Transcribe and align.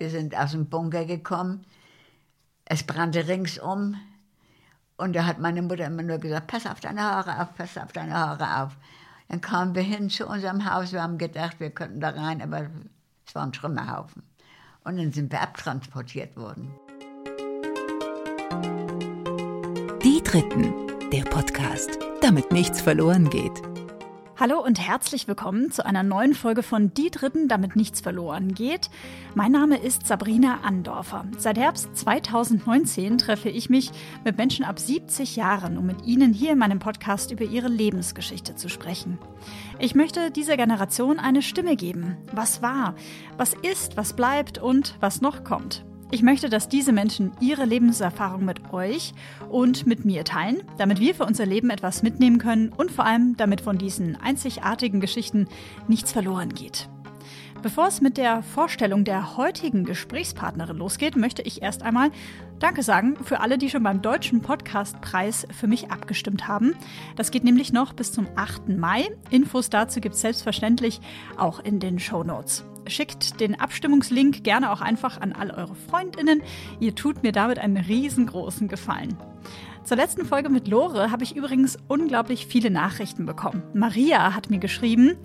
Wir 0.00 0.08
sind 0.08 0.34
aus 0.34 0.52
dem 0.52 0.64
Bunker 0.64 1.04
gekommen. 1.04 1.66
Es 2.64 2.82
brannte 2.82 3.28
ringsum. 3.28 3.96
Und 4.96 5.14
da 5.14 5.26
hat 5.26 5.38
meine 5.38 5.60
Mutter 5.60 5.84
immer 5.84 6.02
nur 6.02 6.16
gesagt, 6.16 6.46
pass 6.46 6.64
auf 6.64 6.80
deine 6.80 7.02
Haare 7.02 7.42
auf, 7.42 7.54
pass 7.54 7.76
auf 7.76 7.92
deine 7.92 8.14
Haare 8.14 8.62
auf. 8.62 8.76
Dann 9.28 9.42
kamen 9.42 9.74
wir 9.74 9.82
hin 9.82 10.08
zu 10.08 10.26
unserem 10.26 10.64
Haus. 10.64 10.92
Wir 10.92 11.02
haben 11.02 11.18
gedacht, 11.18 11.60
wir 11.60 11.68
könnten 11.68 12.00
da 12.00 12.10
rein, 12.10 12.40
aber 12.40 12.70
es 13.26 13.34
war 13.34 13.42
ein 13.42 13.52
Trümmerhaufen. 13.52 14.22
Und 14.84 14.96
dann 14.96 15.12
sind 15.12 15.30
wir 15.32 15.42
abtransportiert 15.42 16.34
worden. 16.34 16.70
Die 20.02 20.22
Dritten, 20.24 20.72
der 21.12 21.24
Podcast, 21.24 21.98
damit 22.22 22.52
nichts 22.52 22.80
verloren 22.80 23.28
geht. 23.28 23.60
Hallo 24.40 24.58
und 24.58 24.80
herzlich 24.80 25.28
willkommen 25.28 25.70
zu 25.70 25.84
einer 25.84 26.02
neuen 26.02 26.32
Folge 26.32 26.62
von 26.62 26.94
Die 26.94 27.10
Dritten, 27.10 27.46
damit 27.46 27.76
nichts 27.76 28.00
verloren 28.00 28.54
geht. 28.54 28.88
Mein 29.34 29.52
Name 29.52 29.76
ist 29.76 30.06
Sabrina 30.06 30.60
Andorfer. 30.62 31.26
Seit 31.36 31.58
Herbst 31.58 31.94
2019 31.94 33.18
treffe 33.18 33.50
ich 33.50 33.68
mich 33.68 33.90
mit 34.24 34.38
Menschen 34.38 34.64
ab 34.64 34.78
70 34.78 35.36
Jahren, 35.36 35.76
um 35.76 35.84
mit 35.84 36.06
ihnen 36.06 36.32
hier 36.32 36.52
in 36.52 36.58
meinem 36.58 36.78
Podcast 36.78 37.32
über 37.32 37.44
ihre 37.44 37.68
Lebensgeschichte 37.68 38.56
zu 38.56 38.70
sprechen. 38.70 39.18
Ich 39.78 39.94
möchte 39.94 40.30
dieser 40.30 40.56
Generation 40.56 41.18
eine 41.18 41.42
Stimme 41.42 41.76
geben. 41.76 42.16
Was 42.32 42.62
war, 42.62 42.94
was 43.36 43.52
ist, 43.52 43.98
was 43.98 44.14
bleibt 44.14 44.56
und 44.56 44.96
was 45.00 45.20
noch 45.20 45.44
kommt. 45.44 45.84
Ich 46.12 46.22
möchte, 46.22 46.48
dass 46.48 46.68
diese 46.68 46.92
Menschen 46.92 47.30
ihre 47.40 47.64
Lebenserfahrung 47.64 48.44
mit 48.44 48.72
euch 48.72 49.14
und 49.48 49.86
mit 49.86 50.04
mir 50.04 50.24
teilen, 50.24 50.62
damit 50.76 50.98
wir 50.98 51.14
für 51.14 51.24
unser 51.24 51.46
Leben 51.46 51.70
etwas 51.70 52.02
mitnehmen 52.02 52.38
können 52.38 52.70
und 52.70 52.90
vor 52.90 53.04
allem, 53.04 53.36
damit 53.36 53.60
von 53.60 53.78
diesen 53.78 54.16
einzigartigen 54.16 55.00
Geschichten 55.00 55.46
nichts 55.86 56.10
verloren 56.10 56.52
geht. 56.52 56.88
Bevor 57.62 57.86
es 57.86 58.00
mit 58.00 58.16
der 58.16 58.42
Vorstellung 58.42 59.04
der 59.04 59.36
heutigen 59.36 59.84
Gesprächspartnerin 59.84 60.78
losgeht, 60.78 61.14
möchte 61.14 61.42
ich 61.42 61.62
erst 61.62 61.82
einmal 61.82 62.10
Danke 62.58 62.82
sagen 62.82 63.16
für 63.22 63.40
alle, 63.40 63.56
die 63.56 63.70
schon 63.70 63.82
beim 63.82 64.02
Deutschen 64.02 64.40
Podcastpreis 64.42 65.46
für 65.58 65.66
mich 65.66 65.90
abgestimmt 65.90 66.48
haben. 66.48 66.74
Das 67.16 67.30
geht 67.30 67.44
nämlich 67.44 67.72
noch 67.72 67.92
bis 67.92 68.12
zum 68.12 68.26
8. 68.36 68.68
Mai. 68.68 69.08
Infos 69.30 69.70
dazu 69.70 70.00
gibt 70.00 70.14
es 70.14 70.20
selbstverständlich 70.22 71.00
auch 71.36 71.60
in 71.60 71.80
den 71.80 71.98
Show 71.98 72.24
Notes. 72.24 72.64
Schickt 72.90 73.40
den 73.40 73.58
Abstimmungslink 73.58 74.42
gerne 74.42 74.72
auch 74.72 74.80
einfach 74.80 75.20
an 75.20 75.32
all 75.32 75.52
eure 75.52 75.76
Freundinnen. 75.76 76.42
Ihr 76.80 76.96
tut 76.96 77.22
mir 77.22 77.30
damit 77.30 77.60
einen 77.60 77.76
riesengroßen 77.76 78.66
Gefallen. 78.66 79.16
Zur 79.84 79.96
letzten 79.96 80.26
Folge 80.26 80.48
mit 80.48 80.66
Lore 80.66 81.10
habe 81.12 81.22
ich 81.22 81.36
übrigens 81.36 81.78
unglaublich 81.88 82.46
viele 82.46 82.70
Nachrichten 82.70 83.26
bekommen. 83.26 83.62
Maria 83.74 84.34
hat 84.34 84.50
mir 84.50 84.58
geschrieben, 84.58 85.16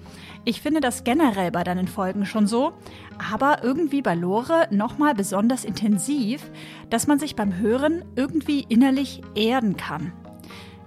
ich 0.46 0.62
finde 0.62 0.80
das 0.80 1.04
generell 1.04 1.52
bei 1.52 1.64
deinen 1.64 1.88
Folgen 1.88 2.26
schon 2.26 2.46
so, 2.46 2.74
aber 3.32 3.64
irgendwie 3.64 4.04
bei 4.04 4.14
Lore 4.14 4.68
nochmal 4.70 5.16
besonders 5.16 5.66
intensiv, 5.66 6.44
dass 6.90 7.08
man 7.08 7.20
sich 7.20 7.36
beim 7.36 7.58
Hören 7.58 8.06
irgendwie 8.16 8.64
innerlich 8.70 9.22
erden 9.34 9.76
kann. 9.76 10.14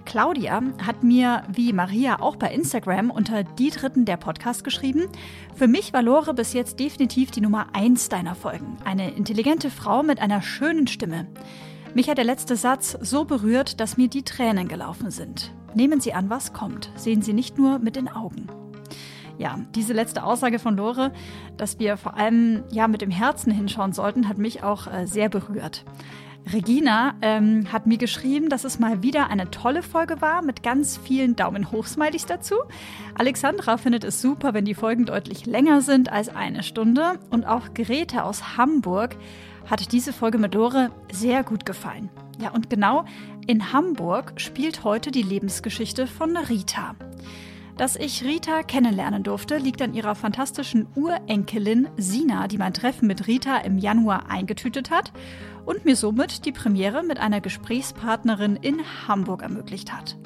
Claudia 0.09 0.63
hat 0.83 1.03
mir, 1.03 1.43
wie 1.53 1.71
Maria, 1.71 2.19
auch 2.19 2.35
bei 2.35 2.51
Instagram 2.51 3.11
unter 3.11 3.43
die 3.43 3.69
Dritten 3.69 4.05
der 4.05 4.17
Podcast 4.17 4.63
geschrieben. 4.63 5.03
Für 5.53 5.67
mich 5.67 5.93
war 5.93 6.01
Lore 6.01 6.33
bis 6.33 6.53
jetzt 6.53 6.79
definitiv 6.79 7.29
die 7.29 7.41
Nummer 7.41 7.67
1 7.73 8.09
deiner 8.09 8.33
Folgen. 8.33 8.77
Eine 8.83 9.11
intelligente 9.11 9.69
Frau 9.69 10.01
mit 10.01 10.19
einer 10.19 10.41
schönen 10.41 10.87
Stimme. 10.87 11.27
Mich 11.93 12.09
hat 12.09 12.17
der 12.17 12.25
letzte 12.25 12.55
Satz 12.55 12.97
so 12.99 13.23
berührt, 13.23 13.79
dass 13.79 13.97
mir 13.97 14.07
die 14.07 14.23
Tränen 14.23 14.67
gelaufen 14.67 15.11
sind. 15.11 15.53
Nehmen 15.75 16.01
Sie 16.01 16.15
an, 16.15 16.31
was 16.31 16.53
kommt. 16.53 16.89
Sehen 16.95 17.21
Sie 17.21 17.33
nicht 17.33 17.59
nur 17.59 17.77
mit 17.77 17.95
den 17.95 18.07
Augen. 18.07 18.47
Ja, 19.37 19.59
diese 19.75 19.93
letzte 19.93 20.23
Aussage 20.23 20.57
von 20.57 20.75
Lore, 20.75 21.13
dass 21.55 21.77
wir 21.77 21.97
vor 21.97 22.17
allem 22.17 22.63
ja 22.71 22.87
mit 22.87 23.01
dem 23.01 23.11
Herzen 23.11 23.51
hinschauen 23.51 23.93
sollten, 23.93 24.27
hat 24.27 24.39
mich 24.39 24.63
auch 24.63 24.91
äh, 24.91 25.05
sehr 25.05 25.29
berührt. 25.29 25.85
Regina 26.51 27.15
ähm, 27.21 27.71
hat 27.71 27.85
mir 27.85 27.97
geschrieben, 27.97 28.49
dass 28.49 28.63
es 28.63 28.79
mal 28.79 29.03
wieder 29.03 29.29
eine 29.29 29.51
tolle 29.51 29.83
Folge 29.83 30.19
war 30.19 30.41
mit 30.41 30.63
ganz 30.63 30.97
vielen 30.97 31.35
Daumen 31.35 31.71
hoch-Smileys 31.71 32.25
dazu. 32.25 32.55
Alexandra 33.15 33.77
findet 33.77 34.03
es 34.03 34.21
super, 34.21 34.53
wenn 34.53 34.65
die 34.65 34.73
Folgen 34.73 35.05
deutlich 35.05 35.45
länger 35.45 35.81
sind 35.81 36.11
als 36.11 36.29
eine 36.29 36.63
Stunde. 36.63 37.19
Und 37.29 37.45
auch 37.45 37.73
Grete 37.75 38.23
aus 38.23 38.57
Hamburg 38.57 39.15
hat 39.69 39.91
diese 39.91 40.11
Folge 40.11 40.39
mit 40.39 40.55
Lore 40.55 40.89
sehr 41.11 41.43
gut 41.43 41.65
gefallen. 41.65 42.09
Ja, 42.41 42.49
und 42.51 42.69
genau 42.69 43.05
in 43.45 43.71
Hamburg 43.71 44.33
spielt 44.37 44.83
heute 44.83 45.11
die 45.11 45.21
Lebensgeschichte 45.21 46.07
von 46.07 46.35
Rita. 46.35 46.95
Dass 47.77 47.95
ich 47.95 48.23
Rita 48.23 48.63
kennenlernen 48.63 49.23
durfte, 49.23 49.57
liegt 49.57 49.81
an 49.81 49.93
ihrer 49.93 50.15
fantastischen 50.15 50.87
Urenkelin 50.95 51.87
Sina, 51.95 52.47
die 52.47 52.57
mein 52.57 52.73
Treffen 52.73 53.07
mit 53.07 53.27
Rita 53.27 53.57
im 53.57 53.77
Januar 53.77 54.29
eingetütet 54.29 54.91
hat 54.91 55.13
und 55.65 55.85
mir 55.85 55.95
somit 55.95 56.45
die 56.45 56.51
Premiere 56.51 57.03
mit 57.03 57.19
einer 57.19 57.41
Gesprächspartnerin 57.41 58.55
in 58.55 58.81
Hamburg 59.07 59.41
ermöglicht 59.41 59.93
hat. 59.93 60.17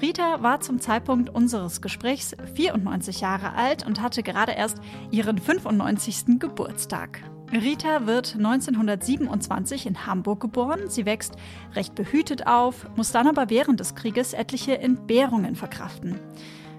Rita 0.00 0.42
war 0.42 0.60
zum 0.60 0.80
Zeitpunkt 0.80 1.28
unseres 1.30 1.80
Gesprächs 1.80 2.36
94 2.54 3.20
Jahre 3.20 3.54
alt 3.54 3.84
und 3.84 4.00
hatte 4.00 4.22
gerade 4.22 4.52
erst 4.52 4.78
ihren 5.10 5.38
95. 5.38 6.38
Geburtstag. 6.38 7.20
Rita 7.50 8.06
wird 8.06 8.36
1927 8.36 9.86
in 9.86 10.06
Hamburg 10.06 10.40
geboren. 10.40 10.82
Sie 10.88 11.06
wächst 11.06 11.34
recht 11.74 11.94
behütet 11.94 12.46
auf, 12.46 12.86
muss 12.94 13.10
dann 13.10 13.26
aber 13.26 13.50
während 13.50 13.80
des 13.80 13.94
Krieges 13.94 14.34
etliche 14.34 14.78
Entbehrungen 14.78 15.56
verkraften. 15.56 16.20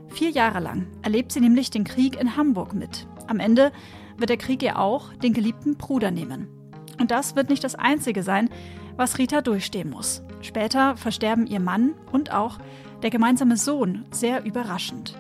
Vier 0.10 0.30
Jahre 0.30 0.60
lang 0.60 0.88
erlebt 1.02 1.32
sie 1.32 1.42
nämlich 1.42 1.72
den 1.72 1.84
Krieg 1.84 2.20
in 2.20 2.38
Hamburg 2.38 2.74
mit. 2.74 3.08
Am 3.28 3.40
Ende 3.40 3.72
wird 4.18 4.30
der 4.30 4.38
Krieg 4.38 4.64
ihr 4.64 4.80
auch 4.80 5.14
den 5.16 5.34
geliebten 5.34 5.76
Bruder 5.76 6.12
nehmen. 6.12 6.59
Und 7.00 7.12
das 7.12 7.36
wird 7.36 7.50
nicht 7.50 7.64
das 7.64 7.76
Einzige 7.76 8.24
sein, 8.24 8.50
was 8.98 9.18
Rita 9.18 9.42
durchstehen 9.42 9.90
muss. 9.90 10.22
Später 10.42 10.98
versterben 10.98 11.48
ihr 11.48 11.60
Mann 11.60 11.94
und 12.12 12.32
auch 12.32 12.60
der 13.02 13.10
gemeinsame 13.10 13.58
Sohn 13.58 14.06
sehr 14.12 14.44
überraschend. 14.44 15.18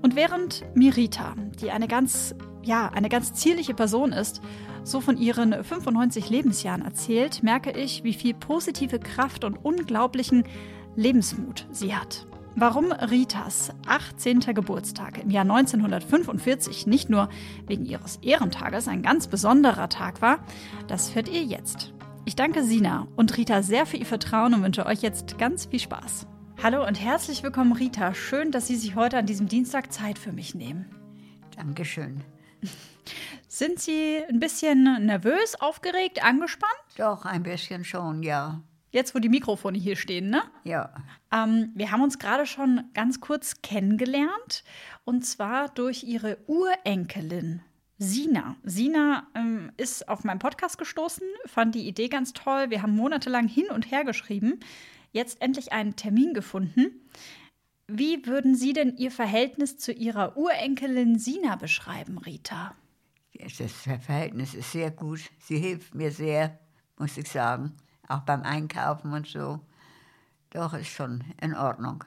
Und 0.00 0.16
während 0.16 0.64
Mirita, 0.74 1.34
die 1.60 1.70
eine 1.70 1.88
ganz, 1.88 2.34
ja, 2.62 2.88
eine 2.88 3.08
ganz 3.08 3.32
zierliche 3.32 3.74
Person 3.74 4.12
ist, 4.12 4.40
so 4.84 5.00
von 5.00 5.16
ihren 5.16 5.64
95 5.64 6.28
Lebensjahren 6.28 6.82
erzählt, 6.82 7.42
merke 7.42 7.70
ich, 7.72 8.04
wie 8.04 8.12
viel 8.12 8.34
positive 8.34 8.98
Kraft 8.98 9.44
und 9.44 9.56
unglaublichen 9.64 10.44
Lebensmut 10.94 11.66
sie 11.72 11.96
hat. 11.96 12.26
Warum 12.56 12.92
Ritas 12.92 13.72
18. 13.88 14.38
Geburtstag 14.54 15.18
im 15.18 15.28
Jahr 15.28 15.42
1945 15.42 16.86
nicht 16.86 17.10
nur 17.10 17.28
wegen 17.66 17.84
ihres 17.84 18.18
Ehrentages 18.22 18.86
ein 18.86 19.02
ganz 19.02 19.26
besonderer 19.26 19.88
Tag 19.88 20.22
war, 20.22 20.38
das 20.86 21.16
hört 21.16 21.28
ihr 21.28 21.42
jetzt. 21.42 21.92
Ich 22.24 22.36
danke 22.36 22.62
Sina 22.62 23.08
und 23.16 23.36
Rita 23.36 23.62
sehr 23.64 23.86
für 23.86 23.96
ihr 23.96 24.06
Vertrauen 24.06 24.54
und 24.54 24.62
wünsche 24.62 24.86
euch 24.86 25.02
jetzt 25.02 25.36
ganz 25.36 25.66
viel 25.66 25.80
Spaß. 25.80 26.28
Hallo 26.62 26.86
und 26.86 27.00
herzlich 27.00 27.42
willkommen, 27.42 27.72
Rita. 27.72 28.14
Schön, 28.14 28.52
dass 28.52 28.68
Sie 28.68 28.76
sich 28.76 28.94
heute 28.94 29.18
an 29.18 29.26
diesem 29.26 29.48
Dienstag 29.48 29.92
Zeit 29.92 30.16
für 30.16 30.32
mich 30.32 30.54
nehmen. 30.54 30.86
Dankeschön. 31.56 32.22
Sind 33.48 33.80
Sie 33.80 34.20
ein 34.28 34.38
bisschen 34.38 35.04
nervös, 35.04 35.60
aufgeregt, 35.60 36.24
angespannt? 36.24 36.72
Doch, 36.96 37.24
ein 37.24 37.42
bisschen 37.42 37.84
schon, 37.84 38.22
ja. 38.22 38.62
Jetzt, 38.94 39.12
wo 39.12 39.18
die 39.18 39.28
Mikrofone 39.28 39.76
hier 39.76 39.96
stehen, 39.96 40.30
ne? 40.30 40.44
Ja. 40.62 40.94
Ähm, 41.32 41.72
wir 41.74 41.90
haben 41.90 42.00
uns 42.00 42.20
gerade 42.20 42.46
schon 42.46 42.84
ganz 42.94 43.20
kurz 43.20 43.60
kennengelernt 43.60 44.62
und 45.04 45.26
zwar 45.26 45.68
durch 45.70 46.04
ihre 46.04 46.38
Urenkelin. 46.46 47.60
Sina. 47.98 48.54
Sina 48.62 49.26
ähm, 49.34 49.72
ist 49.78 50.08
auf 50.08 50.22
meinen 50.22 50.38
Podcast 50.38 50.78
gestoßen, 50.78 51.26
fand 51.44 51.74
die 51.74 51.88
Idee 51.88 52.06
ganz 52.06 52.34
toll. 52.34 52.70
Wir 52.70 52.82
haben 52.82 52.94
monatelang 52.94 53.48
hin 53.48 53.66
und 53.74 53.90
her 53.90 54.04
geschrieben, 54.04 54.60
jetzt 55.10 55.42
endlich 55.42 55.72
einen 55.72 55.96
Termin 55.96 56.32
gefunden. 56.32 56.92
Wie 57.88 58.24
würden 58.26 58.54
Sie 58.54 58.74
denn 58.74 58.96
Ihr 58.96 59.10
Verhältnis 59.10 59.76
zu 59.76 59.90
Ihrer 59.90 60.36
Urenkelin 60.36 61.18
Sina 61.18 61.56
beschreiben, 61.56 62.18
Rita? 62.18 62.76
Das 63.58 63.72
Verhältnis 63.82 64.54
ist 64.54 64.70
sehr 64.70 64.92
gut. 64.92 65.18
Sie 65.40 65.58
hilft 65.58 65.96
mir 65.96 66.12
sehr, 66.12 66.60
muss 66.96 67.18
ich 67.18 67.28
sagen 67.28 67.74
auch 68.08 68.20
beim 68.20 68.42
Einkaufen 68.42 69.12
und 69.12 69.26
so. 69.26 69.60
Doch, 70.50 70.74
ist 70.74 70.88
schon 70.88 71.24
in 71.40 71.54
Ordnung. 71.54 72.04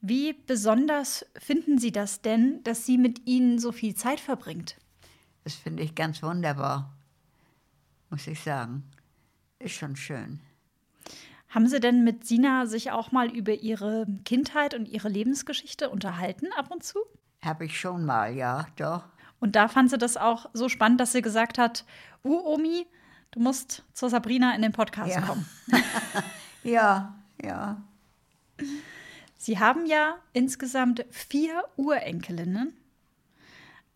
Wie 0.00 0.32
besonders 0.32 1.26
finden 1.36 1.78
Sie 1.78 1.92
das 1.92 2.20
denn, 2.20 2.62
dass 2.62 2.86
sie 2.86 2.98
mit 2.98 3.26
Ihnen 3.26 3.58
so 3.58 3.72
viel 3.72 3.94
Zeit 3.94 4.20
verbringt? 4.20 4.76
Das 5.44 5.54
finde 5.54 5.82
ich 5.82 5.94
ganz 5.94 6.22
wunderbar, 6.22 6.94
muss 8.10 8.26
ich 8.26 8.40
sagen. 8.40 8.84
Ist 9.58 9.74
schon 9.74 9.96
schön. 9.96 10.40
Haben 11.48 11.66
Sie 11.66 11.80
denn 11.80 12.04
mit 12.04 12.26
Sina 12.26 12.66
sich 12.66 12.90
auch 12.90 13.10
mal 13.10 13.30
über 13.30 13.54
Ihre 13.54 14.06
Kindheit 14.24 14.74
und 14.74 14.86
Ihre 14.86 15.08
Lebensgeschichte 15.08 15.88
unterhalten 15.88 16.48
ab 16.56 16.70
und 16.70 16.84
zu? 16.84 16.98
Habe 17.42 17.64
ich 17.64 17.80
schon 17.80 18.04
mal, 18.04 18.34
ja, 18.34 18.66
doch. 18.76 19.04
Und 19.40 19.56
da 19.56 19.68
fand 19.68 19.90
sie 19.90 19.98
das 19.98 20.16
auch 20.16 20.50
so 20.52 20.68
spannend, 20.68 21.00
dass 21.00 21.12
sie 21.12 21.22
gesagt 21.22 21.58
hat, 21.58 21.84
uh, 22.24 22.54
Omi, 22.54 22.86
Du 23.30 23.40
musst 23.40 23.84
zur 23.92 24.10
Sabrina 24.10 24.54
in 24.54 24.62
den 24.62 24.72
Podcast 24.72 25.14
ja. 25.14 25.20
kommen. 25.20 25.46
ja, 26.62 27.14
ja. 27.42 27.82
Sie 29.36 29.58
haben 29.58 29.86
ja 29.86 30.16
insgesamt 30.32 31.04
vier 31.10 31.62
Urenkelinnen. 31.76 32.72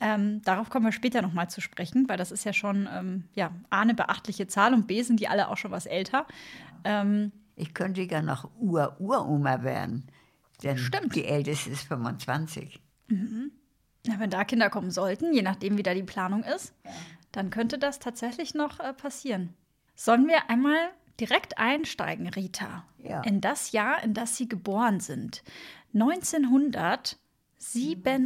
Ähm, 0.01 0.43
darauf 0.43 0.69
kommen 0.69 0.85
wir 0.85 0.93
später 0.93 1.23
nochmal 1.23 1.49
zu 1.49 1.61
sprechen, 1.61 2.09
weil 2.09 2.17
das 2.17 2.33
ist 2.33 2.45
ja 2.45 2.53
schon 2.53 2.89
ähm, 2.93 3.25
ja, 3.35 3.53
A, 3.71 3.81
eine 3.81 3.95
beachtliche 3.95 4.49
Zahl 4.49 4.75
und 4.75 4.87
B, 4.87 5.03
sind 5.03 5.21
die 5.21 5.29
alle 5.29 5.49
auch 5.49 5.57
schon 5.57 5.71
was 5.71 5.87
älter. 5.87 6.27
Ähm, 6.85 7.31
Ich 7.55 7.73
könnte 7.73 8.03
ja 8.03 8.21
noch 8.21 8.51
Ur-Uroma 8.59 9.63
werden. 9.63 10.09
Denn 10.63 10.77
Stimmt. 10.79 11.15
die 11.15 11.25
älteste 11.25 11.71
ist 11.71 11.83
25. 11.89 12.81
ja, 13.09 14.19
wenn 14.19 14.31
da 14.31 14.45
Kinder 14.45 14.71
kommen 14.71 14.91
sollten, 14.91 15.33
je 15.33 15.43
nachdem, 15.43 15.77
wie 15.79 15.83
da 15.83 15.95
die 15.95 16.03
Planung 16.03 16.45
ist, 16.45 16.73
dann 17.33 17.51
könnte 17.51 17.79
das 17.79 17.99
tatsächlich 17.99 18.55
noch 18.55 18.79
äh, 18.81 18.93
passieren. 18.93 19.55
Sollen 19.95 20.27
wir 20.29 20.49
einmal 20.51 20.91
direkt 21.21 21.59
einsteigen, 21.59 22.29
Rita, 22.29 22.85
Ja. 22.99 23.23
in 23.23 23.41
das 23.41 23.73
Jahr, 23.73 24.03
in 24.03 24.15
das 24.15 24.37
Sie 24.37 24.49
geboren 24.49 25.01
sind? 25.01 25.43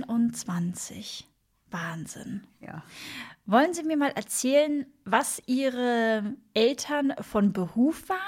1927. 0.06 1.26
Wahnsinn. 1.70 2.46
Ja. 2.60 2.82
Wollen 3.44 3.74
Sie 3.74 3.82
mir 3.82 3.96
mal 3.96 4.10
erzählen, 4.12 4.86
was 5.04 5.42
Ihre 5.46 6.34
Eltern 6.54 7.12
von 7.20 7.52
Beruf 7.52 8.08
waren 8.08 8.18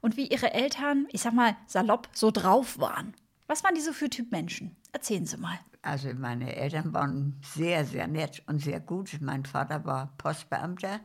und 0.00 0.16
wie 0.16 0.28
Ihre 0.28 0.52
Eltern, 0.54 1.06
ich 1.10 1.22
sag 1.22 1.32
mal 1.34 1.56
salopp, 1.66 2.08
so 2.12 2.30
drauf 2.30 2.78
waren? 2.78 3.14
Was 3.48 3.64
waren 3.64 3.74
die 3.74 3.80
so 3.80 3.92
für 3.92 4.08
Typ 4.10 4.30
Menschen? 4.30 4.76
Erzählen 4.92 5.26
Sie 5.26 5.36
mal. 5.36 5.58
Also 5.82 6.12
meine 6.14 6.56
Eltern 6.56 6.92
waren 6.92 7.40
sehr, 7.42 7.84
sehr 7.84 8.08
nett 8.08 8.42
und 8.46 8.60
sehr 8.60 8.80
gut. 8.80 9.18
Mein 9.20 9.44
Vater 9.44 9.84
war 9.84 10.12
Postbeamter 10.18 11.00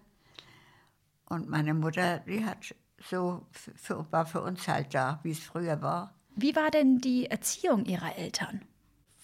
und 1.30 1.50
meine 1.50 1.74
Mutter, 1.74 2.20
die 2.20 2.46
hat 2.46 2.76
so 3.10 3.46
für, 3.52 4.12
war 4.12 4.26
für 4.26 4.42
uns 4.42 4.68
halt 4.68 4.94
da, 4.94 5.20
wie 5.24 5.32
es 5.32 5.40
früher 5.40 5.82
war. 5.82 6.16
Wie 6.36 6.56
war 6.56 6.72
denn 6.72 7.00
die 7.00 7.28
Erziehung 7.28 7.86
Ihrer 7.86 8.18
Eltern? 8.18 8.62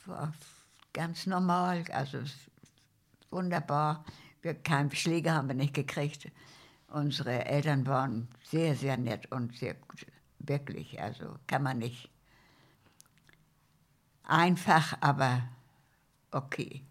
War 0.06 0.34
ganz 0.94 1.26
normal, 1.26 1.84
also 1.92 2.20
wunderbar. 3.32 4.06
Wir, 4.42 4.54
keinen 4.54 4.92
Schläge 4.92 5.34
haben 5.34 5.48
wir 5.48 5.56
nicht 5.56 5.74
gekriegt. 5.74 6.32
Unsere 6.88 7.46
Eltern 7.46 7.86
waren 7.88 8.28
sehr, 8.44 8.76
sehr 8.76 8.98
nett 8.98 9.32
und 9.32 9.56
sehr 9.58 9.76
gut, 9.76 10.06
wirklich. 10.40 11.02
Also 11.02 11.36
kann 11.48 11.64
man 11.64 11.80
nicht 11.80 12.10
einfach, 14.30 14.98
aber 15.02 15.42
okay. 16.32 16.84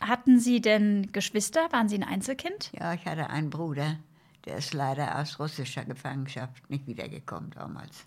Hatten 0.00 0.38
Sie 0.38 0.60
denn 0.60 1.10
Geschwister? 1.12 1.72
Waren 1.72 1.88
Sie 1.88 1.96
ein 1.96 2.04
Einzelkind? 2.04 2.70
Ja, 2.78 2.94
ich 2.94 3.06
hatte 3.06 3.30
einen 3.30 3.50
Bruder, 3.50 3.96
der 4.44 4.56
ist 4.56 4.74
leider 4.74 5.18
aus 5.18 5.38
russischer 5.38 5.84
Gefangenschaft 5.84 6.68
nicht 6.70 6.86
wiedergekommen 6.86 7.50
damals. 7.50 8.04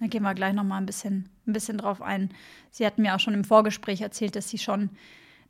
Da 0.00 0.06
gehen 0.06 0.22
wir 0.22 0.34
gleich 0.34 0.54
noch 0.54 0.64
mal 0.64 0.78
ein 0.78 0.86
bisschen, 0.86 1.28
ein 1.46 1.52
bisschen 1.52 1.78
drauf 1.78 2.00
ein. 2.00 2.30
Sie 2.70 2.86
hatten 2.86 3.02
mir 3.02 3.14
auch 3.14 3.20
schon 3.20 3.34
im 3.34 3.44
Vorgespräch 3.44 4.00
erzählt, 4.00 4.34
dass 4.34 4.48
Sie 4.48 4.58
schon 4.58 4.90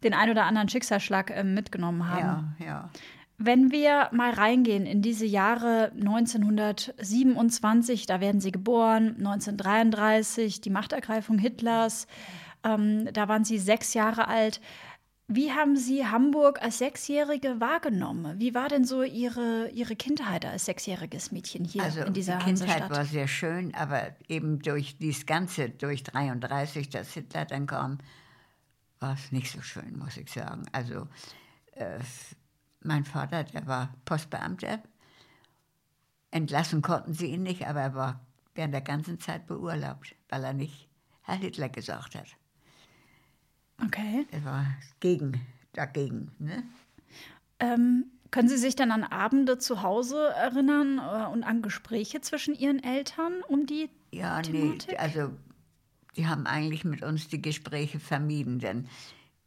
den 0.02 0.14
ein 0.14 0.30
oder 0.30 0.44
anderen 0.44 0.68
Schicksalsschlag 0.68 1.30
äh, 1.30 1.44
mitgenommen 1.44 2.08
haben. 2.08 2.56
Ja, 2.58 2.66
ja. 2.66 2.90
Wenn 3.42 3.72
wir 3.72 4.10
mal 4.12 4.32
reingehen 4.32 4.84
in 4.84 5.00
diese 5.00 5.24
Jahre 5.24 5.92
1927, 5.92 8.04
da 8.04 8.20
werden 8.20 8.42
Sie 8.42 8.52
geboren, 8.52 9.16
1933, 9.16 10.60
die 10.60 10.68
Machtergreifung 10.68 11.38
Hitlers, 11.38 12.06
ähm, 12.62 13.08
da 13.14 13.28
waren 13.28 13.44
Sie 13.44 13.58
sechs 13.58 13.94
Jahre 13.94 14.28
alt. 14.28 14.60
Wie 15.26 15.52
haben 15.52 15.76
Sie 15.76 16.06
Hamburg 16.06 16.60
als 16.60 16.76
Sechsjährige 16.78 17.60
wahrgenommen? 17.60 18.38
Wie 18.38 18.54
war 18.54 18.68
denn 18.68 18.84
so 18.84 19.02
Ihre, 19.02 19.70
Ihre 19.70 19.96
Kindheit 19.96 20.44
als 20.44 20.66
sechsjähriges 20.66 21.32
Mädchen 21.32 21.64
hier 21.64 21.82
Also 21.82 22.02
in 22.02 22.12
dieser 22.12 22.36
die 22.36 22.44
Kindheit 22.44 22.68
Hansestadt? 22.68 22.90
war 22.90 23.06
sehr 23.06 23.28
schön, 23.28 23.74
aber 23.74 24.08
eben 24.28 24.60
durch 24.60 24.98
dies 24.98 25.24
Ganze, 25.24 25.70
durch 25.70 26.02
33, 26.02 26.90
dass 26.90 27.14
Hitler 27.14 27.46
dann 27.46 27.66
kam, 27.66 27.96
war 28.98 29.14
es 29.14 29.32
nicht 29.32 29.50
so 29.50 29.62
schön, 29.62 29.98
muss 29.98 30.18
ich 30.18 30.30
sagen. 30.30 30.66
Also 30.72 31.08
äh, 31.72 32.00
mein 32.82 33.04
Vater, 33.04 33.44
der 33.44 33.66
war 33.66 33.94
Postbeamter. 34.04 34.80
Entlassen 36.30 36.82
konnten 36.82 37.12
sie 37.12 37.26
ihn 37.26 37.42
nicht, 37.42 37.66
aber 37.66 37.80
er 37.80 37.94
war 37.94 38.20
während 38.54 38.74
der 38.74 38.80
ganzen 38.80 39.18
Zeit 39.18 39.46
beurlaubt, 39.46 40.14
weil 40.28 40.44
er 40.44 40.52
nicht 40.52 40.88
Herr 41.22 41.36
Hitler 41.36 41.68
gesagt 41.68 42.14
hat. 42.14 42.28
Okay. 43.84 44.26
Er 44.30 44.44
war 44.44 44.66
gegen, 45.00 45.40
dagegen. 45.72 46.32
Ne? 46.38 46.62
Ähm, 47.58 48.06
können 48.30 48.48
Sie 48.48 48.58
sich 48.58 48.76
dann 48.76 48.90
an 48.92 49.04
Abende 49.04 49.58
zu 49.58 49.82
Hause 49.82 50.28
erinnern 50.36 50.98
äh, 50.98 51.26
und 51.32 51.42
an 51.44 51.62
Gespräche 51.62 52.20
zwischen 52.20 52.54
Ihren 52.54 52.82
Eltern 52.82 53.42
um 53.48 53.66
die 53.66 53.90
Ja, 54.12 54.40
Thematik? 54.42 54.88
nee, 54.90 54.96
also 54.96 55.30
die 56.16 56.26
haben 56.26 56.46
eigentlich 56.46 56.84
mit 56.84 57.02
uns 57.02 57.28
die 57.28 57.40
Gespräche 57.42 57.98
vermieden, 58.00 58.58
denn 58.58 58.88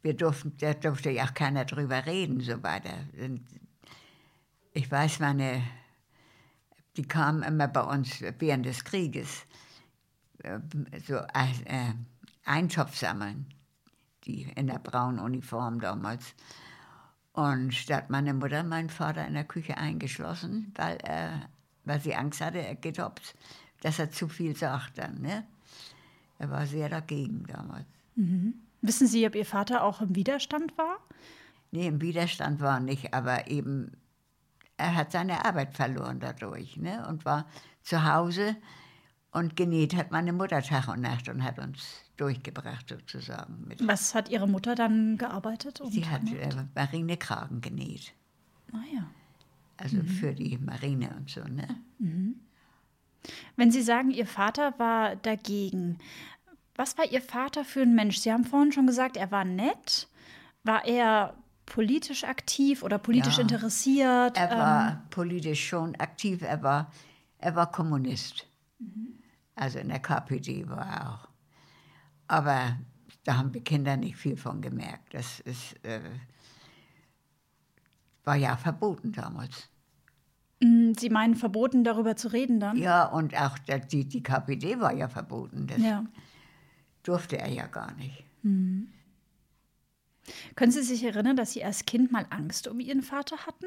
wir 0.04 0.14
durften, 0.14 0.54
da 0.58 0.74
durfte 0.74 1.10
ja 1.10 1.24
auch 1.24 1.34
keiner 1.34 1.64
drüber 1.64 2.04
reden, 2.06 2.40
so 2.40 2.62
weiter. 2.62 2.94
Und 3.18 3.40
Ich 4.74 4.90
weiß, 4.90 5.20
meine, 5.20 5.62
die 6.96 7.08
kamen 7.08 7.42
immer 7.42 7.68
bei 7.68 7.80
uns 7.80 8.22
während 8.38 8.66
des 8.66 8.84
Krieges, 8.84 9.46
äh, 10.42 10.58
so 11.06 11.16
äh, 11.16 11.92
Eintopf 12.44 12.96
sammeln, 12.96 13.46
die 14.24 14.42
in 14.54 14.66
der 14.66 14.78
braunen 14.78 15.20
Uniform 15.20 15.80
damals. 15.80 16.34
Und 17.32 17.88
da 17.88 17.96
hat 17.96 18.10
meine 18.10 18.34
Mutter 18.34 18.62
meinen 18.62 18.90
Vater 18.90 19.26
in 19.26 19.34
der 19.34 19.44
Küche 19.44 19.78
eingeschlossen, 19.78 20.72
weil, 20.76 20.98
er, 20.98 21.48
weil 21.84 22.00
sie 22.00 22.14
Angst 22.14 22.40
hatte, 22.40 22.58
er 22.58 22.74
geht 22.74 22.98
hops, 22.98 23.34
dass 23.80 23.98
er 23.98 24.10
zu 24.10 24.28
viel 24.28 24.54
sagt 24.54 24.98
dann. 24.98 25.20
Ne? 25.20 25.44
Er 26.38 26.50
war 26.50 26.66
sehr 26.66 26.90
dagegen 26.90 27.44
damals. 27.46 27.86
Wissen 28.86 29.06
Sie, 29.06 29.26
ob 29.26 29.34
Ihr 29.34 29.46
Vater 29.46 29.82
auch 29.82 30.02
im 30.02 30.14
Widerstand 30.14 30.76
war? 30.76 30.98
Nee, 31.70 31.86
im 31.86 32.02
Widerstand 32.02 32.60
war 32.60 32.76
er 32.76 32.80
nicht, 32.80 33.14
aber 33.14 33.50
eben, 33.50 33.92
er 34.76 34.94
hat 34.94 35.10
seine 35.10 35.46
Arbeit 35.46 35.74
verloren 35.74 36.20
dadurch 36.20 36.76
ne? 36.76 37.06
und 37.08 37.24
war 37.24 37.46
zu 37.82 38.04
Hause 38.04 38.56
und 39.30 39.56
genäht 39.56 39.96
hat 39.96 40.10
meine 40.10 40.34
Mutter 40.34 40.60
Tag 40.60 40.88
und 40.88 41.00
Nacht 41.00 41.30
und 41.30 41.42
hat 41.42 41.58
uns 41.58 42.04
durchgebracht 42.18 42.86
sozusagen. 42.90 43.64
Mit. 43.66 43.86
Was 43.88 44.14
hat 44.14 44.28
Ihre 44.28 44.46
Mutter 44.46 44.74
dann 44.74 45.16
gearbeitet? 45.16 45.80
Sie 45.90 46.06
hat 46.06 46.22
äh, 46.30 46.50
Marinekragen 46.74 47.62
genäht, 47.62 48.12
Naja. 48.70 49.06
also 49.78 50.02
für 50.02 50.34
die 50.34 50.58
Marine 50.58 51.08
und 51.16 51.30
so. 51.30 51.42
Ne? 51.42 51.66
Wenn 53.56 53.70
Sie 53.70 53.82
sagen, 53.82 54.10
Ihr 54.10 54.26
Vater 54.26 54.78
war 54.78 55.16
dagegen, 55.16 55.98
was 56.76 56.98
war 56.98 57.04
Ihr 57.10 57.22
Vater 57.22 57.64
für 57.64 57.82
ein 57.82 57.94
Mensch? 57.94 58.18
Sie 58.18 58.32
haben 58.32 58.44
vorhin 58.44 58.72
schon 58.72 58.86
gesagt, 58.86 59.16
er 59.16 59.30
war 59.30 59.44
nett. 59.44 60.08
War 60.62 60.84
er 60.84 61.34
politisch 61.66 62.24
aktiv 62.24 62.82
oder 62.82 62.98
politisch 62.98 63.36
Ja. 63.36 63.42
interessiert? 63.42 64.36
Er 64.36 64.50
Ähm, 64.52 64.58
war 64.58 65.02
politisch 65.10 65.66
schon 65.68 65.94
aktiv, 65.96 66.42
er 66.42 66.62
war, 66.62 66.92
er 67.38 67.54
war 67.54 67.70
Kommunist. 67.70 68.46
Also 69.56 69.78
in 69.78 69.88
der 69.88 70.00
KPD 70.00 70.68
war 70.68 70.86
er 70.86 71.10
auch. 71.12 71.28
Aber 72.26 72.76
da 73.24 73.36
haben 73.36 73.54
wir 73.54 73.62
Kinder 73.62 73.96
nicht 73.96 74.16
viel 74.16 74.36
von 74.36 74.60
gemerkt. 74.60 75.14
Das 75.14 75.40
ist, 75.40 75.74
äh, 75.84 76.00
war 78.24 78.36
ja 78.36 78.56
verboten 78.56 79.12
damals. 79.12 79.68
ähm, 80.60 80.94
Sie 80.94 81.10
meinen 81.10 81.34
verboten, 81.34 81.84
darüber 81.84 82.16
zu 82.16 82.28
reden 82.32 82.58
dann? 82.60 82.76
Ja, 82.76 83.04
und 83.06 83.36
auch 83.38 83.58
die, 83.58 84.06
die 84.08 84.22
KPD 84.22 84.80
war 84.80 84.92
ja 84.92 85.08
verboten. 85.08 85.66
Das 85.66 85.78
Ja. 85.82 86.04
Durfte 87.04 87.38
er 87.38 87.48
ja 87.48 87.66
gar 87.66 87.94
nicht. 87.94 88.24
Können 90.56 90.72
Sie 90.72 90.82
sich 90.82 91.04
erinnern, 91.04 91.36
dass 91.36 91.52
Sie 91.52 91.64
als 91.64 91.86
Kind 91.86 92.10
mal 92.10 92.26
Angst 92.30 92.66
um 92.66 92.80
Ihren 92.80 93.02
Vater 93.02 93.46
hatten? 93.46 93.66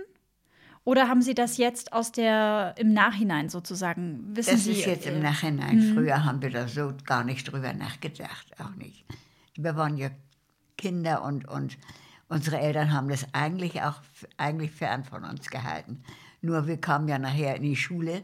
Oder 0.83 1.09
haben 1.09 1.21
Sie 1.21 1.33
das 1.35 1.57
jetzt 1.57 1.91
aus 1.91 2.11
der 2.11 2.75
im 2.77 2.93
Nachhinein 2.93 3.49
sozusagen? 3.49 4.35
Wissen 4.35 4.51
Das 4.53 4.63
Sie? 4.63 4.71
ist 4.71 4.85
jetzt 4.85 5.05
äh, 5.05 5.13
im 5.13 5.21
Nachhinein. 5.21 5.93
Früher 5.93 6.23
haben 6.23 6.41
wir 6.41 6.49
da 6.49 6.67
so 6.67 6.93
gar 7.03 7.23
nicht 7.23 7.51
drüber 7.51 7.73
nachgedacht, 7.73 8.47
auch 8.59 8.73
nicht. 8.75 9.03
Wir 9.55 9.75
waren 9.75 9.97
ja 9.97 10.09
Kinder 10.77 11.23
und, 11.23 11.47
und 11.47 11.77
unsere 12.29 12.59
Eltern 12.59 12.93
haben 12.93 13.09
das 13.09 13.25
eigentlich 13.33 13.81
auch 13.81 13.95
eigentlich 14.37 14.71
fern 14.71 15.03
von 15.03 15.23
uns 15.25 15.49
gehalten. 15.49 16.03
Nur 16.41 16.67
wir 16.67 16.77
kamen 16.79 17.07
ja 17.07 17.19
nachher 17.19 17.55
in 17.55 17.63
die 17.63 17.75
Schule 17.75 18.23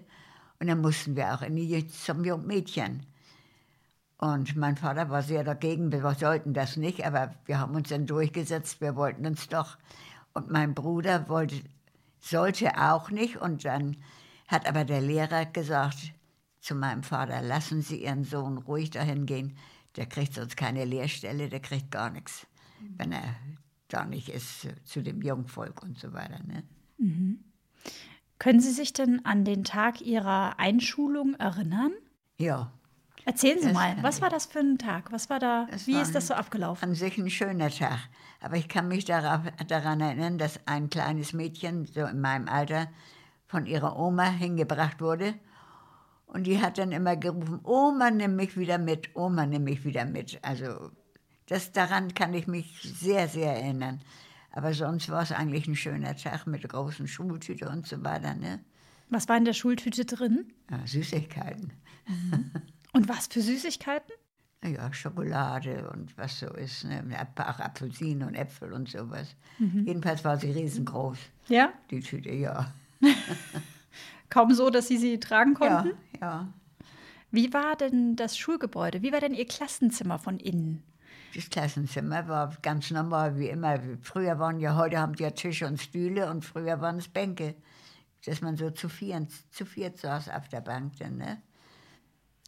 und 0.59 0.67
dann 0.67 0.79
mussten 0.81 1.15
wir 1.15 1.33
auch 1.33 1.41
in 1.41 1.55
die, 1.55 1.87
zum 1.87 2.23
Jungmädchen. 2.23 3.05
Und 4.23 4.55
mein 4.55 4.77
Vater 4.77 5.09
war 5.09 5.21
sehr 5.21 5.43
dagegen, 5.43 5.91
wir 5.91 6.15
sollten 6.15 6.53
das 6.53 6.77
nicht, 6.77 7.05
aber 7.05 7.35
wir 7.43 7.59
haben 7.59 7.75
uns 7.75 7.89
dann 7.89 8.05
durchgesetzt, 8.05 8.79
wir 8.79 8.95
wollten 8.95 9.25
uns 9.25 9.49
doch. 9.49 9.77
Und 10.31 10.49
mein 10.49 10.73
Bruder 10.73 11.27
wollte, 11.27 11.57
sollte 12.21 12.77
auch 12.77 13.11
nicht. 13.11 13.35
Und 13.35 13.65
dann 13.65 13.97
hat 14.47 14.65
aber 14.65 14.85
der 14.85 15.01
Lehrer 15.01 15.45
gesagt 15.45 16.13
zu 16.61 16.73
meinem 16.73 17.03
Vater, 17.03 17.41
lassen 17.41 17.81
Sie 17.81 18.01
Ihren 18.01 18.23
Sohn 18.23 18.59
ruhig 18.59 18.91
dahin 18.91 19.25
gehen, 19.25 19.57
der 19.97 20.05
kriegt 20.05 20.35
sonst 20.35 20.55
keine 20.55 20.85
Lehrstelle, 20.85 21.49
der 21.49 21.59
kriegt 21.59 21.91
gar 21.91 22.09
nichts, 22.09 22.47
wenn 22.95 23.11
er 23.11 23.35
da 23.89 24.05
nicht 24.05 24.29
ist 24.29 24.69
zu, 24.85 25.03
dem 25.03 25.21
Jungvolk 25.21 25.83
und 25.83 25.99
so 25.99 26.13
weiter. 26.13 26.39
Ne? 26.45 26.63
Können 28.39 28.61
Sie 28.61 28.71
sich 28.71 28.93
denn 28.93 29.25
an 29.25 29.43
den 29.43 29.65
Tag 29.65 29.99
Ihrer 29.99 30.59
Einschulung 30.59 31.33
erinnern? 31.33 31.91
Ja, 32.37 32.71
Erzählen 33.25 33.59
Sie 33.59 33.65
Das 33.67 33.73
mal, 33.73 33.95
was 34.01 34.21
war 34.21 34.29
das 34.29 34.45
für 34.45 34.59
ein 34.59 34.77
Tag? 34.77 35.11
Was 35.11 35.29
war 35.29 35.39
da, 35.39 35.67
Es 35.71 35.87
wie 35.87 35.95
war 35.95 36.01
ist 36.01 36.13
das 36.13 36.27
so 36.27 36.33
abgelaufen? 36.33 36.89
An 36.89 36.95
sich 36.95 37.17
ein 37.17 37.29
schöner 37.29 37.69
Tag. 37.69 37.99
Aber 38.41 38.57
ich 38.57 38.67
kann 38.67 38.87
mich 38.87 39.05
darauf, 39.05 39.41
daran 39.67 40.01
erinnern, 40.01 40.37
dass 40.37 40.59
ein 40.67 40.89
kleines 40.89 41.33
Mädchen, 41.33 41.85
so 41.85 42.05
in 42.05 42.19
meinem 42.19 42.49
Alter, 42.49 42.89
von 43.47 43.65
ihrer 43.65 43.97
Oma 43.97 44.29
hingebracht 44.29 44.99
wurde. 44.99 45.35
Und 46.25 46.47
die 46.47 46.61
hat 46.61 46.77
dann 46.77 46.91
immer 46.91 47.15
gerufen, 47.15 47.59
Oma, 47.63 48.09
nimm 48.11 48.35
mich 48.35 48.57
wieder 48.57 48.77
mit, 48.77 49.15
Oma, 49.15 49.45
nimm 49.45 49.63
mich 49.63 49.85
wieder 49.85 50.05
mit. 50.05 50.39
Also 50.43 50.91
das, 51.47 51.71
daran 51.71 52.13
kann 52.13 52.33
ich 52.33 52.47
mich 52.47 52.81
sehr, 52.81 53.27
sehr 53.27 53.55
erinnern. 53.55 54.01
Aber 54.51 54.73
sonst 54.73 55.09
war 55.09 55.23
es 55.23 55.31
eigentlich 55.31 55.67
ein 55.67 55.75
schöner 55.75 56.15
Tag 56.15 56.47
mit 56.47 56.67
großen 56.67 57.07
Schultüte 57.07 57.69
und 57.69 57.87
so 57.87 58.03
weiter. 58.03 58.33
Ne? 58.33 58.59
Was 59.09 59.29
war 59.29 59.37
in 59.37 59.45
der 59.45 59.53
Schultüte 59.53 60.05
drin? 60.05 60.51
Ja, 60.69 60.85
Süßigkeiten. 60.85 61.73
Und 62.93 63.09
was 63.09 63.27
für 63.27 63.41
Süßigkeiten? 63.41 64.13
Ja, 64.63 64.93
Schokolade 64.93 65.89
und 65.91 66.17
was 66.17 66.39
so 66.39 66.47
ist. 66.53 66.85
Ne? 66.85 67.03
Ein 67.17 67.35
paar 67.35 67.59
Apfelsinen 67.59 68.27
und 68.27 68.35
Äpfel 68.35 68.71
und 68.71 68.87
sowas. 68.89 69.35
Jedenfalls 69.59 70.23
war 70.23 70.37
sie 70.37 70.51
riesengroß, 70.51 71.17
Ja, 71.49 71.73
die 71.91 71.99
Tüte, 71.99 72.31
ja. 72.31 72.73
kaum 74.29 74.53
so, 74.53 74.69
dass 74.69 74.87
Sie 74.87 74.97
sie 74.97 75.19
tragen 75.19 75.53
konnten. 75.53 75.93
Ja, 76.19 76.21
ja. 76.21 76.53
Wie 77.31 77.51
war 77.53 77.75
denn 77.75 78.15
das 78.15 78.37
Schulgebäude? 78.37 79.01
Wie 79.01 79.11
war 79.11 79.19
denn 79.19 79.33
Ihr 79.33 79.47
Klassenzimmer 79.47 80.17
von 80.17 80.39
innen? 80.39 80.83
Das 81.35 81.49
Klassenzimmer 81.49 82.27
war 82.27 82.55
ganz 82.61 82.91
normal, 82.91 83.37
wie 83.37 83.49
immer. 83.49 83.79
Früher 84.01 84.37
waren 84.39 84.59
ja, 84.59 84.75
heute 84.75 84.99
haben 84.99 85.15
sie 85.15 85.23
ja 85.23 85.31
Tische 85.31 85.67
und 85.67 85.81
Stühle 85.81 86.29
und 86.29 86.45
früher 86.45 86.79
waren 86.79 86.97
es 86.97 87.07
Bänke. 87.07 87.55
Dass 88.25 88.41
man 88.41 88.55
so 88.55 88.69
zu 88.69 88.87
viert, 88.87 89.29
zu 89.51 89.65
viert 89.65 89.97
saß 89.97 90.29
auf 90.29 90.47
der 90.47 90.61
Bank 90.61 90.93
dann, 90.99 91.17
ne? 91.17 91.41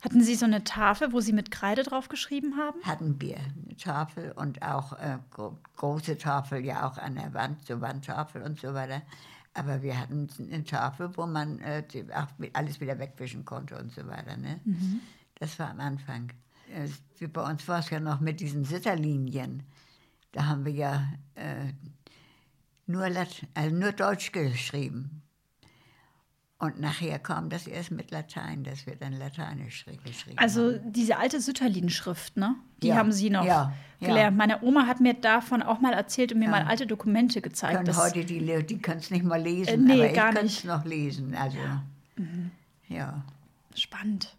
Hatten 0.05 0.21
Sie 0.21 0.35
so 0.35 0.45
eine 0.45 0.63
Tafel, 0.63 1.13
wo 1.13 1.19
Sie 1.19 1.33
mit 1.33 1.49
Kreide 1.49 1.81
drauf 1.81 2.09
geschrieben 2.09 2.57
haben? 2.57 2.79
Hatten 2.83 3.19
wir 3.19 3.37
eine 3.37 3.75
Tafel 3.75 4.33
und 4.33 4.61
auch 4.61 4.93
äh, 4.99 5.17
gro 5.31 5.57
große 5.77 6.19
Tafel 6.19 6.63
ja 6.63 6.87
auch 6.87 6.99
an 6.99 7.15
der 7.15 7.33
Wand, 7.33 7.65
so 7.65 7.81
Wandtafel 7.81 8.43
und 8.43 8.59
so 8.59 8.75
weiter. 8.75 9.01
Aber 9.55 9.81
wir 9.81 9.99
hatten 9.99 10.27
eine 10.37 10.63
Tafel, 10.63 11.09
wo 11.17 11.25
man 11.25 11.57
äh, 11.59 11.83
auch 12.13 12.27
alles 12.53 12.79
wieder 12.79 12.99
wegwischen 12.99 13.45
konnte 13.45 13.79
und 13.79 13.91
so 13.93 14.05
weiter. 14.05 14.37
Ne? 14.37 14.59
Das 15.39 15.57
war 15.57 15.71
am 15.71 15.79
Anfang. 15.79 16.31
Äh, 16.71 16.87
wie 17.17 17.25
bei 17.25 17.41
uns 17.41 17.67
war 17.67 17.79
es 17.79 17.89
ja 17.89 17.99
noch 17.99 18.19
mit 18.19 18.41
diesen 18.41 18.63
Sitterlinien. 18.63 19.63
Da 20.33 20.45
haben 20.45 20.65
wir 20.65 20.73
ja 20.73 21.07
äh, 21.33 21.73
nur, 22.85 23.09
Lat 23.09 23.47
also 23.55 23.75
nur 23.75 23.91
Deutsch 23.91 24.31
geschrieben. 24.31 25.23
Und 26.57 26.79
nachher 26.79 27.19
kam 27.19 27.49
das 27.49 27.67
erst 27.67 27.91
mit 27.91 28.11
Latein, 28.11 28.63
dass 28.63 28.85
wir 28.85 28.95
dann 28.95 29.11
Lateinisch 29.13 29.83
schrie- 29.85 30.01
geschrieben 30.03 30.37
Also 30.37 30.73
haben. 30.75 30.93
diese 30.93 31.17
alte 31.17 31.41
Sütterlin-Schrift, 31.41 32.37
ne? 32.37 32.55
Die 32.81 32.87
Ja, 32.87 32.95
haben 32.95 33.11
Sie 33.11 33.29
noch 33.29 33.43
ja, 33.43 33.73
ja. 33.99 34.07
gelernt. 34.07 34.37
Meine 34.37 34.63
Oma 34.63 34.87
hat 34.87 35.01
mir 35.01 35.13
davon 35.15 35.61
auch 35.61 35.81
mal 35.81 35.91
erzählt 35.93 36.31
und 36.31 36.39
mir 36.39 36.45
Ja. 36.45 36.51
mal 36.51 36.63
alte 36.63 36.87
Dokumente 36.87 37.41
gezeigt. 37.41 37.75
können 37.75 37.97
heute 37.97 38.23
die, 38.23 38.39
die 38.65 38.77
können 38.79 38.99
es 38.99 39.11
nicht 39.11 39.25
mal 39.25 39.41
lesen, 39.41 39.69
Äh, 39.73 39.77
nee, 39.77 39.93
aber 39.95 40.07
ich 40.09 40.15
gar 40.15 40.31
kann 40.33 40.43
nicht. 40.45 40.59
es 40.59 40.63
noch 40.63 40.85
lesen. 40.85 41.35
Also, 41.35 41.57
ja. 42.87 43.21
Spannend. 43.75 44.35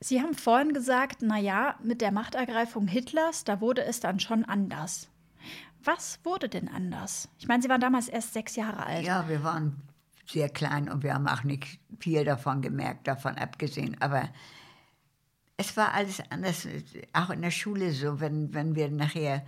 Sie 0.00 0.20
haben 0.20 0.34
vorhin 0.34 0.72
gesagt, 0.74 1.22
naja, 1.22 1.76
mit 1.82 2.00
der 2.02 2.12
Machtergreifung 2.12 2.86
Hitlers, 2.86 3.44
da 3.44 3.60
wurde 3.62 3.82
es 3.84 4.00
dann 4.00 4.20
schon 4.20 4.44
anders. 4.44 5.08
Was 5.84 6.20
wurde 6.24 6.50
denn 6.50 6.68
anders? 6.68 7.28
Ich 7.38 7.48
meine, 7.48 7.62
Sie 7.62 7.68
waren 7.70 7.80
damals 7.80 8.08
erst 8.08 8.34
sechs 8.34 8.56
Jahre 8.56 8.84
alt. 8.84 9.06
ja, 9.06 9.26
wir 9.28 9.42
waren 9.42 9.76
sehr 10.30 10.48
klein 10.48 10.88
und 10.88 11.02
wir 11.02 11.14
haben 11.14 11.28
auch 11.28 11.44
nicht 11.44 11.80
viel 11.98 12.24
davon 12.24 12.62
gemerkt, 12.62 13.06
davon 13.06 13.36
abgesehen. 13.36 13.96
Aber 14.00 14.28
es 15.56 15.76
war 15.76 15.92
alles 15.94 16.22
anders, 16.30 16.66
auch 17.12 17.30
in 17.30 17.42
der 17.42 17.50
Schule 17.50 17.92
so, 17.92 18.20
wenn, 18.20 18.54
wenn 18.54 18.74
wir 18.74 18.90
nachher, 18.90 19.44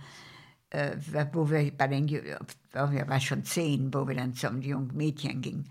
äh, 0.69 0.95
wo 1.31 1.49
wir 1.49 1.71
bei 1.75 1.87
den, 1.87 2.07
wir 2.09 2.39
waren 2.73 3.21
schon 3.21 3.43
zehn, 3.43 3.93
wo 3.93 4.07
wir 4.07 4.15
dann 4.15 4.33
zum 4.33 4.61
jungen 4.61 4.95
Mädchen 4.95 5.41
gingen. 5.41 5.69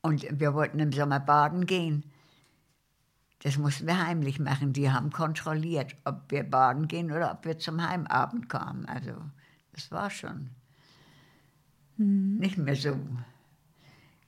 Und 0.00 0.26
wir 0.30 0.54
wollten 0.54 0.78
im 0.78 0.92
Sommer 0.92 1.20
baden 1.20 1.66
gehen. 1.66 2.04
Das 3.42 3.56
mussten 3.56 3.86
wir 3.86 4.04
heimlich 4.04 4.40
machen. 4.40 4.72
Die 4.72 4.90
haben 4.90 5.10
kontrolliert, 5.10 5.94
ob 6.04 6.30
wir 6.30 6.42
baden 6.42 6.88
gehen 6.88 7.12
oder 7.12 7.32
ob 7.32 7.44
wir 7.44 7.58
zum 7.58 7.86
Heimabend 7.86 8.48
kamen. 8.48 8.86
Also 8.86 9.12
das 9.72 9.90
war 9.92 10.10
schon 10.10 10.50
nicht 11.98 12.58
mehr 12.58 12.76
so, 12.76 12.96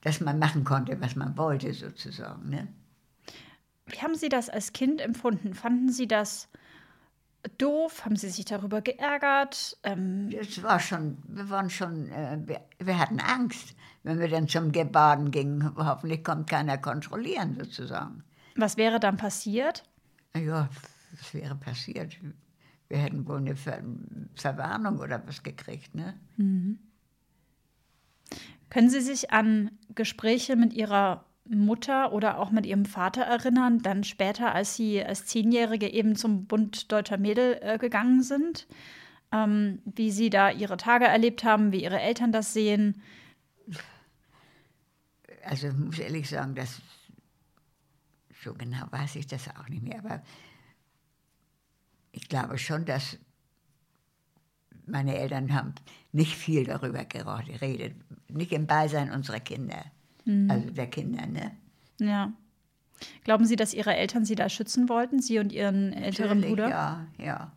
dass 0.02 0.20
man 0.20 0.38
machen 0.38 0.64
konnte, 0.64 1.00
was 1.00 1.16
man 1.16 1.36
wollte 1.36 1.72
sozusagen. 1.74 2.48
Ne? 2.48 2.68
Wie 3.86 3.98
haben 4.00 4.14
Sie 4.14 4.28
das 4.28 4.48
als 4.48 4.72
Kind 4.72 5.00
empfunden? 5.00 5.54
Fanden 5.54 5.90
Sie 5.92 6.06
das 6.06 6.48
doof? 7.58 8.04
Haben 8.04 8.16
Sie 8.16 8.30
sich 8.30 8.44
darüber 8.44 8.80
geärgert? 8.82 9.76
Ähm, 9.82 10.30
Das 10.30 10.62
war 10.62 10.78
schon, 10.80 11.18
wir 11.26 11.48
waren 11.50 11.70
schon, 11.70 12.08
äh, 12.10 12.38
wir, 12.46 12.60
wir 12.78 12.98
hatten 12.98 13.20
Angst, 13.20 13.74
wenn 14.02 14.18
wir 14.18 14.28
dann 14.28 14.48
zum 14.48 14.72
Ge- 14.72 14.84
Baden 14.84 15.30
gingen. 15.30 15.74
Hoffentlich 15.76 16.22
kommt 16.24 16.48
keiner 16.48 16.78
kontrollieren 16.78 17.56
sozusagen. 17.58 18.22
was 18.56 18.76
wäre 18.76 19.00
dann 19.00 19.16
passiert? 19.16 19.82
Ja, 20.36 20.68
was 21.18 21.34
wäre 21.34 21.56
passiert? 21.56 22.16
Wir 22.88 22.98
hätten 22.98 23.26
wohl 23.26 23.38
eine 23.38 23.56
Ver 23.56 23.82
Verwarnung 24.34 24.98
oder 24.98 25.22
was 25.26 25.42
gekriegt, 25.42 25.94
ne? 25.94 26.14
Können 28.70 28.88
Sie 28.88 29.00
sich 29.00 29.32
an 29.32 29.72
Gespräche 29.94 30.56
mit 30.56 30.72
Ihrer 30.72 31.24
Mutter 31.44 32.12
oder 32.12 32.38
auch 32.38 32.52
mit 32.52 32.64
Ihrem 32.64 32.84
Vater 32.84 33.22
erinnern, 33.22 33.80
dann 33.80 34.04
später, 34.04 34.54
als 34.54 34.76
Sie 34.76 35.04
als 35.04 35.26
Zehnjährige 35.26 35.88
eben 35.88 36.14
zum 36.14 36.46
Bund 36.46 36.90
Deutscher 36.92 37.18
Mädel 37.18 37.58
äh, 37.60 37.78
gegangen 37.78 38.22
sind? 38.22 38.68
Ähm, 39.32 39.82
wie 39.84 40.12
Sie 40.12 40.30
da 40.30 40.50
Ihre 40.50 40.76
Tage 40.76 41.06
erlebt 41.06 41.42
haben, 41.42 41.72
wie 41.72 41.82
Ihre 41.82 42.00
Eltern 42.00 42.30
das 42.30 42.52
sehen? 42.52 43.02
Also 45.44 45.68
ich 45.68 45.74
muss 45.74 45.98
ehrlich 45.98 46.28
sagen, 46.28 46.54
dass 46.54 46.80
so 48.42 48.54
genau 48.54 48.86
weiß 48.90 49.16
ich 49.16 49.26
das 49.26 49.48
auch 49.56 49.68
nicht 49.68 49.82
mehr, 49.82 49.98
aber 49.98 50.22
ich 52.12 52.28
glaube 52.28 52.58
schon, 52.58 52.84
dass 52.84 53.18
meine 54.86 55.16
Eltern 55.16 55.52
haben 55.52 55.74
nicht 56.12 56.34
viel 56.36 56.64
darüber 56.64 57.04
geredet, 57.04 57.94
nicht 58.28 58.52
im 58.52 58.66
Beisein 58.66 59.10
unserer 59.12 59.40
Kinder, 59.40 59.84
also 60.48 60.70
der 60.70 60.86
Kinder, 60.86 61.26
ne? 61.26 61.52
Ja. 61.98 62.32
Glauben 63.24 63.46
Sie, 63.46 63.56
dass 63.56 63.72
Ihre 63.74 63.94
Eltern 63.94 64.24
Sie 64.24 64.34
da 64.34 64.48
schützen 64.48 64.88
wollten, 64.88 65.20
Sie 65.20 65.38
und 65.38 65.52
Ihren 65.52 65.92
älteren 65.92 66.40
Natürlich, 66.40 66.56
Bruder? 66.56 66.68
Ja, 66.68 67.06
ja. 67.18 67.52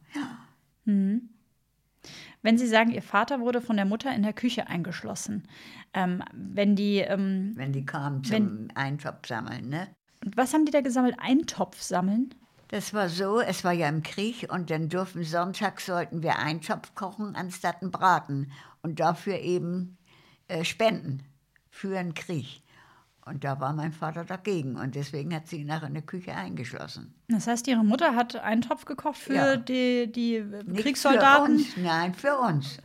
Wenn 2.41 2.57
Sie 2.57 2.67
sagen, 2.67 2.91
Ihr 2.91 3.01
Vater 3.01 3.39
wurde 3.39 3.61
von 3.61 3.75
der 3.75 3.85
Mutter 3.85 4.13
in 4.13 4.23
der 4.23 4.33
Küche 4.33 4.67
eingeschlossen, 4.67 5.47
ähm, 5.93 6.21
wenn 6.33 6.75
die, 6.75 6.99
ähm, 6.99 7.53
Wenn 7.55 7.73
die 7.73 7.85
kamen 7.85 8.23
zum 8.23 8.67
Eintopf 8.75 9.27
sammeln, 9.27 9.69
ne? 9.69 9.87
was 10.35 10.53
haben 10.53 10.65
die 10.65 10.71
da 10.71 10.81
gesammelt? 10.81 11.15
Eintopf 11.19 11.81
sammeln? 11.81 12.33
Das 12.69 12.93
war 12.93 13.09
so, 13.09 13.39
es 13.39 13.63
war 13.63 13.71
ja 13.73 13.87
im 13.87 14.01
Krieg 14.03 14.47
und 14.51 14.69
dann 14.69 14.89
durften 14.89 15.23
sonntags 15.23 15.85
sollten 15.85 16.23
wir 16.23 16.39
Eintopf 16.39 16.95
kochen 16.95 17.35
anstatt 17.35 17.81
einen 17.81 17.91
Braten 17.91 18.51
und 18.81 18.99
dafür 18.99 19.37
eben 19.39 19.97
äh, 20.47 20.63
spenden 20.63 21.23
für 21.69 21.89
den 21.93 22.13
Krieg. 22.13 22.61
Und 23.25 23.43
da 23.45 23.59
war 23.61 23.71
mein 23.73 23.93
Vater 23.93 24.25
dagegen 24.25 24.75
und 24.75 24.95
deswegen 24.95 25.33
hat 25.33 25.47
sie 25.47 25.61
ihn 25.61 25.67
nachher 25.67 25.87
in 25.87 25.93
der 25.93 26.03
Küche 26.03 26.33
eingeschlossen. 26.33 27.13
Das 27.29 27.47
heißt, 27.47 27.67
Ihre 27.67 27.83
Mutter 27.83 28.15
hat 28.15 28.35
Eintopf 28.35 28.83
gekocht 28.85 29.17
für 29.17 29.33
Ja. 29.33 29.55
die, 29.55 30.11
die 30.11 30.35
äh, 30.35 30.63
Nicht 30.65 30.81
Kriegssoldaten? 30.83 31.59
Für 31.59 31.63
uns, 31.63 31.77
nein, 31.77 32.13
für 32.13 32.37
uns. 32.37 32.77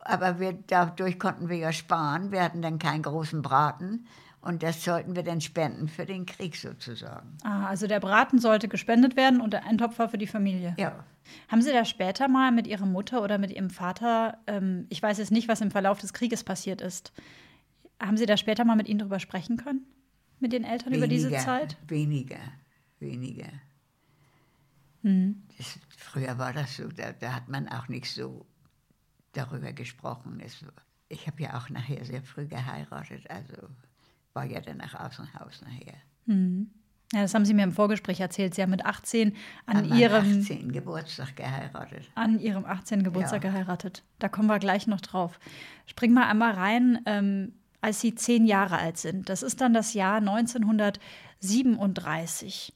Aber 0.00 0.38
wir, 0.40 0.52
dadurch 0.66 1.18
konnten 1.18 1.48
wir 1.48 1.56
ja 1.56 1.72
sparen. 1.72 2.30
Wir 2.32 2.42
hatten 2.42 2.62
dann 2.62 2.78
keinen 2.78 3.02
großen 3.02 3.42
Braten 3.42 4.06
und 4.44 4.62
das 4.62 4.84
sollten 4.84 5.16
wir 5.16 5.22
dann 5.22 5.40
spenden 5.40 5.88
für 5.88 6.04
den 6.04 6.26
Krieg 6.26 6.56
sozusagen. 6.56 7.36
Ah, 7.42 7.66
also 7.66 7.86
der 7.86 8.00
Braten 8.00 8.38
sollte 8.38 8.68
gespendet 8.68 9.16
werden 9.16 9.40
und 9.40 9.52
der 9.52 9.64
Eintopf 9.64 9.98
war 9.98 10.08
für 10.08 10.18
die 10.18 10.26
Familie. 10.26 10.74
Ja, 10.78 11.04
Haben 11.48 11.62
Sie 11.62 11.72
da 11.72 11.84
später 11.84 12.28
mal 12.28 12.52
mit 12.52 12.66
Ihrer 12.66 12.86
Mutter 12.86 13.22
oder 13.22 13.38
mit 13.38 13.50
Ihrem 13.50 13.70
Vater, 13.70 14.38
ähm, 14.46 14.86
ich 14.90 15.02
weiß 15.02 15.18
jetzt 15.18 15.30
nicht, 15.32 15.48
was 15.48 15.60
im 15.60 15.70
Verlauf 15.70 15.98
des 16.00 16.12
Krieges 16.12 16.44
passiert 16.44 16.80
ist, 16.82 17.12
haben 18.00 18.16
Sie 18.16 18.26
da 18.26 18.36
später 18.36 18.64
mal 18.64 18.76
mit 18.76 18.88
ihnen 18.88 18.98
drüber 18.98 19.18
sprechen 19.20 19.56
können? 19.56 19.86
Mit 20.40 20.52
den 20.52 20.64
Eltern 20.64 20.92
über 20.92 21.08
diese 21.08 21.30
Zeit? 21.32 21.76
Weniger, 21.88 22.40
weniger. 22.98 23.48
Mhm. 25.02 25.42
Das, 25.56 25.78
früher 25.96 26.36
war 26.38 26.52
das 26.52 26.76
so, 26.76 26.88
da, 26.88 27.12
da 27.12 27.34
hat 27.34 27.48
man 27.48 27.68
auch 27.68 27.88
nicht 27.88 28.12
so 28.12 28.44
darüber 29.32 29.72
gesprochen. 29.72 30.40
Es, 30.44 30.64
ich 31.08 31.26
habe 31.26 31.42
ja 31.42 31.56
auch 31.56 31.70
nachher 31.70 32.04
sehr 32.04 32.22
früh 32.22 32.46
geheiratet, 32.46 33.30
also 33.30 33.68
war 34.34 34.44
ja 34.44 34.60
dann 34.60 34.76
nach 34.78 34.94
aus 34.94 35.16
dem 35.16 35.32
Haus 35.34 35.62
nachher. 35.62 35.94
Ja, 37.12 37.20
das 37.22 37.34
haben 37.34 37.44
Sie 37.44 37.52
mir 37.54 37.62
im 37.64 37.72
Vorgespräch 37.72 38.18
erzählt. 38.20 38.54
Sie 38.54 38.62
haben 38.62 38.70
mit 38.70 38.84
18 38.84 39.34
an, 39.66 39.76
An 39.76 39.94
ihrem, 39.96 40.40
18. 40.40 40.72
Geburtstag 40.72 41.36
geheiratet. 41.36 42.10
an 42.14 42.38
Ihrem 42.40 42.64
18. 42.64 43.02
Geburtstag 43.04 43.44
Ja. 43.44 43.50
geheiratet. 43.50 44.02
Da 44.18 44.28
kommen 44.28 44.48
wir 44.48 44.58
gleich 44.58 44.86
noch 44.88 45.00
drauf. 45.00 45.38
Spring 45.86 46.12
mal 46.12 46.28
einmal 46.28 46.52
rein, 46.52 47.00
ähm, 47.06 47.52
als 47.80 48.00
Sie 48.00 48.14
zehn 48.14 48.46
Jahre 48.46 48.78
alt 48.78 48.98
sind. 48.98 49.28
Das 49.28 49.42
ist 49.42 49.60
dann 49.60 49.74
das 49.74 49.94
Jahr 49.94 50.20
1937. 50.20 52.72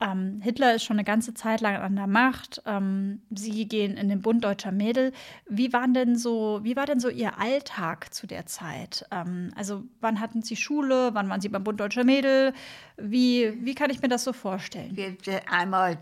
Ähm, 0.00 0.40
Hitler 0.40 0.74
ist 0.74 0.84
schon 0.84 0.96
eine 0.96 1.04
ganze 1.04 1.34
Zeit 1.34 1.60
lang 1.60 1.76
an 1.76 1.94
der 1.94 2.06
Macht. 2.06 2.62
Ähm, 2.64 3.20
Sie 3.30 3.68
gehen 3.68 3.96
in 3.96 4.08
den 4.08 4.22
Bund 4.22 4.42
deutscher 4.42 4.72
Mädel. 4.72 5.12
Wie, 5.48 5.72
waren 5.72 5.92
denn 5.92 6.16
so, 6.16 6.60
wie 6.62 6.74
war 6.74 6.86
denn 6.86 7.00
so 7.00 7.10
Ihr 7.10 7.38
Alltag 7.38 8.12
zu 8.14 8.26
der 8.26 8.46
Zeit? 8.46 9.06
Ähm, 9.10 9.52
also 9.56 9.84
wann 10.00 10.20
hatten 10.20 10.42
Sie 10.42 10.56
Schule? 10.56 11.10
Wann 11.12 11.28
waren 11.28 11.40
Sie 11.40 11.50
beim 11.50 11.64
Bund 11.64 11.80
deutscher 11.80 12.04
Mädel? 12.04 12.54
Wie, 12.96 13.52
wie 13.62 13.74
kann 13.74 13.90
ich 13.90 14.00
mir 14.00 14.08
das 14.08 14.24
so 14.24 14.32
vorstellen? 14.32 14.96
Wir, 14.96 15.16
einmal 15.50 15.98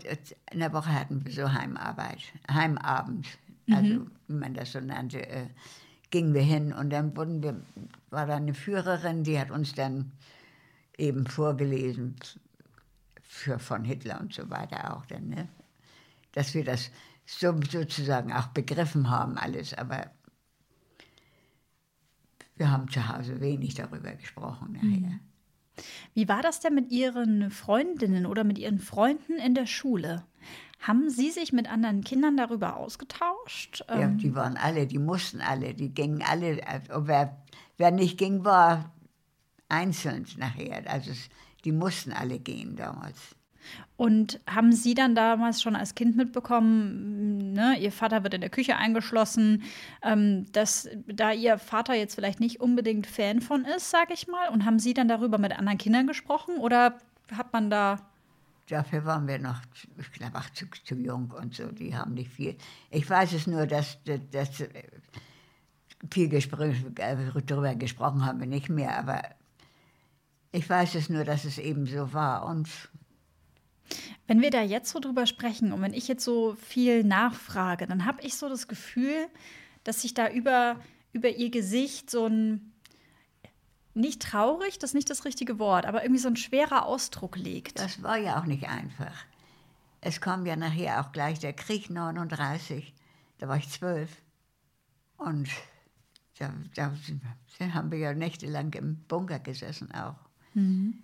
in 0.51 0.59
der 0.59 0.71
Woche 0.71 0.93
hatten 0.93 1.25
wir 1.25 1.33
so 1.33 1.51
Heimarbeit, 1.51 2.19
Heimabend, 2.49 3.27
also 3.69 3.93
mhm. 3.95 4.11
wie 4.27 4.33
man 4.33 4.53
das 4.53 4.71
so 4.71 4.79
nannte. 4.79 5.27
Äh, 5.27 5.47
gingen 6.11 6.33
wir 6.33 6.41
hin 6.41 6.73
und 6.73 6.89
dann 6.89 7.15
wurden 7.15 7.43
wir, 7.43 7.61
war 8.09 8.25
da 8.25 8.37
eine 8.37 8.53
Führerin, 8.53 9.23
die 9.23 9.39
hat 9.39 9.51
uns 9.51 9.73
dann 9.73 10.11
eben 10.97 11.27
vorgelesen 11.27 12.15
für 13.31 13.59
von 13.59 13.83
Hitler 13.85 14.19
und 14.19 14.33
so 14.33 14.49
weiter 14.49 14.97
auch 14.97 15.05
dann, 15.05 15.29
ne? 15.29 15.47
dass 16.31 16.55
wir 16.55 16.63
das 16.63 16.89
so, 17.27 17.53
sozusagen 17.69 18.33
auch 18.33 18.47
begriffen 18.47 19.11
haben 19.11 19.37
alles, 19.37 19.75
aber 19.75 20.09
wir 22.55 22.71
haben 22.71 22.89
zu 22.89 23.07
Hause 23.07 23.39
wenig 23.39 23.75
darüber 23.75 24.13
gesprochen 24.15 24.73
nachher. 24.73 25.11
Mhm. 25.11 25.19
Wie 26.15 26.27
war 26.27 26.41
das 26.41 26.59
denn 26.59 26.73
mit 26.73 26.91
Ihren 26.91 27.51
Freundinnen 27.51 28.25
oder 28.25 28.43
mit 28.43 28.57
Ihren 28.57 28.79
Freunden 28.79 29.33
in 29.33 29.53
der 29.53 29.67
Schule? 29.67 30.25
Haben 30.79 31.11
Sie 31.11 31.29
sich 31.29 31.53
mit 31.53 31.71
anderen 31.71 32.03
Kindern 32.03 32.35
darüber 32.35 32.77
ausgetauscht? 32.77 33.85
Ja, 33.87 34.01
ähm, 34.01 34.17
die 34.17 34.33
waren 34.33 34.57
alle, 34.57 34.87
die 34.87 34.97
mussten 34.97 35.39
alle, 35.39 35.75
die 35.75 35.93
gingen 35.93 36.23
alle. 36.23 36.59
Wer, 36.89 37.37
wer 37.77 37.91
nicht 37.91 38.17
ging, 38.17 38.43
war 38.43 38.91
einzeln 39.69 40.25
nachher. 40.37 40.89
Also 40.89 41.11
die 41.65 41.71
mussten 41.71 42.11
alle 42.11 42.39
gehen 42.39 42.75
damals. 42.75 43.35
Und 43.97 44.39
haben 44.47 44.71
Sie 44.71 44.93
dann 44.93 45.13
damals 45.13 45.61
schon 45.61 45.75
als 45.75 45.93
Kind 45.93 46.15
mitbekommen, 46.15 47.51
ne, 47.53 47.77
Ihr 47.79 47.91
Vater 47.91 48.23
wird 48.23 48.33
in 48.33 48.41
der 48.41 48.49
Küche 48.49 48.77
eingeschlossen, 48.77 49.63
ähm, 50.01 50.45
dass 50.53 50.87
da 51.07 51.33
Ihr 51.33 51.57
Vater 51.57 51.93
jetzt 51.93 52.15
vielleicht 52.15 52.39
nicht 52.39 52.61
unbedingt 52.61 53.05
Fan 53.05 53.41
von 53.41 53.65
ist, 53.65 53.89
sage 53.89 54.13
ich 54.13 54.27
mal? 54.27 54.49
Und 54.49 54.65
haben 54.65 54.79
Sie 54.79 54.93
dann 54.93 55.09
darüber 55.09 55.37
mit 55.37 55.51
anderen 55.51 55.77
Kindern 55.77 56.07
gesprochen 56.07 56.57
oder 56.57 56.97
hat 57.31 57.51
man 57.53 57.69
da 57.69 57.99
dafür 58.69 59.03
waren 59.05 59.27
wir 59.27 59.39
noch, 59.39 59.61
ich 59.97 60.11
glaube, 60.11 60.37
auch 60.37 60.49
zu, 60.51 60.65
zu, 60.85 60.95
jung 60.95 61.31
und 61.31 61.55
so. 61.55 61.71
Die 61.71 61.95
haben 61.95 62.13
nicht 62.13 62.31
viel. 62.31 62.55
Ich 62.91 63.09
weiß 63.09 63.33
es 63.33 63.47
nur, 63.47 63.65
dass, 63.65 63.97
dass, 64.31 64.61
äh, 64.61 64.83
viel 66.11 66.29
Gespräch, 66.29 66.77
darüber 67.45 67.75
gesprochen 67.75 68.25
haben 68.25 68.39
wir 68.39 68.47
nicht 68.47 68.69
mehr, 68.69 68.97
aber 68.97 69.21
ich 70.51 70.69
weiß 70.69 70.95
es 70.95 71.09
nur, 71.09 71.23
dass 71.23 71.45
es 71.45 71.57
eben 71.57 71.85
so 71.85 72.13
war. 72.13 72.45
Und 72.45 72.69
wenn 74.27 74.41
wir 74.41 74.51
da 74.51 74.61
jetzt 74.61 74.91
so 74.91 74.99
drüber 74.99 75.25
sprechen 75.25 75.71
und 75.71 75.81
wenn 75.81 75.93
ich 75.93 76.07
jetzt 76.07 76.23
so 76.23 76.55
viel 76.55 77.03
nachfrage, 77.03 77.87
dann 77.87 78.05
habe 78.05 78.21
ich 78.21 78.35
so 78.35 78.49
das 78.49 78.67
Gefühl, 78.67 79.27
dass 79.83 80.01
sich 80.01 80.13
da 80.13 80.29
über, 80.29 80.79
über 81.13 81.29
ihr 81.29 81.49
Gesicht 81.49 82.09
so 82.09 82.27
ein 82.27 82.73
nicht 83.95 84.21
traurig, 84.21 84.79
das 84.79 84.91
ist 84.91 84.95
nicht 84.95 85.09
das 85.09 85.25
richtige 85.25 85.59
Wort, 85.59 85.85
aber 85.85 86.03
irgendwie 86.03 86.21
so 86.21 86.29
ein 86.29 86.35
schwerer 86.35 86.85
Ausdruck 86.85 87.35
liegt. 87.35 87.79
Das 87.79 88.01
war 88.03 88.17
ja 88.17 88.39
auch 88.39 88.45
nicht 88.45 88.69
einfach. 88.69 89.25
Es 89.99 90.21
kam 90.21 90.45
ja 90.45 90.55
nachher 90.55 91.01
auch 91.01 91.11
gleich 91.11 91.39
der 91.39 91.53
Krieg 91.53 91.89
39, 91.89 92.93
da 93.39 93.47
war 93.47 93.57
ich 93.57 93.67
zwölf. 93.69 94.09
Und 95.17 95.49
da, 96.37 96.53
da, 96.75 96.93
haben 97.73 97.91
wir 97.91 97.97
ja 97.97 98.13
nächtelang 98.13 98.71
im 98.73 99.03
Bunker 99.07 99.39
gesessen 99.39 99.91
auch. 99.91 100.28
Mhm. 100.53 100.95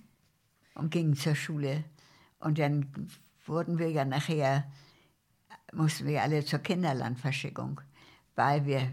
Und 0.75 0.91
gingen 0.91 1.15
zur 1.15 1.35
Schule. 1.35 1.83
Und 2.39 2.59
dann 2.59 2.87
wurden 3.45 3.79
wir 3.79 3.89
ja 3.89 4.05
nachher, 4.05 4.65
mussten 5.73 6.07
wir 6.07 6.21
alle 6.21 6.43
zur 6.43 6.59
Kinderlandverschickung, 6.59 7.81
weil 8.35 8.65
wir 8.65 8.91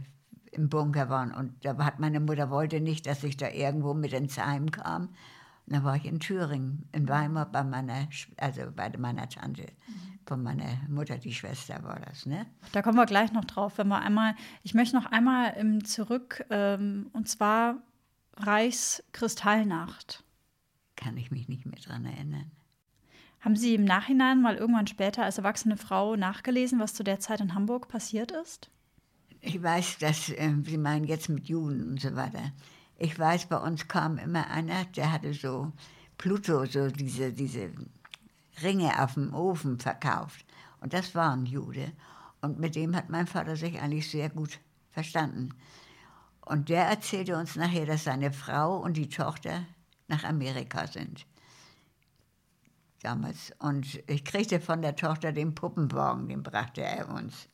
im 0.52 0.68
Bunker 0.68 1.08
waren. 1.08 1.32
Und 1.32 1.64
da 1.64 1.76
hat 1.78 1.98
meine 1.98 2.20
Mutter 2.20 2.50
wollte 2.50 2.80
nicht, 2.80 3.06
dass 3.06 3.24
ich 3.24 3.36
da 3.36 3.48
irgendwo 3.48 3.94
mit 3.94 4.12
ins 4.12 4.38
Heim 4.38 4.70
kam. 4.70 5.08
Und 5.66 5.76
dann 5.76 5.84
war 5.84 5.96
ich 5.96 6.04
in 6.04 6.20
Thüringen, 6.20 6.88
in 6.92 7.08
Weimar 7.08 7.46
bei 7.46 7.64
meiner, 7.64 8.08
also 8.36 8.62
bei 8.74 8.90
meiner 8.98 9.28
Tante, 9.28 9.66
von 10.26 10.42
meiner 10.42 10.78
Mutter, 10.88 11.18
die 11.18 11.32
Schwester 11.32 11.82
war 11.82 12.00
das, 12.00 12.26
ne? 12.26 12.46
Da 12.72 12.82
kommen 12.82 12.96
wir 12.96 13.06
gleich 13.06 13.32
noch 13.32 13.44
drauf, 13.44 13.78
wenn 13.78 13.88
wir 13.88 14.00
einmal, 14.00 14.34
ich 14.62 14.74
möchte 14.74 14.96
noch 14.96 15.06
einmal 15.06 15.54
ähm, 15.56 15.84
zurück, 15.84 16.44
ähm, 16.50 17.10
und 17.12 17.28
zwar 17.28 17.76
Reichskristallnacht. 18.36 20.24
Kann 21.02 21.16
ich 21.16 21.30
mich 21.30 21.48
nicht 21.48 21.66
mehr 21.66 21.80
dran 21.80 22.04
erinnern. 22.04 22.50
Haben 23.40 23.56
Sie 23.56 23.74
im 23.74 23.84
Nachhinein 23.84 24.40
mal 24.40 24.54
irgendwann 24.54 24.86
später 24.86 25.24
als 25.24 25.38
erwachsene 25.38 25.76
Frau 25.76 26.14
nachgelesen, 26.14 26.78
was 26.78 26.94
zu 26.94 27.02
der 27.02 27.18
Zeit 27.18 27.40
in 27.40 27.54
Hamburg 27.54 27.88
passiert 27.88 28.30
ist? 28.30 28.70
Ich 29.40 29.60
weiß, 29.60 29.98
dass 29.98 30.28
äh, 30.28 30.54
Sie 30.64 30.78
meinen 30.78 31.04
jetzt 31.04 31.28
mit 31.28 31.48
Juden 31.48 31.88
und 31.88 32.00
so 32.00 32.14
weiter. 32.14 32.52
Ich 32.98 33.18
weiß, 33.18 33.46
bei 33.46 33.56
uns 33.56 33.88
kam 33.88 34.16
immer 34.18 34.48
einer, 34.48 34.84
der 34.84 35.10
hatte 35.10 35.34
so 35.34 35.72
Pluto, 36.18 36.66
so 36.66 36.86
diese, 36.86 37.32
diese 37.32 37.70
Ringe 38.62 39.02
auf 39.02 39.14
dem 39.14 39.34
Ofen 39.34 39.80
verkauft. 39.80 40.44
Und 40.80 40.92
das 40.92 41.16
war 41.16 41.32
ein 41.32 41.46
Jude. 41.46 41.90
Und 42.42 42.60
mit 42.60 42.76
dem 42.76 42.94
hat 42.94 43.10
mein 43.10 43.26
Vater 43.26 43.56
sich 43.56 43.80
eigentlich 43.80 44.08
sehr 44.08 44.30
gut 44.30 44.60
verstanden. 44.92 45.48
Und 46.42 46.68
der 46.68 46.84
erzählte 46.84 47.36
uns 47.36 47.56
nachher, 47.56 47.86
dass 47.86 48.04
seine 48.04 48.32
Frau 48.32 48.76
und 48.76 48.96
die 48.96 49.08
Tochter 49.08 49.64
nach 50.12 50.24
Amerika 50.24 50.86
sind. 50.86 51.26
Damals. 53.00 53.52
Und 53.58 54.08
ich 54.08 54.24
kriegte 54.24 54.60
von 54.60 54.82
der 54.82 54.94
Tochter 54.94 55.32
den 55.32 55.54
Puppenwagen, 55.54 56.28
den 56.28 56.42
brachte 56.42 56.82
er 56.82 57.08
uns. 57.08 57.48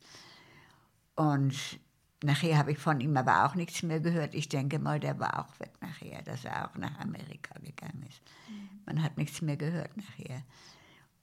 Und 1.15 1.79
nachher 2.23 2.57
habe 2.57 2.73
ich 2.73 2.77
von 2.77 2.99
ihm 2.99 3.17
aber 3.17 3.45
auch 3.45 3.55
nichts 3.55 3.81
mehr 3.81 3.99
gehört. 3.99 4.35
Ich 4.35 4.49
denke 4.49 4.77
mal, 4.77 4.99
der 4.99 5.19
war 5.19 5.39
auch 5.39 5.59
weg 5.59 5.71
nachher, 5.81 6.21
dass 6.21 6.45
er 6.45 6.69
auch 6.69 6.75
nach 6.75 6.99
Amerika 6.99 7.57
gegangen 7.59 8.05
ist. 8.07 8.21
Mhm. 8.49 8.69
Man 8.85 9.03
hat 9.03 9.17
nichts 9.17 9.41
mehr 9.41 9.57
gehört 9.57 9.95
nachher. 9.97 10.43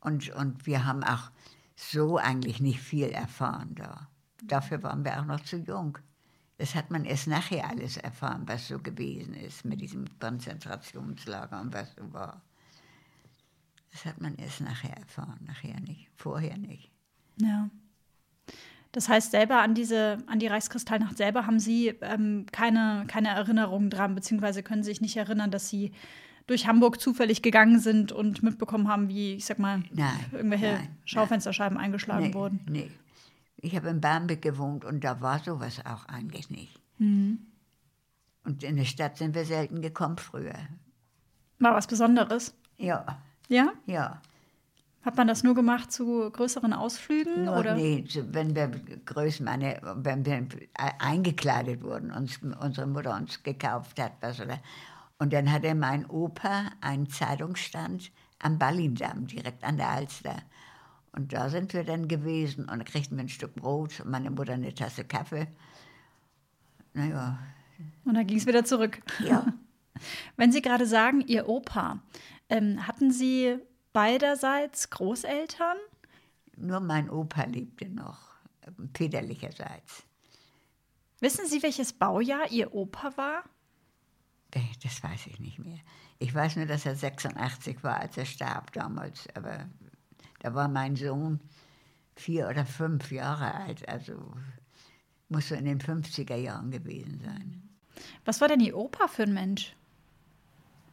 Und, 0.00 0.30
und 0.30 0.66
wir 0.66 0.84
haben 0.86 1.04
auch 1.04 1.30
so 1.76 2.16
eigentlich 2.16 2.60
nicht 2.60 2.80
viel 2.80 3.10
erfahren 3.10 3.74
da. 3.74 4.08
Dafür 4.42 4.82
waren 4.82 5.04
wir 5.04 5.20
auch 5.20 5.26
noch 5.26 5.40
zu 5.40 5.58
jung. 5.58 5.98
Das 6.58 6.74
hat 6.74 6.90
man 6.90 7.04
erst 7.04 7.26
nachher 7.26 7.68
alles 7.68 7.98
erfahren, 7.98 8.44
was 8.46 8.68
so 8.68 8.78
gewesen 8.78 9.34
ist 9.34 9.64
mit 9.64 9.80
diesem 9.80 10.06
Konzentrationslager 10.18 11.60
und 11.60 11.74
was 11.74 11.94
so 11.94 12.12
war. 12.12 12.40
Das 13.92 14.04
hat 14.06 14.20
man 14.20 14.36
erst 14.36 14.60
nachher 14.60 14.96
erfahren, 14.96 15.38
nachher 15.46 15.78
nicht, 15.80 16.08
vorher 16.14 16.56
nicht. 16.56 16.90
Ja. 17.40 17.68
Das 18.92 19.10
heißt, 19.10 19.30
selber 19.30 19.60
an 19.60 19.74
diese, 19.74 20.18
an 20.26 20.38
die 20.38 20.46
Reichskristallnacht 20.46 21.18
selber 21.18 21.46
haben 21.46 21.58
Sie 21.58 21.88
ähm, 22.00 22.46
keine, 22.50 23.04
keine 23.06 23.28
Erinnerungen 23.28 23.90
dran, 23.90 24.14
beziehungsweise 24.14 24.62
können 24.62 24.82
Sie 24.82 24.90
sich 24.90 25.02
nicht 25.02 25.16
erinnern, 25.18 25.50
dass 25.50 25.68
Sie 25.68 25.92
durch 26.46 26.66
Hamburg 26.66 27.00
zufällig 27.00 27.42
gegangen 27.42 27.78
sind 27.80 28.12
und 28.12 28.42
mitbekommen 28.42 28.88
haben, 28.88 29.08
wie, 29.08 29.34
ich 29.34 29.44
sag 29.44 29.58
mal, 29.58 29.82
nein, 29.92 30.18
irgendwelche 30.32 30.72
nein, 30.72 30.96
Schaufensterscheiben 31.04 31.76
nein. 31.76 31.86
eingeschlagen 31.86 32.28
nee, 32.28 32.34
wurden. 32.34 32.60
Nee. 32.68 32.90
Ich 33.66 33.74
habe 33.74 33.88
in 33.88 34.00
Barmbek 34.00 34.42
gewohnt 34.42 34.84
und 34.84 35.02
da 35.02 35.20
war 35.20 35.40
sowas 35.40 35.80
auch 35.84 36.06
eigentlich 36.06 36.50
nicht. 36.50 36.80
Mhm. 36.98 37.40
Und 38.44 38.62
in 38.62 38.76
der 38.76 38.84
Stadt 38.84 39.16
sind 39.16 39.34
wir 39.34 39.44
selten 39.44 39.82
gekommen 39.82 40.18
früher. 40.18 40.54
War 41.58 41.74
was 41.74 41.88
Besonderes? 41.88 42.54
Ja. 42.76 43.20
Ja? 43.48 43.72
Ja. 43.86 44.22
Hat 45.02 45.16
man 45.16 45.26
das 45.26 45.42
nur 45.42 45.56
gemacht 45.56 45.90
zu 45.90 46.30
größeren 46.30 46.72
Ausflügen? 46.72 47.46
Nur, 47.46 47.56
oder? 47.56 47.74
Nee, 47.74 48.04
wenn 48.30 48.54
wir 48.54 48.68
größer, 48.68 49.42
meine, 49.42 49.80
wenn 49.96 50.24
wir 50.24 50.46
eingekleidet 51.00 51.82
wurden, 51.82 52.12
uns, 52.12 52.38
unsere 52.60 52.86
Mutter 52.86 53.16
uns 53.16 53.42
gekauft 53.42 54.00
hat, 54.00 54.12
was 54.20 54.40
oder. 54.40 54.60
Und 55.18 55.32
dann 55.32 55.50
hatte 55.50 55.74
mein 55.74 56.06
Opa 56.06 56.70
einen 56.80 57.08
Zeitungsstand 57.08 58.12
am 58.38 58.58
Ballindamm, 58.60 59.26
direkt 59.26 59.64
an 59.64 59.76
der 59.76 59.88
Alster. 59.88 60.36
Und 61.16 61.32
da 61.32 61.48
sind 61.48 61.72
wir 61.72 61.82
dann 61.82 62.08
gewesen 62.08 62.68
und 62.68 62.78
da 62.78 62.84
kriegten 62.84 63.16
wir 63.16 63.24
ein 63.24 63.30
Stück 63.30 63.54
Brot 63.54 64.00
und 64.00 64.10
meine 64.10 64.30
Mutter 64.30 64.52
eine 64.52 64.74
Tasse 64.74 65.02
Kaffee. 65.02 65.46
Naja. 66.92 67.38
Und 68.04 68.14
dann 68.14 68.26
ging 68.26 68.36
es 68.36 68.46
wieder 68.46 68.64
zurück. 68.64 69.00
Ja. 69.24 69.46
Wenn 70.36 70.52
Sie 70.52 70.60
gerade 70.60 70.86
sagen, 70.86 71.22
Ihr 71.22 71.48
Opa, 71.48 72.02
ähm, 72.50 72.86
hatten 72.86 73.10
Sie 73.10 73.58
beiderseits 73.94 74.90
Großeltern? 74.90 75.78
Nur 76.56 76.80
mein 76.80 77.08
Opa 77.08 77.44
lebte 77.44 77.88
noch, 77.88 78.18
väterlicherseits. 78.92 80.04
Wissen 81.20 81.46
Sie, 81.46 81.62
welches 81.62 81.94
Baujahr 81.94 82.50
Ihr 82.50 82.74
Opa 82.74 83.16
war? 83.16 83.44
Das 84.82 85.02
weiß 85.02 85.28
ich 85.28 85.40
nicht 85.40 85.58
mehr. 85.58 85.78
Ich 86.18 86.34
weiß 86.34 86.56
nur, 86.56 86.66
dass 86.66 86.86
er 86.86 86.94
86 86.94 87.82
war, 87.82 88.00
als 88.00 88.16
er 88.16 88.26
starb 88.26 88.72
damals. 88.72 89.28
Aber 89.34 89.66
da 90.46 90.54
war 90.54 90.68
mein 90.68 90.94
Sohn 90.94 91.40
vier 92.14 92.46
oder 92.48 92.64
fünf 92.64 93.10
Jahre 93.10 93.52
alt. 93.52 93.88
Also 93.88 94.14
muss 95.28 95.48
so 95.48 95.56
in 95.56 95.64
den 95.64 95.80
50er 95.80 96.36
Jahren 96.36 96.70
gewesen 96.70 97.20
sein. 97.24 97.68
Was 98.24 98.40
war 98.40 98.46
denn 98.46 98.60
Ihr 98.60 98.76
Opa 98.76 99.08
für 99.08 99.24
ein 99.24 99.34
Mensch? 99.34 99.74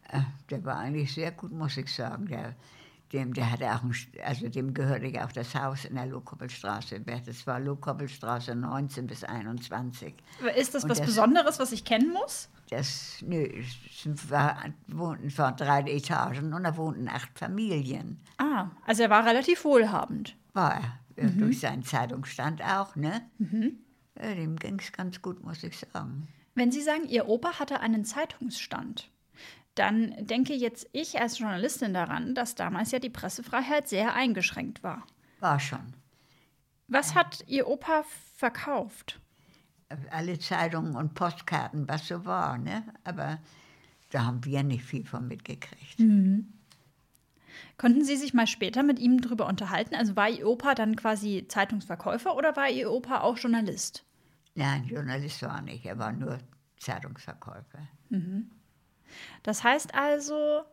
Äh, 0.10 0.22
der 0.50 0.66
war 0.66 0.80
eigentlich 0.80 1.13
sehr 1.13 1.32
gut, 1.32 1.52
muss 1.52 1.78
ich 1.78 1.94
sagen. 1.94 2.26
Der, 2.26 2.56
dem, 3.13 3.34
der 3.34 3.52
hatte 3.52 3.65
auch, 3.71 3.84
ein, 3.84 3.95
also 4.26 4.49
dem 4.49 4.73
gehörte 4.73 5.06
ja 5.08 5.26
auch 5.26 5.32
das 5.32 5.54
Haus 5.56 5.86
in 5.86 5.95
der 5.95 6.08
Lokoppelstraße. 6.08 6.99
Das 7.02 7.47
war 7.47 7.60
Lokoppelstraße 7.60 8.56
19 8.56 9.08
bis 9.08 9.23
21. 9.23 10.15
Ist 10.58 10.73
das 10.73 10.84
und 10.84 10.89
was 10.89 10.97
das, 10.97 11.08
Besonderes, 11.08 11.60
was 11.60 11.71
ich 11.71 11.86
kennen 11.86 12.12
muss? 12.12 12.49
Das, 12.69 13.19
nö, 13.21 13.43
es 13.43 14.30
war, 14.30 14.63
wohnten 14.88 15.30
vor 15.30 15.52
drei 15.52 15.82
Etagen 15.82 16.54
und 16.54 16.63
da 16.63 16.76
wohnten 16.76 17.08
acht 17.08 17.38
Familien. 17.38 18.19
Ah, 18.38 18.71
also 18.86 19.04
er 19.04 19.10
war 19.10 19.26
relativ 19.26 19.63
wohlhabend. 19.63 20.36
War 20.54 20.82
er, 21.15 21.30
mhm. 21.30 21.39
durch 21.39 21.60
seinen 21.60 21.84
Zeitungsstand 21.84 22.63
auch, 22.63 22.95
ne? 22.95 23.21
Mhm. 23.38 23.78
Ja, 24.19 24.34
dem 24.34 24.56
ging 24.58 24.80
es 24.80 24.91
ganz 24.91 25.21
gut, 25.21 25.43
muss 25.43 25.63
ich 25.63 25.78
sagen. 25.78 26.28
Wenn 26.56 26.71
Sie 26.71 26.82
sagen, 26.82 27.08
Ihr 27.08 27.28
Opa 27.28 27.60
hatte 27.60 27.80
einen 27.80 28.06
Zeitungsstand, 28.06 29.10
dann 29.76 30.14
denke 30.20 30.54
jetzt 30.54 30.88
ich 30.92 31.20
als 31.20 31.40
Journalistin 31.40 31.94
daran, 31.94 32.36
dass 32.36 32.56
damals 32.56 32.92
ja 32.92 33.00
die 33.00 33.10
Pressefreiheit 33.10 33.88
sehr 33.88 34.14
eingeschränkt 34.14 34.84
war. 34.84 35.06
War 35.40 35.60
schon. 35.60 35.94
Was 36.88 37.16
hat 37.16 37.44
Ihr 37.48 37.68
Opa 37.68 38.04
verkauft? 38.36 39.20
Alle 40.12 40.40
Zeitungen 40.40 40.96
und 40.96 41.14
Postkarten, 41.14 41.88
was 41.88 42.08
so 42.08 42.26
war, 42.26 42.58
ne? 42.58 42.84
Aber 43.04 43.40
da 44.10 44.26
haben 44.26 44.46
wir 44.46 44.64
nicht 44.64 44.84
viel 44.84 45.06
von 45.06 45.28
mitgekriegt. 45.28 46.00
Mhm. 46.00 46.54
Konnten 47.78 48.04
Sie 48.04 48.16
sich 48.16 48.34
mal 48.34 48.48
später 48.48 48.84
mit 48.84 49.00
ihm 49.00 49.22
darüber 49.22 49.48
unterhalten? 49.48 49.96
Also 49.96 50.16
war 50.16 50.30
Ihr 50.30 50.48
Opa 50.48 50.76
dann 50.76 50.96
quasi 50.96 51.46
Zeitungsverkäufer 51.48 52.36
oder 52.36 52.56
war 52.56 52.70
Ihr 52.70 52.92
Opa 52.92 53.22
auch 53.22 53.38
Journalist? 53.38 54.06
Nein, 54.56 54.86
Journalist 54.86 55.42
war 55.42 55.58
er 55.58 55.62
nicht, 55.64 55.86
er 55.86 55.98
war 55.98 56.12
nur 56.12 56.38
Zeitungsverkäufer. 56.78 57.88
Mhm. 58.10 58.50
Das 59.43 59.63
heißt 59.63 59.95
also, 59.95 60.63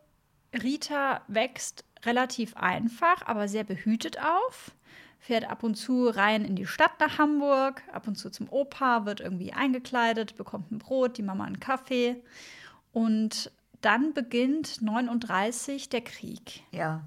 Rita 0.53 1.21
wächst 1.27 1.85
relativ 2.03 2.55
einfach, 2.55 3.25
aber 3.25 3.47
sehr 3.47 3.63
behütet 3.63 4.17
auf, 4.19 4.71
fährt 5.19 5.49
ab 5.49 5.63
und 5.63 5.75
zu 5.75 6.07
rein 6.07 6.45
in 6.45 6.55
die 6.55 6.65
Stadt 6.65 6.99
nach 6.99 7.17
Hamburg, 7.17 7.83
ab 7.91 8.07
und 8.07 8.15
zu 8.15 8.29
zum 8.29 8.49
Opa, 8.49 9.05
wird 9.05 9.19
irgendwie 9.19 9.53
eingekleidet, 9.53 10.35
bekommt 10.35 10.71
ein 10.71 10.79
Brot, 10.79 11.17
die 11.17 11.23
Mama 11.23 11.45
einen 11.45 11.59
Kaffee 11.59 12.21
und 12.91 13.51
dann 13.81 14.13
beginnt 14.13 14.81
39 14.81 15.89
der 15.89 16.01
Krieg. 16.01 16.63
Ja. 16.71 17.03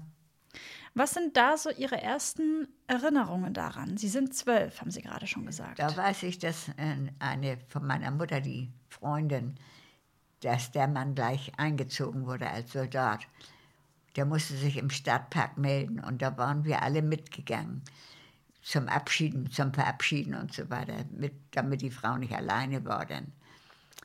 Was 0.93 1.13
sind 1.13 1.35
da 1.35 1.57
so 1.57 1.69
Ihre 1.69 2.01
ersten 2.01 2.69
Erinnerungen 2.87 3.53
daran? 3.53 3.97
Sie 3.97 4.07
sind 4.07 4.33
zwölf, 4.33 4.79
haben 4.79 4.91
Sie 4.91 5.01
gerade 5.01 5.27
schon 5.27 5.45
gesagt. 5.45 5.77
Da 5.77 5.95
weiß 5.95 6.23
ich, 6.23 6.39
dass 6.39 6.69
äh, 6.69 6.95
eine 7.19 7.57
von 7.67 7.85
meiner 7.85 8.11
Mutter, 8.11 8.39
die 8.39 8.71
Freundin, 8.87 9.55
dass 10.45 10.71
der 10.71 10.87
Mann 10.87 11.15
gleich 11.15 11.51
eingezogen 11.57 12.27
wurde 12.27 12.47
als 12.47 12.71
Soldat. 12.71 13.21
Der 14.15 14.25
musste 14.25 14.55
sich 14.55 14.77
im 14.77 14.91
Stadtpark 14.91 15.57
melden 15.57 15.99
und 15.99 16.21
da 16.21 16.37
waren 16.37 16.63
wir 16.65 16.83
alle 16.83 17.01
mitgegangen 17.01 17.81
zum 18.61 18.87
Abschieden, 18.87 19.49
zum 19.51 19.73
Verabschieden 19.73 20.35
und 20.35 20.53
so 20.53 20.69
weiter, 20.69 20.93
mit, 21.11 21.33
damit 21.51 21.81
die 21.81 21.89
Frau 21.89 22.17
nicht 22.17 22.33
alleine 22.33 22.85
war. 22.85 23.05
Dann 23.05 23.31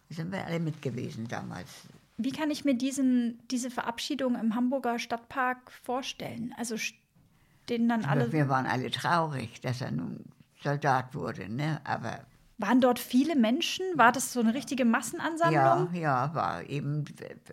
sind 0.08 0.32
wir 0.32 0.46
alle 0.46 0.60
mit 0.60 0.80
gewesen 0.80 1.28
damals. 1.28 1.68
Wie 2.16 2.32
kann 2.32 2.50
ich 2.50 2.64
mir 2.64 2.74
diesen, 2.74 3.38
diese 3.50 3.70
Verabschiedung 3.70 4.34
im 4.34 4.54
Hamburger 4.54 4.98
Stadtpark 4.98 5.70
vorstellen? 5.70 6.54
Also 6.56 6.78
stehen 6.78 7.88
dann 7.88 8.04
alle. 8.04 8.32
Wir 8.32 8.48
waren 8.48 8.66
alle 8.66 8.90
traurig, 8.90 9.60
dass 9.60 9.82
er 9.82 9.90
nun 9.90 10.24
Soldat 10.62 11.14
wurde, 11.14 11.50
ne? 11.50 11.80
aber 11.84 12.20
waren 12.60 12.80
dort 12.80 12.98
viele 12.98 13.36
Menschen? 13.36 13.84
War 13.96 14.12
das 14.12 14.32
so 14.32 14.40
eine 14.40 14.54
richtige 14.54 14.84
Massenansammlung? 14.84 15.94
Ja, 15.94 16.00
ja, 16.00 16.34
war 16.34 16.68
eben 16.68 17.04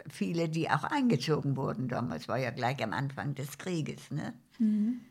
viele, 0.09 0.49
die 0.49 0.69
auch 0.69 0.83
eingezogen 0.83 1.55
wurden 1.55 1.87
damals. 1.87 2.27
War 2.27 2.37
ja 2.37 2.51
gleich 2.51 2.83
am 2.83 2.93
Anfang 2.93 3.33
des 3.33 3.57
Krieges. 3.57 4.11
Ne? 4.11 4.33
Mhm. 4.59 5.01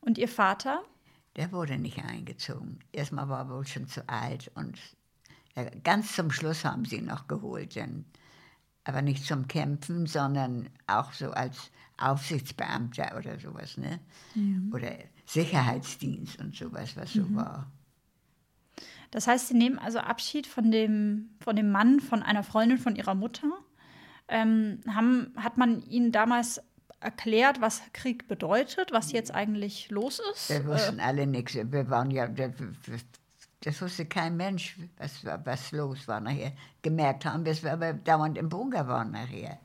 Und 0.00 0.18
Ihr 0.18 0.28
Vater? 0.28 0.82
Der 1.36 1.50
wurde 1.52 1.78
nicht 1.78 2.04
eingezogen. 2.04 2.80
Erstmal 2.92 3.28
war 3.28 3.40
er 3.40 3.48
wohl 3.48 3.66
schon 3.66 3.88
zu 3.88 4.06
alt 4.08 4.50
und 4.54 4.78
ganz 5.82 6.14
zum 6.14 6.30
Schluss 6.30 6.64
haben 6.64 6.84
sie 6.84 6.96
ihn 6.96 7.06
noch 7.06 7.28
geholt. 7.28 7.74
Denn, 7.74 8.04
aber 8.84 9.00
nicht 9.00 9.24
zum 9.24 9.48
Kämpfen, 9.48 10.06
sondern 10.06 10.68
auch 10.86 11.12
so 11.12 11.30
als 11.30 11.70
Aufsichtsbeamter 11.96 13.16
oder 13.16 13.38
sowas. 13.38 13.78
Ne? 13.78 14.00
Mhm. 14.34 14.70
Oder 14.74 14.92
Sicherheitsdienst 15.24 16.38
und 16.38 16.54
sowas, 16.54 16.96
was 16.96 17.14
so 17.14 17.22
mhm. 17.22 17.36
war. 17.36 17.72
Das 19.12 19.26
heißt, 19.28 19.48
sie 19.48 19.54
nehmen 19.54 19.78
also 19.78 20.00
Abschied 20.00 20.48
von 20.48 20.72
dem, 20.72 21.30
von 21.38 21.54
dem 21.54 21.70
Mann, 21.70 22.00
von 22.00 22.22
einer 22.22 22.42
Freundin 22.42 22.78
von 22.78 22.96
ihrer 22.96 23.14
Mutter. 23.14 23.50
Ähm, 24.26 24.80
haben, 24.88 25.32
hat 25.36 25.58
man 25.58 25.82
ihnen 25.82 26.12
damals 26.12 26.60
erklärt, 26.98 27.60
was 27.60 27.82
Krieg 27.92 28.26
bedeutet, 28.26 28.90
was 28.90 29.12
jetzt 29.12 29.32
eigentlich 29.32 29.90
los 29.90 30.20
ist? 30.32 30.48
Wir 30.48 30.64
wussten 30.66 30.98
äh, 30.98 31.02
alle 31.02 31.26
nichts. 31.26 31.54
Wir 31.54 31.90
waren 31.90 32.10
ja, 32.10 32.26
das 33.60 33.82
wusste 33.82 34.06
kein 34.06 34.36
Mensch, 34.36 34.78
was, 34.96 35.24
was 35.44 35.72
los 35.72 36.08
war 36.08 36.20
nachher. 36.20 36.52
Gemerkt 36.80 37.26
haben 37.26 37.44
wir 37.44 37.52
es, 37.52 37.62
weil 37.62 37.80
wir 37.80 37.92
dauernd 37.92 38.38
im 38.38 38.48
Bunker 38.48 38.88
waren 38.88 39.10
nachher. 39.10 39.58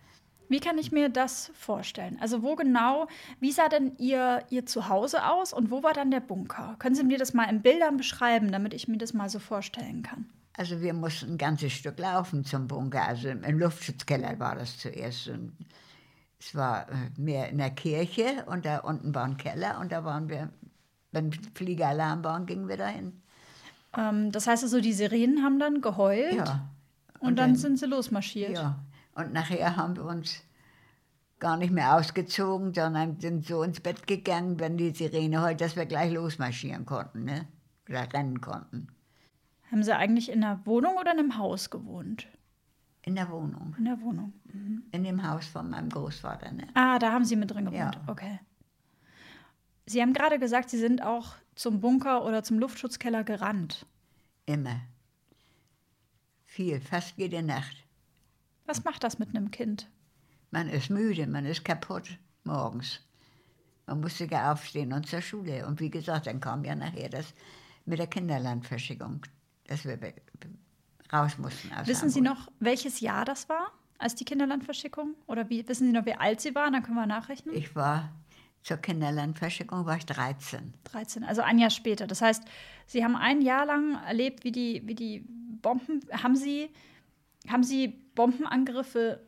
Wie 0.49 0.59
kann 0.59 0.77
ich 0.77 0.91
mir 0.91 1.09
das 1.09 1.51
vorstellen? 1.53 2.17
Also 2.21 2.41
wo 2.41 2.55
genau, 2.55 3.07
wie 3.39 3.51
sah 3.51 3.67
denn 3.67 3.97
Ihr, 3.97 4.43
Ihr 4.49 4.65
Zuhause 4.65 5.25
aus 5.25 5.53
und 5.53 5.71
wo 5.71 5.83
war 5.83 5.93
dann 5.93 6.11
der 6.11 6.21
Bunker? 6.21 6.75
Können 6.79 6.95
Sie 6.95 7.03
mir 7.03 7.17
das 7.17 7.33
mal 7.33 7.49
in 7.49 7.61
Bildern 7.61 7.97
beschreiben, 7.97 8.51
damit 8.51 8.73
ich 8.73 8.87
mir 8.87 8.97
das 8.97 9.13
mal 9.13 9.29
so 9.29 9.39
vorstellen 9.39 10.03
kann? 10.03 10.25
Also 10.57 10.81
wir 10.81 10.93
mussten 10.93 11.33
ein 11.33 11.37
ganzes 11.37 11.73
Stück 11.73 11.99
laufen 11.99 12.43
zum 12.43 12.67
Bunker. 12.67 13.03
Also 13.03 13.29
im 13.29 13.59
Luftschutzkeller 13.59 14.39
war 14.39 14.55
das 14.55 14.77
zuerst. 14.77 15.27
Und 15.27 15.53
es 16.39 16.55
war 16.55 16.89
äh, 16.89 16.93
mehr 17.17 17.49
in 17.49 17.57
der 17.57 17.71
Kirche 17.71 18.43
und 18.47 18.65
da 18.65 18.79
unten 18.79 19.13
war 19.13 19.25
ein 19.25 19.37
Keller 19.37 19.79
und 19.79 19.91
da 19.91 20.03
waren 20.03 20.29
wir, 20.29 20.49
wenn 21.11 21.31
Fliegeralarm 21.31 22.23
waren, 22.23 22.45
gingen 22.45 22.67
wir 22.67 22.77
dahin. 22.77 23.21
Ähm, 23.95 24.31
das 24.31 24.47
heißt 24.47 24.63
also, 24.63 24.81
die 24.81 24.93
Sirenen 24.93 25.43
haben 25.43 25.59
dann 25.59 25.81
geheult 25.81 26.35
ja. 26.35 26.69
und, 27.19 27.29
und 27.29 27.35
dann, 27.35 27.51
dann 27.51 27.55
sind 27.55 27.79
sie 27.79 27.85
losmarschiert. 27.85 28.53
Ja, 28.53 28.79
und 29.17 29.33
nachher 29.33 29.75
haben 29.75 29.95
wir 29.95 30.05
uns 30.05 30.43
gar 31.39 31.57
nicht 31.57 31.71
mehr 31.71 31.95
ausgezogen, 31.95 32.73
sondern 32.73 33.19
sind 33.19 33.45
so 33.45 33.63
ins 33.63 33.79
Bett 33.79 34.07
gegangen, 34.07 34.59
wenn 34.59 34.77
die 34.77 34.91
Sirene 34.91 35.41
heult, 35.41 35.61
dass 35.61 35.75
wir 35.75 35.85
gleich 35.85 36.11
losmarschieren 36.13 36.85
konnten, 36.85 37.25
ne? 37.25 37.47
Oder 37.89 38.11
rennen 38.13 38.41
konnten. 38.41 38.87
Haben 39.71 39.83
Sie 39.83 39.95
eigentlich 39.95 40.31
in 40.31 40.43
einer 40.43 40.65
Wohnung 40.65 40.95
oder 40.95 41.11
in 41.11 41.19
einem 41.19 41.37
Haus 41.37 41.69
gewohnt? 41.69 42.27
In 43.01 43.15
der 43.15 43.29
Wohnung. 43.29 43.75
In 43.77 43.85
der 43.85 44.01
Wohnung. 44.01 44.33
Mhm. 44.45 44.83
In 44.91 45.03
dem 45.03 45.27
Haus 45.27 45.45
von 45.47 45.69
meinem 45.69 45.89
Großvater, 45.89 46.51
ne? 46.51 46.67
Ah, 46.73 46.99
da 46.99 47.11
haben 47.11 47.25
Sie 47.25 47.35
mit 47.35 47.51
drin 47.51 47.65
gewohnt. 47.65 47.95
Ja. 47.95 48.01
Okay. 48.07 48.39
Sie 49.85 50.01
haben 50.01 50.13
gerade 50.13 50.39
gesagt, 50.39 50.69
Sie 50.69 50.77
sind 50.77 51.01
auch 51.01 51.35
zum 51.55 51.79
Bunker 51.79 52.25
oder 52.25 52.43
zum 52.43 52.59
Luftschutzkeller 52.59 53.23
gerannt. 53.23 53.85
Immer. 54.45 54.81
Viel, 56.45 56.81
fast 56.81 57.17
jede 57.17 57.41
Nacht. 57.41 57.86
Was 58.67 58.83
macht 58.83 59.03
das 59.03 59.17
mit 59.17 59.29
einem 59.29 59.49
Kind? 59.49 59.89
Man 60.51 60.69
ist 60.69 60.89
müde, 60.89 61.25
man 61.25 61.45
ist 61.45 61.65
kaputt 61.65 62.19
morgens. 62.43 62.99
Man 63.87 64.01
muss 64.01 64.17
sogar 64.17 64.51
aufstehen 64.51 64.93
und 64.93 65.07
zur 65.07 65.21
Schule. 65.21 65.65
Und 65.65 65.79
wie 65.79 65.89
gesagt, 65.89 66.27
dann 66.27 66.39
kam 66.39 66.63
ja 66.63 66.75
nachher 66.75 67.09
das 67.09 67.33
mit 67.85 67.99
der 67.99 68.07
Kinderlandverschickung, 68.07 69.21
dass 69.65 69.85
wir 69.85 69.97
raus 71.11 71.37
mussten. 71.37 71.69
Wissen 71.85 72.01
Hamburg. 72.01 72.13
Sie 72.13 72.21
noch, 72.21 72.51
welches 72.59 72.99
Jahr 72.99 73.25
das 73.25 73.47
war, 73.49 73.71
als 73.97 74.15
die 74.15 74.25
Kinderlandverschickung? 74.25 75.15
Oder 75.25 75.49
wie, 75.49 75.67
wissen 75.67 75.87
Sie 75.87 75.93
noch, 75.93 76.05
wie 76.05 76.15
alt 76.15 76.41
Sie 76.41 76.53
waren? 76.53 76.73
Dann 76.73 76.83
können 76.83 76.97
wir 76.97 77.05
nachrechnen. 77.05 77.55
Ich 77.55 77.75
war 77.75 78.11
zur 78.63 78.77
Kinderlandverschickung 78.77 79.85
war 79.85 79.95
ich 79.95 80.05
13. 80.05 80.73
13, 80.83 81.23
also 81.23 81.41
ein 81.41 81.57
Jahr 81.57 81.69
später. 81.69 82.05
Das 82.05 82.21
heißt, 82.21 82.43
Sie 82.85 83.03
haben 83.03 83.15
ein 83.15 83.41
Jahr 83.41 83.65
lang 83.65 83.95
erlebt, 84.03 84.43
wie 84.43 84.51
die, 84.51 84.81
wie 84.85 84.95
die 84.95 85.23
Bomben. 85.61 86.01
Haben 86.11 86.35
Sie, 86.35 86.69
haben 87.49 87.63
Sie 87.63 87.87
Bombenangriffe 88.15 89.21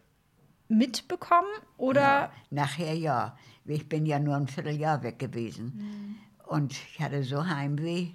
mitbekommen 0.67 1.49
oder? 1.77 2.01
Ja, 2.01 2.31
nachher 2.49 2.93
ja. 2.93 3.37
Ich 3.65 3.87
bin 3.87 4.05
ja 4.05 4.19
nur 4.19 4.35
ein 4.35 4.47
Vierteljahr 4.47 5.03
weg 5.03 5.19
gewesen. 5.19 5.73
Mhm. 5.75 6.15
Und 6.47 6.73
ich 6.73 6.99
hatte 6.99 7.23
so 7.23 7.45
Heimweh, 7.45 8.13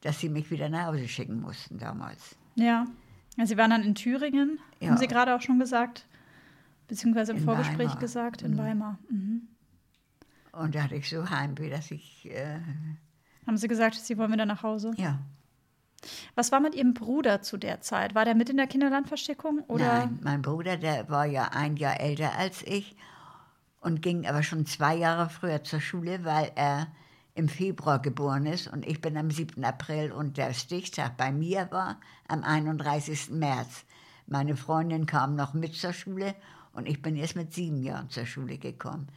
dass 0.00 0.20
sie 0.20 0.28
mich 0.28 0.50
wieder 0.50 0.68
nach 0.68 0.86
Hause 0.86 1.06
schicken 1.06 1.40
mussten 1.40 1.78
damals. 1.78 2.36
Ja. 2.56 2.86
ja 3.36 3.46
sie 3.46 3.56
waren 3.56 3.70
dann 3.70 3.84
in 3.84 3.94
Thüringen, 3.94 4.58
ja. 4.80 4.88
haben 4.88 4.96
Sie 4.96 5.06
gerade 5.06 5.34
auch 5.34 5.40
schon 5.40 5.58
gesagt, 5.58 6.06
beziehungsweise 6.88 7.32
im 7.32 7.38
in 7.38 7.44
Vorgespräch 7.44 7.88
Weimar. 7.90 7.98
gesagt, 7.98 8.42
in 8.42 8.54
mhm. 8.54 8.58
Weimar. 8.58 8.98
Mhm. 9.08 9.48
Und 10.52 10.74
da 10.74 10.84
hatte 10.84 10.96
ich 10.96 11.08
so 11.08 11.28
Heimweh, 11.28 11.70
dass 11.70 11.90
ich. 11.90 12.30
Äh, 12.30 12.58
haben 13.46 13.56
Sie 13.56 13.68
gesagt, 13.68 13.94
Sie 13.94 14.18
wollen 14.18 14.32
wieder 14.32 14.46
nach 14.46 14.62
Hause? 14.62 14.92
Ja. 14.96 15.20
Was 16.34 16.52
war 16.52 16.60
mit 16.60 16.74
Ihrem 16.74 16.94
Bruder 16.94 17.42
zu 17.42 17.56
der 17.56 17.80
Zeit? 17.80 18.14
War 18.14 18.24
der 18.24 18.34
mit 18.34 18.50
in 18.50 18.56
der 18.56 18.66
Kinderlandversteckung? 18.66 19.60
Oder? 19.68 19.86
Nein, 19.86 20.18
mein 20.22 20.42
Bruder, 20.42 20.76
der 20.76 21.08
war 21.08 21.26
ja 21.26 21.48
ein 21.52 21.76
Jahr 21.76 22.00
älter 22.00 22.36
als 22.36 22.62
ich 22.62 22.96
und 23.80 24.02
ging 24.02 24.26
aber 24.26 24.42
schon 24.42 24.66
zwei 24.66 24.96
Jahre 24.96 25.28
früher 25.28 25.62
zur 25.62 25.80
Schule, 25.80 26.24
weil 26.24 26.50
er 26.56 26.88
im 27.34 27.48
Februar 27.48 28.00
geboren 28.00 28.46
ist 28.46 28.66
und 28.66 28.86
ich 28.86 29.00
bin 29.00 29.16
am 29.16 29.30
7. 29.30 29.62
April 29.62 30.10
und 30.10 30.38
der 30.38 30.54
Stichtag 30.54 31.16
bei 31.16 31.30
mir 31.30 31.68
war 31.70 32.00
am 32.28 32.42
31. 32.42 33.30
März. 33.30 33.84
Meine 34.26 34.56
Freundin 34.56 35.06
kam 35.06 35.36
noch 35.36 35.52
mit 35.52 35.74
zur 35.74 35.92
Schule 35.92 36.34
und 36.72 36.88
ich 36.88 37.02
bin 37.02 37.14
erst 37.14 37.36
mit 37.36 37.52
sieben 37.52 37.82
Jahren 37.82 38.10
zur 38.10 38.26
Schule 38.26 38.58
gekommen. 38.58 39.08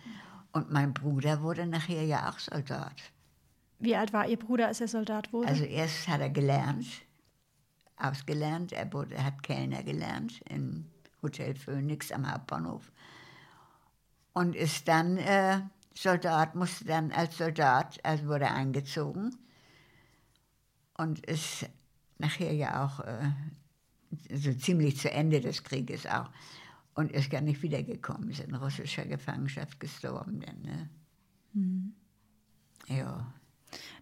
Und 0.52 0.71
mein 0.71 0.93
Bruder 0.93 1.41
wurde 1.41 1.65
nachher 1.65 2.04
ja 2.04 2.30
auch 2.30 2.39
Soldat. 2.39 2.95
Wie 3.80 3.96
alt 3.96 4.12
war 4.12 4.28
Ihr 4.28 4.38
Bruder, 4.38 4.68
als 4.68 4.82
er 4.82 4.88
Soldat 4.88 5.32
wurde? 5.32 5.48
Also 5.48 5.63
erst 5.63 6.08
hat 6.08 6.20
er 6.20 6.30
gelernt, 6.30 6.86
ausgelernt, 7.96 8.74
er, 8.74 8.92
wurde, 8.92 9.24
hat 9.24 9.42
Kellner 9.42 9.84
gelernt 9.84 10.42
im 10.50 10.86
Hotel 11.22 11.56
Phoenix 11.56 12.12
am 12.12 12.30
Hauptbahnhof. 12.30 12.92
Und 14.34 14.56
ist 14.56 14.88
dann 14.88 15.18
äh, 15.18 15.62
Soldat, 15.96 16.56
musste 16.56 16.86
dann 16.86 17.12
als 17.12 17.38
Soldat, 17.38 18.00
also 18.04 18.28
wurde 18.28 18.52
eingezogen 18.52 19.36
und 20.98 21.26
ist 21.26 21.70
nachher 22.18 22.54
ja 22.54 22.86
auch 22.86 23.00
äh, 23.00 23.32
so 24.34 24.54
ziemlich 24.54 24.98
zu 24.98 25.10
Ende 25.12 25.39
des 25.39 25.63
Krieges 25.63 26.06
auch 26.06 26.30
und 26.96 27.12
ist 27.12 27.30
gar 27.30 27.42
nicht 27.42 27.62
wiedergekommen, 27.62 28.30
ist 28.30 28.42
in 28.42 28.56
russischer 28.56 29.06
Gefangenschaft 29.06 29.80
gestorben. 29.80 30.42
Denn, 30.42 30.62
ne? 30.62 30.89
Mhm. 31.54 31.94
Ja. 32.88 33.34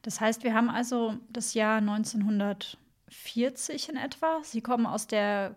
Das 0.08 0.22
heißt, 0.22 0.46
wir 0.46 0.54
haben 0.54 0.70
also 0.70 1.18
das 1.30 1.54
Jahr 1.54 1.80
1940 1.80 3.90
in 3.90 3.98
etwa. 3.98 4.40
Sie 4.42 4.62
kommen 4.62 4.86
aus 4.86 5.06
der 5.06 5.56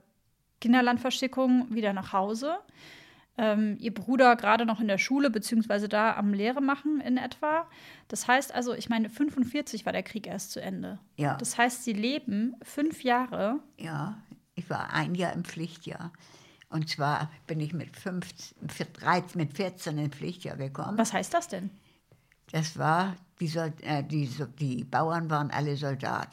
Kinderlandverschickung 0.60 1.72
wieder 1.72 1.92
nach 1.92 2.12
Hause. 2.12 2.58
Ähm, 3.38 3.76
ihr 3.78 3.94
Bruder 3.94 4.34
gerade 4.34 4.66
noch 4.66 4.80
in 4.80 4.88
der 4.88 4.98
Schule, 4.98 5.30
beziehungsweise 5.30 5.88
da 5.88 6.16
am 6.16 6.34
Lehre 6.34 6.60
machen 6.60 7.00
in 7.00 7.16
etwa. 7.16 7.68
Das 8.08 8.26
heißt 8.26 8.52
also, 8.52 8.74
ich 8.74 8.88
meine, 8.88 9.08
45 9.08 9.86
war 9.86 9.92
der 9.92 10.02
Krieg 10.02 10.26
erst 10.26 10.50
zu 10.50 10.60
Ende. 10.60 10.98
Ja. 11.14 11.36
Das 11.36 11.56
heißt, 11.56 11.84
sie 11.84 11.92
leben 11.92 12.56
fünf 12.62 13.04
Jahre. 13.04 13.60
Ja, 13.78 14.18
ich 14.56 14.68
war 14.68 14.92
ein 14.92 15.14
Jahr 15.14 15.32
im 15.32 15.44
Pflichtjahr. 15.44 16.12
Und 16.70 16.88
zwar 16.88 17.30
bin 17.46 17.60
ich 17.60 17.72
mit, 17.72 17.96
15, 17.96 18.68
13, 18.94 19.40
mit 19.40 19.52
14 19.52 19.96
in 19.96 20.10
Pflichtjahr 20.10 20.56
gekommen. 20.56 20.98
Was 20.98 21.12
heißt 21.12 21.32
das 21.32 21.46
denn? 21.46 21.70
Das 22.50 22.76
war, 22.76 23.14
die, 23.40 23.46
äh, 23.82 24.02
die, 24.04 24.30
die 24.58 24.84
Bauern 24.84 25.30
waren 25.30 25.50
alle 25.50 25.76
Soldat. 25.76 26.28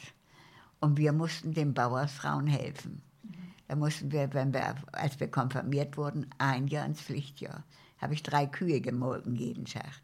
Und 0.80 0.96
wir 0.96 1.12
mussten 1.12 1.52
den 1.54 1.74
Bauersfrauen 1.74 2.46
helfen. 2.46 3.02
Da 3.66 3.76
mussten 3.76 4.12
wir, 4.12 4.32
wenn 4.32 4.52
wir, 4.54 4.76
als 4.92 5.18
wir 5.20 5.30
konfirmiert 5.30 5.96
wurden, 5.96 6.26
ein 6.38 6.68
Jahr 6.68 6.86
ins 6.86 7.00
Pflichtjahr. 7.00 7.64
Habe 7.98 8.14
ich 8.14 8.22
drei 8.22 8.46
Kühe 8.46 8.80
gemolken 8.80 9.34
jeden 9.34 9.64
Tag. 9.64 10.02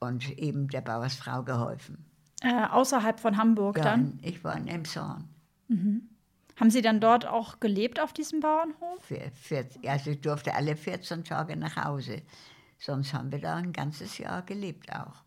Und 0.00 0.36
eben 0.38 0.68
der 0.68 0.80
Bauersfrau 0.80 1.42
geholfen. 1.42 2.04
Äh, 2.42 2.66
außerhalb 2.66 3.20
von 3.20 3.36
Hamburg 3.36 3.78
Ja, 3.78 3.84
dann. 3.84 4.18
ich 4.22 4.42
war 4.42 4.56
in 4.56 4.66
Emshorn. 4.66 5.28
Haben 6.56 6.70
Sie 6.70 6.82
dann 6.82 7.00
dort 7.00 7.26
auch 7.26 7.60
gelebt 7.60 8.00
auf 8.00 8.12
diesem 8.12 8.40
Bauernhof? 8.40 9.00
Für, 9.00 9.30
für, 9.34 9.66
also 9.86 10.10
ich 10.10 10.20
durfte 10.20 10.54
alle 10.54 10.76
14 10.76 11.24
Tage 11.24 11.56
nach 11.56 11.76
Hause. 11.76 12.22
Sonst 12.84 13.14
haben 13.14 13.30
wir 13.30 13.38
da 13.38 13.54
ein 13.54 13.72
ganzes 13.72 14.18
Jahr 14.18 14.42
gelebt 14.42 14.92
auch. 14.92 15.22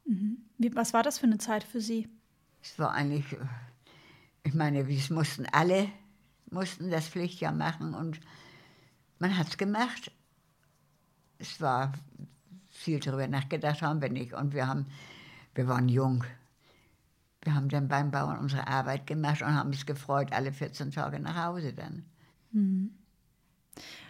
Wie, 0.58 0.76
was 0.76 0.94
war 0.94 1.04
das 1.04 1.20
für 1.20 1.26
eine 1.26 1.38
Zeit 1.38 1.64
für 1.64 1.80
Sie? 1.80 2.10
Es 2.62 2.78
war 2.78 2.92
eigentlich, 2.92 3.32
äh, 3.32 3.38
ich 4.44 4.54
meine, 4.54 4.90
wir 4.90 5.02
mussten 5.12 5.46
alle 5.54 5.88
mussten 6.52 6.90
das 6.90 7.08
Pflichtjahr 7.08 7.54
machen 7.54 7.94
und 7.94 8.20
man 9.20 9.38
hat 9.38 9.48
es 9.48 9.58
gemacht. 9.58 10.12
Es 11.38 11.62
war 11.62 11.94
viel 12.72 13.00
darüber 13.00 13.28
nachgedacht 13.28 13.82
haben 13.82 14.02
wir 14.02 14.10
nicht 14.10 14.34
und 14.34 14.54
wir 14.54 14.68
haben, 14.68 14.88
wir 15.54 15.70
waren 15.70 15.88
jung. 15.88 16.26
Wir 17.42 17.56
haben 17.56 17.70
dann 17.70 17.88
beim 17.88 18.12
Bauern 18.12 18.38
unsere 18.38 18.68
Arbeit 18.68 19.08
gemacht 19.08 19.42
und 19.42 19.56
haben 19.56 19.70
uns 19.70 19.86
gefreut, 19.86 20.34
alle 20.34 20.52
14 20.52 20.92
Tage 20.92 21.22
nach 21.22 21.46
Hause 21.46 21.72
dann. 21.72 22.04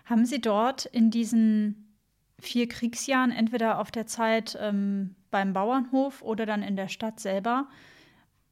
Haben 0.05 0.25
Sie 0.25 0.41
dort 0.41 0.85
in 0.85 1.11
diesen 1.11 1.84
vier 2.39 2.67
Kriegsjahren 2.67 3.31
entweder 3.31 3.79
auf 3.79 3.91
der 3.91 4.07
Zeit 4.07 4.57
ähm, 4.59 5.15
beim 5.31 5.53
Bauernhof 5.53 6.21
oder 6.21 6.45
dann 6.45 6.63
in 6.63 6.75
der 6.75 6.87
Stadt 6.87 7.19
selber 7.19 7.67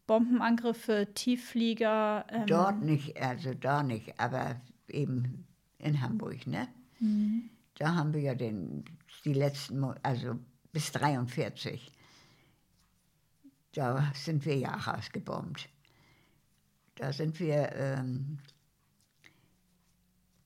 Bombenangriffe, 0.08 1.08
Tiefflieger? 1.14 2.26
Ähm, 2.30 2.48
Dort 2.48 2.82
nicht, 2.82 3.22
also 3.22 3.54
da 3.54 3.84
nicht, 3.84 4.20
aber 4.20 4.62
eben 4.90 5.46
in 5.80 6.02
Hamburg, 6.02 6.46
ne? 6.48 6.68
Da 7.76 7.96
haben 7.96 8.14
wir 8.14 8.22
ja 8.22 8.36
den, 8.36 8.86
die 9.26 9.34
letzten, 9.34 9.84
also 10.04 10.40
bis 10.72 10.92
43, 10.92 11.92
da 13.74 14.12
sind 14.14 14.46
wir 14.46 14.58
ja 14.58 14.78
ausgebombt. 14.86 15.70
Da 16.96 17.12
sind 17.12 17.40
wir 17.40 17.74
ähm, 17.74 18.40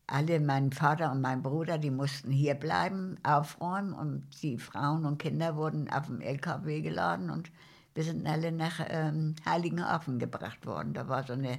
alle, 0.08 0.40
mein 0.40 0.72
Vater 0.72 1.12
und 1.12 1.22
mein 1.22 1.44
Bruder, 1.44 1.78
die 1.78 1.92
mussten 1.92 2.32
hier 2.32 2.56
bleiben, 2.56 3.18
aufräumen 3.24 3.94
und 3.94 4.24
die 4.42 4.58
Frauen 4.58 5.06
und 5.06 5.20
Kinder 5.20 5.58
wurden 5.58 5.90
auf 5.90 6.08
dem 6.08 6.22
LKW 6.22 6.82
geladen 6.82 7.30
und 7.30 7.52
wir 7.94 8.04
sind 8.04 8.26
alle 8.26 8.52
nach 8.52 8.80
ähm, 8.88 9.36
Heiligenhafen 9.46 10.18
gebracht 10.18 10.66
worden. 10.66 10.94
Da 10.94 11.10
war 11.10 11.24
so 11.24 11.34
eine 11.34 11.54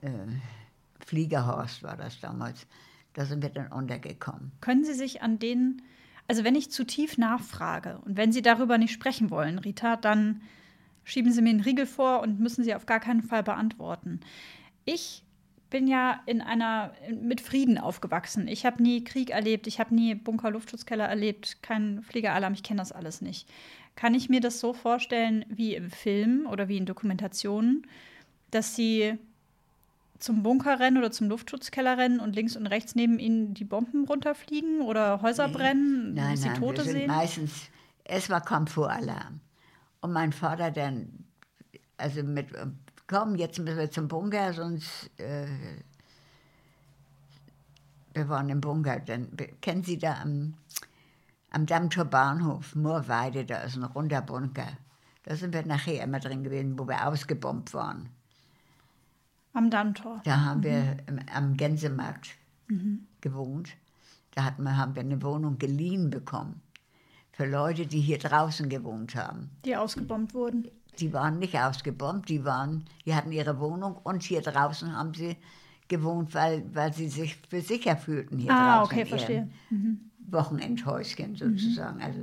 äh, 0.00 0.08
Fliegerhorst, 1.06 1.82
war 1.82 1.96
das 1.96 2.18
damals. 2.20 2.66
Da 3.12 3.24
sind 3.24 3.42
wir 3.42 3.50
dann 3.50 3.70
untergekommen. 3.70 4.50
Können 4.60 4.84
Sie 4.84 4.94
sich 4.94 5.22
an 5.22 5.38
den, 5.38 5.82
also 6.26 6.42
wenn 6.42 6.56
ich 6.56 6.72
zu 6.72 6.84
tief 6.84 7.18
nachfrage 7.18 7.98
und 8.04 8.16
wenn 8.16 8.32
Sie 8.32 8.42
darüber 8.42 8.78
nicht 8.78 8.92
sprechen 8.92 9.30
wollen, 9.30 9.58
Rita, 9.60 9.96
dann 9.96 10.40
schieben 11.04 11.30
Sie 11.30 11.42
mir 11.42 11.50
einen 11.50 11.60
Riegel 11.60 11.86
vor 11.86 12.20
und 12.22 12.40
müssen 12.40 12.64
Sie 12.64 12.74
auf 12.74 12.86
gar 12.86 12.98
keinen 12.98 13.22
Fall 13.22 13.44
beantworten. 13.44 14.20
Ich 14.84 15.22
bin 15.70 15.86
ja 15.86 16.20
in 16.26 16.40
einer 16.40 16.92
mit 17.20 17.40
Frieden 17.40 17.78
aufgewachsen. 17.78 18.48
Ich 18.48 18.64
habe 18.64 18.82
nie 18.82 19.02
Krieg 19.04 19.30
erlebt, 19.30 19.66
ich 19.66 19.80
habe 19.80 19.94
nie 19.94 20.14
Bunker, 20.14 20.50
Luftschutzkeller 20.50 21.06
erlebt, 21.06 21.62
keinen 21.62 22.02
Fliegeralarm, 22.02 22.52
ich 22.54 22.62
kenne 22.62 22.80
das 22.80 22.92
alles 22.92 23.20
nicht. 23.20 23.48
Kann 23.96 24.14
ich 24.14 24.28
mir 24.28 24.40
das 24.40 24.60
so 24.60 24.72
vorstellen 24.72 25.44
wie 25.48 25.74
im 25.74 25.90
Film 25.90 26.46
oder 26.50 26.68
wie 26.68 26.76
in 26.76 26.86
Dokumentationen, 26.86 27.86
dass 28.50 28.74
Sie 28.76 29.18
zum 30.18 30.42
Bunker 30.42 30.80
rennen 30.80 30.96
oder 30.96 31.10
zum 31.10 31.28
Luftschutzkeller 31.28 31.98
rennen 31.98 32.20
und 32.20 32.34
links 32.34 32.56
und 32.56 32.66
rechts 32.66 32.94
neben 32.94 33.18
ihnen 33.18 33.52
die 33.54 33.64
Bomben 33.64 34.04
runterfliegen 34.06 34.80
oder 34.80 35.20
Häuser 35.22 35.48
brennen, 35.48 36.14
Nein, 36.14 36.36
sie 36.36 36.48
nein, 36.48 36.58
Tote 36.60 36.78
wir 36.78 36.84
sind 36.84 36.92
sehen? 36.94 37.06
meistens, 37.08 37.70
es 38.04 38.30
war 38.30 38.40
Komfortalarm. 38.40 39.40
Und 40.00 40.12
mein 40.12 40.32
Vater 40.32 40.70
dann, 40.70 41.24
also 41.96 42.22
mit, 42.22 42.52
äh, 42.52 42.66
komm, 43.06 43.36
jetzt 43.36 43.58
müssen 43.58 43.78
wir 43.78 43.90
zum 43.90 44.08
Bunker, 44.08 44.52
sonst, 44.52 45.10
äh, 45.18 45.46
wir 48.12 48.28
waren 48.28 48.48
im 48.48 48.60
Bunker, 48.60 49.00
dann, 49.00 49.28
kennen 49.60 49.82
Sie 49.82 49.98
da 49.98 50.20
am, 50.22 50.54
am 51.50 51.66
Dammtor 51.66 52.04
Bahnhof, 52.04 52.74
Moorweide, 52.74 53.44
da 53.44 53.58
ist 53.58 53.76
ein 53.76 53.84
runder 53.84 54.22
Bunker. 54.22 54.78
Da 55.24 55.36
sind 55.36 55.54
wir 55.54 55.64
nachher 55.64 56.02
immer 56.02 56.20
drin 56.20 56.44
gewesen, 56.44 56.78
wo 56.78 56.86
wir 56.86 57.06
ausgebombt 57.06 57.72
waren. 57.72 58.10
Am 59.54 59.70
Dammtor. 59.70 60.20
Da 60.24 60.40
haben 60.40 60.62
wir 60.62 60.96
im, 61.06 61.20
am 61.32 61.56
Gänsemarkt 61.56 62.36
gewohnt. 63.20 63.70
Da 64.34 64.44
hatten 64.44 64.64
wir, 64.64 64.76
haben 64.76 64.94
wir 64.94 65.02
eine 65.02 65.22
Wohnung 65.22 65.58
geliehen 65.58 66.10
bekommen. 66.10 66.60
Für 67.32 67.46
Leute, 67.46 67.86
die 67.86 68.00
hier 68.00 68.18
draußen 68.18 68.68
gewohnt 68.68 69.14
haben. 69.14 69.50
Die 69.64 69.76
ausgebombt 69.76 70.34
wurden. 70.34 70.68
Die 71.00 71.12
waren 71.12 71.38
nicht 71.38 71.58
ausgebombt, 71.58 72.28
die, 72.28 72.44
waren, 72.44 72.84
die 73.04 73.14
hatten 73.14 73.32
ihre 73.32 73.58
Wohnung 73.58 73.96
und 74.02 74.22
hier 74.22 74.42
draußen 74.42 74.96
haben 74.96 75.12
sie 75.14 75.36
gewohnt, 75.88 76.34
weil, 76.34 76.64
weil 76.74 76.92
sie 76.92 77.08
sich 77.08 77.36
für 77.48 77.60
sicher 77.60 77.96
fühlten 77.96 78.38
hier 78.38 78.52
Ah, 78.52 78.78
draußen. 78.78 78.92
okay, 78.92 79.00
in 79.02 79.06
ihrem 79.06 79.08
verstehe. 79.08 79.50
Mhm. 79.70 80.10
Wochenendhäuschen 80.28 81.36
sozusagen. 81.36 82.00
Also, 82.02 82.20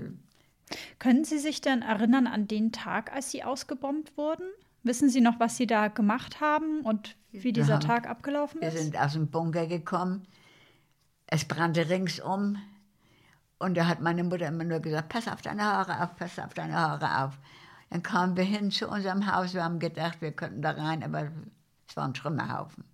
Können 1.00 1.24
Sie 1.26 1.38
sich 1.38 1.62
denn 1.62 1.82
erinnern 1.82 2.28
an 2.28 2.48
den 2.48 2.72
Tag, 2.72 3.12
als 3.14 3.32
Sie 3.32 3.44
ausgebombt 3.44 4.18
wurden? 4.18 4.44
Wissen 4.84 5.10
Sie 5.10 5.22
noch, 5.22 5.40
was 5.40 5.58
Sie 5.58 5.68
da 5.68 5.90
gemacht 5.90 6.42
haben 6.42 6.82
und 6.82 7.16
wie 7.32 7.54
dieser 7.54 7.76
haben- 7.76 7.82
Tag 7.82 8.08
abgelaufen 8.10 8.62
wir 8.62 8.70
ist? 8.70 8.80
sind 8.82 8.98
aus 8.98 9.14
dem 9.14 9.28
Bunker 9.28 9.68
gekommen, 9.68 10.24
es 11.28 11.46
brannte 11.46 11.88
ringsum 11.90 12.58
und 13.60 13.78
da 13.78 13.86
hat 13.88 14.02
meine 14.02 14.24
Mutter 14.24 14.48
immer 14.48 14.64
nur 14.64 14.80
gesagt, 14.80 15.10
pass 15.10 15.28
auf 15.28 15.42
deine 15.42 15.64
Haare 15.64 16.04
auf, 16.04 16.16
pass 16.16 16.40
auf 16.40 16.54
deine 16.54 16.74
Haare 16.74 17.26
auf. 17.26 17.38
Dann 17.92 18.02
kamen 18.02 18.38
wir 18.38 18.44
hin 18.44 18.72
zu 18.72 18.88
unserem 18.88 19.32
Haus, 19.32 19.54
wir 19.54 19.64
haben 19.64 19.78
gedacht, 19.80 20.22
wir 20.22 20.32
könnten 20.32 20.62
da 20.62 20.72
rein, 20.72 21.04
aber 21.04 21.30
es 21.88 21.96
war 21.96 22.06
ein 22.06 22.14
Trümmerhaufen. 22.14 22.86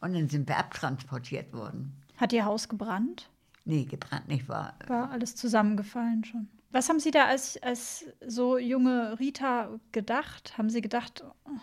Und 0.00 0.14
dann 0.14 0.28
sind 0.28 0.48
wir 0.48 0.56
abtransportiert 0.56 1.52
worden. 1.52 2.00
Hat 2.16 2.32
Ihr 2.32 2.44
Haus 2.44 2.68
gebrannt? 2.68 3.28
Nee, 3.64 3.84
gebrannt 3.84 4.28
nicht 4.28 4.48
war. 4.48 4.74
War 4.86 5.10
alles 5.10 5.34
zusammengefallen 5.34 6.24
schon. 6.24 6.48
Was 6.70 6.88
haben 6.88 7.00
Sie 7.00 7.10
da 7.10 7.26
als, 7.26 7.60
als 7.62 8.06
so 8.24 8.56
junge 8.56 9.18
Rita 9.18 9.68
gedacht? 9.92 10.56
Haben 10.56 10.70
Sie 10.70 10.80
gedacht, 10.80 11.24
oh, 11.24 11.58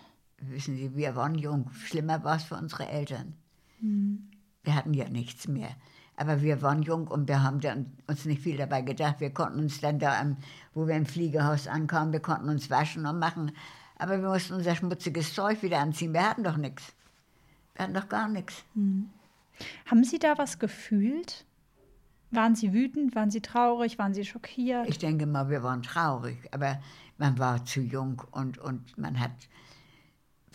Wissen 0.50 0.76
Sie, 0.76 0.96
wir 0.96 1.15
waren 1.15 1.36
jung. 1.36 1.69
Schlimmer 1.72 2.24
war 2.24 2.36
es 2.36 2.43
für 2.43 2.56
unsere 2.56 2.88
Eltern. 2.88 3.34
Wir 4.63 4.76
hatten 4.76 4.93
ja 4.93 5.08
nichts 5.08 5.48
mehr. 5.48 5.69
Aber 6.15 6.41
wir 6.41 6.62
waren 6.62 6.84
jung 6.84 7.08
und 7.08 7.28
wir 7.28 7.41
haben 7.41 7.60
uns 8.08 8.26
nicht 8.26 8.41
viel 8.41 8.58
dabei 8.58 8.82
gedacht. 8.82 9.19
Wir 9.19 9.34
konnten 9.34 9.60
uns 9.60 9.82
dann 9.82 9.99
da, 9.99 10.23
wo 10.73 10.88
wir 10.88 10.95
im 10.95 11.06
Fliegerhaus 11.06 11.67
ankamen, 11.67 12.13
wir 12.13 12.19
konnten 12.19 12.49
uns 12.49 12.69
waschen 12.69 13.06
und 13.06 13.19
machen. 13.19 13.52
Aber 13.97 14.21
wir 14.21 14.30
mussten 14.30 14.54
unser 14.54 14.76
schmutziges 14.76 15.34
Zeug 15.34 15.63
wieder 15.63 15.80
anziehen. 15.80 16.13
Wir 16.13 16.30
hatten 16.30 16.43
doch 16.43 16.58
nichts. 16.58 16.93
Wir 17.76 17.84
hatten 17.84 17.93
doch 17.93 18.10
gar 18.10 18.28
nichts. 18.28 18.63
haben 19.86 20.04
Sie 20.04 20.19
da 20.19 20.38
was 20.38 20.60
gefühlt? 20.60 21.45
Waren 22.32 22.56
Sie 22.56 22.73
wütend? 22.73 23.15
Waren 23.15 23.32
Sie 23.32 23.41
traurig? 23.41 23.99
Waren 23.99 24.13
Sie 24.13 24.26
schockiert? 24.26 24.88
Ich 24.89 24.97
denke 24.97 25.26
mal, 25.26 25.49
wir 25.49 25.63
waren 25.63 25.84
traurig, 25.84 26.38
aber 26.52 26.80
man 27.17 27.38
war 27.38 27.63
zu 27.65 27.82
jung 27.82 28.21
und, 28.32 28.58
und 28.58 28.97
man 28.97 29.19
hat, 29.19 29.32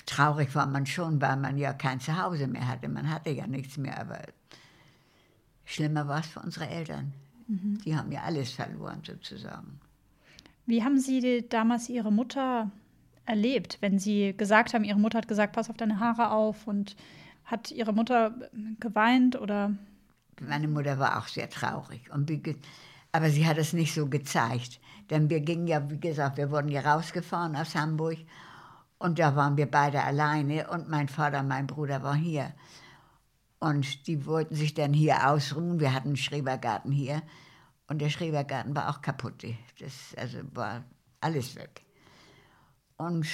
traurig 0.05 0.55
war 0.55 0.67
man 0.67 0.87
schon, 0.87 1.21
weil 1.21 1.37
man 1.37 1.57
ja 1.57 1.73
kein 1.73 2.01
Zuhause 2.01 2.49
mehr 2.49 2.67
hatte. 2.67 2.89
Man 2.89 3.09
hatte 3.09 3.31
ja 3.31 3.47
nichts 3.47 3.77
mehr, 3.77 4.01
aber 4.01 4.21
schlimmer 5.69 6.09
war 6.09 6.21
es 6.21 6.27
für 6.27 6.41
unsere 6.41 6.69
Eltern. 6.69 7.13
Mhm. 7.47 7.79
Die 7.85 7.97
haben 7.97 8.11
ja 8.11 8.23
alles 8.23 8.53
verloren 8.53 9.03
sozusagen. 9.07 9.81
Wie 10.67 10.83
haben 10.83 10.99
Sie 10.99 11.47
damals 11.49 11.89
Ihre 11.89 12.11
Mutter 12.11 12.71
erlebt, 13.25 13.79
wenn 13.81 13.99
Sie 13.99 14.35
gesagt 14.37 14.75
haben, 14.75 14.85
Ihre 14.85 14.99
Mutter 14.99 15.19
hat 15.19 15.29
gesagt, 15.29 15.55
pass 15.55 15.71
auf 15.71 15.77
deine 15.77 16.01
Haare 16.01 16.31
auf 16.31 16.67
und 16.67 16.97
hat 17.45 17.71
Ihre 17.71 17.93
Mutter 17.93 18.35
geweint 18.81 19.41
oder? 19.41 19.75
Meine 20.41 20.69
Mutter 20.69 20.99
war 20.99 21.19
auch 21.19 21.29
sehr 21.29 21.49
traurig. 21.49 22.11
Und 22.13 22.31
aber 23.13 23.31
sie 23.31 23.47
hat 23.47 23.57
es 23.57 23.73
nicht 23.73 23.95
so 23.95 24.07
gezeigt. 24.07 24.81
Denn 25.11 25.31
wir 25.31 25.41
gingen 25.41 25.67
ja, 25.67 25.91
wie 25.91 25.99
gesagt, 25.99 26.37
wir 26.37 26.51
wurden 26.51 26.69
ja 26.69 26.81
rausgefahren 26.83 27.57
aus 27.57 27.75
Hamburg. 27.75 28.19
Und 28.99 29.19
da 29.19 29.35
waren 29.37 29.57
wir 29.57 29.71
beide 29.71 30.03
alleine 30.03 30.69
und 30.71 30.89
mein 30.89 31.09
Vater 31.09 31.43
mein 31.43 31.67
Bruder 31.67 32.03
waren 32.03 32.19
hier. 32.19 32.53
Und 33.61 34.07
die 34.07 34.25
wollten 34.27 34.55
sich 34.55 34.75
dann 34.75 34.93
hier 34.93 35.29
ausruhen. 35.29 35.81
Wir 35.81 35.93
hatten 35.93 36.09
einen 36.09 36.17
Schrebergarten 36.17 36.93
hier. 36.93 37.23
Und 37.89 38.01
der 38.01 38.11
Schrebergarten 38.11 38.77
war 38.77 38.91
auch 38.91 39.03
kaputt. 39.03 39.45
Das 39.81 40.15
also 40.17 40.39
war 40.53 40.85
alles 41.21 41.57
weg. 41.57 41.83
Und 42.97 43.27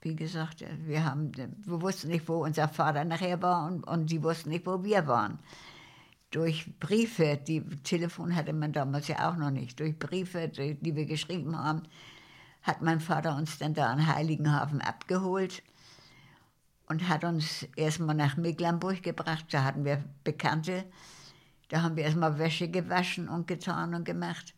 wie 0.00 0.14
gesagt, 0.14 0.64
wir, 0.84 1.04
haben, 1.04 1.32
wir 1.36 1.82
wussten 1.82 2.08
nicht, 2.08 2.28
wo 2.28 2.44
unser 2.44 2.68
Vater 2.68 3.04
nachher 3.04 3.42
war 3.42 3.66
und, 3.66 3.82
und 3.84 4.08
sie 4.08 4.22
wussten 4.22 4.50
nicht, 4.50 4.66
wo 4.66 4.84
wir 4.84 5.06
waren. 5.06 5.38
Durch 6.30 6.78
Briefe, 6.78 7.38
die 7.38 7.64
Telefon 7.82 8.36
hatte 8.36 8.52
man 8.52 8.72
damals 8.72 9.08
ja 9.08 9.28
auch 9.28 9.36
noch 9.36 9.50
nicht, 9.50 9.80
durch 9.80 9.98
Briefe, 9.98 10.48
die, 10.48 10.74
die 10.74 10.94
wir 10.94 11.06
geschrieben 11.06 11.56
haben, 11.56 11.82
hat 12.62 12.82
mein 12.82 13.00
Vater 13.00 13.36
uns 13.36 13.58
dann 13.58 13.74
da 13.74 13.92
in 13.92 14.06
Heiligenhafen 14.06 14.80
abgeholt 14.80 15.62
und 16.88 17.08
hat 17.08 17.24
uns 17.24 17.64
erstmal 17.76 18.14
nach 18.14 18.36
Mecklenburg 18.36 19.02
gebracht. 19.02 19.46
Da 19.50 19.64
hatten 19.64 19.84
wir 19.84 20.04
Bekannte. 20.24 20.84
Da 21.68 21.82
haben 21.82 21.96
wir 21.96 22.04
erstmal 22.04 22.38
Wäsche 22.38 22.68
gewaschen 22.68 23.28
und 23.28 23.46
getan 23.46 23.94
und 23.94 24.04
gemacht. 24.04 24.54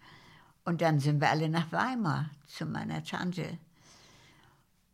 Und 0.65 0.83
dann 0.83 1.01
sind 1.01 1.21
wir 1.21 1.31
alle 1.31 1.49
nach 1.49 1.73
Weimar 1.73 2.31
zu 2.47 2.67
meiner 2.67 3.03
Tante. 3.03 3.59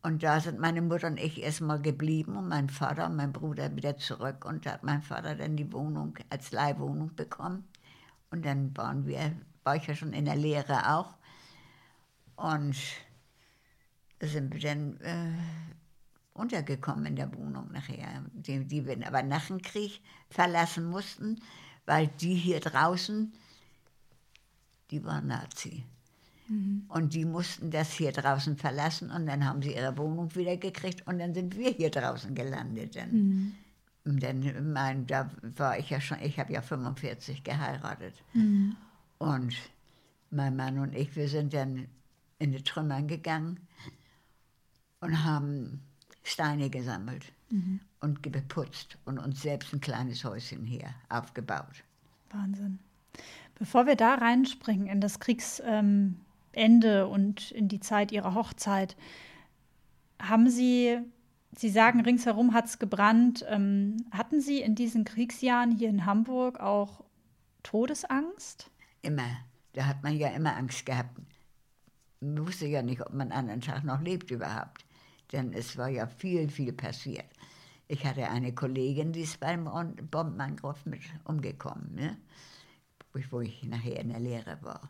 Und 0.03 0.23
da 0.23 0.39
sind 0.39 0.61
meine 0.61 0.83
Mutter 0.83 1.07
und 1.07 1.19
ich 1.19 1.43
erstmal 1.43 1.81
geblieben 1.81 2.37
und 2.37 2.47
mein 2.47 2.69
Vater 2.69 3.07
und 3.07 3.17
mein 3.17 3.33
Bruder 3.33 3.75
wieder 3.75 3.97
zurück. 3.97 4.45
Und 4.45 4.67
da 4.67 4.73
hat 4.73 4.85
mein 4.85 5.03
Vater 5.03 5.35
dann 5.35 5.57
die 5.57 5.73
Wohnung 5.73 6.17
als 6.29 6.53
Leihwohnung 6.53 7.17
bekommen. 7.17 7.65
Und 8.31 8.45
dann 8.45 8.77
waren 8.77 9.07
wir, 9.07 9.35
war 9.65 9.77
ich 9.77 9.87
ja 9.87 9.95
schon 9.95 10.13
in 10.13 10.27
der 10.27 10.37
Lehre 10.37 10.95
auch. 10.95 11.17
Und 12.37 12.77
da 14.19 14.27
sind 14.27 14.53
wir 14.53 14.61
dann 14.61 15.01
äh, 15.01 15.33
untergekommen 16.35 17.07
in 17.07 17.17
der 17.17 17.33
Wohnung 17.35 17.71
nachher, 17.73 18.25
die, 18.33 18.65
die 18.65 18.87
wir 18.87 19.07
aber 19.07 19.23
nach 19.23 19.47
dem 19.47 19.63
Krieg 19.63 20.01
verlassen 20.29 20.85
mussten, 20.85 21.41
weil 21.87 22.09
die 22.21 22.35
hier 22.35 22.61
draußen, 22.61 23.33
die 24.91 25.05
waren 25.05 25.29
Nazi. 25.29 25.85
Mhm. 26.49 26.85
Und 26.89 27.15
die 27.15 27.25
mussten 27.25 27.71
das 27.71 27.93
hier 27.93 28.13
draußen 28.13 28.57
verlassen 28.57 29.11
und 29.11 29.27
dann 29.27 29.47
haben 29.47 29.63
sie 29.63 29.75
ihre 29.75 29.97
Wohnung 29.97 30.35
wieder 30.35 30.57
gekriegt 30.57 31.07
und 31.07 31.19
dann 31.19 31.35
sind 31.35 31.57
wir 31.57 31.71
hier 31.71 31.91
draußen 31.91 32.35
gelandet. 32.35 32.97
Dann. 32.97 33.13
Mhm. 33.13 33.55
Dann, 34.21 34.73
mein, 34.73 35.07
da 35.07 35.31
war 35.57 35.79
ich 35.79 35.89
ja 35.89 36.01
schon, 36.01 36.21
ich 36.21 36.39
habe 36.39 36.53
ja 36.53 36.61
45 36.61 37.43
geheiratet. 37.43 38.15
Mhm. 38.35 38.77
Und 39.19 39.55
mein 40.31 40.57
Mann 40.57 40.79
und 40.79 40.95
ich, 40.95 41.17
wir 41.17 41.29
sind 41.29 41.55
dann 41.55 41.87
in 42.39 42.53
die 42.53 42.63
Trümmern 42.63 43.09
gegangen 43.09 43.61
und 45.01 45.25
haben 45.25 45.81
Steine 46.25 46.71
gesammelt 46.71 47.33
mhm. 47.51 47.81
und 48.01 48.21
beputzt 48.23 48.99
und 49.05 49.19
uns 49.19 49.43
selbst 49.43 49.73
ein 49.73 49.81
kleines 49.81 50.25
Häuschen 50.25 50.65
hier 50.65 50.89
aufgebaut. 51.09 51.85
Wahnsinn. 52.31 52.81
Bevor 53.55 53.87
wir 53.87 53.95
da 53.95 54.15
reinspringen 54.15 54.89
in 54.89 55.01
das 55.01 55.21
Kriegs, 55.21 55.63
ähm, 55.65 56.17
und 56.57 57.51
in 57.51 57.69
die 57.69 57.81
Zeit 57.81 58.13
ihrer 58.13 58.35
Hochzeit. 58.35 58.97
Haben 60.21 60.49
Sie, 60.49 60.99
Sie 61.57 61.69
sagen, 61.69 62.01
ringsherum 62.01 62.55
hat 62.55 62.67
es 62.67 62.79
gebrannt. 62.79 63.45
Ähm, 63.49 64.07
hatten 64.11 64.41
Sie 64.41 64.61
in 64.61 64.75
diesen 64.75 65.05
Kriegsjahren 65.05 65.73
hier 65.73 65.89
in 65.89 66.07
Hamburg 66.07 66.61
auch 66.61 67.05
Todesangst? 67.63 68.71
Immer. 69.03 69.39
Da 69.73 69.87
hat 69.87 70.03
man 70.03 70.17
ja 70.17 70.29
immer 70.29 70.57
Angst 70.57 70.87
gehabt. 70.87 71.19
Man 72.21 72.47
wusste 72.47 72.67
ja 72.67 72.83
nicht, 72.83 73.01
ob 73.01 73.13
man 73.13 73.33
an 73.33 73.51
einem 73.51 73.61
Tag 73.61 73.85
noch 73.85 74.01
lebt 74.01 74.31
überhaupt. 74.31 74.84
Denn 75.35 75.53
es 75.53 75.77
war 75.77 75.89
ja 75.89 76.07
viel, 76.07 76.49
viel 76.49 76.73
passiert. 76.73 77.27
Ich 77.89 78.07
hatte 78.07 78.31
eine 78.31 78.55
Kollegin, 78.55 79.13
die 79.13 79.23
ist 79.23 79.41
beim 79.41 79.65
Bombenangriff 80.11 80.87
mit 80.87 81.03
umgekommen, 81.25 81.93
ne? 81.97 82.17
wo 83.31 83.41
ich 83.41 83.65
nachher 83.65 83.99
in 83.99 84.11
der 84.11 84.21
Lehre 84.21 84.59
war. 84.63 84.89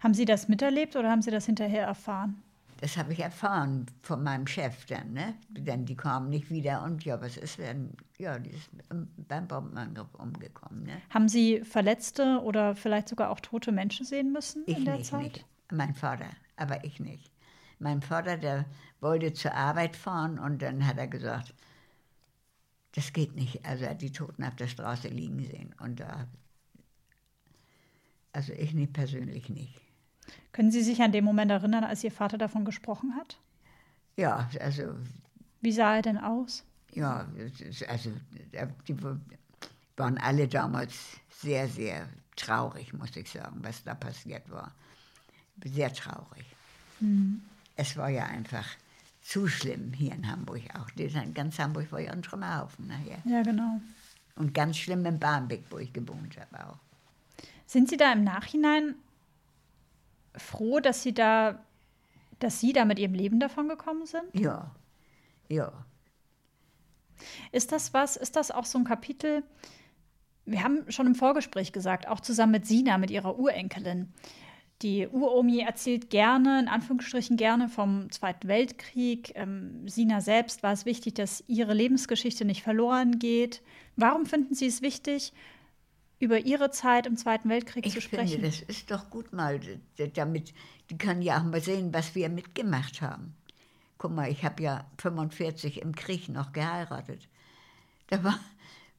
Haben 0.00 0.14
Sie 0.14 0.24
das 0.24 0.48
miterlebt 0.48 0.96
oder 0.96 1.10
haben 1.10 1.20
Sie 1.20 1.30
das 1.30 1.44
hinterher 1.44 1.86
erfahren? 1.86 2.42
Das 2.80 2.96
habe 2.96 3.12
ich 3.12 3.20
erfahren 3.20 3.86
von 4.00 4.22
meinem 4.22 4.46
Chef 4.46 4.86
dann, 4.86 5.12
ne? 5.12 5.34
Denn 5.50 5.84
die 5.84 5.96
kamen 5.96 6.28
nicht 6.30 6.50
wieder 6.50 6.82
und 6.82 7.04
ja, 7.04 7.20
was 7.20 7.36
ist 7.36 7.58
denn? 7.58 7.96
Ja, 8.18 8.38
die 8.38 8.50
ist 8.50 8.70
beim 9.28 9.46
Bombenangriff 9.48 10.14
umgekommen, 10.14 10.82
ne? 10.84 11.00
Haben 11.10 11.28
Sie 11.28 11.60
verletzte 11.60 12.40
oder 12.42 12.74
vielleicht 12.74 13.08
sogar 13.08 13.30
auch 13.30 13.40
tote 13.40 13.70
Menschen 13.70 14.04
sehen 14.04 14.32
müssen 14.32 14.64
ich 14.66 14.78
in 14.78 14.84
der 14.86 14.96
nicht, 14.96 15.10
Zeit? 15.10 15.22
Nicht. 15.22 15.46
Mein 15.72 15.94
Vater, 15.94 16.28
aber 16.56 16.84
ich 16.84 17.00
nicht. 17.00 17.33
Mein 17.84 18.00
Vater, 18.00 18.38
der 18.38 18.64
wollte 19.02 19.34
zur 19.34 19.52
Arbeit 19.52 19.94
fahren 19.94 20.38
und 20.38 20.62
dann 20.62 20.86
hat 20.86 20.96
er 20.96 21.06
gesagt, 21.06 21.52
das 22.94 23.12
geht 23.12 23.34
nicht. 23.34 23.62
Also 23.66 23.84
er 23.84 23.90
hat 23.90 24.00
die 24.00 24.10
Toten 24.10 24.42
auf 24.42 24.56
der 24.56 24.68
Straße 24.68 25.08
liegen 25.08 25.44
sehen 25.44 25.74
und 25.78 26.00
da, 26.00 26.26
also 28.32 28.54
ich 28.54 28.72
nicht 28.72 28.94
persönlich 28.94 29.50
nicht. 29.50 29.82
Können 30.52 30.70
Sie 30.70 30.82
sich 30.82 31.02
an 31.02 31.12
den 31.12 31.24
Moment 31.24 31.50
erinnern, 31.50 31.84
als 31.84 32.02
Ihr 32.02 32.10
Vater 32.10 32.38
davon 32.38 32.64
gesprochen 32.64 33.16
hat? 33.16 33.38
Ja, 34.16 34.48
also. 34.60 34.94
Wie 35.60 35.72
sah 35.72 35.96
er 35.96 36.02
denn 36.02 36.16
aus? 36.16 36.64
Ja, 36.94 37.28
also 37.86 38.12
die 38.88 38.96
waren 39.98 40.16
alle 40.16 40.48
damals 40.48 41.20
sehr, 41.28 41.68
sehr 41.68 42.08
traurig, 42.34 42.94
muss 42.94 43.14
ich 43.14 43.30
sagen, 43.30 43.58
was 43.62 43.84
da 43.84 43.94
passiert 43.94 44.50
war. 44.50 44.72
Sehr 45.62 45.92
traurig. 45.92 46.46
Mhm. 47.00 47.42
Es 47.76 47.96
war 47.96 48.08
ja 48.08 48.26
einfach 48.26 48.66
zu 49.22 49.48
schlimm 49.48 49.92
hier 49.92 50.12
in 50.12 50.30
Hamburg 50.30 50.62
auch. 50.74 50.88
Ganz 51.32 51.58
Hamburg 51.58 51.90
war 51.90 52.00
ja 52.00 52.12
ein 52.12 52.22
Trümmerhaufen 52.22 52.86
nachher. 52.86 53.18
Ja, 53.24 53.42
genau. 53.42 53.80
Und 54.36 54.52
ganz 54.52 54.76
schlimm 54.76 55.04
in 55.06 55.18
Barmbek, 55.18 55.64
wo 55.70 55.78
ich 55.78 55.92
gewohnt 55.92 56.36
habe 56.38 56.66
auch. 56.66 56.78
Sind 57.66 57.88
Sie 57.88 57.96
da 57.96 58.12
im 58.12 58.24
Nachhinein 58.24 58.94
froh, 60.36 60.80
dass 60.80 61.02
Sie 61.02 61.14
da, 61.14 61.58
dass 62.38 62.60
Sie 62.60 62.72
da 62.72 62.84
mit 62.84 62.98
Ihrem 62.98 63.14
Leben 63.14 63.40
davon 63.40 63.68
gekommen 63.68 64.06
sind? 64.06 64.24
Ja, 64.34 64.70
ja. 65.48 65.72
Ist 67.52 67.72
das 67.72 67.94
was, 67.94 68.16
ist 68.16 68.36
das 68.36 68.50
auch 68.50 68.66
so 68.66 68.78
ein 68.78 68.84
Kapitel? 68.84 69.42
Wir 70.44 70.62
haben 70.62 70.90
schon 70.90 71.06
im 71.06 71.14
Vorgespräch 71.14 71.72
gesagt, 71.72 72.06
auch 72.06 72.20
zusammen 72.20 72.52
mit 72.52 72.66
Sina, 72.66 72.98
mit 72.98 73.10
ihrer 73.10 73.38
Urenkelin. 73.38 74.12
Die 74.82 75.06
Uromi 75.06 75.60
erzählt 75.60 76.10
gerne, 76.10 76.60
in 76.60 76.68
Anführungsstrichen 76.68 77.36
gerne, 77.36 77.68
vom 77.68 78.10
Zweiten 78.10 78.48
Weltkrieg. 78.48 79.32
Ähm, 79.34 79.88
Sina 79.88 80.20
selbst 80.20 80.62
war 80.62 80.72
es 80.72 80.84
wichtig, 80.84 81.14
dass 81.14 81.44
ihre 81.46 81.74
Lebensgeschichte 81.74 82.44
nicht 82.44 82.62
verloren 82.62 83.18
geht. 83.18 83.62
Warum 83.96 84.26
finden 84.26 84.54
Sie 84.54 84.66
es 84.66 84.82
wichtig, 84.82 85.32
über 86.18 86.38
Ihre 86.40 86.70
Zeit 86.70 87.06
im 87.06 87.16
Zweiten 87.16 87.48
Weltkrieg 87.48 87.86
ich 87.86 87.92
zu 87.92 88.00
sprechen. 88.00 88.40
Finde, 88.40 88.46
das 88.48 88.60
ist 88.62 88.90
doch 88.90 89.10
gut 89.10 89.32
mal, 89.32 89.60
damit, 90.14 90.54
die 90.90 90.98
können 90.98 91.22
ja 91.22 91.38
auch 91.38 91.44
mal 91.44 91.60
sehen, 91.60 91.92
was 91.92 92.14
wir 92.14 92.28
mitgemacht 92.28 93.02
haben. 93.02 93.34
Guck 93.98 94.12
mal, 94.12 94.30
ich 94.30 94.44
habe 94.44 94.62
ja 94.62 94.86
45 94.98 95.82
im 95.82 95.94
Krieg 95.94 96.28
noch 96.28 96.52
geheiratet. 96.52 97.28
Da 98.08 98.24
war, 98.24 98.38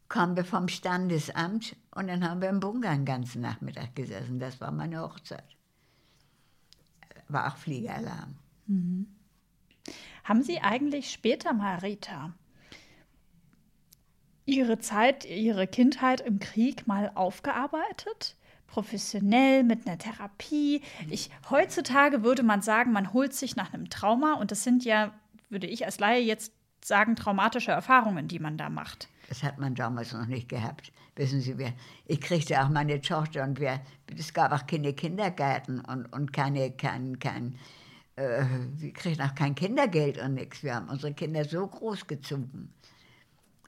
kamen 0.07 0.35
wir 0.35 0.45
vom 0.45 0.67
Standesamt 0.67 1.75
und 1.93 2.07
dann 2.07 2.27
haben 2.27 2.41
wir 2.41 2.49
im 2.49 2.59
Bunker 2.59 2.91
den 2.91 3.05
ganzen 3.05 3.41
Nachmittag 3.41 3.95
gesessen. 3.95 4.39
Das 4.39 4.61
war 4.61 4.71
meine 4.71 5.01
Hochzeit. 5.01 5.54
War 7.27 7.47
auch 7.47 7.57
Fliegeralarm. 7.57 8.35
Mhm. 8.67 9.07
Haben 10.23 10.43
Sie 10.43 10.59
eigentlich 10.59 11.11
später 11.11 11.53
mal, 11.53 11.77
Rita, 11.79 12.33
Ihre 14.45 14.79
Zeit, 14.79 15.25
Ihre 15.25 15.67
Kindheit 15.67 16.21
im 16.21 16.39
Krieg 16.39 16.87
mal 16.87 17.11
aufgearbeitet? 17.15 18.35
Professionell 18.67 19.63
mit 19.63 19.87
einer 19.87 19.97
Therapie. 19.97 20.81
Ich, 21.09 21.29
heutzutage 21.49 22.23
würde 22.23 22.43
man 22.43 22.61
sagen, 22.61 22.91
man 22.91 23.13
holt 23.13 23.33
sich 23.33 23.55
nach 23.55 23.73
einem 23.73 23.89
Trauma 23.89 24.33
und 24.33 24.51
das 24.51 24.63
sind 24.63 24.83
ja, 24.83 25.13
würde 25.49 25.67
ich 25.67 25.85
als 25.85 25.99
Laie 25.99 26.21
jetzt 26.21 26.51
sagen, 26.83 27.15
traumatische 27.15 27.71
Erfahrungen, 27.71 28.27
die 28.27 28.39
man 28.39 28.57
da 28.57 28.69
macht. 28.69 29.07
Das 29.27 29.43
hat 29.43 29.57
man 29.57 29.75
damals 29.75 30.13
noch 30.13 30.27
nicht 30.27 30.49
gehabt. 30.49 30.91
Wissen 31.15 31.41
Sie, 31.41 31.57
wir, 31.57 31.73
ich 32.05 32.21
kriegte 32.21 32.61
auch 32.61 32.69
meine 32.69 33.01
Tochter 33.01 33.43
und 33.43 33.59
wir, 33.59 33.81
es 34.17 34.33
gab 34.33 34.51
auch 34.51 34.67
keine 34.67 34.93
Kindergärten 34.93 35.79
und, 35.79 36.05
und 36.13 36.33
keine, 36.33 36.71
kein, 36.71 37.19
kein, 37.19 37.55
äh, 38.15 38.43
wir 38.77 38.93
kriegten 38.93 39.25
auch 39.25 39.35
kein 39.35 39.55
Kindergeld 39.55 40.17
und 40.17 40.35
nichts. 40.35 40.63
Wir 40.63 40.75
haben 40.75 40.89
unsere 40.89 41.13
Kinder 41.13 41.45
so 41.45 41.65
großgezogen. 41.65 42.69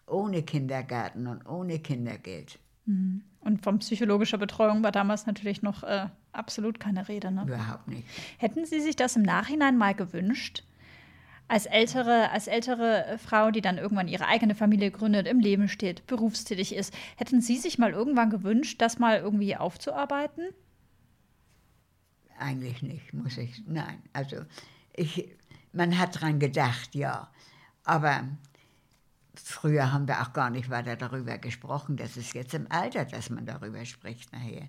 Ohne 0.05 0.43
Kindergarten 0.43 1.27
und 1.27 1.45
ohne 1.47 1.79
Kindergeld. 1.79 2.59
Mhm. 2.85 3.23
Und 3.39 3.63
von 3.63 3.79
psychologischer 3.79 4.37
Betreuung 4.37 4.83
war 4.83 4.91
damals 4.91 5.25
natürlich 5.25 5.61
noch 5.61 5.83
äh, 5.83 6.07
absolut 6.33 6.79
keine 6.79 7.07
Rede. 7.07 7.31
Ne? 7.31 7.43
Überhaupt 7.43 7.87
nicht. 7.87 8.03
Hätten 8.37 8.65
Sie 8.65 8.81
sich 8.81 8.95
das 8.95 9.15
im 9.15 9.23
Nachhinein 9.23 9.77
mal 9.77 9.93
gewünscht? 9.93 10.63
Als 11.49 11.65
ältere, 11.65 12.29
als 12.31 12.47
ältere 12.47 13.17
Frau, 13.19 13.51
die 13.51 13.61
dann 13.61 13.77
irgendwann 13.77 14.09
ihre 14.09 14.27
eigene 14.27 14.53
Familie 14.53 14.91
gründet, 14.91 15.27
im 15.27 15.39
Leben 15.39 15.69
steht, 15.69 16.05
berufstätig 16.05 16.75
ist, 16.75 16.93
hätten 17.15 17.39
Sie 17.39 17.57
sich 17.57 17.77
mal 17.77 17.91
irgendwann 17.91 18.29
gewünscht, 18.29 18.81
das 18.81 18.99
mal 18.99 19.17
irgendwie 19.19 19.55
aufzuarbeiten? 19.55 20.49
Eigentlich 22.37 22.81
nicht, 22.81 23.13
muss 23.13 23.37
ich. 23.37 23.63
Nein, 23.65 24.01
also 24.13 24.43
ich, 24.93 25.29
man 25.71 25.97
hat 25.97 26.19
dran 26.19 26.39
gedacht, 26.39 26.93
ja. 26.95 27.31
Aber 27.83 28.27
früher 29.35 29.93
haben 29.93 30.07
wir 30.07 30.21
auch 30.21 30.33
gar 30.33 30.49
nicht 30.49 30.69
weiter 30.69 30.97
darüber 30.97 31.37
gesprochen. 31.37 31.95
Das 31.95 32.17
ist 32.17 32.33
jetzt 32.33 32.53
im 32.53 32.69
Alter, 32.69 33.05
dass 33.05 33.29
man 33.29 33.45
darüber 33.45 33.85
spricht 33.85 34.33
nachher. 34.33 34.67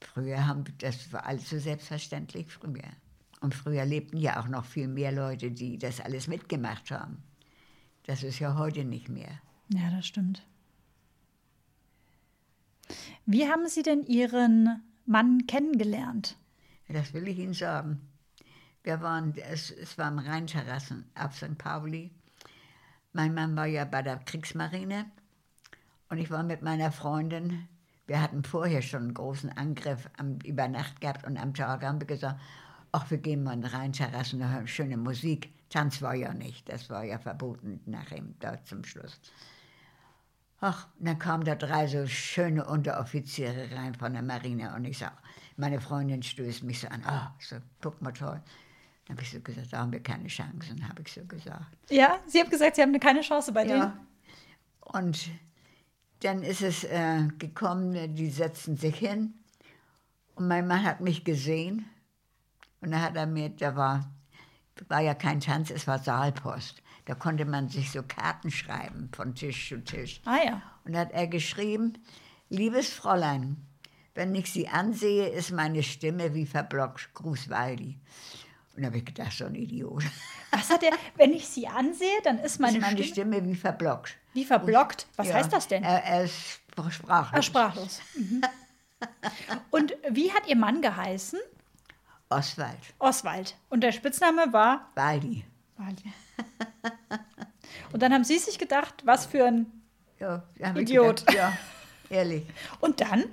Früher 0.00 0.46
haben 0.46 0.64
das 0.78 1.12
war 1.12 1.26
alles 1.26 1.50
so 1.50 1.58
selbstverständlich 1.58 2.48
früher. 2.48 2.82
Und 3.44 3.54
früher 3.54 3.84
lebten 3.84 4.16
ja 4.16 4.40
auch 4.40 4.48
noch 4.48 4.64
viel 4.64 4.88
mehr 4.88 5.12
Leute, 5.12 5.50
die 5.50 5.76
das 5.76 6.00
alles 6.00 6.28
mitgemacht 6.28 6.90
haben. 6.90 7.22
Das 8.04 8.22
ist 8.22 8.38
ja 8.38 8.56
heute 8.56 8.86
nicht 8.86 9.10
mehr. 9.10 9.38
Ja, 9.68 9.90
das 9.90 10.06
stimmt. 10.06 10.46
Wie 13.26 13.46
haben 13.46 13.68
Sie 13.68 13.82
denn 13.82 14.02
Ihren 14.06 14.82
Mann 15.04 15.46
kennengelernt? 15.46 16.38
Das 16.88 17.12
will 17.12 17.28
ich 17.28 17.38
Ihnen 17.38 17.52
sagen. 17.52 18.00
Wir 18.82 19.02
waren, 19.02 19.34
es, 19.36 19.70
es 19.70 19.98
waren 19.98 20.18
Rheinterrassen 20.18 21.04
auf 21.14 21.36
St. 21.36 21.58
Pauli. 21.58 22.12
Mein 23.12 23.34
Mann 23.34 23.54
war 23.56 23.66
ja 23.66 23.84
bei 23.84 24.00
der 24.00 24.16
Kriegsmarine 24.20 25.04
und 26.08 26.16
ich 26.16 26.30
war 26.30 26.44
mit 26.44 26.62
meiner 26.62 26.90
Freundin. 26.92 27.68
Wir 28.06 28.22
hatten 28.22 28.42
vorher 28.42 28.80
schon 28.80 29.02
einen 29.02 29.14
großen 29.14 29.50
Angriff 29.50 30.08
am, 30.16 30.38
über 30.46 30.66
Nacht 30.66 31.02
gehabt 31.02 31.26
und 31.26 31.36
am 31.36 31.52
Tag 31.52 31.82
haben 31.84 32.00
wir 32.00 32.06
gesagt, 32.06 32.40
ach, 32.94 33.10
wir 33.10 33.18
gehen 33.18 33.42
mal 33.42 33.54
in 33.54 33.64
Rheinterrassen, 33.64 34.38
da 34.38 34.48
hören 34.48 34.68
schöne 34.68 34.96
Musik. 34.96 35.50
Tanz 35.68 36.00
war 36.00 36.14
ja 36.14 36.32
nicht, 36.32 36.68
das 36.68 36.88
war 36.88 37.02
ja 37.02 37.18
verboten 37.18 37.80
nachher 37.86 38.22
da 38.38 38.62
zum 38.62 38.84
Schluss. 38.84 39.20
Ach, 40.60 40.86
und 41.00 41.08
dann 41.08 41.18
kamen 41.18 41.44
da 41.44 41.56
drei 41.56 41.88
so 41.88 42.06
schöne 42.06 42.64
Unteroffiziere 42.64 43.74
rein 43.74 43.94
von 43.96 44.12
der 44.12 44.22
Marine 44.22 44.72
und 44.76 44.84
ich 44.84 44.98
sag, 44.98 45.12
meine 45.56 45.80
Freundin 45.80 46.22
stößt 46.22 46.62
mich 46.62 46.80
so 46.80 46.88
an, 46.88 47.02
ah, 47.04 47.34
so, 47.40 47.56
guck 47.82 48.00
mal 48.00 48.12
toll. 48.12 48.40
Dann 49.06 49.16
habe 49.16 49.22
ich 49.22 49.32
so 49.32 49.40
gesagt, 49.40 49.72
da 49.72 49.78
haben 49.78 49.92
wir 49.92 50.02
keine 50.02 50.28
Chancen, 50.28 50.88
habe 50.88 51.02
ich 51.02 51.12
so 51.12 51.24
gesagt. 51.24 51.76
Ja, 51.90 52.20
Sie 52.26 52.38
haben 52.38 52.48
gesagt, 52.48 52.76
Sie 52.76 52.82
haben 52.82 52.98
keine 53.00 53.22
Chance 53.22 53.52
bei 53.52 53.64
denen. 53.64 53.80
Ja. 53.80 53.98
Und 54.80 55.30
dann 56.20 56.42
ist 56.44 56.62
es 56.62 56.84
äh, 56.84 57.26
gekommen, 57.38 58.14
die 58.14 58.30
setzten 58.30 58.76
sich 58.76 58.96
hin 58.96 59.34
und 60.36 60.46
mein 60.46 60.68
Mann 60.68 60.84
hat 60.84 61.00
mich 61.00 61.24
gesehen 61.24 61.86
und 62.84 62.90
da 62.92 63.00
hat 63.00 63.16
er 63.16 63.26
mir, 63.26 63.48
da 63.50 63.74
war, 63.76 64.10
war 64.88 65.00
ja 65.00 65.14
kein 65.14 65.40
Tanz, 65.40 65.70
es 65.70 65.86
war 65.86 65.98
Saalpost. 65.98 66.82
Da 67.06 67.14
konnte 67.14 67.44
man 67.44 67.68
sich 67.68 67.90
so 67.90 68.02
Karten 68.02 68.50
schreiben 68.50 69.10
von 69.14 69.34
Tisch 69.34 69.68
zu 69.68 69.82
Tisch. 69.84 70.20
Ah 70.24 70.38
ja. 70.44 70.62
Und 70.84 70.92
da 70.94 71.00
hat 71.00 71.12
er 71.12 71.26
geschrieben, 71.26 71.94
liebes 72.48 72.90
Fräulein, 72.90 73.56
wenn 74.14 74.34
ich 74.34 74.50
Sie 74.52 74.68
ansehe, 74.68 75.28
ist 75.28 75.50
meine 75.50 75.82
Stimme 75.82 76.34
wie 76.34 76.46
verblockt. 76.46 77.12
Gruß 77.14 77.50
Waldi. 77.50 77.98
Und 78.76 78.82
da 78.82 78.86
habe 78.86 78.98
ich 78.98 79.04
gedacht, 79.04 79.32
so 79.32 79.44
ein 79.44 79.54
Idiot. 79.54 80.02
Was 80.50 80.70
hat 80.70 80.82
er, 80.82 80.92
wenn 81.16 81.32
ich 81.32 81.46
Sie 81.48 81.66
ansehe, 81.68 82.20
dann 82.22 82.38
ist 82.38 82.58
meine, 82.60 82.78
ist 82.78 82.82
meine 82.82 83.02
Stimme, 83.02 83.36
Stimme 83.36 83.44
wie 83.44 83.54
verblockt. 83.56 84.16
wie 84.32 84.44
verblockt. 84.44 85.06
Was 85.16 85.28
Ja. 85.28 85.34
heißt 85.34 85.52
das 85.52 85.68
denn? 85.68 85.82
Er, 85.84 86.02
er 86.04 86.24
ist 86.24 86.60
sprachlos. 86.90 87.38
Ah, 87.38 87.42
sprachlos. 87.42 88.00
Mhm. 88.16 88.42
Und 89.70 89.94
wie 90.10 90.32
hat 90.32 90.46
Ihr 90.48 90.56
Mann 90.56 90.80
geheißen? 90.80 91.38
Oswald. 92.28 92.78
Oswald. 92.98 93.56
Und 93.68 93.82
der 93.82 93.92
Spitzname 93.92 94.52
war 94.52 94.88
Waldi. 94.94 95.44
Wally. 95.76 96.12
Und 97.92 98.02
dann 98.02 98.12
haben 98.12 98.24
Sie 98.24 98.38
sich 98.38 98.58
gedacht, 98.58 99.02
was 99.04 99.26
für 99.26 99.46
ein. 99.46 99.66
Ja, 100.18 100.42
Idiot. 100.76 101.26
Gedacht, 101.26 101.36
ja, 101.36 101.52
ehrlich. 102.10 102.46
Und 102.80 103.00
dann? 103.00 103.24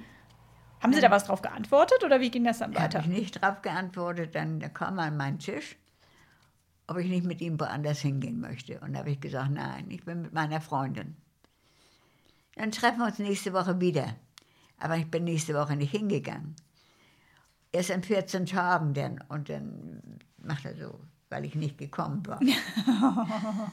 Haben 0.82 0.94
Sie 0.94 1.02
da 1.02 1.12
was 1.12 1.26
drauf 1.26 1.44
geantwortet 1.44 2.04
oder 2.04 2.20
wie 2.22 2.32
ging 2.32 2.44
das 2.44 2.58
dann 2.58 2.72
Da 2.74 2.82
habe 2.82 2.94
weiter? 2.96 3.06
ich 3.06 3.16
nicht 3.16 3.42
drauf 3.42 3.62
geantwortet. 3.62 4.34
Dann 4.34 4.60
da 4.60 4.68
kam 4.68 4.98
er 4.98 5.06
an 5.06 5.18
meinen 5.18 5.38
Tisch, 5.38 5.78
ob 6.88 6.98
ich 6.98 7.08
nicht 7.08 7.24
mit 7.24 7.40
ihm 7.40 7.60
woanders 7.60 8.00
hingehen 8.00 8.40
möchte. 8.40 8.80
Und 8.80 8.94
da 8.94 9.00
habe 9.00 9.12
ich 9.12 9.22
gesagt, 9.22 9.52
nein, 9.52 9.86
ich 9.92 10.04
bin 10.04 10.24
mit 10.24 10.34
meiner 10.34 10.60
Freundin. 10.60 11.16
Dann 12.56 12.72
treffen 12.72 12.98
wir 13.00 13.06
uns 13.06 13.20
nächste 13.20 13.54
Woche 13.54 13.80
wieder. 13.80 14.16
Aber 14.80 14.98
ich 14.98 15.10
bin 15.10 15.24
nächste 15.24 15.54
Woche 15.54 15.76
nicht 15.76 15.92
hingegangen. 15.92 16.56
Erst 17.72 17.90
in 17.90 18.04
14 18.04 18.46
Tagen 18.46 18.94
dann. 18.94 19.24
Und 19.30 19.50
dann 19.50 20.20
macht 20.38 20.66
er 20.66 20.76
so, 20.76 21.00
weil 21.30 21.46
ich 21.46 21.56
nicht 21.56 21.78
gekommen 21.78 22.26
war. 22.28 22.40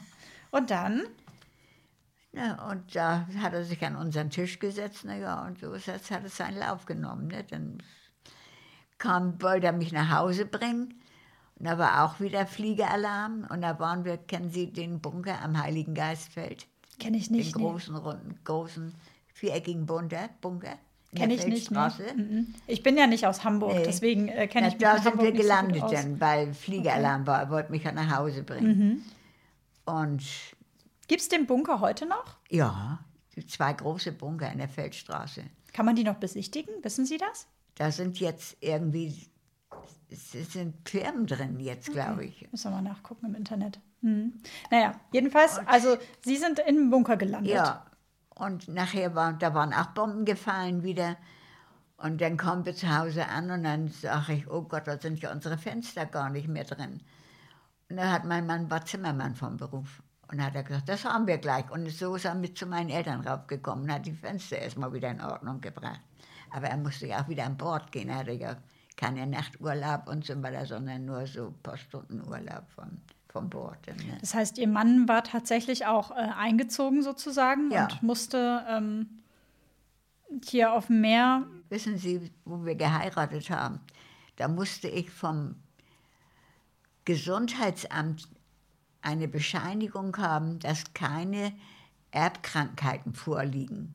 Und 0.50 0.70
dann? 0.70 1.02
Ja, 2.32 2.62
und 2.70 2.94
da 2.94 3.26
hat 3.38 3.54
er 3.54 3.64
sich 3.64 3.84
an 3.84 3.96
unseren 3.96 4.30
Tisch 4.30 4.58
gesetzt, 4.58 5.00
na 5.04 5.16
ja, 5.16 5.46
und 5.46 5.58
so 5.58 5.72
ist 5.72 5.88
das, 5.88 6.10
hat 6.10 6.24
es 6.24 6.36
seinen 6.36 6.58
Lauf 6.58 6.84
genommen. 6.84 7.28
Ne? 7.28 7.42
Dann 7.44 7.82
kam, 8.98 9.40
wollte 9.42 9.66
er 9.66 9.72
mich 9.72 9.92
nach 9.92 10.10
Hause 10.10 10.44
bringen. 10.44 10.94
Und 11.56 11.64
da 11.64 11.78
war 11.78 12.04
auch 12.04 12.20
wieder 12.20 12.46
Fliegeralarm. 12.46 13.46
Und 13.50 13.62
da 13.62 13.78
waren 13.80 14.04
wir, 14.04 14.18
kennen 14.18 14.50
Sie 14.50 14.72
den 14.72 15.00
Bunker 15.00 15.40
am 15.42 15.60
Heiligen 15.60 15.94
Geistfeld? 15.94 16.66
Kenne 17.00 17.16
ich 17.16 17.28
Den 17.28 17.36
nicht. 17.38 17.56
nee. 17.56 17.62
großen, 17.62 17.96
runden, 17.96 18.38
großen, 18.44 18.94
viereckigen 19.32 19.86
Bunker, 19.86 20.28
Kenne 21.14 21.34
ich 21.34 21.46
nicht. 21.46 21.68
Feldstraße. 21.68 22.02
Mhm. 22.16 22.54
Ich 22.66 22.82
bin 22.82 22.96
ja 22.98 23.06
nicht 23.06 23.26
aus 23.26 23.42
Hamburg, 23.44 23.74
Nee. 23.74 23.82
deswegen 23.84 24.28
äh, 24.28 24.46
kenne 24.46 24.68
ich 24.68 24.74
mich 24.74 24.82
da 24.82 24.96
in 24.96 25.02
sind 25.02 25.12
Hamburg 25.12 25.26
wir 25.28 25.36
so 25.36 25.42
gelandet 25.42 25.82
aus. 25.82 25.90
dann, 25.90 26.20
weil 26.20 26.52
Fliegeralarm 26.54 27.26
war. 27.26 27.40
Er 27.40 27.50
wollte 27.50 27.70
mich 27.70 27.82
ja 27.84 27.92
nach 27.92 28.14
Hause 28.16 28.42
bringen. 28.42 29.02
Mhm. 29.86 29.92
Und 29.92 30.22
Gibt 31.06 31.22
es 31.22 31.28
den 31.28 31.46
Bunker 31.46 31.80
heute 31.80 32.06
noch? 32.06 32.36
ja, 32.50 32.98
zwei 33.46 33.72
große 33.72 34.12
Bunker 34.12 34.50
in 34.52 34.58
der 34.58 34.68
Feldstraße. 34.68 35.44
Kann 35.72 35.86
man 35.86 35.94
die 35.96 36.04
noch 36.04 36.16
besichtigen? 36.16 36.74
Wissen 36.82 37.06
Sie 37.06 37.16
das? 37.18 37.46
Da 37.76 37.90
sind 37.92 38.18
jetzt 38.20 38.56
irgendwie, 38.60 39.14
es 40.10 40.32
sind 40.52 40.74
Firmen 40.88 41.26
drin 41.26 41.60
jetzt, 41.60 41.90
glaube 41.92 42.24
ich. 42.26 42.46
Müssen 42.50 42.70
wir 42.72 42.76
mal 42.76 42.82
nachgucken 42.82 43.26
im 43.26 43.34
Internet. 43.36 43.78
Hm. 44.02 44.32
Naja, 44.70 44.92
jedenfalls, 45.12 45.58
also 45.66 45.96
Sie 46.24 46.36
sind 46.36 46.58
im 46.66 46.90
Bunker 46.90 47.16
gelandet. 47.16 47.52
Ja, 47.54 47.86
und 48.38 48.68
nachher 48.68 49.14
war, 49.14 49.32
da 49.32 49.54
waren 49.54 49.72
auch 49.72 49.88
Bomben 49.88 50.24
gefallen 50.24 50.82
wieder. 50.82 51.16
Und 51.96 52.20
dann 52.20 52.36
kommen 52.36 52.64
wir 52.64 52.74
zu 52.74 52.96
Hause 52.96 53.26
an 53.28 53.50
und 53.50 53.64
dann 53.64 53.88
sage 53.88 54.34
ich, 54.34 54.48
oh 54.48 54.62
Gott, 54.62 54.86
da 54.86 55.00
sind 55.00 55.20
ja 55.20 55.32
unsere 55.32 55.58
Fenster 55.58 56.06
gar 56.06 56.30
nicht 56.30 56.46
mehr 56.46 56.64
drin. 56.64 57.02
Und 57.90 57.96
dann 57.96 58.12
hat 58.12 58.24
mein 58.24 58.46
Mann, 58.46 58.70
war 58.70 58.84
Zimmermann 58.84 59.34
vom 59.34 59.56
Beruf. 59.56 60.02
Und 60.30 60.44
hat 60.44 60.54
er 60.54 60.62
gesagt, 60.62 60.88
das 60.88 61.04
haben 61.04 61.26
wir 61.26 61.38
gleich. 61.38 61.70
Und 61.70 61.90
so 61.90 62.14
ist 62.14 62.26
er 62.26 62.34
mit 62.34 62.56
zu 62.56 62.66
meinen 62.66 62.90
Eltern 62.90 63.26
raufgekommen 63.26 63.84
und 63.84 63.92
hat 63.92 64.06
die 64.06 64.12
Fenster 64.12 64.58
erstmal 64.58 64.92
wieder 64.92 65.10
in 65.10 65.20
Ordnung 65.22 65.60
gebracht. 65.60 66.00
Aber 66.50 66.68
er 66.68 66.76
musste 66.76 67.06
ja 67.06 67.22
auch 67.22 67.28
wieder 67.28 67.46
an 67.46 67.56
Bord 67.56 67.90
gehen. 67.90 68.10
Er 68.10 68.18
hatte 68.18 68.32
ja 68.32 68.56
keinen 68.96 69.30
Nachturlaub 69.30 70.08
und 70.08 70.24
so 70.24 70.40
weiter, 70.42 70.66
sondern 70.66 71.06
nur 71.06 71.26
so 71.26 71.46
ein 71.48 71.62
paar 71.62 71.78
Stunden 71.78 72.20
Urlaub 72.28 72.70
von, 72.74 73.00
vom 73.28 73.50
Bord. 73.50 73.86
Ne? 73.86 74.16
Das 74.20 74.34
heißt, 74.34 74.58
Ihr 74.58 74.68
Mann 74.68 75.06
war 75.08 75.22
tatsächlich 75.24 75.86
auch 75.86 76.10
äh, 76.10 76.14
eingezogen 76.14 77.02
sozusagen 77.02 77.70
Ja. 77.70 77.84
und 77.84 78.02
musste 78.02 78.64
ähm, 78.68 79.06
hier 80.44 80.72
auf 80.72 80.86
dem 80.86 81.00
Meer. 81.00 81.46
Wissen 81.68 81.98
Sie, 81.98 82.30
wo 82.44 82.64
wir 82.64 82.74
geheiratet 82.74 83.50
haben? 83.50 83.80
Da 84.36 84.48
musste 84.48 84.88
ich 84.88 85.10
vom 85.10 85.56
Gesundheitsamt 87.04 88.28
eine 89.02 89.28
Bescheinigung 89.28 90.16
haben, 90.18 90.58
dass 90.58 90.92
keine 90.94 91.52
Erbkrankheiten 92.10 93.14
vorliegen. 93.14 93.94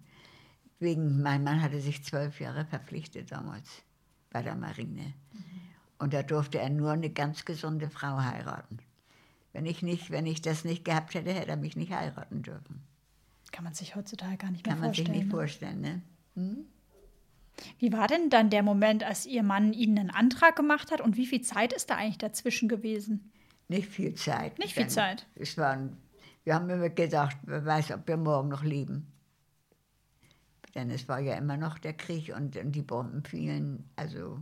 Wegen, 0.79 1.21
mein 1.21 1.43
Mann 1.43 1.61
hatte 1.61 1.79
sich 1.79 2.03
zwölf 2.03 2.39
Jahre 2.39 2.65
verpflichtet 2.65 3.31
damals 3.31 3.83
bei 4.31 4.41
der 4.41 4.55
Marine. 4.55 5.13
Und 5.99 6.13
da 6.13 6.23
durfte 6.23 6.59
er 6.59 6.69
nur 6.69 6.91
eine 6.91 7.09
ganz 7.09 7.45
gesunde 7.45 7.89
Frau 7.89 8.17
heiraten. 8.19 8.79
Wenn 9.53 9.65
ich, 9.65 9.83
nicht, 9.83 10.09
wenn 10.09 10.25
ich 10.25 10.41
das 10.41 10.65
nicht 10.65 10.83
gehabt 10.83 11.13
hätte, 11.13 11.31
hätte 11.31 11.51
er 11.51 11.57
mich 11.57 11.75
nicht 11.75 11.91
heiraten 11.91 12.41
dürfen. 12.41 12.81
Kann 13.51 13.63
man 13.63 13.73
sich 13.73 13.95
heutzutage 13.95 14.37
gar 14.37 14.51
nicht 14.51 14.65
mehr 14.65 14.73
Kann 14.73 14.81
man 14.81 14.93
sich 14.93 15.05
vorstellen. 15.05 15.17
nicht 15.17 15.25
ne? 15.25 15.31
vorstellen, 15.31 15.81
ne? 15.81 16.65
Wie 17.77 17.93
war 17.93 18.07
denn 18.07 18.31
dann 18.31 18.49
der 18.49 18.63
Moment, 18.63 19.03
als 19.03 19.27
Ihr 19.27 19.43
Mann 19.43 19.73
Ihnen 19.73 19.99
einen 19.99 20.09
Antrag 20.09 20.55
gemacht 20.55 20.91
hat 20.91 21.01
und 21.01 21.17
wie 21.17 21.27
viel 21.27 21.41
Zeit 21.41 21.71
ist 21.71 21.91
da 21.91 21.95
eigentlich 21.95 22.17
dazwischen 22.17 22.67
gewesen? 22.67 23.31
Nicht 23.67 23.89
viel 23.89 24.15
Zeit. 24.15 24.57
Nicht 24.57 24.73
viel 24.73 24.87
Zeit. 24.87 25.27
Es 25.35 25.57
waren 25.57 25.97
Wir 26.43 26.55
haben 26.55 26.69
immer 26.69 26.89
gedacht, 26.89 27.37
wer 27.43 27.63
weiß, 27.63 27.91
ob 27.91 28.07
wir 28.07 28.17
morgen 28.17 28.49
noch 28.49 28.63
leben. 28.63 29.07
Denn 30.75 30.89
es 30.89 31.07
war 31.07 31.19
ja 31.19 31.35
immer 31.35 31.57
noch 31.57 31.77
der 31.77 31.93
Krieg 31.93 32.35
und, 32.35 32.57
und 32.57 32.71
die 32.71 32.81
Bomben 32.81 33.23
fielen. 33.23 33.87
Also. 33.95 34.41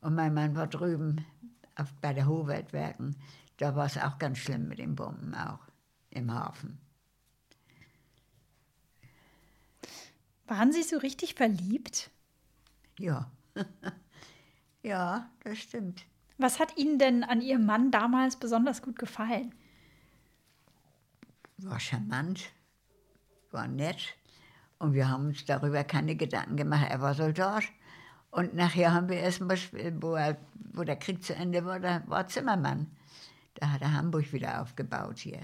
Und 0.00 0.14
mein 0.14 0.34
Mann 0.34 0.56
war 0.56 0.66
drüben 0.66 1.24
auf, 1.76 1.92
bei 2.00 2.12
der 2.12 2.26
Hohwertwerken. 2.26 3.16
Da 3.58 3.74
war 3.76 3.86
es 3.86 3.98
auch 3.98 4.18
ganz 4.18 4.38
schlimm 4.38 4.68
mit 4.68 4.78
den 4.78 4.94
Bomben 4.94 5.34
auch 5.34 5.60
im 6.10 6.32
Hafen. 6.32 6.78
Waren 10.46 10.72
Sie 10.72 10.82
so 10.82 10.96
richtig 10.96 11.34
verliebt? 11.34 12.10
Ja. 12.98 13.30
ja, 14.82 15.28
das 15.44 15.58
stimmt. 15.58 16.06
Was 16.38 16.60
hat 16.60 16.76
Ihnen 16.78 16.98
denn 16.98 17.24
an 17.24 17.40
Ihrem 17.42 17.66
Mann 17.66 17.90
damals 17.90 18.36
besonders 18.36 18.80
gut 18.80 18.98
gefallen? 18.98 19.54
War 21.58 21.80
charmant, 21.80 22.52
war 23.50 23.66
nett 23.66 24.16
und 24.78 24.94
wir 24.94 25.08
haben 25.08 25.26
uns 25.26 25.44
darüber 25.44 25.82
keine 25.82 26.14
Gedanken 26.14 26.56
gemacht. 26.56 26.86
Er 26.88 27.00
war 27.00 27.14
Soldat 27.14 27.64
und 28.30 28.54
nachher 28.54 28.94
haben 28.94 29.08
wir 29.08 29.16
erst 29.16 29.40
mal, 29.40 29.58
wo, 30.00 30.14
er, 30.14 30.38
wo 30.72 30.84
der 30.84 30.96
Krieg 30.96 31.24
zu 31.24 31.34
Ende 31.34 31.64
war, 31.64 31.80
da 31.80 32.04
war 32.06 32.28
Zimmermann. 32.28 32.86
Da 33.58 33.72
hat 33.72 33.82
er 33.82 33.92
Hamburg 33.92 34.32
wieder 34.32 34.62
aufgebaut 34.62 35.18
hier. 35.18 35.40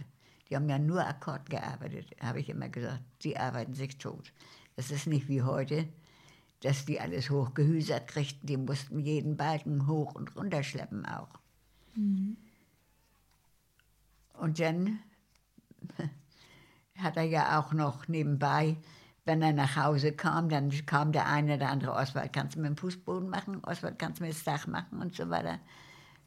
Die 0.48 0.54
haben 0.54 0.68
ja 0.68 0.78
nur 0.78 1.04
Akkord 1.04 1.50
gearbeitet, 1.50 2.14
habe 2.20 2.40
ich 2.40 2.48
immer 2.48 2.68
gesagt. 2.68 3.02
Die 3.22 3.36
arbeiten 3.36 3.74
sich 3.74 3.98
tot. 3.98 4.32
Das 4.76 4.90
ist 4.92 5.08
nicht 5.08 5.28
wie 5.28 5.42
heute, 5.42 5.88
dass 6.60 6.84
die 6.84 7.00
alles 7.00 7.28
hochgehüsert 7.30 8.06
kriegten. 8.06 8.46
Die 8.46 8.56
mussten 8.56 9.00
jeden 9.00 9.36
Balken 9.36 9.88
hoch 9.88 10.14
und 10.14 10.36
runter 10.36 10.62
schleppen 10.62 11.04
auch. 11.06 11.28
Mhm. 11.96 12.36
Und 14.34 14.60
dann 14.60 15.00
hat 16.98 17.16
er 17.16 17.24
ja 17.24 17.58
auch 17.58 17.72
noch 17.72 18.06
nebenbei, 18.06 18.76
wenn 19.24 19.42
er 19.42 19.52
nach 19.52 19.76
Hause 19.76 20.12
kam, 20.12 20.48
dann 20.48 20.70
kam 20.86 21.10
der 21.10 21.26
eine 21.26 21.56
oder 21.56 21.70
andere, 21.70 21.94
Oswald, 21.94 22.32
kannst 22.32 22.56
du 22.56 22.60
mir 22.60 22.68
den 22.68 22.76
Fußboden 22.76 23.28
machen? 23.28 23.64
Oswald, 23.64 23.98
kannst 23.98 24.20
du 24.20 24.24
mir 24.24 24.30
das 24.30 24.44
Dach 24.44 24.66
machen? 24.66 25.00
Und 25.00 25.16
so 25.16 25.30
weiter. 25.30 25.58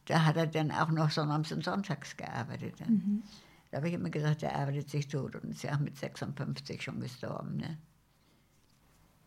Da 0.07 0.23
hat 0.25 0.37
er 0.37 0.47
dann 0.47 0.71
auch 0.71 0.89
noch 0.89 1.11
sonnabends 1.11 1.51
und 1.51 1.63
sonntags 1.63 2.15
gearbeitet. 2.15 2.79
Mhm. 2.87 3.23
Da 3.69 3.77
habe 3.77 3.89
ich 3.89 3.93
immer 3.93 4.09
gesagt, 4.09 4.41
er 4.41 4.55
arbeitet 4.55 4.89
sich 4.89 5.07
tot 5.07 5.35
und 5.35 5.51
ist 5.51 5.63
ja 5.63 5.75
auch 5.75 5.79
mit 5.79 5.97
56 5.97 6.81
schon 6.81 7.01
gestorben. 7.01 7.57
Ne? 7.57 7.77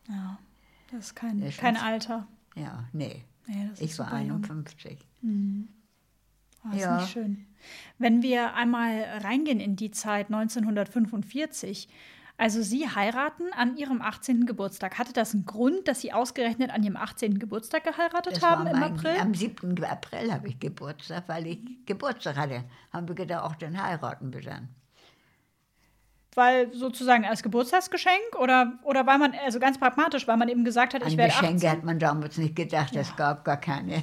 Ja, 0.09 0.39
das 0.91 1.07
ist 1.07 1.15
kein, 1.15 1.41
das 1.41 1.59
kein 1.59 1.77
Alter. 1.77 2.27
Ja, 2.57 2.89
nee. 2.93 3.23
nee 3.47 3.71
ich 3.79 3.99
war 3.99 4.11
51. 4.11 4.99
Mhm. 5.21 5.69
Oh, 6.65 6.75
ist 6.75 6.81
ja. 6.81 7.01
nicht 7.01 7.11
schön. 7.11 7.47
Wenn 7.99 8.23
wir 8.23 8.55
einmal 8.55 9.03
reingehen 9.23 9.61
in 9.61 9.77
die 9.77 9.91
Zeit 9.91 10.27
1945, 10.27 11.89
also 12.41 12.63
Sie 12.63 12.89
heiraten 12.89 13.53
an 13.53 13.77
Ihrem 13.77 14.01
18. 14.01 14.47
Geburtstag. 14.47 14.99
Hatte 14.99 15.13
das 15.13 15.35
einen 15.35 15.45
Grund, 15.45 15.87
dass 15.87 16.01
Sie 16.01 16.15
ausgerechnet 16.15 16.71
an 16.71 16.83
Ihrem 16.83 16.97
18. 16.97 17.39
Geburtstag 17.39 17.85
geheiratet 17.85 18.37
das 18.37 18.43
haben 18.43 18.67
im 18.67 18.81
mein, 18.81 18.95
April? 18.95 19.17
Am 19.21 19.35
7. 19.35 19.85
April 19.85 20.33
habe 20.33 20.49
ich 20.49 20.59
Geburtstag, 20.59 21.25
weil 21.27 21.47
ich 21.47 21.59
Geburtstag 21.85 22.39
hatte. 22.39 22.65
Haben 22.95 23.09
wir 23.09 23.15
gedacht, 23.15 23.45
auch 23.45 23.57
dann 23.57 23.81
heiraten 23.81 24.33
wir 24.33 24.41
dann. 24.41 24.71
Weil 26.35 26.73
sozusagen 26.73 27.27
als 27.27 27.43
Geburtstagsgeschenk 27.43 28.37
oder, 28.39 28.79
oder 28.85 29.07
weil 29.07 29.19
man, 29.19 29.35
also 29.45 29.61
ganz 29.61 29.79
pragmatisch, 29.79 30.27
weil 30.27 30.39
man 30.39 30.49
eben 30.49 30.65
gesagt 30.65 30.95
hat, 30.95 31.03
An 31.03 31.09
ich 31.09 31.19
werde 31.19 31.33
Geschenke 31.33 31.67
18? 31.67 31.71
hat 31.71 31.85
man 31.85 31.99
damals 31.99 32.39
nicht 32.39 32.57
gedacht, 32.57 32.95
ja. 32.95 33.03
es 33.03 33.15
gab 33.17 33.45
gar 33.45 33.59
keine. 33.59 34.03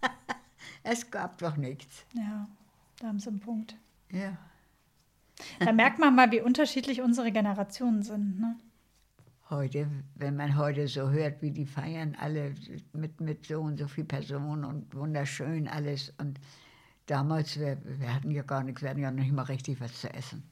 es 0.84 1.10
gab 1.10 1.38
doch 1.38 1.56
nichts. 1.56 2.04
Ja, 2.12 2.46
da 3.00 3.08
haben 3.08 3.18
Sie 3.18 3.30
einen 3.30 3.40
Punkt. 3.40 3.74
Ja. 4.12 4.36
Da 5.60 5.72
merkt 5.72 5.98
man 5.98 6.14
mal, 6.14 6.30
wie 6.30 6.40
unterschiedlich 6.40 7.00
unsere 7.00 7.32
Generationen 7.32 8.02
sind. 8.02 8.40
Ne? 8.40 8.56
Heute, 9.50 9.88
wenn 10.14 10.36
man 10.36 10.56
heute 10.56 10.88
so 10.88 11.08
hört, 11.10 11.40
wie 11.40 11.50
die 11.50 11.66
feiern, 11.66 12.16
alle 12.20 12.54
mit, 12.92 13.20
mit 13.20 13.46
so 13.46 13.60
und 13.60 13.78
so 13.78 13.88
viel 13.88 14.04
Personen 14.04 14.64
und 14.64 14.94
wunderschön 14.94 15.68
alles. 15.68 16.12
Und 16.18 16.38
damals, 17.06 17.58
wir, 17.58 17.78
wir 17.82 18.14
hatten 18.14 18.30
ja 18.30 18.42
gar 18.42 18.62
nichts, 18.62 18.82
wir 18.82 18.90
hatten 18.90 19.00
ja 19.00 19.10
noch 19.10 19.22
nicht 19.22 19.32
mal 19.32 19.42
richtig 19.42 19.80
was 19.80 20.00
zu 20.00 20.12
essen. 20.12 20.42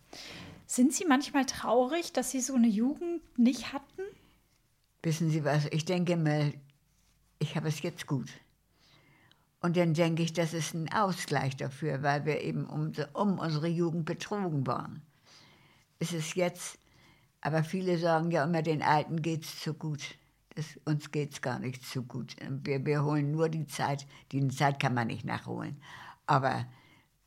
Sind 0.67 0.93
Sie 0.95 1.05
manchmal 1.05 1.45
traurig, 1.45 2.13
dass 2.13 2.31
Sie 2.31 2.41
so 2.41 2.55
eine 2.55 2.69
Jugend 2.69 3.21
nicht 3.39 3.73
hatten? 3.73 4.03
Wissen 5.03 5.31
Sie 5.31 5.45
was, 5.45 5.67
ich 5.67 5.85
denke 5.85 6.17
mal, 6.17 6.55
ich 7.39 7.55
habe 7.55 7.69
es 7.69 7.83
jetzt 7.83 8.07
gut. 8.07 8.31
Und 9.67 9.77
dann 9.77 9.95
denke 9.95 10.23
ich, 10.23 10.33
das 10.33 10.55
ist 10.55 10.75
ein 10.75 10.93
Ausgleich 10.93 11.57
dafür, 11.57 12.01
weil 12.05 12.25
wir 12.25 12.41
eben 12.41 12.67
um, 12.67 12.93
um 13.15 13.41
unsere 13.41 13.67
Jugend 13.67 14.05
betrogen 14.05 14.65
waren. 14.65 15.03
Es 15.99 16.13
ist 16.13 16.37
jetzt, 16.37 16.79
aber 17.41 17.65
viele 17.65 17.99
sagen 17.99 18.31
ja 18.31 18.45
immer, 18.45 18.63
den 18.63 18.81
Alten 18.81 19.23
geht 19.23 19.43
es 19.43 19.59
zu 19.59 19.75
gut. 19.75 20.19
Das, 20.55 20.67
uns 20.85 21.11
geht 21.11 21.33
es 21.33 21.43
gar 21.43 21.59
nicht 21.59 21.85
zu 21.85 22.05
gut. 22.05 22.37
Wir, 22.49 22.87
wir 22.87 23.03
holen 23.03 23.33
nur 23.33 23.49
die 23.49 23.67
Zeit, 23.67 24.07
die 24.31 24.47
Zeit 24.47 24.79
kann 24.79 24.95
man 24.95 25.09
nicht 25.09 25.25
nachholen. 25.25 25.83
Aber 26.27 26.65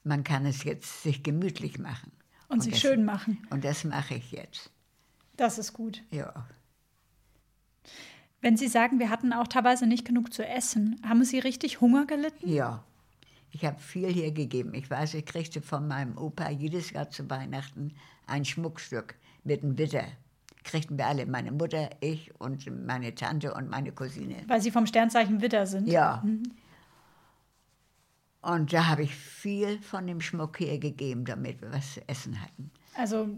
man 0.06 0.24
kann 0.24 0.46
es 0.46 0.64
jetzt 0.64 1.04
sich 1.04 1.24
gemütlich 1.24 1.78
machen. 1.78 2.14
Und, 2.48 2.54
und 2.54 2.62
sich 2.62 2.72
das, 2.72 2.80
schön 2.80 3.04
machen. 3.04 3.46
Und 3.50 3.66
das 3.66 3.84
mache 3.84 4.14
ich 4.14 4.32
jetzt. 4.32 4.72
Das 5.36 5.58
ist 5.58 5.74
gut. 5.74 6.04
Ja. 6.10 6.48
Wenn 8.42 8.56
Sie 8.56 8.68
sagen, 8.68 9.00
wir 9.00 9.10
hatten 9.10 9.34
auch 9.34 9.48
teilweise 9.48 9.86
nicht 9.86 10.06
genug 10.06 10.34
zu 10.34 10.46
essen, 10.46 11.00
haben 11.08 11.24
Sie 11.26 11.40
richtig 11.40 11.82
Hunger 11.82 12.06
gelitten? 12.06 12.50
Ja. 12.50 12.84
Ich 13.52 13.66
habe 13.66 13.80
viel 13.80 14.08
hier 14.10 14.32
gegeben. 14.32 14.74
Ich 14.74 14.90
weiß, 14.90 15.16
ich 15.16 15.26
kriegte 15.26 15.62
von 15.62 15.88
meinem 15.88 16.18
Opa 16.18 16.50
jedes 16.50 16.92
Jahr 16.92 17.10
zu 17.10 17.30
Weihnachten 17.30 17.96
ein 18.28 18.46
Schmuckstück 18.46 19.16
mit 19.44 19.64
einem 19.64 19.78
Witter. 19.78 20.06
Kriegten 20.64 20.98
wir 20.98 21.08
alle, 21.08 21.26
meine 21.26 21.52
Mutter, 21.52 21.90
ich 22.00 22.32
und 22.40 22.70
meine 22.86 23.16
Tante 23.16 23.54
und 23.54 23.70
meine 23.70 23.92
Cousine. 23.92 24.36
Weil 24.48 24.62
Sie 24.62 24.72
vom 24.72 24.86
Sternzeichen 24.86 25.42
Witter 25.42 25.66
sind? 25.66 25.88
Ja. 25.88 26.22
Mhm. 26.24 26.44
Und 28.42 28.72
da 28.72 28.88
habe 28.88 29.04
ich 29.04 29.16
viel 29.16 29.82
von 29.82 30.08
dem 30.08 30.22
Schmuck 30.22 30.60
hergegeben, 30.60 31.26
damit 31.26 31.62
wir 31.62 31.72
was 31.74 31.96
zu 31.96 32.08
essen 32.08 32.42
hatten. 32.42 32.72
Also 32.96 33.30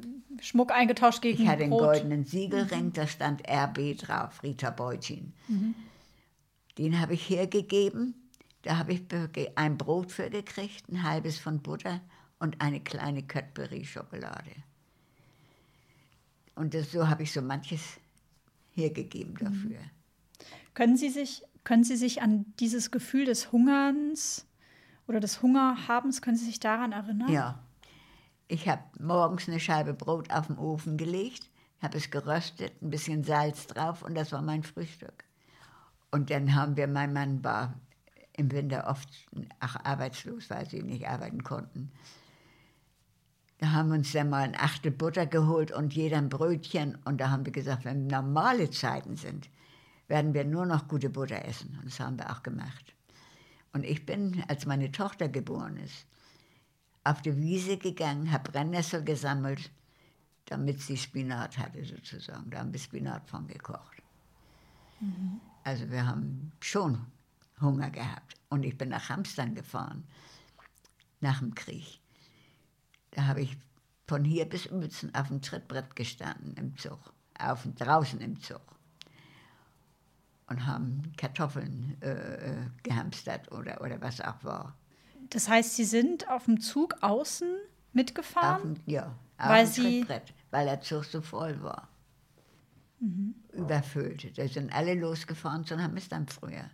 Schmuck 0.41 0.71
eingetauscht 0.71 1.21
gegen 1.21 1.43
Ich 1.43 1.47
hatte 1.47 1.67
Brot. 1.67 1.81
einen 1.81 1.91
goldenen 1.93 2.25
Siegelring, 2.25 2.85
mhm. 2.85 2.93
da 2.93 3.07
stand 3.07 3.43
RB 3.47 3.97
drauf, 3.97 4.41
Rita 4.43 4.69
Beutin. 4.69 5.33
Mhm. 5.47 5.75
Den 6.77 6.99
habe 6.99 7.13
ich 7.13 7.29
hergegeben. 7.29 8.15
Da 8.63 8.77
habe 8.77 8.93
ich 8.93 9.01
ein 9.55 9.77
Brot 9.77 10.11
für 10.11 10.29
gekriegt, 10.29 10.87
ein 10.89 11.03
halbes 11.03 11.39
von 11.39 11.61
Butter 11.61 12.01
und 12.39 12.61
eine 12.61 12.79
kleine 12.79 13.23
Cadbury-Schokolade. 13.23 14.51
Und 16.55 16.73
das, 16.73 16.91
so 16.91 17.07
habe 17.07 17.23
ich 17.23 17.31
so 17.31 17.41
manches 17.41 17.81
hergegeben 18.73 19.33
mhm. 19.33 19.45
dafür. 19.45 19.79
Können 20.73 20.95
Sie, 20.95 21.09
sich, 21.09 21.43
können 21.63 21.83
Sie 21.83 21.95
sich 21.95 22.21
an 22.21 22.45
dieses 22.59 22.91
Gefühl 22.91 23.25
des 23.25 23.51
Hungerns 23.51 24.47
oder 25.07 25.19
des 25.19 25.41
Hungerhabens, 25.41 26.21
können 26.21 26.37
Sie 26.37 26.45
sich 26.45 26.59
daran 26.59 26.91
erinnern? 26.91 27.31
Ja. 27.31 27.59
Ich 28.51 28.67
habe 28.67 28.83
morgens 28.99 29.47
eine 29.47 29.61
Scheibe 29.61 29.93
Brot 29.93 30.29
auf 30.29 30.47
den 30.47 30.57
Ofen 30.57 30.97
gelegt, 30.97 31.49
habe 31.81 31.97
es 31.97 32.11
geröstet, 32.11 32.73
ein 32.81 32.89
bisschen 32.89 33.23
Salz 33.23 33.65
drauf 33.65 34.01
und 34.01 34.13
das 34.13 34.33
war 34.33 34.41
mein 34.41 34.63
Frühstück. 34.63 35.23
Und 36.11 36.29
dann 36.29 36.53
haben 36.53 36.75
wir, 36.75 36.89
mein 36.89 37.13
Mann 37.13 37.41
war 37.45 37.75
im 38.33 38.51
Winter 38.51 38.87
oft 38.89 39.07
ach, 39.61 39.77
arbeitslos, 39.85 40.49
weil 40.49 40.69
sie 40.69 40.83
nicht 40.83 41.07
arbeiten 41.07 41.45
konnten. 41.45 41.93
Da 43.59 43.71
haben 43.71 43.87
wir 43.87 43.95
uns 43.95 44.11
dann 44.11 44.29
mal 44.29 44.43
ein 44.43 44.57
Achtel 44.59 44.91
Butter 44.91 45.27
geholt 45.27 45.71
und 45.71 45.93
jeder 45.93 46.17
ein 46.17 46.27
Brötchen. 46.27 46.97
Und 47.05 47.21
da 47.21 47.29
haben 47.29 47.45
wir 47.45 47.53
gesagt, 47.53 47.85
wenn 47.85 48.07
normale 48.07 48.69
Zeiten 48.69 49.15
sind, 49.15 49.49
werden 50.09 50.33
wir 50.33 50.43
nur 50.43 50.65
noch 50.65 50.89
gute 50.89 51.09
Butter 51.09 51.45
essen. 51.45 51.77
Und 51.79 51.85
das 51.85 52.01
haben 52.01 52.19
wir 52.19 52.29
auch 52.29 52.43
gemacht. 52.43 52.95
Und 53.71 53.85
ich 53.85 54.05
bin, 54.05 54.43
als 54.49 54.65
meine 54.65 54.91
Tochter 54.91 55.29
geboren 55.29 55.77
ist, 55.77 56.05
auf 57.03 57.21
die 57.21 57.35
Wiese 57.37 57.77
gegangen, 57.77 58.31
habe 58.31 58.51
Brennnessel 58.51 59.03
gesammelt, 59.03 59.71
damit 60.45 60.81
sie 60.81 60.97
Spinat 60.97 61.57
hatte 61.57 61.83
sozusagen. 61.83 62.49
Da 62.49 62.59
haben 62.59 62.73
wir 62.73 62.79
Spinat 62.79 63.29
von 63.29 63.47
gekocht. 63.47 64.01
Mhm. 64.99 65.39
Also 65.63 65.89
wir 65.89 66.05
haben 66.05 66.51
schon 66.59 67.05
Hunger 67.59 67.89
gehabt. 67.89 68.35
Und 68.49 68.63
ich 68.63 68.77
bin 68.77 68.89
nach 68.89 69.09
Hamstern 69.09 69.55
gefahren, 69.55 70.03
nach 71.21 71.39
dem 71.39 71.55
Krieg. 71.55 71.99
Da 73.11 73.27
habe 73.27 73.41
ich 73.41 73.57
von 74.07 74.23
hier 74.23 74.45
bis 74.45 74.69
Uelzen 74.69 75.13
auf 75.15 75.27
dem 75.27 75.41
Trittbrett 75.41 75.95
gestanden 75.95 76.55
im 76.55 76.77
Zug, 76.77 76.99
auf, 77.39 77.65
draußen 77.77 78.19
im 78.19 78.41
Zug. 78.41 78.61
Und 80.47 80.65
haben 80.65 81.13
Kartoffeln 81.15 81.95
äh, 82.01 82.09
äh 82.09 82.69
gehamstert 82.83 83.49
oder, 83.53 83.79
oder 83.81 84.01
was 84.01 84.19
auch 84.19 84.43
war. 84.43 84.75
Das 85.31 85.49
heißt, 85.49 85.75
Sie 85.75 85.85
sind 85.85 86.29
auf 86.29 86.45
dem 86.45 86.59
Zug 86.59 86.95
außen 87.01 87.47
mitgefahren? 87.93 88.73
Auf, 88.73 88.77
ja, 88.85 89.15
auf 89.37 89.49
weil 89.49 89.65
dem 89.65 89.71
Sie 89.71 90.05
weil 90.51 90.65
der 90.65 90.81
Zug 90.81 91.05
so 91.05 91.21
voll 91.21 91.61
war. 91.63 91.87
Mhm. 92.99 93.35
Überfüllt. 93.53 94.37
Da 94.37 94.47
sind 94.47 94.73
alle 94.73 94.93
losgefahren 94.93 95.65
zum 95.65 95.81
Hamstern 95.81 96.27
früher. 96.27 96.69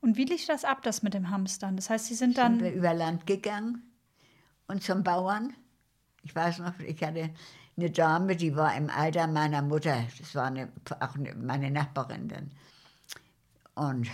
Und 0.00 0.16
wie 0.16 0.24
lief 0.24 0.46
das 0.46 0.64
ab, 0.64 0.82
das 0.82 1.02
mit 1.02 1.12
dem 1.12 1.28
Hamstern? 1.28 1.76
Das 1.76 1.90
heißt, 1.90 2.06
Sie 2.06 2.14
sind 2.14 2.38
dann. 2.38 2.54
Sind 2.54 2.64
wir 2.64 2.72
über 2.72 2.94
Land 2.94 3.26
gegangen 3.26 3.82
und 4.66 4.82
zum 4.82 5.02
Bauern 5.02 5.52
Ich 6.22 6.34
weiß 6.34 6.60
noch, 6.60 6.78
ich 6.78 7.02
hatte 7.02 7.30
eine 7.76 7.90
Dame, 7.90 8.36
die 8.36 8.54
war 8.56 8.74
im 8.76 8.88
Alter 8.88 9.26
meiner 9.26 9.62
Mutter. 9.62 10.04
Das 10.18 10.34
war 10.34 10.46
eine, 10.46 10.70
auch 11.00 11.16
eine, 11.16 11.34
meine 11.34 11.70
Nachbarin 11.70 12.28
dann. 12.28 12.50
Und 13.74 14.08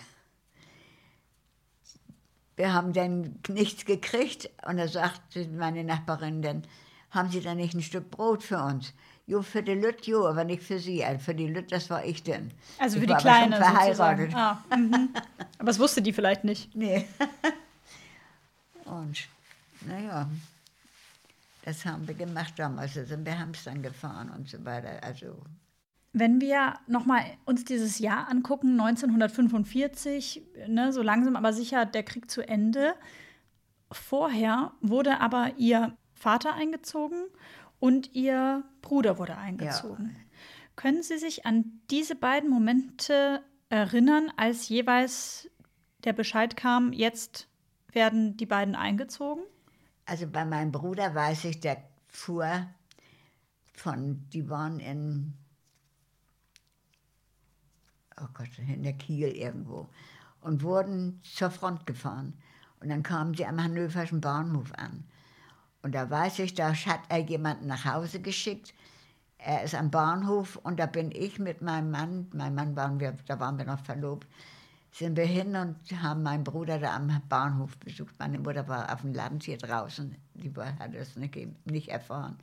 wir 2.57 2.73
haben 2.73 2.93
dann 2.93 3.39
nichts 3.49 3.85
gekriegt. 3.85 4.51
Und 4.67 4.79
da 4.79 4.89
sagte 4.89 5.47
meine 5.49 5.85
Nachbarin 5.85 6.43
dann, 6.43 6.63
haben 7.11 7.31
Sie 7.31 7.41
dann 7.41 7.59
nicht 7.59 7.75
ein 7.75 7.83
Stück 7.83 8.11
Brot 8.11 8.43
für 8.43 8.59
uns? 8.59 8.93
Jo, 9.27 9.43
für 9.43 9.63
die 9.63 9.75
Lüt, 9.75 10.07
jo, 10.07 10.27
aber 10.27 10.45
nicht 10.45 10.63
für 10.63 10.79
Sie. 10.79 11.05
Also 11.05 11.21
für 11.21 11.35
die 11.35 11.49
Lüt, 11.49 11.73
das 11.73 11.91
war 11.91 12.05
ich 12.05 12.23
denn. 12.23 12.53
Also 12.79 12.97
ich 12.97 13.03
für 13.03 13.07
die 13.07 13.13
war 13.13 13.21
Kleine 13.21 13.57
verheiratet. 13.57 14.35
Ah, 14.35 14.63
mhm. 14.75 15.11
aber 15.59 15.67
das 15.67 15.79
wusste 15.79 16.03
die 16.03 16.13
vielleicht 16.13 16.45
nicht. 16.45 16.75
Nee. 16.77 17.07
Und 18.85 19.27
naja, 19.81 20.29
das 21.65 21.85
haben 21.85 22.07
wir 22.07 22.15
gemacht 22.15 22.55
damals. 22.57 22.97
Also 22.97 23.17
wir 23.25 23.39
haben 23.39 23.51
es 23.51 23.65
dann 23.65 23.83
gefahren 23.83 24.31
und 24.31 24.49
so 24.49 24.65
weiter. 24.65 25.03
Also 25.03 25.37
Wenn 26.19 26.41
wir 26.41 26.79
nochmal 26.87 27.25
uns 27.45 27.67
dieses 27.67 27.99
Jahr 27.99 28.31
angucken, 28.31 28.81
1945, 28.81 30.43
ne, 30.67 30.91
so 30.91 31.03
langsam 31.03 31.37
aber 31.37 31.53
sicher 31.53 31.85
der 31.85 32.05
Krieg 32.05 32.31
zu 32.31 32.41
Ende. 32.41 32.95
Vorher 33.93 34.73
wurde 34.81 35.21
aber 35.21 35.53
ihr 35.59 35.95
Vater 36.15 36.55
eingezogen 36.55 37.27
und 37.81 38.15
ihr 38.15 38.65
Bruder 38.81 39.19
wurde 39.19 39.37
eingezogen. 39.37 40.17
Können 40.75 41.03
Sie 41.03 41.19
sich 41.19 41.45
an 41.45 41.83
diese 41.91 42.15
beiden 42.15 42.49
Momente 42.49 43.43
erinnern, 43.69 44.33
als 44.39 44.71
jeweils 44.71 45.51
der 46.05 46.15
Bescheid 46.15 46.57
kam, 46.57 46.95
jetzt 46.95 47.47
werden 47.93 48.39
die 48.39 48.47
beiden 48.47 48.75
eingezogen? 48.75 49.43
Also 50.07 50.27
bei 50.27 50.47
meinem 50.47 50.73
Bruder 50.73 51.15
weiß 51.15 51.45
ich, 51.45 51.61
der 51.61 51.77
fuhr 52.09 52.69
von, 53.75 54.25
die 54.33 54.49
waren 54.49 54.81
in, 54.81 55.35
oh 58.21 58.29
Gott, 58.35 58.49
in 58.59 58.83
der 58.83 58.95
Kiel 58.95 59.29
irgendwo 59.29 59.89
und 60.41 60.63
wurden 60.63 61.21
zur 61.23 61.51
Front 61.51 61.87
gefahren. 61.87 62.35
Und 62.81 62.89
dann 62.91 63.03
kamen 63.03 63.35
sie 63.35 63.47
am 63.47 63.63
Hannoverschen 63.63 64.21
Bahnhof 64.21 64.73
an. 64.77 65.05
Und 65.83 65.95
da 65.95 66.09
weiß 66.09 66.41
ich, 66.41 66.55
da 66.55 66.75
hat 66.75 67.01
er 67.09 67.19
jemanden 67.19 67.67
nach 67.67 67.85
Hause 67.85 68.21
geschickt. 68.21 68.75
Er 69.39 69.63
ist 69.65 69.75
am 69.75 69.91
Bahnhof 69.91 70.57
und 70.57 70.79
da 70.81 70.87
bin 70.87 71.11
ich 71.13 71.39
mit 71.39 71.63
meinem 71.63 71.91
Mann, 71.91 72.29
mein 72.33 72.55
Mann 72.55 72.75
waren 72.75 73.01
wir, 73.01 73.17
da 73.27 73.39
waren 73.39 73.59
wir 73.59 73.65
noch 73.65 73.81
verlobt, 73.81 74.27
sind 74.91 75.17
wir 75.17 75.27
hin 75.27 75.55
und 75.57 75.77
haben 76.01 76.23
meinen 76.23 76.43
Bruder 76.43 76.79
da 76.79 76.97
am 76.97 77.23
Bahnhof 77.29 77.77
besucht. 77.79 78.15
Meine 78.19 78.39
Mutter 78.39 78.67
war 78.67 78.93
auf 78.93 79.03
dem 79.03 79.13
Land 79.13 79.45
hier 79.45 79.59
draußen, 79.59 80.17
die 80.35 80.53
hat 80.57 80.95
das 80.95 81.17
nicht, 81.17 81.37
nicht 81.67 81.89
erfahren. 81.89 82.39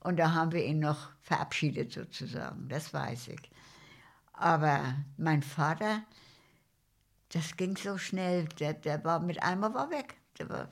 Und 0.00 0.18
da 0.18 0.32
haben 0.32 0.52
wir 0.52 0.64
ihn 0.64 0.80
noch 0.80 1.10
verabschiedet 1.20 1.92
sozusagen, 1.92 2.68
das 2.68 2.92
weiß 2.92 3.28
ich. 3.28 3.50
Aber 4.42 4.96
mein 5.18 5.40
Vater, 5.40 6.02
das 7.28 7.56
ging 7.56 7.76
so 7.76 7.96
schnell, 7.96 8.46
der, 8.58 8.74
der 8.74 9.04
war 9.04 9.20
mit 9.20 9.40
einmal 9.40 9.72
war 9.72 9.88
weg. 9.90 10.16
War, 10.48 10.68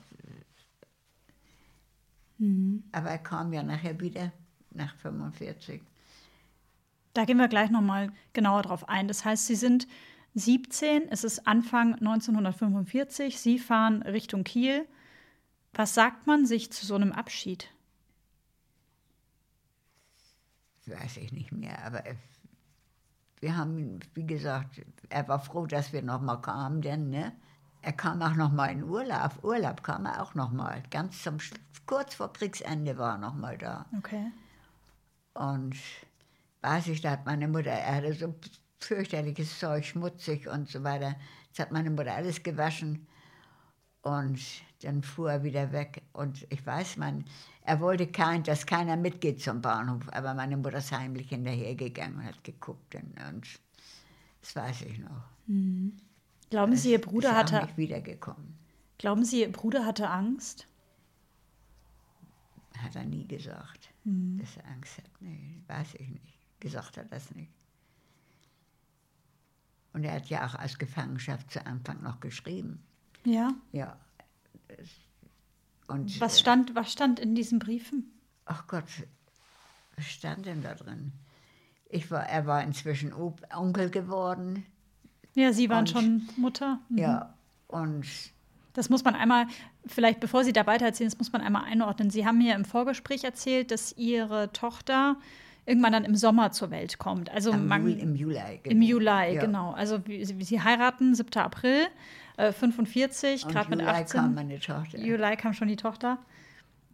Aber 2.91 3.09
er 3.09 3.17
kam 3.17 3.53
ja 3.53 3.63
nachher 3.63 3.97
wieder, 4.01 4.33
nach 4.71 4.93
45. 4.97 5.81
Da 7.13 7.23
gehen 7.23 7.37
wir 7.37 7.47
gleich 7.47 7.69
nochmal 7.69 8.11
genauer 8.33 8.63
drauf 8.63 8.89
ein. 8.89 9.07
Das 9.07 9.23
heißt, 9.23 9.47
Sie 9.47 9.55
sind 9.55 9.87
17, 10.33 11.07
es 11.07 11.23
ist 11.23 11.47
Anfang 11.47 11.95
1945, 11.95 13.39
Sie 13.39 13.57
fahren 13.57 14.01
Richtung 14.01 14.43
Kiel. 14.43 14.85
Was 15.71 15.93
sagt 15.93 16.27
man 16.27 16.45
sich 16.45 16.73
zu 16.73 16.85
so 16.85 16.95
einem 16.95 17.13
Abschied? 17.13 17.69
weiß 20.87 21.17
ich 21.17 21.31
nicht 21.31 21.51
mehr, 21.53 21.83
aber 21.85 22.03
wir 23.41 23.57
haben, 23.57 23.99
wie 24.13 24.25
gesagt, 24.25 24.81
er 25.09 25.27
war 25.27 25.39
froh, 25.39 25.65
dass 25.65 25.91
wir 25.91 26.01
noch 26.03 26.21
mal 26.21 26.37
kamen, 26.37 26.81
denn 26.81 27.09
ne, 27.09 27.33
er 27.81 27.93
kam 27.93 28.21
auch 28.21 28.35
noch 28.35 28.51
mal 28.51 28.67
in 28.67 28.83
Urlaub. 28.83 29.43
Urlaub 29.43 29.83
kam 29.83 30.05
er 30.05 30.21
auch 30.21 30.35
noch 30.35 30.51
mal, 30.51 30.83
ganz 30.91 31.21
zum 31.23 31.37
kurz 31.87 32.13
vor 32.13 32.31
Kriegsende 32.31 32.97
war 32.97 33.15
er 33.15 33.17
noch 33.17 33.33
mal 33.33 33.57
da. 33.57 33.85
Okay. 33.97 34.31
Und 35.33 35.75
weiß 36.61 36.87
ich, 36.87 37.01
da 37.01 37.11
hat 37.11 37.25
meine 37.25 37.47
Mutter, 37.47 37.71
er 37.71 37.95
hatte 37.95 38.13
so 38.13 38.35
fürchterliches 38.79 39.59
Zeug, 39.59 39.85
schmutzig 39.85 40.47
und 40.47 40.69
so 40.69 40.83
weiter. 40.83 41.15
Das 41.49 41.65
hat 41.65 41.71
meine 41.71 41.89
Mutter 41.89 42.13
alles 42.13 42.43
gewaschen. 42.43 43.07
Und 44.03 44.39
dann 44.81 45.03
fuhr 45.03 45.31
er 45.31 45.43
wieder 45.43 45.71
weg. 45.71 46.03
Und 46.13 46.45
ich 46.49 46.65
weiß, 46.65 46.97
man, 46.97 47.25
er 47.63 47.79
wollte 47.79 48.07
kein, 48.07 48.43
dass 48.43 48.65
keiner 48.65 48.97
mitgeht 48.97 49.41
zum 49.41 49.61
Bahnhof. 49.61 50.07
Aber 50.11 50.33
meine 50.33 50.57
Mutter 50.57 50.77
ist 50.79 50.91
heimlich 50.91 51.29
hinterhergegangen 51.29 52.17
und 52.19 52.25
hat 52.25 52.43
geguckt. 52.43 52.95
Und, 52.95 53.19
und 53.29 53.47
das 54.41 54.55
weiß 54.55 54.81
ich 54.83 54.99
noch. 54.99 55.23
Glauben 56.49 56.75
Sie, 56.75 56.91
Ihr 56.91 57.01
Bruder 57.01 57.35
hatte, 57.35 57.61
nicht 57.61 57.77
wiedergekommen. 57.77 58.57
glauben 58.97 59.23
Sie, 59.23 59.41
Ihr 59.41 59.51
Bruder 59.51 59.85
hatte 59.85 60.09
Angst? 60.09 60.67
Hat 62.77 62.95
er 62.95 63.05
nie 63.05 63.27
gesagt, 63.27 63.89
dass 64.03 64.57
er 64.57 64.67
Angst 64.71 64.97
hat. 64.97 65.05
Nee, 65.19 65.61
weiß 65.67 65.95
ich 65.95 66.09
nicht. 66.09 66.37
Gesagt 66.59 66.97
hat 66.97 67.05
er 67.05 67.05
das 67.05 67.33
nicht. 67.35 67.51
Und 69.93 70.03
er 70.03 70.15
hat 70.15 70.27
ja 70.27 70.47
auch 70.47 70.55
aus 70.55 70.77
Gefangenschaft 70.77 71.51
zu 71.51 71.65
Anfang 71.65 72.01
noch 72.01 72.19
geschrieben. 72.21 72.81
Ja. 73.23 73.53
Ja. 73.71 73.97
Und, 75.91 76.19
Was 76.21 76.39
stand, 76.39 76.75
was 76.75 76.91
stand 76.91 77.19
in 77.19 77.35
diesen 77.35 77.59
Briefen? 77.59 78.11
Ach 78.45 78.65
Gott, 78.67 78.85
was 79.95 80.05
stand 80.05 80.45
denn 80.45 80.63
da 80.63 80.73
drin? 80.73 81.11
Ich 81.89 82.09
war, 82.09 82.23
er 82.23 82.45
war 82.47 82.63
inzwischen 82.63 83.13
Onkel 83.13 83.89
geworden. 83.89 84.65
Ja, 85.35 85.51
Sie 85.53 85.69
waren 85.69 85.79
Und- 85.79 85.89
schon 85.89 86.29
Mutter. 86.37 86.79
Mhm. 86.89 86.97
Ja. 86.97 87.33
Und 87.67 88.05
Das 88.73 88.89
muss 88.89 89.03
man 89.03 89.15
einmal, 89.15 89.47
vielleicht 89.85 90.21
bevor 90.21 90.45
Sie 90.45 90.53
da 90.53 90.65
weiter 90.65 90.85
erzählen, 90.85 91.09
das 91.09 91.17
muss 91.17 91.33
man 91.33 91.41
einmal 91.41 91.65
einordnen. 91.65 92.09
Sie 92.09 92.25
haben 92.25 92.37
mir 92.37 92.55
im 92.55 92.63
Vorgespräch 92.63 93.23
erzählt, 93.25 93.69
dass 93.71 93.91
Ihre 93.97 94.53
Tochter 94.53 95.17
irgendwann 95.65 95.91
dann 95.91 96.05
im 96.05 96.15
Sommer 96.15 96.51
zur 96.53 96.71
Welt 96.71 96.97
kommt. 96.97 97.29
Also 97.29 97.51
man, 97.53 97.81
Juli, 97.87 97.99
im 98.01 98.15
Juli. 98.15 98.37
im 98.37 98.61
geboren. 98.63 98.81
Juli, 98.81 99.05
Ja. 99.35 99.41
genau. 99.41 99.71
Also 99.71 100.07
wie- 100.07 100.23
Sie, 100.23 100.41
Sie 100.41 100.61
heiraten 100.61 101.13
7. 101.15 101.37
April 101.43 101.87
äh, 102.41 102.53
45, 102.53 103.45
Und 103.45 103.51
gerade 103.51 103.69
mit 103.69 103.79
Juli 103.79 103.91
18. 103.91 104.19
kam 104.21 104.35
meine 104.35 104.59
Tochter. 104.59 104.97
Juli 104.97 105.35
kam 105.37 105.53
schon 105.53 105.67
die 105.67 105.75
Tochter. 105.75 106.17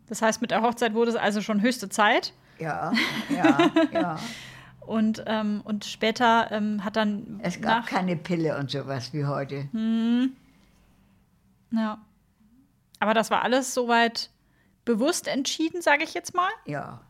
Das 0.07 0.21
heißt, 0.21 0.41
mit 0.41 0.51
der 0.51 0.61
Hochzeit 0.61 0.93
wurde 0.93 1.11
es 1.11 1.17
also 1.17 1.41
schon 1.41 1.61
höchste 1.61 1.89
Zeit. 1.89 2.33
Ja, 2.59 2.91
ja, 3.29 3.71
ja. 3.91 4.19
Und, 4.79 5.23
ähm, 5.27 5.61
und 5.65 5.83
später 5.85 6.49
ähm, 6.51 6.83
hat 6.83 6.95
dann 6.95 7.39
Es 7.43 7.59
gab 7.59 7.87
keine 7.87 8.15
Pille 8.15 8.57
und 8.57 8.71
sowas 8.71 9.11
wie 9.13 9.25
heute. 9.25 9.67
ja. 11.71 11.97
Aber 12.99 13.13
das 13.13 13.29
war 13.29 13.43
alles 13.43 13.73
soweit 13.73 14.31
bewusst 14.85 15.27
entschieden, 15.27 15.81
sage 15.81 16.03
ich 16.03 16.13
jetzt 16.13 16.33
mal. 16.33 16.49
Ja. 16.65 17.01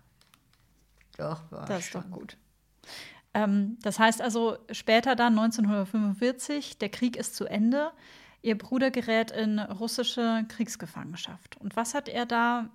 Doch, 1.18 1.42
war 1.52 1.66
Das 1.66 1.80
ist 1.80 1.92
schon. 1.92 2.02
doch 2.02 2.10
gut. 2.12 2.36
Ähm, 3.34 3.78
das 3.84 4.00
heißt 4.00 4.22
also, 4.22 4.58
später 4.72 5.16
dann 5.16 5.38
1945, 5.38 6.80
der 6.80 6.90
Krieg 6.90 7.16
ist 7.16 7.36
zu 7.36 7.46
Ende. 7.46 7.92
Ihr 8.42 8.58
Bruder 8.58 8.92
gerät 8.92 9.32
in 9.32 9.60
russische 9.60 10.46
Kriegsgefangenschaft. 10.48 11.58
Und 11.58 11.76
was 11.76 11.94
hat 11.94 12.08
er 12.08 12.26
da, 12.26 12.70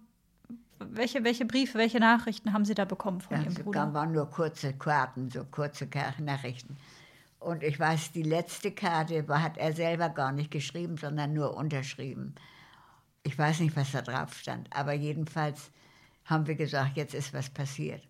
welche, 0.78 1.24
welche 1.24 1.44
Briefe, 1.44 1.78
welche 1.78 2.00
Nachrichten 2.00 2.52
haben 2.52 2.64
Sie 2.64 2.74
da 2.74 2.84
bekommen 2.84 3.20
von 3.20 3.36
Ja, 3.36 3.42
Ihrem 3.44 3.52
es 3.52 3.62
Bruder? 3.62 3.94
waren 3.94 4.12
nur 4.12 4.28
kurze 4.28 4.72
Karten, 4.74 5.30
so 5.30 5.44
kurze 5.44 5.88
Nachrichten. 6.18 6.76
Und 7.38 7.62
ich 7.62 7.78
weiß, 7.78 8.12
die 8.12 8.22
letzte 8.22 8.70
Karte 8.70 9.26
hat 9.28 9.56
er 9.58 9.72
selber 9.72 10.08
gar 10.08 10.32
nicht 10.32 10.50
geschrieben, 10.50 10.96
sondern 10.96 11.32
nur 11.32 11.56
unterschrieben. 11.56 12.34
Ich 13.24 13.36
weiß 13.36 13.60
nicht, 13.60 13.76
was 13.76 13.92
da 13.92 14.02
drauf 14.02 14.34
stand, 14.34 14.68
aber 14.74 14.92
jedenfalls 14.92 15.70
haben 16.24 16.46
wir 16.46 16.54
gesagt, 16.54 16.96
jetzt 16.96 17.14
ist 17.14 17.34
was 17.34 17.50
passiert. 17.50 18.02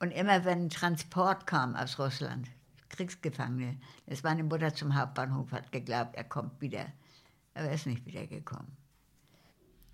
Und 0.00 0.10
immer 0.10 0.44
wenn 0.44 0.64
ein 0.64 0.70
Transport 0.70 1.46
kam 1.46 1.76
aus 1.76 1.98
Russland, 1.98 2.48
Kriegsgefangene, 2.94 3.76
ist 4.06 4.22
meine 4.22 4.44
Mutter 4.44 4.72
zum 4.72 4.94
Hauptbahnhof, 4.94 5.50
hat 5.52 5.72
geglaubt, 5.72 6.14
er 6.14 6.24
kommt 6.24 6.60
wieder. 6.60 6.86
Aber 7.54 7.66
er 7.66 7.74
ist 7.74 7.86
nicht 7.86 8.06
wiedergekommen. 8.06 8.76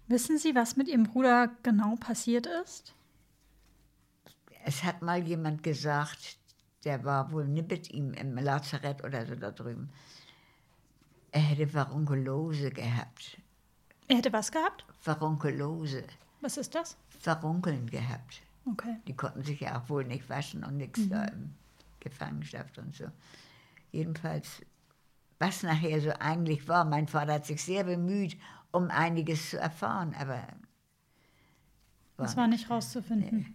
Wissen 0.06 0.38
Sie, 0.38 0.54
was 0.54 0.76
mit 0.76 0.88
Ihrem 0.88 1.04
Bruder 1.04 1.50
genau 1.62 1.94
passiert 1.96 2.46
ist? 2.64 2.94
Es 4.64 4.84
hat 4.84 5.02
mal 5.02 5.22
jemand 5.26 5.62
gesagt, 5.62 6.36
der 6.84 7.04
war 7.04 7.32
wohl 7.32 7.46
mit 7.46 7.90
ihm 7.90 8.12
im 8.12 8.36
Lazarett 8.36 9.02
oder 9.04 9.26
so 9.26 9.34
da 9.34 9.50
drüben. 9.50 9.90
Er 11.32 11.40
hätte 11.40 11.72
Varunkelose 11.72 12.70
gehabt. 12.70 13.38
Er 14.08 14.16
hätte 14.16 14.32
was 14.32 14.50
gehabt? 14.50 14.84
Varunkelose. 15.04 16.04
Was 16.40 16.56
ist 16.56 16.74
das? 16.74 16.96
Verunkeln 17.20 17.88
gehabt. 17.88 18.42
Okay. 18.66 18.96
Die 19.06 19.16
konnten 19.16 19.44
sich 19.44 19.60
ja 19.60 19.80
auch 19.80 19.88
wohl 19.88 20.04
nicht 20.04 20.28
waschen 20.28 20.64
und 20.64 20.76
nichts 20.76 21.08
da 21.08 21.24
in 21.24 21.54
Gefangenschaft 22.00 22.78
und 22.78 22.94
so. 22.94 23.04
Jedenfalls, 23.92 24.62
was 25.38 25.62
nachher 25.62 26.00
so 26.00 26.10
eigentlich 26.18 26.68
war, 26.68 26.84
mein 26.84 27.08
Vater 27.08 27.34
hat 27.34 27.46
sich 27.46 27.62
sehr 27.62 27.84
bemüht, 27.84 28.36
um 28.72 28.90
einiges 28.90 29.50
zu 29.50 29.58
erfahren, 29.58 30.14
aber 30.18 30.46
das 32.16 32.36
war 32.36 32.46
nicht 32.46 32.68
rauszufinden. 32.68 33.54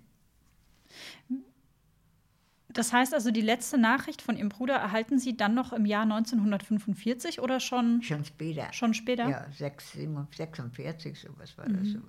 Nee. 1.30 1.38
Das 2.76 2.92
heißt 2.92 3.14
also, 3.14 3.32
die 3.32 3.42
letzte 3.42 3.78
Nachricht 3.78 4.22
von 4.22 4.36
Ihrem 4.36 4.50
Bruder 4.50 4.76
erhalten 4.76 5.18
Sie 5.18 5.38
dann 5.38 5.54
noch 5.54 5.72
im 5.72 5.86
Jahr 5.86 6.04
1945 6.04 7.40
oder 7.40 7.62
schon? 7.62 8.02
Schon 8.02 8.26
später. 8.26 8.74
Schon 8.74 8.94
später? 8.94 9.30
Ja, 9.30 9.50
6, 9.50 9.98
46, 10.32 11.18
sowas 11.18 11.58
war 11.58 11.70
das. 11.70 11.88
Mhm. 11.88 12.04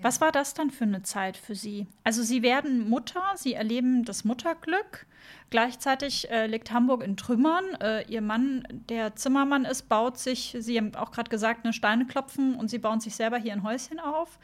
Was 0.00 0.20
war 0.20 0.32
das 0.32 0.54
dann 0.54 0.70
für 0.70 0.84
eine 0.84 1.02
Zeit 1.02 1.36
für 1.36 1.54
Sie? 1.54 1.86
Also 2.02 2.22
Sie 2.22 2.42
werden 2.42 2.88
Mutter, 2.88 3.22
Sie 3.36 3.54
erleben 3.54 4.04
das 4.04 4.24
Mutterglück. 4.24 5.06
Gleichzeitig 5.50 6.30
äh, 6.30 6.46
liegt 6.46 6.72
Hamburg 6.72 7.02
in 7.02 7.16
Trümmern. 7.16 7.64
Äh, 7.80 8.04
Ihr 8.08 8.20
Mann, 8.20 8.66
der 8.88 9.16
Zimmermann 9.16 9.64
ist, 9.64 9.88
baut 9.88 10.18
sich, 10.18 10.56
Sie 10.58 10.76
haben 10.76 10.94
auch 10.94 11.12
gerade 11.12 11.30
gesagt, 11.30 11.64
eine 11.64 11.72
Steine 11.72 12.06
klopfen 12.06 12.54
und 12.54 12.68
Sie 12.68 12.78
bauen 12.78 13.00
sich 13.00 13.14
selber 13.14 13.38
hier 13.38 13.52
ein 13.52 13.62
Häuschen 13.62 13.98
auf 14.00 14.38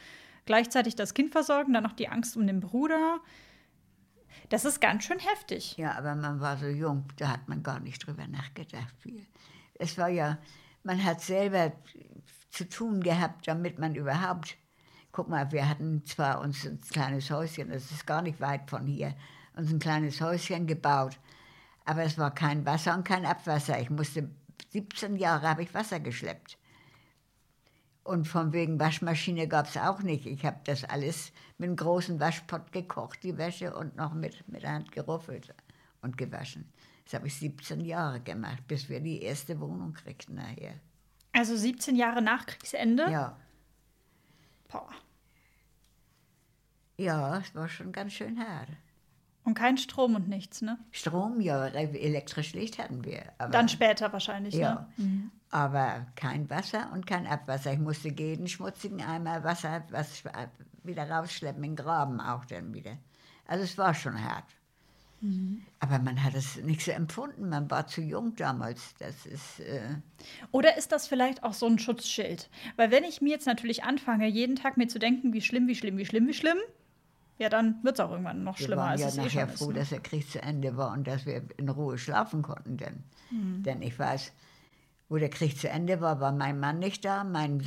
gleichzeitig 0.51 0.97
das 0.97 1.15
Kind 1.15 1.31
versorgen, 1.31 1.73
dann 1.73 1.85
noch 1.85 1.93
die 1.93 2.09
Angst 2.09 2.37
um 2.37 2.45
den 2.47 2.59
Bruder. 2.59 3.21
Das 4.49 4.65
ist 4.65 4.81
ganz 4.81 5.05
schön 5.05 5.21
heftig. 5.21 5.77
Ja, 5.77 5.97
aber 5.97 6.17
man 6.17 6.41
war 6.41 6.57
so 6.57 6.67
jung, 6.67 7.05
da 7.17 7.29
hat 7.29 7.49
man 7.49 7.63
gar 7.63 7.79
nicht 7.79 8.05
drüber 8.05 8.27
nachgedacht. 8.27 8.95
Viel. 8.99 9.25
Es 9.75 9.97
war 9.97 10.09
ja, 10.09 10.39
man 10.83 11.05
hat 11.05 11.21
selber 11.21 11.73
zu 12.51 12.69
tun 12.69 13.01
gehabt, 13.01 13.47
damit 13.47 13.79
man 13.79 13.95
überhaupt, 13.95 14.57
guck 15.13 15.29
mal, 15.29 15.51
wir 15.53 15.69
hatten 15.69 16.05
zwar 16.07 16.41
uns 16.41 16.67
ein 16.67 16.81
kleines 16.81 17.31
Häuschen, 17.31 17.71
das 17.71 17.91
ist 17.91 18.07
gar 18.07 18.23
nicht 18.23 18.41
weit 18.41 18.69
von 18.69 18.87
hier, 18.87 19.15
uns 19.57 19.73
ein 19.73 19.79
kleines 19.79 20.21
Häuschen 20.21 20.67
gebaut, 20.67 21.19
aber 21.85 22.03
es 22.03 22.19
war 22.19 22.35
kein 22.35 22.65
Wasser 22.65 22.95
und 22.95 23.05
kein 23.05 23.27
Abwasser. 23.27 23.81
Ich 23.81 23.91
musste, 23.91 24.31
17 24.71 25.17
Jahre 25.17 25.49
habe 25.49 25.63
ich 25.63 25.75
Wasser 25.75 26.01
geschleppt. 26.01 26.59
Und 28.03 28.27
von 28.27 28.53
wegen 28.53 28.81
Waschmaschine 28.81 29.47
gab 29.47 29.67
es 29.67 29.77
auch 29.77 30.01
nicht. 30.03 30.27
Ich 30.27 30.45
habe 30.45 30.61
das 30.65 30.85
alles 30.85 31.33
mit 31.59 31.69
einem 31.69 31.77
großen 31.77 32.19
Waschpott 32.19 32.73
gekocht, 32.73 33.23
die 33.23 33.37
Wäsche, 33.37 33.77
und 33.77 33.97
noch 33.97 34.15
mit, 34.15 34.49
mit 34.49 34.63
der 34.63 34.73
Hand 34.73 34.91
geruffelt 34.93 35.55
und 36.01 36.17
gewaschen. 36.17 36.73
Das 37.05 37.15
habe 37.15 37.27
ich 37.27 37.37
17 37.37 37.81
Jahre 37.81 38.21
gemacht, 38.21 38.67
bis 38.67 38.89
wir 38.89 39.01
die 39.01 39.23
erste 39.23 39.61
Wohnung 39.61 39.93
kriegten 39.93 40.37
nachher. 40.37 40.75
Also 41.33 41.57
17 41.57 41.95
Jahre 41.95 42.23
nach 42.23 42.47
Kriegsende? 42.47 43.11
Ja. 43.11 43.37
Boah. 44.71 44.89
Ja, 46.97 47.39
es 47.39 47.55
war 47.55 47.69
schon 47.69 47.93
ganz 47.93 48.13
schön 48.13 48.39
hart. 48.39 48.69
Und 49.43 49.55
kein 49.55 49.79
Strom 49.79 50.15
und 50.15 50.29
nichts, 50.29 50.61
ne? 50.61 50.79
Strom, 50.91 51.41
ja, 51.41 51.67
elektrisch 51.67 52.53
Licht 52.53 52.79
hatten 52.79 53.05
wir. 53.05 53.33
Dann 53.51 53.69
später 53.69 54.13
wahrscheinlich, 54.13 54.55
ja. 54.55 54.75
Ne? 54.75 55.05
Mhm 55.05 55.31
aber 55.51 56.07
kein 56.15 56.49
Wasser 56.49 56.91
und 56.93 57.07
kein 57.07 57.27
Abwasser. 57.27 57.73
Ich 57.73 57.79
musste 57.79 58.09
jeden 58.09 58.47
schmutzigen 58.47 59.03
Eimer 59.03 59.43
Wasser 59.43 59.85
was 59.91 60.23
wieder 60.85 61.11
rausschleppen, 61.11 61.63
in 61.65 61.75
den 61.75 61.85
Graben 61.85 62.21
auch 62.21 62.45
dann 62.45 62.73
wieder. 62.73 62.97
Also 63.47 63.65
es 63.65 63.77
war 63.77 63.95
schon 63.95 64.23
hart. 64.23 64.45
Mhm. 65.21 65.63
Aber 65.81 65.99
man 65.99 66.23
hat 66.23 66.35
es 66.35 66.57
nicht 66.63 66.83
so 66.83 66.91
empfunden, 66.91 67.49
man 67.49 67.71
war 67.71 67.87
zu 67.87 68.01
jung 68.01 68.35
damals. 68.37 68.95
Das 68.99 69.27
ist, 69.27 69.61
äh 69.61 69.97
Oder 70.51 70.77
ist 70.79 70.93
das 70.93 71.07
vielleicht 71.07 71.43
auch 71.43 71.53
so 71.53 71.67
ein 71.67 71.79
Schutzschild? 71.79 72.49
Weil 72.77 72.91
wenn 72.91 73.05
ich 73.05 73.21
mir 73.21 73.31
jetzt 73.31 73.47
natürlich 73.47 73.85
anfange, 73.85 74.27
jeden 74.27 74.57
Tag 74.57 74.77
mir 74.77 74.89
zu 74.89 74.99
denken, 74.99 75.33
wie 75.33 75.43
schlimm, 75.43 75.69
wie 75.69 75.75
schlimm, 75.75 75.99
wie 75.99 76.07
schlimm, 76.07 76.27
wie 76.27 76.35
schlimm, 76.35 76.59
ja, 77.39 77.49
dann 77.49 77.83
wird 77.83 77.99
es 77.99 78.01
auch 78.01 78.11
irgendwann 78.11 78.45
noch 78.45 78.59
schlimmer. 78.59 78.83
Wir 78.83 78.89
waren 78.91 78.99
ja 78.99 79.07
als 79.07 79.15
es 79.15 79.19
eh 79.19 79.25
nachher 79.25 79.49
eh 79.49 79.57
froh, 79.57 79.71
ist, 79.71 79.75
ne? 79.75 79.81
dass 79.81 79.89
der 79.91 80.01
Krieg 80.01 80.31
zu 80.31 80.43
Ende 80.43 80.77
war 80.77 80.93
und 80.93 81.07
dass 81.07 81.25
wir 81.25 81.43
in 81.57 81.69
Ruhe 81.69 81.97
schlafen 81.97 82.43
konnten. 82.43 82.77
Denn, 82.77 83.05
mhm. 83.31 83.63
denn 83.63 83.81
ich 83.83 83.99
weiß, 83.99 84.33
wo 85.09 85.17
der 85.17 85.31
Krieg 85.31 85.59
zu 85.59 85.69
Ende 85.69 86.01
war, 86.01 86.21
war 86.21 86.33
mein 86.33 86.61
Mann 86.61 86.79
nicht 86.79 87.05
da, 87.05 87.25
mein, 87.25 87.63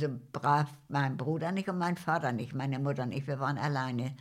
mein 0.88 1.16
Bruder 1.16 1.50
nicht 1.50 1.68
und 1.68 1.78
mein 1.78 1.96
Vater 1.96 2.32
nicht, 2.32 2.54
meine 2.54 2.78
Mutter 2.78 3.04
nicht. 3.06 3.26
Wir 3.26 3.40
waren 3.40 3.58
alleine. 3.58 4.14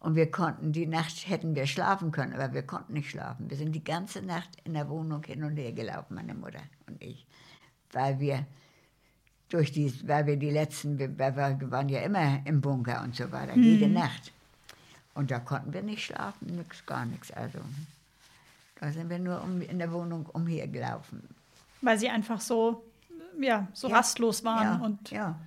Und 0.00 0.14
wir 0.14 0.30
konnten, 0.30 0.72
die 0.72 0.86
Nacht 0.86 1.28
hätten 1.28 1.54
wir 1.54 1.66
schlafen 1.66 2.10
können, 2.10 2.32
aber 2.32 2.54
wir 2.54 2.62
konnten 2.62 2.94
nicht 2.94 3.10
schlafen. 3.10 3.50
Wir 3.50 3.56
sind 3.58 3.72
die 3.72 3.84
ganze 3.84 4.22
Nacht 4.22 4.48
in 4.64 4.72
der 4.72 4.88
Wohnung 4.88 5.22
hin 5.22 5.44
und 5.44 5.56
her 5.56 5.72
gelaufen, 5.72 6.14
meine 6.14 6.34
Mutter 6.34 6.62
und 6.86 7.02
ich. 7.02 7.26
Weil 7.92 8.18
wir 8.18 8.46
durch 9.50 9.72
die, 9.72 9.92
weil 10.08 10.26
wir 10.26 10.36
die 10.36 10.50
letzten, 10.50 10.98
wir, 10.98 11.18
wir 11.18 11.36
waren 11.36 11.88
ja 11.90 12.00
immer 12.00 12.40
im 12.46 12.62
Bunker 12.62 13.02
und 13.02 13.14
so 13.14 13.30
weiter, 13.30 13.54
mhm. 13.54 13.62
jede 13.62 13.88
Nacht. 13.88 14.32
Und 15.12 15.30
da 15.30 15.38
konnten 15.38 15.72
wir 15.74 15.82
nicht 15.82 16.04
schlafen, 16.04 16.56
nix, 16.56 16.86
gar 16.86 17.04
nichts. 17.04 17.30
Also 17.32 17.58
da 18.80 18.90
sind 18.92 19.10
wir 19.10 19.18
nur 19.18 19.42
um, 19.42 19.60
in 19.60 19.78
der 19.78 19.92
Wohnung 19.92 20.24
umhergelaufen. 20.26 21.22
Weil 21.82 21.98
sie 21.98 22.08
einfach 22.08 22.40
so, 22.40 22.82
ja, 23.38 23.68
so 23.74 23.88
ja. 23.88 23.96
rastlos 23.96 24.44
waren. 24.44 24.80
Ja. 24.80 24.86
Und 24.86 25.10
ja. 25.10 25.38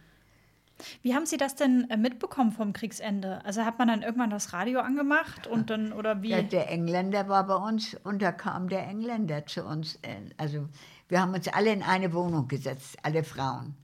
Wie 1.02 1.16
haben 1.16 1.26
Sie 1.26 1.38
das 1.38 1.56
denn 1.56 1.90
äh, 1.90 1.98
mitbekommen 1.98 2.52
vom 2.52 2.74
Kriegsende? 2.74 3.44
Also 3.46 3.66
hat 3.66 3.80
man 3.80 3.88
dann 3.88 4.02
irgendwann 4.02 4.30
das 4.30 4.54
Radio 4.54 4.80
angemacht 4.80 5.48
und 5.48 5.70
dann 5.70 5.94
oder 5.94 6.22
wie? 6.22 6.30
Ja, 6.30 6.42
der 6.42 6.70
Engländer 6.70 7.28
war 7.28 7.46
bei 7.48 7.56
uns 7.56 7.96
und 8.04 8.22
da 8.22 8.32
kam 8.32 8.70
der 8.70 8.88
Engländer 8.88 9.46
zu 9.46 9.64
uns. 9.64 9.96
Äh, 10.02 10.30
also 10.38 10.68
wir 11.08 11.22
haben 11.22 11.34
uns 11.34 11.48
alle 11.48 11.72
in 11.72 11.84
eine 11.84 12.14
Wohnung 12.14 12.48
gesetzt, 12.48 12.98
alle 13.04 13.24
Frauen. 13.24 13.76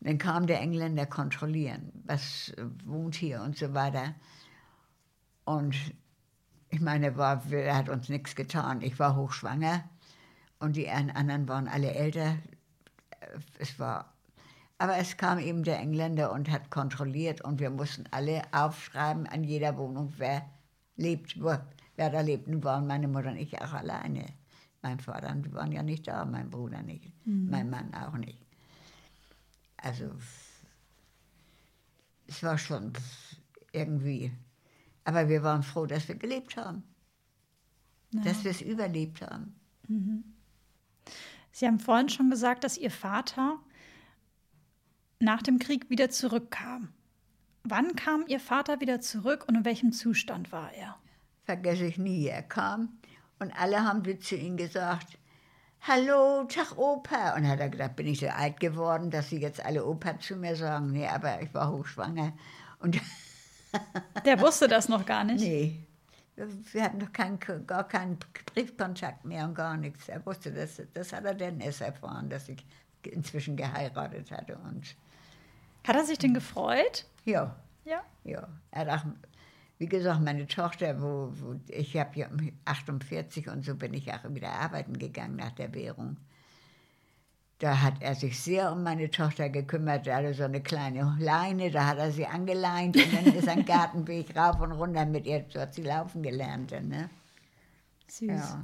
Dann 0.00 0.18
kam 0.18 0.46
der 0.46 0.60
Engländer 0.60 1.06
kontrollieren, 1.06 1.90
was 2.04 2.50
äh, 2.50 2.64
wohnt 2.84 3.14
hier 3.14 3.42
und 3.42 3.56
so 3.56 3.74
weiter. 3.74 4.14
Und 5.44 5.74
ich 6.68 6.80
meine, 6.80 7.16
war, 7.16 7.42
er 7.50 7.76
hat 7.76 7.88
uns 7.88 8.08
nichts 8.08 8.34
getan. 8.34 8.82
Ich 8.82 8.98
war 8.98 9.16
hochschwanger 9.16 9.84
und 10.58 10.76
die 10.76 10.90
anderen 10.90 11.48
waren 11.48 11.68
alle 11.68 11.92
älter. 11.92 12.36
Es 13.58 13.78
war, 13.78 14.15
aber 14.78 14.98
es 14.98 15.16
kam 15.16 15.38
eben 15.38 15.64
der 15.64 15.78
Engländer 15.78 16.32
und 16.32 16.50
hat 16.50 16.70
kontrolliert 16.70 17.40
und 17.40 17.60
wir 17.60 17.70
mussten 17.70 18.04
alle 18.10 18.42
aufschreiben 18.52 19.26
an 19.26 19.42
jeder 19.44 19.76
Wohnung, 19.78 20.12
wer 20.18 20.46
lebt, 20.96 21.40
wo, 21.40 21.56
wer 21.96 22.10
da 22.10 22.20
lebt. 22.20 22.48
Nun 22.48 22.62
waren 22.62 22.86
meine 22.86 23.08
Mutter 23.08 23.30
und 23.30 23.38
ich 23.38 23.60
auch 23.60 23.72
alleine. 23.72 24.26
Mein 24.82 25.00
Vater, 25.00 25.34
die 25.34 25.52
waren 25.52 25.72
ja 25.72 25.82
nicht 25.82 26.06
da, 26.06 26.24
mein 26.24 26.50
Bruder 26.50 26.82
nicht, 26.82 27.10
mhm. 27.26 27.48
mein 27.50 27.70
Mann 27.70 27.92
auch 27.94 28.16
nicht. 28.16 28.38
Also 29.78 30.10
es 32.26 32.42
war 32.42 32.58
schon 32.58 32.92
irgendwie, 33.72 34.32
aber 35.04 35.28
wir 35.28 35.42
waren 35.42 35.62
froh, 35.62 35.86
dass 35.86 36.06
wir 36.08 36.16
gelebt 36.16 36.56
haben, 36.56 36.82
ja. 38.12 38.22
dass 38.22 38.44
wir 38.44 38.50
es 38.50 38.60
überlebt 38.60 39.22
haben. 39.22 39.58
Mhm. 39.88 40.24
Sie 41.52 41.66
haben 41.66 41.80
vorhin 41.80 42.10
schon 42.10 42.28
gesagt, 42.28 42.64
dass 42.64 42.76
Ihr 42.76 42.90
Vater 42.90 43.58
nach 45.20 45.42
dem 45.42 45.58
Krieg 45.58 45.90
wieder 45.90 46.10
zurückkam. 46.10 46.88
Wann 47.64 47.96
kam 47.96 48.24
Ihr 48.28 48.40
Vater 48.40 48.80
wieder 48.80 49.00
zurück 49.00 49.44
und 49.48 49.56
in 49.56 49.64
welchem 49.64 49.92
Zustand 49.92 50.52
war 50.52 50.72
er? 50.72 50.96
Vergesse 51.44 51.86
ich 51.86 51.98
nie. 51.98 52.26
Er 52.26 52.42
kam 52.42 52.98
und 53.38 53.52
alle 53.58 53.82
haben 53.84 54.20
zu 54.20 54.36
ihm 54.36 54.56
gesagt, 54.56 55.18
Hallo, 55.82 56.44
Tag 56.44 56.76
Opa. 56.76 57.36
Und 57.36 57.46
hat 57.46 57.60
er 57.60 57.68
gedacht, 57.68 57.96
bin 57.96 58.06
ich 58.08 58.18
so 58.18 58.28
alt 58.28 58.58
geworden, 58.58 59.10
dass 59.10 59.30
sie 59.30 59.38
jetzt 59.38 59.64
alle 59.64 59.84
Opa 59.84 60.18
zu 60.18 60.36
mir 60.36 60.56
sagen? 60.56 60.92
Nee, 60.92 61.06
aber 61.06 61.40
ich 61.42 61.52
war 61.54 61.70
hochschwanger. 61.70 62.32
Und 62.80 63.00
Der 64.24 64.40
wusste 64.40 64.68
das 64.68 64.88
noch 64.88 65.06
gar 65.06 65.24
nicht? 65.24 65.40
Nee. 65.40 65.86
Wir 66.72 66.82
hatten 66.82 66.98
doch 66.98 67.12
kein, 67.12 67.38
gar 67.38 67.88
keinen 67.88 68.18
Briefkontakt 68.46 69.24
mehr 69.24 69.44
und 69.44 69.54
gar 69.54 69.76
nichts. 69.76 70.08
Er 70.08 70.24
wusste 70.26 70.52
das, 70.52 70.82
das 70.92 71.12
hat 71.12 71.24
er 71.24 71.34
dann 71.34 71.60
erst 71.60 71.80
erfahren, 71.80 72.28
dass 72.28 72.48
ich 72.48 72.66
inzwischen 73.02 73.56
geheiratet 73.56 74.30
hatte. 74.30 74.58
Und 74.58 74.96
hat 75.86 75.96
er 75.96 76.04
sich 76.04 76.18
denn 76.18 76.34
gefreut? 76.34 77.06
Ja. 77.24 77.56
Ja? 77.84 78.02
Ja. 78.24 78.48
Er 78.70 78.80
hat 78.80 78.88
auch, 78.88 79.06
wie 79.78 79.86
gesagt, 79.86 80.22
meine 80.22 80.46
Tochter, 80.46 81.00
wo, 81.00 81.32
wo 81.32 81.60
ich 81.68 81.96
habe 81.96 82.18
ja 82.18 82.28
48 82.64 83.48
und 83.48 83.64
so 83.64 83.74
bin 83.74 83.94
ich 83.94 84.12
auch 84.12 84.24
wieder 84.28 84.50
arbeiten 84.50 84.98
gegangen 84.98 85.36
nach 85.36 85.52
der 85.52 85.74
Währung 85.74 86.16
da 87.58 87.80
hat 87.80 87.94
er 88.00 88.14
sich 88.14 88.38
sehr 88.40 88.70
um 88.70 88.82
meine 88.82 89.10
Tochter 89.10 89.48
gekümmert. 89.48 90.06
Er 90.06 90.16
hatte 90.16 90.34
so 90.34 90.44
eine 90.44 90.60
kleine 90.60 91.16
Leine, 91.18 91.70
da 91.70 91.86
hat 91.86 91.98
er 91.98 92.12
sie 92.12 92.26
angeleint 92.26 92.96
und 92.96 93.14
dann 93.14 93.34
ist 93.34 93.48
ein 93.48 93.64
Gartenweg 93.66 94.36
rauf 94.36 94.60
und 94.60 94.72
runter 94.72 95.06
mit 95.06 95.26
ihr. 95.26 95.44
So 95.48 95.60
hat 95.60 95.74
sie 95.74 95.82
laufen 95.82 96.22
gelernt. 96.22 96.72
Ne? 96.72 97.08
Süß. 98.08 98.28
Ja. 98.28 98.62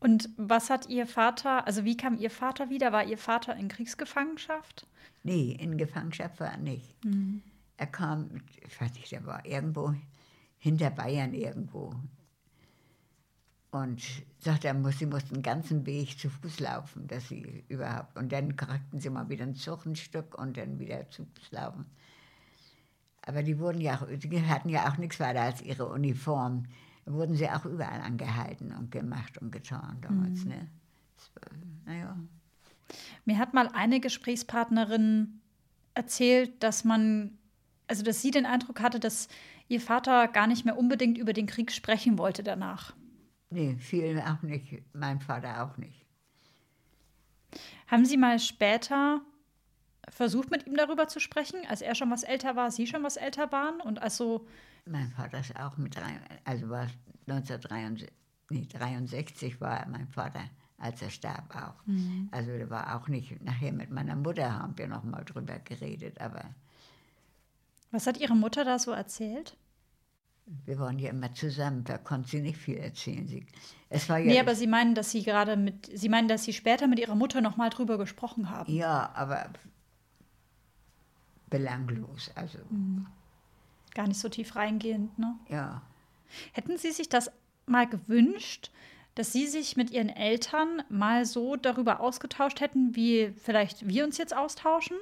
Und 0.00 0.28
was 0.36 0.70
hat 0.70 0.88
Ihr 0.88 1.08
Vater, 1.08 1.66
also 1.66 1.84
wie 1.84 1.96
kam 1.96 2.16
Ihr 2.16 2.30
Vater 2.30 2.70
wieder? 2.70 2.92
War 2.92 3.04
Ihr 3.04 3.18
Vater 3.18 3.56
in 3.56 3.66
Kriegsgefangenschaft? 3.66 4.86
Nee, 5.28 5.52
in 5.52 5.76
Gefangenschaft 5.76 6.40
war 6.40 6.52
er 6.52 6.58
nicht. 6.58 7.04
Mhm. 7.04 7.42
Er 7.76 7.86
kam, 7.86 8.30
ich 8.66 8.80
weiß 8.80 8.94
nicht, 8.94 9.12
er 9.12 9.26
war 9.26 9.44
irgendwo 9.44 9.94
hinter 10.56 10.90
Bayern 10.90 11.34
irgendwo 11.34 11.94
und 13.70 14.02
sagte, 14.38 14.68
er 14.68 14.74
muss, 14.74 14.98
sie 14.98 15.06
mussten 15.06 15.34
den 15.34 15.42
ganzen 15.42 15.84
Weg 15.84 16.18
zu 16.18 16.30
Fuß 16.30 16.60
laufen, 16.60 17.06
dass 17.06 17.28
sie 17.28 17.64
überhaupt. 17.68 18.16
Und 18.16 18.32
dann 18.32 18.56
kriegten 18.56 19.00
sie 19.00 19.10
mal 19.10 19.28
wieder 19.28 19.44
ein 19.44 19.54
Zuchenstück 19.54 20.38
und 20.38 20.56
dann 20.56 20.78
wieder 20.78 21.08
zu 21.10 21.26
Fuß 21.26 21.52
laufen. 21.52 21.84
Aber 23.22 23.42
die 23.42 23.58
wurden 23.58 23.80
ja 23.82 24.00
auch, 24.00 24.06
die 24.08 24.42
hatten 24.46 24.70
ja 24.70 24.90
auch 24.90 24.96
nichts 24.96 25.20
weiter 25.20 25.42
als 25.42 25.60
ihre 25.60 25.86
Uniform. 25.86 26.64
Da 27.04 27.12
wurden 27.12 27.36
sie 27.36 27.50
auch 27.50 27.66
überall 27.66 28.00
angehalten 28.00 28.72
und 28.72 28.90
gemacht 28.90 29.36
und 29.36 29.52
getan 29.52 29.98
damals. 30.00 30.44
Mhm. 30.44 30.50
Ne? 30.50 30.68
War, 31.34 31.58
naja. 31.84 32.16
Mir 33.24 33.38
hat 33.38 33.54
mal 33.54 33.68
eine 33.68 34.00
Gesprächspartnerin 34.00 35.40
erzählt, 35.94 36.62
dass 36.62 36.84
man, 36.84 37.38
also 37.86 38.02
dass 38.02 38.22
sie 38.22 38.30
den 38.30 38.46
Eindruck 38.46 38.80
hatte, 38.80 39.00
dass 39.00 39.28
ihr 39.68 39.80
Vater 39.80 40.28
gar 40.28 40.46
nicht 40.46 40.64
mehr 40.64 40.78
unbedingt 40.78 41.18
über 41.18 41.32
den 41.32 41.46
Krieg 41.46 41.72
sprechen 41.72 42.18
wollte 42.18 42.42
danach. 42.42 42.94
Nee, 43.50 43.76
viel 43.78 44.20
auch 44.20 44.42
nicht. 44.42 44.82
Mein 44.92 45.20
Vater 45.20 45.62
auch 45.62 45.76
nicht. 45.76 46.04
Haben 47.86 48.04
Sie 48.04 48.16
mal 48.16 48.38
später 48.38 49.22
versucht, 50.08 50.50
mit 50.50 50.66
ihm 50.66 50.76
darüber 50.76 51.08
zu 51.08 51.20
sprechen, 51.20 51.60
als 51.68 51.80
er 51.80 51.94
schon 51.94 52.10
was 52.10 52.22
älter 52.22 52.56
war, 52.56 52.70
Sie 52.70 52.86
schon 52.86 53.02
was 53.02 53.16
älter 53.16 53.50
waren 53.52 53.80
und 53.80 54.00
also 54.00 54.46
Mein 54.86 55.10
Vater 55.10 55.40
ist 55.40 55.56
auch 55.56 55.76
mit 55.76 55.96
drei, 55.96 56.18
also 56.44 56.68
war 56.68 56.86
1963, 57.26 58.10
nee, 58.50 58.66
63 58.66 59.60
war 59.60 59.86
mein 59.88 60.08
Vater, 60.08 60.44
als 60.78 61.02
er 61.02 61.10
starb 61.10 61.54
auch. 61.54 61.82
Also 62.30 62.50
der 62.52 62.70
war 62.70 62.96
auch 62.96 63.08
nicht, 63.08 63.42
nachher 63.42 63.72
mit 63.72 63.90
meiner 63.90 64.16
Mutter 64.16 64.52
haben 64.58 64.76
wir 64.78 64.86
noch 64.86 65.04
mal 65.04 65.24
drüber 65.24 65.58
geredet, 65.58 66.20
aber 66.20 66.44
was 67.90 68.06
hat 68.06 68.18
Ihre 68.18 68.36
Mutter 68.36 68.64
da 68.64 68.78
so 68.78 68.92
erzählt? 68.92 69.56
wir 70.64 70.78
waren 70.78 70.98
ja 70.98 71.10
immer 71.10 71.32
zusammen, 71.34 71.84
da 71.84 71.98
konnte 71.98 72.30
sie 72.30 72.40
nicht 72.40 72.56
viel 72.58 72.78
erzählen. 72.78 73.26
Sie, 73.28 73.46
es 73.90 74.08
war 74.08 74.18
ja, 74.18 74.26
Nee, 74.26 74.40
aber 74.40 74.54
Sie 74.54 74.66
meinen, 74.66 74.94
dass 74.94 75.10
Sie 75.10 75.22
gerade 75.22 75.56
mit, 75.56 75.90
Sie 75.92 76.08
meinen, 76.08 76.28
dass 76.28 76.44
Sie 76.44 76.52
später 76.52 76.86
mit 76.86 76.98
Ihrer 76.98 77.14
Mutter 77.14 77.40
noch 77.40 77.56
mal 77.56 77.68
drüber 77.70 77.98
gesprochen 77.98 78.50
haben. 78.50 78.72
ja, 78.72 79.10
aber 79.14 79.50
belanglos, 81.50 82.30
also 82.34 82.58
Gar 83.94 84.08
nicht 84.08 84.20
so 84.20 84.28
tief 84.28 84.54
reingehend, 84.56 85.18
ne? 85.18 85.34
ja. 85.48 85.82
Hätten 86.52 86.76
Sie 86.76 86.92
sich 86.92 87.08
das 87.08 87.30
mal 87.66 87.86
gewünscht, 87.88 88.70
dass 89.18 89.32
Sie 89.32 89.48
sich 89.48 89.76
mit 89.76 89.90
Ihren 89.90 90.10
Eltern 90.10 90.80
mal 90.88 91.24
so 91.24 91.56
darüber 91.56 91.98
ausgetauscht 91.98 92.60
hätten, 92.60 92.94
wie 92.94 93.32
vielleicht 93.42 93.88
wir 93.88 94.04
uns 94.04 94.16
jetzt 94.16 94.36
austauschen? 94.36 94.96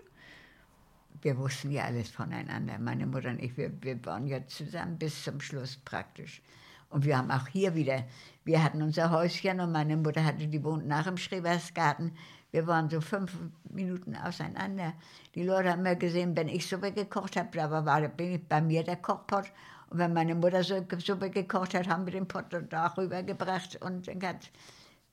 Wir 1.21 1.37
wussten 1.37 1.71
ja 1.71 1.85
alles 1.85 2.09
voneinander, 2.09 2.79
meine 2.79 3.07
Mutter 3.07 3.29
und 3.29 3.43
ich. 3.43 3.59
Wir, 3.59 3.71
wir 3.83 4.03
waren 4.07 4.27
ja 4.27 4.47
zusammen 4.47 4.97
bis 4.97 5.23
zum 5.23 5.39
Schluss 5.41 5.77
praktisch. 5.77 6.41
Und 6.89 7.05
wir 7.05 7.19
haben 7.19 7.31
auch 7.31 7.47
hier 7.49 7.75
wieder, 7.75 8.05
wir 8.45 8.62
hatten 8.64 8.81
unser 8.81 9.11
Häuschen 9.11 9.61
und 9.61 9.73
meine 9.73 9.99
Mutter 9.99 10.25
hatte, 10.25 10.47
die 10.47 10.64
wohnt 10.64 10.87
nach 10.87 11.07
im 11.07 11.19
Schrebersgarten. 11.19 12.12
Wir 12.53 12.67
waren 12.67 12.89
so 12.89 13.03
fünf 13.03 13.37
Minuten 13.69 14.17
auseinander. 14.17 14.95
Die 15.35 15.43
Leute 15.43 15.73
haben 15.73 15.81
immer 15.81 15.97
gesehen, 15.97 16.35
wenn 16.35 16.49
ich 16.49 16.67
Suppe 16.67 16.91
gekocht 16.91 17.37
habe, 17.37 17.51
da 17.53 17.71
war, 17.71 17.85
war 17.85 18.01
bin 18.09 18.37
ich 18.37 18.49
bei 18.49 18.62
mir 18.62 18.83
der 18.83 18.97
Kochpott. 18.97 19.53
Und 19.91 19.99
wenn 19.99 20.12
meine 20.12 20.34
Mutter 20.34 20.64
so 20.64 20.84
Suppe 20.99 21.30
gekocht 21.30 21.74
hat, 21.74 21.89
haben 21.89 22.07
wir 22.07 22.12
den 22.12 22.26
Pott 22.26 22.47
darüber 22.70 23.22
gebracht 23.22 23.76
und 23.82 24.09
dann 24.09 24.22
hat 24.22 24.51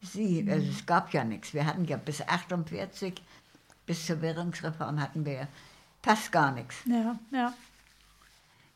sie, 0.02 0.46
also 0.50 0.68
es 0.70 0.86
gab 0.86 1.14
ja 1.14 1.24
nichts. 1.24 1.54
Wir 1.54 1.66
hatten 1.66 1.86
ja 1.86 1.98
bis 1.98 2.22
48, 2.22 3.22
bis 3.86 4.06
zur 4.06 4.22
Währungsreform 4.22 5.00
hatten 5.00 5.26
wir 5.26 5.48
fast 6.02 6.32
gar 6.32 6.52
nichts. 6.52 6.76
Ja, 6.86 7.20
ja. 7.32 7.54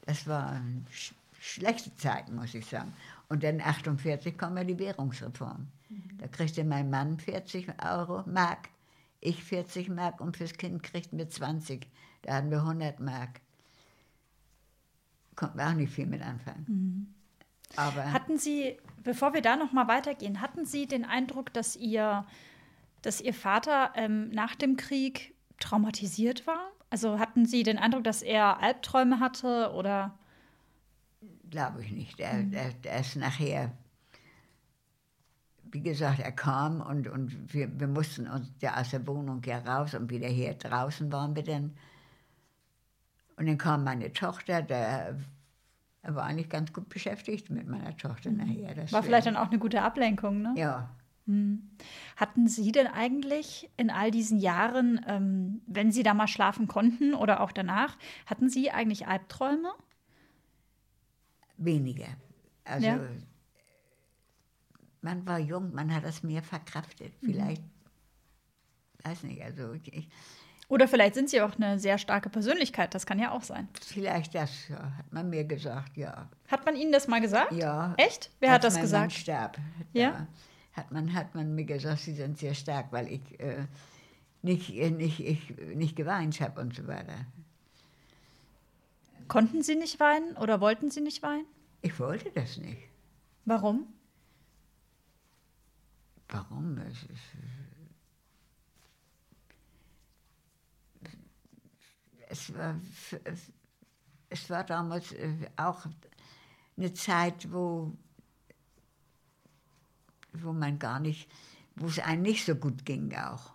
Das 0.05 0.27
war 0.27 0.61
sch 0.91 1.13
schlechte 1.39 1.95
Zeit, 1.95 2.29
muss 2.29 2.53
ich 2.53 2.65
sagen. 2.65 2.93
Und 3.29 3.43
dann 3.43 3.61
48 3.61 4.37
kam 4.37 4.57
ja 4.57 4.63
die 4.63 4.79
Währungsreform. 4.79 5.67
Da 6.17 6.27
kriegte 6.27 6.63
mein 6.63 6.89
Mann 6.89 7.19
40 7.19 7.69
Euro 7.83 8.23
Mark, 8.25 8.69
ich 9.21 9.43
40 9.43 9.89
Mark 9.89 10.19
und 10.19 10.35
fürs 10.37 10.53
Kind 10.53 10.83
kriegten 10.83 11.17
wir 11.17 11.29
20. 11.29 11.87
Da 12.23 12.35
hatten 12.35 12.51
wir 12.51 12.59
100 12.59 12.99
Mark. 12.99 13.41
Konnten 15.37 15.57
wir 15.57 15.67
auch 15.67 15.73
nicht 15.73 15.93
viel 15.93 16.05
mit 16.05 16.21
anfangen. 16.21 17.15
Aber 17.77 18.11
Hatten 18.11 18.37
Sie, 18.37 18.77
bevor 19.03 19.33
wir 19.33 19.41
da 19.41 19.55
noch 19.55 19.71
mal 19.71 19.87
weitergehen, 19.87 20.41
hatten 20.41 20.65
Sie 20.65 20.85
den 20.85 21.05
Eindruck, 21.05 21.53
dass 21.53 21.77
Ihr, 21.77 22.25
dass 23.01 23.21
Ihr 23.21 23.33
Vater 23.33 23.91
ähm, 23.95 24.29
nach 24.31 24.55
dem 24.55 24.75
Krieg 24.75 25.33
traumatisiert 25.59 26.45
war? 26.45 26.71
Also 26.89 27.19
hatten 27.19 27.45
Sie 27.45 27.63
den 27.63 27.77
Eindruck, 27.77 28.03
dass 28.03 28.21
er 28.21 28.59
Albträume 28.61 29.21
hatte 29.21 29.71
oder? 29.73 30.17
glaube 31.49 31.83
ich 31.83 31.91
nicht. 31.91 32.19
Der, 32.19 32.43
der, 32.43 32.73
der 32.73 32.99
ist 32.99 33.15
nachher, 33.15 33.71
wie 35.71 35.81
gesagt, 35.81 36.19
er 36.19 36.31
kam 36.31 36.81
und, 36.81 37.07
und 37.07 37.53
wir, 37.53 37.79
wir 37.79 37.87
mussten 37.87 38.27
uns 38.27 38.49
ja 38.61 38.79
aus 38.79 38.91
der 38.91 39.05
Wohnung 39.07 39.41
ja 39.45 39.59
raus 39.59 39.93
und 39.93 40.09
wieder 40.09 40.27
hier 40.27 40.53
draußen 40.53 41.11
waren 41.11 41.35
wir 41.35 41.43
dann. 41.43 41.75
Und 43.37 43.45
dann 43.45 43.57
kam 43.57 43.83
meine 43.83 44.11
Tochter, 44.11 44.61
der 44.61 45.17
er 46.01 46.15
war 46.15 46.23
eigentlich 46.25 46.49
ganz 46.49 46.71
gut 46.71 46.89
beschäftigt 46.89 47.49
mit 47.49 47.67
meiner 47.67 47.95
Tochter 47.97 48.31
nachher. 48.31 48.73
Das 48.75 48.93
War 48.93 49.03
vielleicht 49.03 49.27
dann 49.27 49.35
auch 49.35 49.49
eine 49.49 49.59
gute 49.59 49.81
Ablenkung, 49.81 50.41
ne? 50.41 50.53
Ja, 50.55 50.89
Hatten 52.15 52.47
Sie 52.47 52.71
denn 52.71 52.87
eigentlich 52.87 53.69
in 53.75 53.89
all 53.89 54.11
diesen 54.11 54.39
Jahren, 54.39 55.01
ähm, 55.05 55.61
wenn 55.67 55.91
Sie 55.91 56.01
da 56.01 56.13
mal 56.13 56.27
schlafen 56.27 56.67
konnten 56.67 57.13
oder 57.13 57.41
auch 57.41 57.51
danach, 57.51 57.97
hatten 58.25 58.49
Sie 58.49 58.71
eigentlich 58.71 59.07
Albträume? 59.07 59.73
weniger. 61.57 62.07
Also 62.63 62.85
Ja. 62.85 62.99
man 65.01 65.25
war 65.25 65.39
jung, 65.39 65.73
man 65.73 65.93
hat 65.93 66.05
das 66.05 66.23
mehr 66.23 66.43
verkraftet. 66.43 67.13
Vielleicht, 67.21 67.63
weiß 69.03 69.23
nicht, 69.23 69.43
also 69.43 69.73
ich, 69.73 70.07
Oder 70.69 70.87
vielleicht 70.87 71.15
sind 71.15 71.29
Sie 71.29 71.41
auch 71.41 71.55
eine 71.55 71.79
sehr 71.79 71.97
starke 71.97 72.29
Persönlichkeit, 72.29 72.93
das 72.93 73.05
kann 73.05 73.19
ja 73.19 73.31
auch 73.31 73.43
sein. 73.43 73.69
vielleicht 73.81 74.35
das 74.35 74.67
ja, 74.67 74.77
hat 74.97 75.13
man 75.13 75.29
mir 75.29 75.45
gesagt, 75.45 75.95
ja. 75.95 76.29
Hat 76.49 76.65
man 76.65 76.75
Ihnen 76.75 76.91
das 76.91 77.07
mal 77.07 77.21
gesagt? 77.21 77.53
Ja. 77.53 77.93
Echt? 77.97 78.31
Wer 78.39 78.51
hat 78.51 78.63
das 78.65 78.73
mein 78.73 78.81
Mann 78.83 79.07
gesagt? 79.07 79.13
starb, 79.13 79.57
Ja? 79.93 80.11
da 80.11 80.27
hat 80.81 80.91
man, 80.91 81.13
hat 81.13 81.33
man 81.35 81.55
mir 81.55 81.65
gesagt, 81.65 82.01
sie 82.01 82.13
sind 82.13 82.37
sehr 82.37 82.53
stark, 82.53 82.91
weil 82.91 83.07
ich 83.11 83.39
äh, 83.39 83.65
nicht, 84.41 84.75
äh, 84.75 84.91
nicht, 84.91 85.19
ich, 85.21 85.55
nicht 85.75 85.95
geweint 85.95 86.39
habe 86.41 86.61
und 86.61 86.75
so 86.75 86.85
weiter. 86.85 87.25
Konnten 89.27 89.61
Sie 89.63 89.75
nicht 89.75 89.99
weinen 89.99 90.37
oder 90.37 90.61
wollten 90.61 90.91
Sie 90.91 91.01
nicht 91.01 91.23
weinen? 91.23 91.45
Ich 91.81 91.99
wollte 91.99 92.29
das 92.31 92.57
nicht. 92.57 92.81
Warum? 93.45 93.87
Warum? 96.29 96.77
Es, 96.79 97.03
ist, 97.03 97.21
es, 102.29 102.53
war, 102.53 102.79
es 104.29 104.49
war 104.49 104.63
damals 104.63 105.11
äh, 105.13 105.49
auch 105.55 105.85
eine 106.75 106.93
Zeit, 106.93 107.51
wo, 107.51 107.95
wo 110.33 110.53
man 110.53 110.79
gar 110.79 110.99
nicht, 110.99 111.29
wo 111.75 111.87
es 111.87 111.99
einem 111.99 112.21
nicht 112.23 112.45
so 112.45 112.55
gut 112.55 112.85
ging 112.85 113.13
auch. 113.15 113.53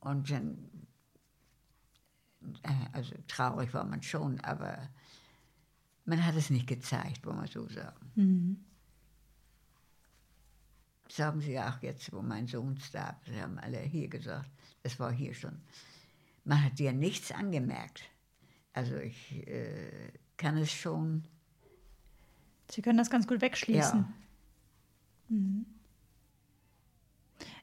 Und 0.00 0.30
dann, 0.30 0.58
äh, 2.62 2.86
also 2.92 3.14
traurig 3.28 3.72
war 3.74 3.84
man 3.84 4.02
schon, 4.02 4.40
aber 4.40 4.88
man 6.04 6.24
hat 6.24 6.36
es 6.36 6.50
nicht 6.50 6.66
gezeigt, 6.66 7.24
wollen 7.26 7.40
wir 7.40 7.48
so 7.48 7.68
sagen. 7.68 8.12
Sagen 11.08 11.40
Sie 11.40 11.58
auch 11.60 11.80
jetzt, 11.82 12.12
wo 12.12 12.20
mein 12.22 12.46
Sohn 12.46 12.78
starb, 12.78 13.24
Sie 13.26 13.40
haben 13.40 13.58
alle 13.58 13.78
hier 13.78 14.08
gesagt, 14.08 14.50
das 14.82 14.98
war 14.98 15.12
hier 15.12 15.34
schon. 15.34 15.60
Man 16.46 16.64
hat 16.64 16.78
dir 16.78 16.92
nichts 16.92 17.32
angemerkt. 17.32 18.04
Also 18.72 18.96
ich 18.96 19.46
äh, 19.46 20.12
kann 20.36 20.56
es 20.56 20.70
schon, 20.70 21.24
Sie 22.70 22.82
können 22.82 22.98
das 22.98 23.10
ganz 23.10 23.26
gut 23.26 23.40
wegschließen. 23.40 24.06
ja, 25.28 25.36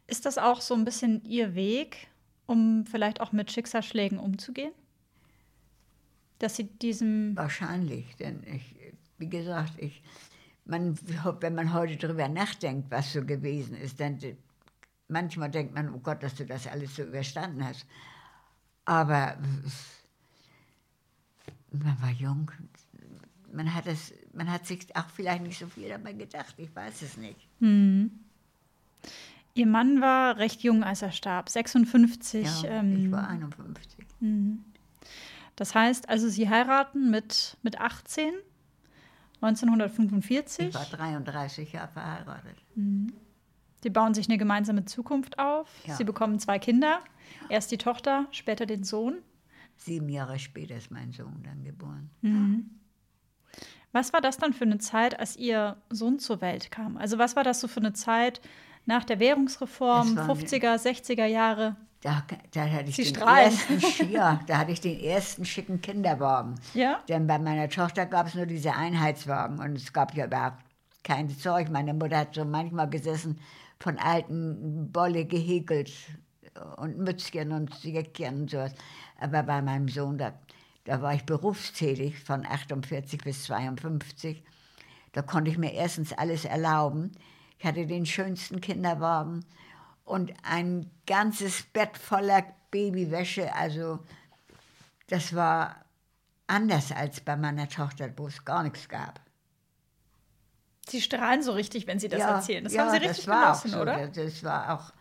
Ist 0.07 0.25
das 0.25 0.37
auch 0.37 0.61
so 0.61 0.73
ein 0.73 0.85
bisschen 0.85 1.23
Ihr 1.25 1.55
Weg, 1.55 2.07
um 2.45 2.85
vielleicht 2.85 3.21
auch 3.21 3.31
mit 3.31 3.51
Schicksalsschlägen 3.51 4.19
umzugehen? 4.19 4.73
Dass 6.39 6.55
Sie 6.55 6.65
diesem. 6.65 7.35
wahrscheinlich. 7.35 8.15
Denn 8.17 8.43
ich, 8.43 8.75
wie 9.17 9.29
gesagt, 9.29 9.73
ich, 9.77 10.01
man, 10.65 10.97
wenn 11.39 11.55
man 11.55 11.73
heute 11.73 11.97
darüber 11.97 12.27
nachdenkt, 12.27 12.91
was 12.91 13.13
so 13.13 13.25
gewesen 13.25 13.75
ist, 13.75 13.99
dann 13.99 14.19
manchmal 15.07 15.51
denkt 15.51 15.73
man, 15.73 15.93
oh 15.93 15.99
Gott, 15.99 16.23
dass 16.23 16.35
du 16.35 16.45
das 16.45 16.67
alles 16.67 16.95
so 16.95 17.03
überstanden 17.03 17.65
hast. 17.65 17.85
Aber 18.85 19.37
man 21.71 22.01
war 22.01 22.11
jung. 22.11 22.51
Man 23.51 23.73
hat, 23.73 23.85
es, 23.87 24.13
man 24.33 24.51
hat 24.51 24.65
sich 24.65 24.95
auch 24.95 25.09
vielleicht 25.09 25.43
nicht 25.43 25.59
so 25.59 25.67
viel 25.67 25.89
dabei 25.89 26.13
gedacht. 26.13 26.55
Ich 26.57 26.75
weiß 26.75 27.01
es 27.03 27.17
nicht. 27.17 27.47
Ihr 29.55 29.67
Mann 29.67 30.01
war 30.01 30.37
recht 30.37 30.63
jung, 30.63 30.83
als 30.83 31.01
er 31.03 31.11
starb, 31.11 31.49
56. 31.49 32.63
Ja, 32.63 32.79
ähm, 32.79 33.05
ich 33.05 33.11
war 33.11 33.27
51. 33.27 34.07
Das 35.55 35.75
heißt, 35.75 36.09
also 36.09 36.27
Sie 36.29 36.49
heiraten 36.49 37.11
mit, 37.11 37.57
mit 37.61 37.79
18, 37.79 38.33
1945. 39.41 40.69
Ich 40.69 40.73
war 40.73 40.85
33 40.85 41.73
Jahre 41.73 41.89
verheiratet. 41.89 42.57
Sie 43.83 43.89
bauen 43.89 44.13
sich 44.13 44.27
eine 44.29 44.37
gemeinsame 44.37 44.85
Zukunft 44.85 45.37
auf. 45.37 45.67
Ja. 45.85 45.95
Sie 45.95 46.05
bekommen 46.05 46.39
zwei 46.39 46.57
Kinder. 46.57 47.01
Erst 47.49 47.71
die 47.71 47.77
Tochter, 47.77 48.27
später 48.31 48.65
den 48.65 48.83
Sohn. 48.83 49.19
Sieben 49.77 50.09
Jahre 50.09 50.39
später 50.39 50.75
ist 50.75 50.91
mein 50.91 51.11
Sohn 51.11 51.41
dann 51.43 51.63
geboren. 51.63 52.09
Was 53.91 54.11
war 54.13 54.21
das 54.21 54.37
dann 54.37 54.53
für 54.53 54.65
eine 54.65 54.79
Zeit, 54.79 55.19
als 55.19 55.37
Ihr 55.37 55.77
Sohn 55.89 56.19
zur 56.19 56.41
Welt 56.41 56.71
kam? 56.71 56.97
Also 56.97 57.17
was 57.17 57.35
war 57.35 57.43
das 57.43 57.59
so 57.59 57.67
für 57.67 57.79
eine 57.79 57.93
Zeit 57.93 58.41
nach 58.85 59.03
der 59.03 59.19
Währungsreform, 59.19 60.07
Es 60.09 60.15
war 60.15 60.23
eine- 60.23 60.33
50er, 60.33 60.75
60er 60.77 61.25
Jahre? 61.25 61.75
Da, 62.01 62.21
da 62.51 62.69
hatte 62.69 62.89
ich 62.89 62.95
Sie 62.97 63.03
den 63.03 63.15
strahlen. 63.15 63.53
ersten, 63.53 64.09
ja, 64.11 64.41
da 64.45 64.57
hatte 64.57 64.71
ich 64.73 64.81
den 64.81 64.99
ersten 64.99 65.45
schicken 65.45 65.79
Kinderwagen. 65.79 66.55
Ja? 66.73 66.99
Denn 67.07 67.27
bei 67.27 67.39
meiner 67.39 67.69
Tochter 67.69 68.05
gab 68.05 68.27
es 68.27 68.35
nur 68.35 68.45
diese 68.45 68.73
Einheitswagen 68.75 69.59
und 69.59 69.77
es 69.77 69.93
gab 69.93 70.13
ja 70.13 70.25
überhaupt 70.25 70.57
kein 71.03 71.29
Zeug. 71.29 71.69
Meine 71.69 71.93
Mutter 71.93 72.17
hat 72.17 72.35
so 72.35 72.43
manchmal 72.43 72.89
gesessen, 72.89 73.39
von 73.79 73.97
alten 73.99 74.91
Bolle 74.91 75.25
gehäkelt 75.25 75.91
und 76.77 76.97
Mützchen 76.97 77.51
und 77.51 77.83
Jäckchen 77.83 78.41
und 78.41 78.49
sowas. 78.51 78.73
Aber 79.19 79.43
bei 79.43 79.61
meinem 79.61 79.87
Sohn, 79.87 80.17
da, 80.17 80.33
da 80.85 81.01
war 81.01 81.13
ich 81.13 81.23
berufstätig 81.23 82.19
von 82.19 82.45
48 82.45 83.23
bis 83.23 83.43
52. 83.43 84.43
Da 85.11 85.21
konnte 85.21 85.51
ich 85.51 85.57
mir 85.57 85.73
erstens 85.73 86.13
alles 86.13 86.45
erlauben. 86.45 87.11
Ich 87.59 87.65
hatte 87.65 87.85
den 87.85 88.05
schönsten 88.05 88.61
Kinderwagen 88.61 89.45
und 90.05 90.33
ein 90.43 90.89
ganzes 91.05 91.63
Bett 91.63 91.97
voller 91.97 92.43
Babywäsche. 92.71 93.55
Also 93.55 93.99
das 95.07 95.35
war 95.35 95.85
anders 96.47 96.91
als 96.91 97.21
bei 97.21 97.35
meiner 97.35 97.69
Tochter, 97.69 98.09
wo 98.17 98.27
es 98.27 98.43
gar 98.43 98.63
nichts 98.63 98.89
gab. 98.89 99.21
Sie 100.87 101.01
strahlen 101.01 101.41
so 101.41 101.53
richtig, 101.53 101.87
wenn 101.87 101.99
Sie 101.99 102.09
das 102.09 102.21
erzählen. 102.21 102.63
Das 102.63 102.77
haben 102.77 102.89
Sie 102.89 102.97
richtig 102.97 103.25
das 103.25 103.27
war 103.27 103.41
genossen, 103.43 103.71
so. 103.71 103.81
oder? 103.81 104.07
Das 104.07 104.43
war 104.43 104.73
auch 104.73 104.93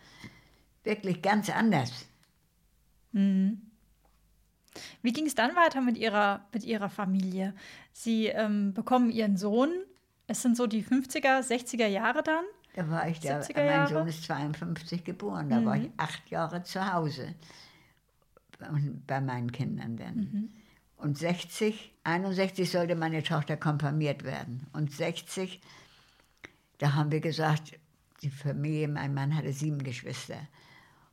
wirklich 0.84 1.22
ganz 1.22 1.50
anders. 1.50 2.06
Wie 3.12 5.12
ging 5.12 5.26
es 5.26 5.34
dann 5.34 5.54
weiter 5.54 5.80
mit 5.80 5.98
Ihrer, 5.98 6.46
mit 6.52 6.64
Ihrer 6.64 6.88
Familie? 6.88 7.54
Sie 7.92 8.26
ähm, 8.26 8.72
bekommen 8.72 9.10
Ihren 9.10 9.36
Sohn. 9.36 9.70
Es 10.26 10.42
sind 10.42 10.56
so 10.56 10.66
die 10.66 10.82
50er, 10.82 11.40
60er 11.40 11.86
Jahre 11.86 12.22
dann. 12.22 12.44
Da 12.74 12.88
war 12.88 13.06
ich 13.06 13.20
da, 13.20 13.40
70er 13.40 13.56
mein 13.56 13.66
Jahre? 13.66 13.94
Sohn 13.94 14.08
ist 14.08 14.24
52 14.24 15.04
geboren, 15.04 15.50
da 15.50 15.62
war 15.64 15.76
ich 15.76 15.88
Mhm. 15.88 15.92
acht 15.98 16.30
Jahre 16.30 16.62
zu 16.62 16.92
Hause 16.92 17.34
und 18.70 19.06
bei 19.06 19.20
meinen 19.20 19.52
Kindern 19.52 19.96
dann. 19.96 20.16
Mhm. 20.16 20.48
Und 20.96 21.18
60, 21.18 21.92
61 22.04 22.70
sollte 22.70 22.94
meine 22.94 23.22
Tochter 23.22 23.56
konfirmiert 23.56 24.24
werden. 24.24 24.66
Und 24.72 24.92
60, 24.92 25.60
da 26.78 26.94
haben 26.94 27.10
wir 27.10 27.20
gesagt, 27.20 27.74
die 28.22 28.30
Familie, 28.30 28.88
mein 28.88 29.12
Mann 29.12 29.36
hatte 29.36 29.52
sieben 29.52 29.82
Geschwister. 29.82 30.38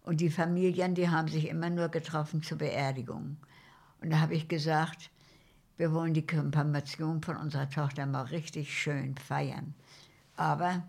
Und 0.09 0.21
die 0.21 0.31
Familien, 0.31 0.95
die 0.95 1.07
haben 1.07 1.27
sich 1.27 1.47
immer 1.47 1.69
nur 1.69 1.89
getroffen 1.89 2.41
zur 2.41 2.57
Beerdigung. 2.57 3.37
Und 4.01 4.09
da 4.09 4.21
habe 4.21 4.33
ich 4.33 4.47
gesagt, 4.47 5.11
wir 5.77 5.93
wollen 5.93 6.15
die 6.15 6.25
Konfirmation 6.25 7.21
von 7.21 7.37
unserer 7.37 7.69
Tochter 7.69 8.07
mal 8.07 8.23
richtig 8.23 8.75
schön 8.75 9.15
feiern. 9.17 9.75
Aber 10.35 10.81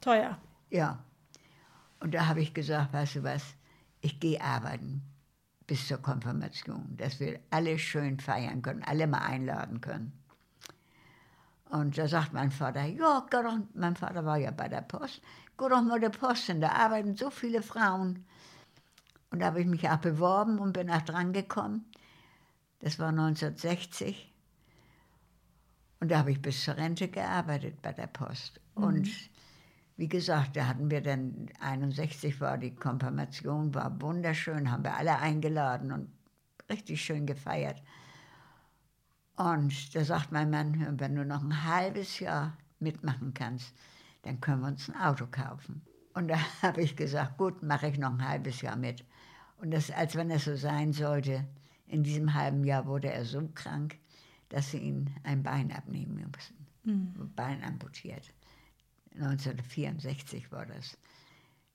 Teuer. 0.00 0.36
ja. 0.68 0.98
Und 2.00 2.14
da 2.14 2.26
habe 2.26 2.40
ich 2.40 2.52
gesagt, 2.52 2.92
weißt 2.92 3.14
du 3.14 3.22
was, 3.22 3.54
ich 4.00 4.18
gehe 4.18 4.40
arbeiten 4.40 5.02
bis 5.68 5.86
zur 5.86 5.98
Konfirmation, 5.98 6.96
dass 6.96 7.20
wir 7.20 7.38
alle 7.50 7.78
schön 7.78 8.18
feiern 8.18 8.62
können, 8.62 8.82
alle 8.82 9.06
mal 9.06 9.18
einladen 9.18 9.80
können. 9.80 10.12
Und 11.70 11.96
da 11.96 12.08
sagt 12.08 12.32
mein 12.32 12.50
Vater, 12.50 12.84
ja, 12.84 13.24
mein 13.74 13.94
Vater 13.94 14.24
war 14.24 14.38
ja 14.38 14.50
bei 14.50 14.68
der 14.68 14.82
Post, 14.82 15.22
geh 15.58 15.68
doch 15.68 15.82
mal 15.82 16.00
der 16.00 16.10
Post 16.10 16.46
hin, 16.46 16.60
da 16.60 16.70
arbeiten 16.70 17.16
so 17.16 17.30
viele 17.30 17.62
Frauen. 17.62 18.24
Und 19.30 19.40
da 19.40 19.46
habe 19.46 19.60
ich 19.60 19.66
mich 19.66 19.88
auch 19.88 19.98
beworben 19.98 20.58
und 20.58 20.72
bin 20.72 20.90
auch 20.90 21.02
dran 21.02 21.32
gekommen. 21.32 21.84
Das 22.80 22.98
war 22.98 23.08
1960. 23.08 24.32
Und 26.00 26.10
da 26.10 26.18
habe 26.18 26.32
ich 26.32 26.42
bis 26.42 26.62
zur 26.64 26.76
Rente 26.76 27.08
gearbeitet 27.08 27.80
bei 27.82 27.92
der 27.92 28.06
Post. 28.06 28.60
Und 28.74 29.08
wie 29.96 30.08
gesagt, 30.08 30.56
da 30.56 30.66
hatten 30.66 30.90
wir 30.90 31.00
dann, 31.00 31.48
61 31.60 32.40
war 32.40 32.58
die 32.58 32.74
Konfirmation, 32.74 33.74
war 33.74 34.00
wunderschön, 34.00 34.70
haben 34.70 34.84
wir 34.84 34.96
alle 34.96 35.18
eingeladen 35.18 35.92
und 35.92 36.12
richtig 36.68 37.02
schön 37.02 37.26
gefeiert. 37.26 37.82
Und 39.36 39.94
da 39.94 40.04
sagt 40.04 40.30
mein 40.30 40.50
Mann, 40.50 40.78
"Hör, 40.78 40.98
wenn 40.98 41.14
du 41.14 41.24
noch 41.24 41.42
ein 41.42 41.64
halbes 41.64 42.20
Jahr 42.20 42.56
mitmachen 42.78 43.34
kannst, 43.34 43.74
dann 44.24 44.40
können 44.40 44.62
wir 44.62 44.68
uns 44.68 44.88
ein 44.88 45.00
Auto 45.00 45.26
kaufen. 45.26 45.82
Und 46.14 46.28
da 46.28 46.38
habe 46.62 46.82
ich 46.82 46.96
gesagt, 46.96 47.38
gut, 47.38 47.62
mache 47.62 47.88
ich 47.88 47.98
noch 47.98 48.12
ein 48.12 48.26
halbes 48.26 48.60
Jahr 48.60 48.76
mit. 48.76 49.04
Und 49.58 49.70
das, 49.70 49.90
als 49.90 50.16
wenn 50.16 50.30
es 50.30 50.44
so 50.44 50.56
sein 50.56 50.92
sollte, 50.92 51.46
in 51.86 52.02
diesem 52.02 52.34
halben 52.34 52.64
Jahr 52.64 52.86
wurde 52.86 53.12
er 53.12 53.24
so 53.24 53.46
krank, 53.54 53.98
dass 54.48 54.70
sie 54.70 54.78
ihm 54.78 55.06
ein 55.22 55.42
Bein 55.42 55.72
abnehmen 55.72 56.30
mussten. 56.34 56.66
Bein 57.36 57.62
amputiert. 57.62 58.32
1964 59.14 60.50
war 60.50 60.66
das. 60.66 60.98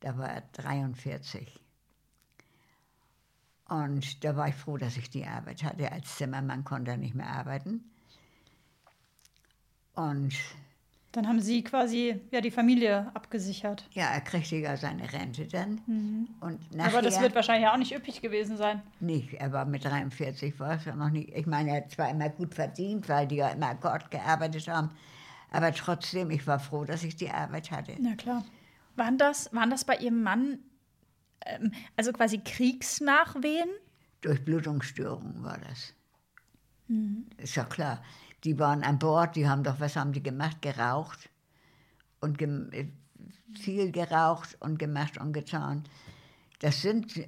Da 0.02 0.18
war 0.18 0.30
er 0.30 0.42
43. 0.54 1.60
Und 3.66 4.24
da 4.24 4.36
war 4.36 4.50
ich 4.50 4.56
froh, 4.56 4.78
dass 4.78 4.98
ich 4.98 5.10
die 5.10 5.26
Arbeit 5.26 5.64
hatte. 5.64 5.92
Als 5.92 6.18
Zimmermann 6.18 6.64
konnte 6.64 6.92
er 6.92 6.98
nicht 6.98 7.16
mehr 7.16 7.30
arbeiten. 7.30 7.84
Und 9.94 10.34
Dann 11.12 11.28
haben 11.28 11.40
Sie 11.40 11.64
quasi 11.64 12.22
ja, 12.30 12.40
die 12.40 12.52
Familie 12.52 13.10
abgesichert. 13.16 13.88
ja, 13.94 14.06
er 14.12 14.22
kriegte 14.22 14.58
ja 14.58 14.78
seine 14.78 15.12
Rente 15.12 15.48
dann. 15.48 15.82
Und 16.40 16.76
nachher, 16.76 16.94
Aber 16.94 17.02
das 17.02 17.20
wird 17.20 17.34
wahrscheinlich 17.34 17.68
auch 17.68 17.78
nicht 17.78 17.96
üppig 17.96 18.22
gewesen 18.22 18.58
sein. 18.58 18.84
nicht, 19.00 19.34
er 19.34 19.52
war 19.52 19.66
mit 19.66 19.84
43, 19.86 20.60
war 20.60 20.76
es 20.76 20.86
ja 20.86 20.96
noch 20.96 21.10
nicht. 21.10 21.30
Ich 21.36 21.48
meine, 21.48 21.72
er 21.72 21.78
hat 21.78 21.92
zwar 21.92 22.10
immer 22.12 22.30
gut 22.30 22.54
verdient, 22.54 23.10
weil 23.10 23.28
die 23.28 23.38
ja 23.38 23.50
immer 23.50 23.70
Akkord 23.70 24.12
gearbeitet 24.12 24.68
haben. 24.68 24.92
Aber 25.52 25.74
trotzdem, 25.74 26.30
ich 26.30 26.46
war 26.46 26.60
froh, 26.60 26.86
dass 26.86 27.04
ich 27.04 27.16
die 27.16 27.32
Arbeit 27.32 27.72
hatte. 27.72 27.96
Na 28.00 28.16
klar. 28.16 28.46
Waren 28.96 29.18
das, 29.18 29.52
waren 29.52 29.72
das 29.72 29.86
bei 29.86 29.96
Ihrem 29.96 30.22
Mann 30.22 30.60
ähm, 31.46 31.72
also 31.96 32.12
quasi 32.14 32.38
Kriegsnachwehen? 32.40 33.70
Durch 34.22 34.44
Blutungsstörungen 34.46 35.44
war 35.44 35.58
das. 35.68 35.94
Ist 37.38 37.56
ja 37.56 37.64
klar. 37.64 38.04
Die 38.44 38.58
waren 38.58 38.84
an 38.84 39.00
Bord, 39.00 39.36
die 39.36 39.48
haben 39.48 39.64
doch, 39.64 39.80
was 39.80 39.96
haben 39.96 40.14
die 40.14 40.24
gemacht? 40.24 40.62
Geraucht. 40.62 41.30
Und 42.22 42.38
gem 42.38 42.70
äh, 42.72 42.88
viel 43.54 43.92
geraucht 43.92 44.58
und 44.60 44.78
gemacht 44.80 45.18
und 45.18 45.34
getan. 45.34 45.84
Das 46.60 46.82
sind, 46.82 47.18
äh, 47.18 47.28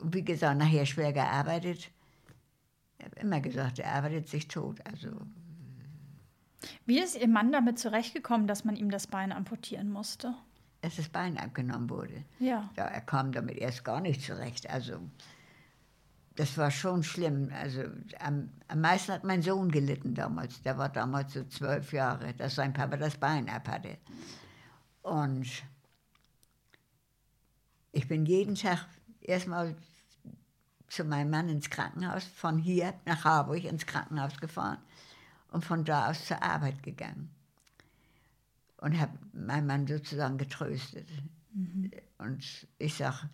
wie 0.00 0.22
gesagt, 0.22 0.58
nachher 0.58 0.86
schwer 0.86 1.12
gearbeitet. 1.12 1.90
Ich 2.98 3.04
habe 3.04 3.16
immer 3.20 3.40
gesagt, 3.40 3.78
er 3.78 3.92
arbeitet 3.94 4.28
sich 4.28 4.48
tot. 4.48 4.80
Also, 4.86 5.10
Wie 6.86 7.00
ist 7.00 7.16
Ihr 7.16 7.28
Mann 7.28 7.50
damit 7.52 7.78
zurechtgekommen, 7.78 8.46
dass 8.46 8.64
man 8.64 8.76
ihm 8.76 8.90
das 8.90 9.06
Bein 9.06 9.32
amputieren 9.32 9.90
musste? 9.90 10.34
dass 10.82 10.96
das 10.96 11.08
Bein 11.08 11.38
abgenommen 11.38 11.88
wurde. 11.88 12.24
Ja. 12.40 12.68
Ja, 12.76 12.86
er 12.86 13.00
kam 13.00 13.30
damit 13.30 13.56
erst 13.56 13.84
gar 13.84 14.00
nicht 14.00 14.20
zurecht. 14.20 14.68
Also, 14.68 14.98
das 16.36 16.56
war 16.56 16.70
schon 16.70 17.02
schlimm. 17.02 17.50
Also, 17.54 17.82
am, 18.20 18.50
am 18.68 18.80
meisten 18.80 19.12
hat 19.12 19.24
mein 19.24 19.42
Sohn 19.42 19.70
gelitten 19.70 20.14
damals. 20.14 20.62
Der 20.62 20.78
war 20.78 20.88
damals 20.88 21.34
so 21.34 21.44
zwölf 21.44 21.92
Jahre, 21.92 22.32
dass 22.34 22.54
sein 22.54 22.72
Papa 22.72 22.96
das 22.96 23.16
Bein 23.16 23.48
ab 23.48 23.68
hatte. 23.68 23.98
Und 25.02 25.48
ich 27.92 28.08
bin 28.08 28.24
jeden 28.24 28.54
Tag 28.54 28.86
erstmal 29.20 29.76
zu 30.88 31.04
meinem 31.04 31.30
Mann 31.30 31.48
ins 31.48 31.70
Krankenhaus, 31.70 32.24
von 32.24 32.58
hier 32.58 32.94
nach 33.04 33.24
Harburg 33.24 33.64
ins 33.64 33.86
Krankenhaus 33.86 34.38
gefahren 34.38 34.78
und 35.48 35.64
von 35.64 35.84
da 35.84 36.10
aus 36.10 36.26
zur 36.26 36.42
Arbeit 36.42 36.82
gegangen. 36.82 37.30
Und 38.78 38.98
habe 38.98 39.12
meinen 39.32 39.66
Mann 39.66 39.86
sozusagen 39.86 40.38
getröstet. 40.38 41.08
Und 42.18 42.66
ich 42.78 42.94
sage, 42.94 43.28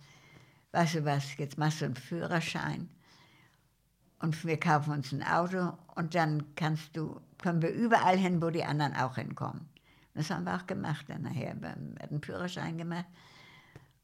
weißt 0.73 0.97
du 0.97 1.05
was, 1.05 1.37
jetzt 1.37 1.59
machst 1.59 1.81
du 1.81 1.87
einen 1.87 1.97
Führerschein 1.97 2.89
und 4.21 4.45
wir 4.45 4.59
kaufen 4.59 4.93
uns 4.93 5.13
ein 5.13 5.23
Auto 5.23 5.73
und 5.95 6.15
dann 6.15 6.55
kannst 6.55 6.97
du, 6.97 7.21
können 7.39 7.63
wir 7.63 7.71
überall 7.71 8.17
hin, 8.17 8.43
wo 8.43 8.51
die 8.51 8.65
anderen 8.65 8.95
auch 8.95 9.17
hinkommen. 9.17 9.69
Das 10.15 10.31
haben 10.31 10.45
wir 10.45 10.57
auch 10.57 10.67
gemacht 10.67 11.07
dann 11.09 11.23
nachher. 11.23 11.55
Wir 11.61 11.71
haben 11.71 11.95
einen 11.99 12.23
Führerschein 12.23 12.77
gemacht 12.77 13.07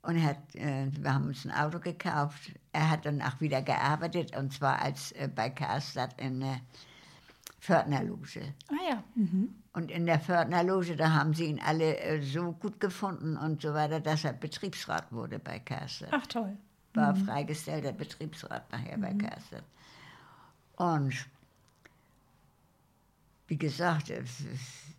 und 0.02 0.22
hat, 0.22 0.54
äh, 0.54 0.88
wir 0.92 1.12
haben 1.12 1.26
uns 1.26 1.44
ein 1.44 1.50
Auto 1.50 1.80
gekauft. 1.80 2.52
Er 2.72 2.90
hat 2.90 3.06
dann 3.06 3.20
auch 3.20 3.40
wieder 3.40 3.62
gearbeitet 3.62 4.36
und 4.36 4.52
zwar 4.52 4.80
als 4.80 5.12
äh, 5.12 5.28
bei 5.34 5.50
Karstadt 5.50 6.20
in 6.20 6.40
der 6.40 6.60
Pförtnerloge. 7.64 8.54
Ah 8.68 8.90
ja. 8.90 9.04
Und 9.72 9.90
in 9.90 10.04
der 10.04 10.20
Pförtnerloge, 10.20 10.96
da 10.96 11.12
haben 11.12 11.32
sie 11.32 11.46
ihn 11.46 11.60
alle 11.60 11.98
äh, 11.98 12.20
so 12.22 12.52
gut 12.52 12.78
gefunden 12.78 13.38
und 13.38 13.62
so 13.62 13.72
weiter, 13.72 14.00
dass 14.00 14.24
er 14.24 14.34
Betriebsrat 14.34 15.10
wurde 15.10 15.38
bei 15.38 15.60
Karstadt 15.60 16.10
Ach 16.12 16.26
toll. 16.26 16.58
war 16.92 17.16
freigestellter 17.16 17.92
Betriebsrat 17.92 18.70
nachher 18.70 18.98
bei 18.98 19.14
Karstadt. 19.14 19.64
Und 20.76 21.14
wie 23.46 23.56
gesagt, 23.56 24.10
es 24.10 24.40
ist 24.40 24.96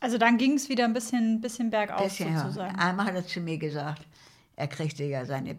Also 0.00 0.18
dann 0.18 0.38
ging 0.38 0.54
es 0.54 0.68
wieder 0.68 0.86
ein 0.86 0.92
bisschen, 0.92 1.40
bisschen 1.40 1.70
bergauf 1.70 2.02
bisschen, 2.02 2.36
sozusagen. 2.36 2.76
einmal 2.80 3.06
hat 3.06 3.14
er 3.14 3.26
zu 3.26 3.40
mir 3.40 3.58
gesagt, 3.58 4.04
er 4.56 4.66
kriegte 4.66 5.04
ja 5.04 5.24
seine 5.24 5.56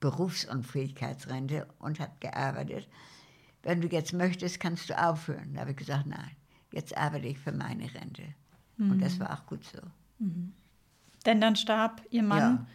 Berufsunfähigkeitsrente 0.00 1.66
und 1.80 2.00
hat 2.00 2.18
gearbeitet. 2.22 2.88
Wenn 3.66 3.80
du 3.80 3.88
jetzt 3.88 4.12
möchtest, 4.12 4.60
kannst 4.60 4.88
du 4.90 4.96
aufhören. 4.96 5.54
Da 5.54 5.62
habe 5.62 5.72
ich 5.72 5.76
gesagt, 5.76 6.06
nein, 6.06 6.30
jetzt 6.72 6.96
arbeite 6.96 7.26
ich 7.26 7.38
für 7.38 7.50
meine 7.50 7.92
Rente. 7.92 8.22
Und 8.78 9.00
das 9.00 9.18
war 9.18 9.32
auch 9.32 9.46
gut 9.46 9.64
so. 9.64 9.80
Denn 11.24 11.40
dann 11.40 11.56
starb 11.56 12.02
Ihr 12.10 12.22
Mann 12.22 12.66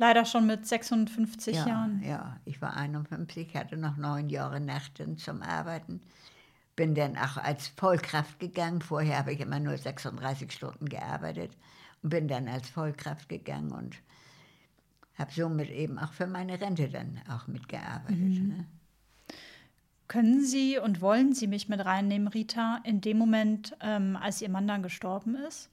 Leider 0.00 0.24
schon 0.24 0.46
mit 0.46 0.66
56 0.66 1.54
ja, 1.54 1.66
Jahren. 1.66 2.02
Ja, 2.02 2.40
ich 2.46 2.62
war 2.62 2.74
51, 2.74 3.54
hatte 3.54 3.76
noch 3.76 3.98
neun 3.98 4.30
Jahre 4.30 4.58
Nächte 4.58 5.14
zum 5.16 5.42
Arbeiten. 5.42 6.00
Bin 6.74 6.94
dann 6.94 7.18
auch 7.18 7.36
als 7.36 7.68
Vollkraft 7.68 8.38
gegangen. 8.38 8.80
Vorher 8.80 9.18
habe 9.18 9.34
ich 9.34 9.40
immer 9.40 9.60
nur 9.60 9.76
36 9.76 10.52
Stunden 10.52 10.88
gearbeitet 10.88 11.52
und 12.02 12.08
bin 12.08 12.28
dann 12.28 12.48
als 12.48 12.70
Vollkraft 12.70 13.28
gegangen 13.28 13.72
und 13.72 13.98
habe 15.18 15.32
somit 15.32 15.68
eben 15.68 15.98
auch 15.98 16.14
für 16.14 16.26
meine 16.26 16.58
Rente 16.58 16.88
dann 16.88 17.20
auch 17.28 17.46
mitgearbeitet. 17.46 18.16
Mhm. 18.16 18.48
Ne? 18.48 18.66
Können 20.10 20.44
Sie 20.44 20.76
und 20.76 21.00
wollen 21.02 21.34
Sie 21.34 21.46
mich 21.46 21.68
mit 21.68 21.84
reinnehmen, 21.84 22.26
Rita, 22.26 22.80
in 22.82 23.00
dem 23.00 23.16
Moment, 23.16 23.76
ähm, 23.80 24.16
als 24.16 24.42
Ihr 24.42 24.48
Mann 24.48 24.66
dann 24.66 24.82
gestorben 24.82 25.36
ist? 25.36 25.70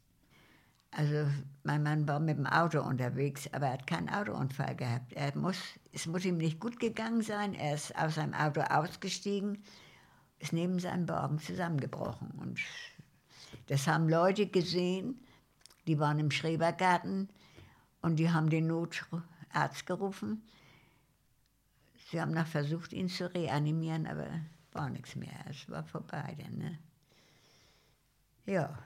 Also 0.92 1.26
mein 1.64 1.82
Mann 1.82 2.08
war 2.08 2.20
mit 2.20 2.38
dem 2.38 2.46
Auto 2.46 2.82
unterwegs, 2.82 3.52
aber 3.52 3.66
er 3.66 3.74
hat 3.74 3.88
keinen 3.88 4.10
Autounfall 4.10 4.76
gehabt. 4.76 5.12
Er 5.14 5.36
muss, 5.36 5.58
es 5.92 6.06
muss 6.06 6.24
ihm 6.24 6.38
nicht 6.38 6.60
gut 6.60 6.80
gegangen 6.80 7.24
sein. 7.24 7.56
Er 7.56 7.74
ist 7.74 7.98
aus 7.98 8.14
seinem 8.14 8.36
Auto 8.36 8.62
ausgestiegen, 8.62 9.64
ist 10.38 10.54
neben 10.54 10.78
seinem 10.78 11.10
Wagen 11.10 11.40
zusammengebrochen. 11.40 12.30
Und 12.40 12.60
das 13.66 13.88
haben 13.88 14.08
Leute 14.08 14.46
gesehen, 14.46 15.20
die 15.88 15.98
waren 15.98 16.20
im 16.20 16.30
Schrebergarten 16.30 17.28
und 18.04 18.18
die 18.18 18.30
haben 18.30 18.52
den 18.52 18.68
Notarzt 18.68 19.88
gerufen. 19.88 20.44
Sie 22.10 22.22
haben 22.22 22.32
noch 22.34 22.47
versucht, 22.47 22.93
ihn 22.93 23.10
zu 23.10 23.34
reanimieren, 23.34 24.08
aber 24.08 24.28
war 24.72 24.89
nichts 24.89 25.16
mehr. 25.16 25.45
Es 25.49 25.70
war 25.70 25.84
vorbei 25.84 26.38
dann, 26.39 26.58
ne? 26.58 26.80
Ja. 28.45 28.78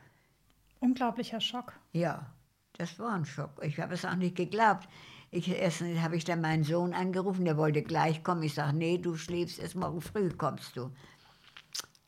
Unglaublicher 0.80 1.40
Schock. 1.40 1.74
Ja, 1.92 2.34
das 2.74 2.98
war 2.98 3.14
ein 3.14 3.26
Schock. 3.26 3.62
Ich 3.64 3.80
habe 3.80 3.94
es 3.94 4.06
auch 4.06 4.16
nicht 4.16 4.36
geglaubt. 4.36 4.88
Ich, 5.30 5.48
erst 5.48 5.82
habe 5.82 6.16
ich 6.16 6.26
dann 6.26 6.42
meinen 6.42 6.64
Sohn 6.64 6.94
angerufen, 6.94 7.46
der 7.46 7.58
wollte 7.58 7.84
gleich 7.84 8.24
kommen. 8.24 8.42
Ich 8.42 8.56
sage, 8.56 8.76
nee, 8.76 8.98
du 8.98 9.16
schläfst, 9.16 9.60
erst 9.60 9.76
morgen 9.76 10.02
früh 10.02 10.30
kommst 10.30 10.76
du 10.76 10.92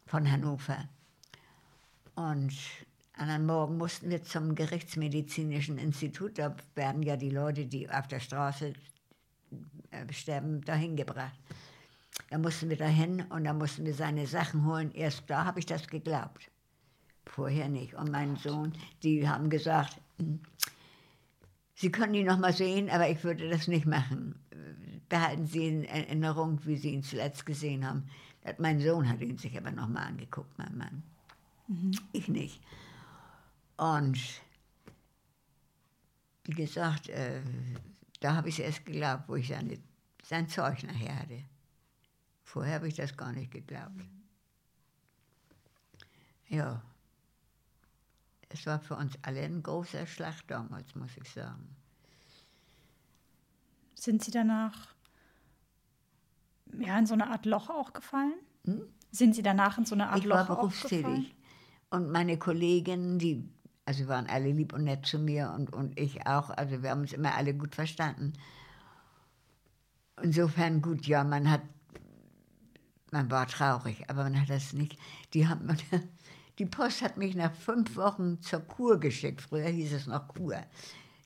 von 0.08 0.30
Hannover. 0.30 0.90
Und 2.16 2.54
anderen 3.14 3.46
Morgen 3.46 3.78
mussten 3.78 4.10
wir 4.10 4.24
zum 4.24 4.56
Gerichtsmedizinischen 4.56 5.78
Institut. 5.78 6.40
Da 6.40 6.56
werden 6.74 7.04
ja 7.04 7.18
die 7.18 7.30
Leute, 7.30 7.68
die 7.68 7.88
auf 7.90 8.08
der 8.08 8.20
Straße 8.20 8.74
sterben, 10.12 10.62
dahin 10.62 10.96
gebracht. 10.96 11.38
Da 12.30 12.38
mussten 12.38 12.70
wir 12.70 12.78
dahin 12.78 13.22
und 13.30 13.44
da 13.44 13.54
mussten 13.54 13.86
wir 13.86 13.94
seine 13.94 14.28
Sachen 14.28 14.66
holen. 14.66 14.92
Erst 14.92 15.24
da 15.28 15.46
habe 15.46 15.60
ich 15.60 15.66
das 15.66 15.88
geglaubt. 15.88 16.50
Vorher 17.26 17.70
nicht. 17.70 17.94
Und 17.96 18.12
mein 18.12 18.36
Sohn, 18.36 18.74
die 19.02 19.28
haben 19.28 19.50
gesagt, 19.50 20.00
hm, 20.18 20.42
Sie 21.76 21.92
können 21.92 22.14
ihn 22.14 22.28
noch 22.28 22.38
mal 22.38 22.54
sehen, 22.54 22.90
aber 22.90 23.10
ich 23.10 23.24
würde 23.24 23.50
das 23.50 23.68
nicht 23.68 23.86
machen. 23.86 24.36
Behalten 25.10 25.48
Sie 25.48 25.68
in 25.68 25.84
Erinnerung, 25.84 26.60
wie 26.66 26.78
Sie 26.78 26.92
ihn 26.92 27.04
zuletzt 27.04 27.46
gesehen 27.46 27.86
haben. 27.86 28.08
Mein 28.58 28.80
Sohn 28.80 29.10
hat 29.10 29.22
ihn 29.22 29.38
sich 29.38 29.58
aber 29.58 29.72
noch 29.72 29.88
mal 29.88 30.06
angeguckt, 30.06 30.58
mein 30.58 30.78
Mann. 30.78 31.04
Mhm. 31.68 31.92
Ich 32.12 32.28
nicht. 32.28 32.62
Und 33.78 34.20
wie 36.46 36.54
gesagt, 36.54 37.10
äh, 37.10 37.42
da 38.24 38.36
habe 38.36 38.48
ich 38.48 38.60
es 38.60 38.66
erst 38.66 38.86
geglaubt, 38.86 39.28
wo 39.28 39.36
ich 39.36 39.50
seine, 39.50 39.78
sein 40.24 40.48
Zeug 40.48 40.82
nachher 40.84 41.20
hatte. 41.20 41.44
Vorher 42.42 42.76
habe 42.76 42.88
ich 42.88 42.96
das 42.96 43.18
gar 43.18 43.34
nicht 43.34 43.52
geglaubt. 43.52 44.02
Ja. 46.48 46.82
Es 48.48 48.66
war 48.66 48.80
für 48.80 48.96
uns 48.96 49.18
alle 49.24 49.42
ein 49.42 49.62
großer 49.62 50.08
Schlag 50.08 50.48
damals, 50.48 50.96
muss 50.96 51.18
ich 51.18 51.30
sagen. 51.30 51.76
Sind 53.96 54.24
Sie 54.24 54.32
danach 54.32 54.96
ja, 56.80 56.98
in 56.98 57.06
so 57.06 57.16
eine 57.16 57.30
Art 57.30 57.46
Loch 57.46 57.70
auch 57.70 57.92
gefallen? 57.92 58.36
Hm? 58.64 58.88
Sind 59.12 59.36
Sie 59.36 59.44
danach 59.44 59.78
in 59.78 59.86
so 59.86 59.96
eine 59.96 60.08
Art 60.08 60.20
ich 60.20 60.26
Loch 60.26 60.44
Ich 60.44 60.50
war 60.50 60.56
berufstätig. 60.56 61.36
Und 61.90 62.10
meine 62.10 62.38
Kolleginnen, 62.38 63.20
die 63.20 63.50
also 63.86 64.08
waren 64.08 64.28
alle 64.28 64.52
lieb 64.52 64.74
und 64.74 64.86
nett 64.86 65.06
zu 65.06 65.20
mir 65.20 65.52
und, 65.56 65.74
und 65.74 66.00
ich 66.00 66.26
auch. 66.26 66.50
Also 66.50 66.82
wir 66.82 66.92
haben 66.92 67.02
uns 67.02 67.14
immer 67.14 67.36
alle 67.36 67.54
gut 67.54 67.76
verstanden. 67.76 68.34
Insofern 70.22 70.82
gut, 70.82 71.06
ja, 71.06 71.24
man 71.24 71.50
hat, 71.50 71.62
man 73.12 73.30
war 73.30 73.48
traurig, 73.48 74.10
aber 74.10 74.24
man 74.24 74.40
hat 74.40 74.50
das 74.50 74.74
nicht. 74.74 74.98
Die, 75.34 75.48
haben, 75.48 75.76
die 76.60 76.66
Post 76.66 77.02
hat 77.02 77.18
mich 77.18 77.36
nach 77.36 77.54
fünf 77.54 77.96
Wochen 77.96 78.40
zur 78.42 78.62
Kur 78.62 79.00
geschickt. 79.00 79.42
Früher 79.42 79.70
hieß 79.70 79.94
es 79.94 80.08
noch 80.08 80.28
Kur. 80.30 80.64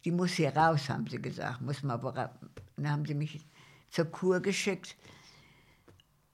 Die 0.04 0.12
muss 0.12 0.32
hier 0.34 0.56
raus, 0.56 0.90
haben 0.90 1.08
sie 1.08 1.22
gesagt. 1.22 1.62
Muss 1.62 1.84
mal, 1.84 1.98
dann 1.98 2.90
haben 2.90 3.06
sie 3.06 3.14
mich 3.14 3.46
zur 3.90 4.06
Kur 4.06 4.40
geschickt. 4.40 4.96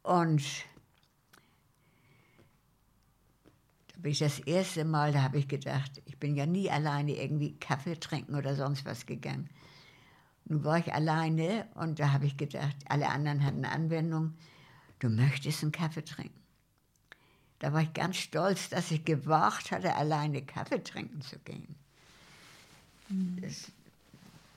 Und 0.04 0.44
bin 4.04 4.12
ich 4.12 4.20
das 4.20 4.40
erste 4.40 4.84
Mal, 4.84 5.14
da 5.14 5.24
habe 5.24 5.40
ich 5.40 5.48
gedacht, 5.48 6.02
ich 6.06 6.18
bin 6.20 6.36
ja 6.36 6.46
nie 6.46 6.70
alleine 6.70 7.14
irgendwie 7.14 7.58
Kaffee 7.58 7.98
trinken 7.98 8.36
oder 8.36 8.54
sonst 8.54 8.86
was 8.86 9.06
gegangen. 9.06 9.50
Nun 10.46 10.66
war 10.66 10.78
ich 10.78 10.94
alleine 10.94 11.66
und 11.76 12.00
da 12.00 12.12
habe 12.12 12.26
ich 12.26 12.36
gedacht, 12.36 12.76
alle 12.90 13.08
anderen 13.08 13.46
hatten 13.46 13.64
Anwendung, 13.64 14.34
du 15.00 15.10
möchtest 15.10 15.64
einen 15.64 15.72
Kaffee 15.72 16.04
trinken. 16.04 16.42
Da 17.60 17.72
war 17.72 17.82
ich 17.82 17.94
ganz 17.94 18.18
stolz, 18.18 18.68
dass 18.68 18.92
ich 18.92 19.06
gewagt 19.06 19.72
hatte, 19.72 19.96
alleine 19.96 20.42
Kaffee 20.42 20.84
trinken 20.84 21.22
zu 21.22 21.40
gehen. 21.40 21.74
Das, 23.42 23.72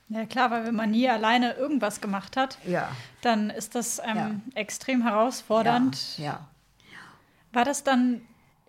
ja 0.09 0.25
klar, 0.25 0.51
weil 0.51 0.65
wenn 0.65 0.75
man 0.75 0.91
nie 0.91 1.07
alleine 1.09 1.53
irgendwas 1.53 2.01
gemacht 2.01 2.35
hat, 2.35 2.57
ja. 2.67 2.89
dann 3.21 3.49
ist 3.49 3.75
das 3.75 3.99
ähm, 3.99 4.17
ja. 4.17 4.31
extrem 4.55 5.03
herausfordernd. 5.03 6.17
Ja. 6.17 6.49
War 7.53 7.63
das 7.63 7.85
dann 7.85 8.21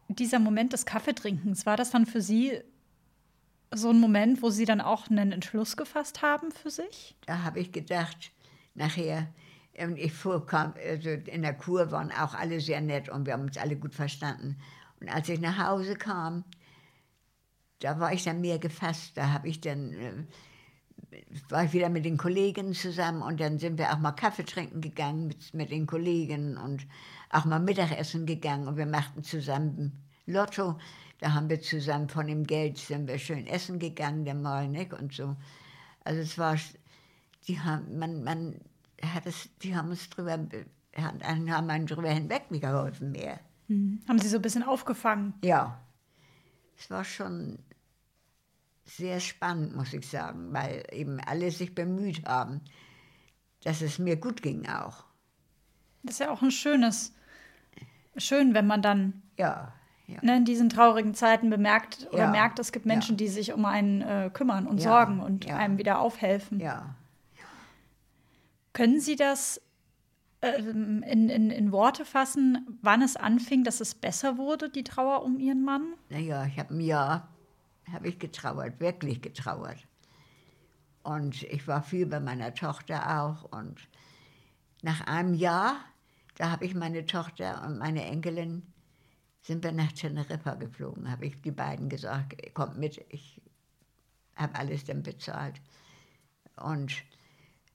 dieser 0.09 0.39
Moment 0.39 0.73
des 0.73 0.87
Kaffeetrinkens, 0.87 1.67
war 1.67 1.77
das 1.77 1.91
dann 1.91 2.07
für 2.07 2.21
Sie 2.21 2.61
so 3.75 3.91
ein 3.91 4.01
Moment, 4.01 4.43
wo 4.43 4.51
Sie 4.51 4.65
dann 4.65 4.81
auch 4.81 5.09
einen 5.09 5.33
Entschluss 5.33 5.77
gefasst 5.77 6.23
haben 6.23 6.51
für 6.51 6.71
sich? 6.71 7.17
Da 7.27 7.43
habe 7.43 7.61
ich 7.61 7.73
gedacht, 7.73 8.33
nachher, 8.75 9.29
ähm, 9.75 9.97
ich 9.97 10.13
vorkam, 10.13 10.75
also 10.87 11.11
in 11.11 11.43
der 11.43 11.55
Kur 11.55 11.91
waren 11.91 12.11
auch 12.11 12.35
alle 12.35 12.61
sehr 12.61 12.81
nett 12.81 13.09
und 13.09 13.27
wir 13.27 13.35
haben 13.35 13.43
uns 13.43 13.59
alle 13.59 13.77
gut 13.77 13.95
verstanden. 13.95 14.57
Und 15.01 15.09
als 15.09 15.29
ich 15.29 15.41
nach 15.41 15.59
Hause 15.59 15.95
kam, 15.95 16.45
da 17.81 18.01
war 18.01 18.13
ich 18.13 18.25
dann 18.25 18.41
mehr 18.41 18.59
gefasst. 18.59 19.13
Da 19.17 19.33
habe 19.33 19.49
ich 19.49 19.61
dann, 19.61 19.93
äh, 19.93 20.25
war 21.49 21.65
ich 21.65 21.73
wieder 21.73 21.91
mit 21.91 22.05
den 22.05 22.17
Kollegen 22.17 22.75
zusammen 22.75 23.23
und 23.23 23.41
dann 23.41 23.59
sind 23.59 23.79
wir 23.79 23.93
auch 23.93 23.99
mal 23.99 24.13
Kaffee 24.13 24.45
trinken 24.45 24.81
gegangen 24.81 25.29
mit, 25.29 25.55
mit 25.55 25.71
den 25.71 25.87
Kollegen 25.87 26.57
und 26.57 26.87
auch 27.31 27.45
mal 27.45 27.61
Mittagessen 27.61 28.27
gegangen 28.27 28.69
und 28.69 28.77
wir 28.77 28.87
machten 28.87 29.23
zusammen 29.23 29.93
Lotto. 30.27 30.79
Da 31.21 31.33
haben 31.33 31.49
wir 31.49 31.61
zusammen 31.61 32.09
von 32.09 32.27
dem 32.27 32.47
Geld 32.47 32.79
sind 32.79 33.09
wir 33.09 33.19
schön 33.19 33.47
essen 33.47 33.79
gegangen, 33.79 34.25
der 34.25 34.35
Mal, 34.35 34.69
nicht? 34.69 34.93
Und 34.93 35.13
so. 35.13 35.37
Also 36.05 36.21
es 36.21 36.39
war, 36.39 36.57
die 37.47 37.61
haben, 37.61 37.99
man, 37.99 38.23
man 38.23 38.55
hat 39.03 39.27
es, 39.27 39.49
die 39.63 39.77
haben 39.77 39.91
uns 39.91 40.09
drüber, 40.11 40.39
haben 40.97 41.23
einen 41.23 41.87
drüber 41.87 42.11
hinweg 42.11 42.49
geholfen 42.51 43.13
mehr. 43.13 43.41
Mhm. 43.69 44.01
Haben 44.09 44.19
Sie 44.19 44.29
so 44.29 44.37
ein 44.37 44.43
bisschen 44.43 44.63
aufgefangen? 44.63 45.35
Ja. 45.43 45.81
Es 46.79 46.91
war 46.91 47.05
schon 47.05 47.59
sehr 48.85 49.21
spannend, 49.21 49.77
muss 49.77 49.93
ich 49.93 50.09
sagen, 50.09 50.53
weil 50.53 50.85
eben 50.93 51.21
alle 51.21 51.51
sich 51.51 51.75
bemüht 51.75 52.25
haben, 52.27 52.61
dass 53.63 53.83
es 53.83 53.99
mir 53.99 54.17
gut 54.17 54.43
ging 54.43 54.67
auch. 54.69 55.05
Das 56.03 56.15
ist 56.15 56.21
ja 56.21 56.31
auch 56.31 56.43
ein 56.43 56.51
schönes, 56.51 57.13
schön, 58.19 58.55
wenn 58.55 58.67
man 58.67 58.83
dann 58.83 59.23
ja, 59.37 59.73
ja. 60.07 60.19
Ne, 60.23 60.39
in 60.39 60.45
diesen 60.45 60.69
traurigen 60.69 61.15
Zeiten 61.15 61.51
bemerkt 61.51 62.09
oder 62.11 62.25
ja. 62.25 62.31
merkt, 62.31 62.59
es 62.59 62.73
gibt 62.73 62.87
Menschen, 62.87 63.17
die 63.17 63.29
sich 63.29 63.53
um 63.53 63.65
einen 63.65 64.03
äh, 64.03 64.31
kümmern 64.33 64.67
und 64.67 64.81
sorgen 64.81 65.21
und 65.21 65.51
einem 65.51 65.79
wieder 65.79 66.01
aufhelfen. 66.01 66.61
Ja. 66.61 66.95
Können 68.73 69.01
Sie 69.01 69.17
das 69.17 69.61
ähm, 70.41 71.03
in, 71.03 71.29
in, 71.29 71.51
in 71.51 71.73
Worte 71.73 72.05
fassen, 72.05 72.79
wann 72.81 73.03
es 73.03 73.17
anfing, 73.17 73.65
dass 73.65 73.81
es 73.81 73.95
besser 73.95 74.39
wurde, 74.39 74.71
die 74.71 74.85
Trauer 74.85 75.25
um 75.25 75.39
Ihren 75.39 75.65
Mann? 75.65 75.95
Naja, 76.11 76.47
ich 76.47 76.59
habe 76.59 76.75
ein 76.75 76.81
Jahr 76.81 77.29
habe 77.93 78.09
ich 78.09 78.19
getrauert, 78.19 78.81
wirklich 78.81 79.21
getrauert. 79.23 79.87
Und 81.03 81.43
ich 81.45 81.67
war 81.67 81.83
viel 81.83 82.07
bei 82.07 82.21
meiner 82.21 82.55
Tochter 82.55 83.23
auch. 83.23 83.45
Und 83.51 83.89
nach 84.83 85.07
einem 85.07 85.35
Jahr, 85.35 85.77
da 86.39 86.51
habe 86.51 86.65
ich 86.65 86.75
meine 86.75 87.05
Tochter 87.05 87.65
und 87.67 87.79
meine 87.79 88.05
Enkelin, 88.05 88.63
sind 89.43 89.65
wir 89.65 89.73
nach 89.73 89.93
Teneriffa 89.93 90.55
geflogen, 90.55 91.11
habe 91.11 91.27
ich 91.27 91.41
die 91.43 91.51
beiden 91.51 91.89
gesagt, 91.89 92.37
kommt 92.55 92.79
mit, 92.79 93.05
ich 93.09 93.41
habe 94.37 94.55
alles 94.55 94.85
dann 94.85 95.03
bezahlt. 95.03 95.61
Und 96.57 96.95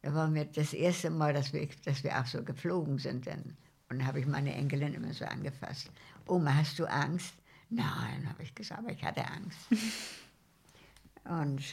da 0.02 0.14
war 0.14 0.28
mir 0.28 0.46
das 0.46 0.74
erste 0.74 1.10
Mal, 1.10 1.34
dass 1.34 1.54
wir, 1.54 1.68
dass 1.86 2.04
wir 2.04 2.20
auch 2.20 2.26
so 2.26 2.44
geflogen 2.44 2.98
sind. 3.00 3.28
Dann. 3.28 3.58
Und 3.90 4.06
habe 4.06 4.20
ich 4.20 4.26
meine 4.26 4.54
Enkelin 4.54 4.94
immer 4.94 5.14
so 5.14 5.26
angefasst. 5.26 5.90
Oma, 6.28 6.56
hast 6.56 6.80
du 6.80 6.86
Angst? 6.86 7.34
Nein, 7.70 8.30
habe 8.30 8.44
ich 8.44 8.54
gesagt, 8.54 8.82
aber 8.82 8.92
ich 8.92 9.04
hatte 9.04 9.26
Angst. 9.26 9.60
Und 11.26 11.64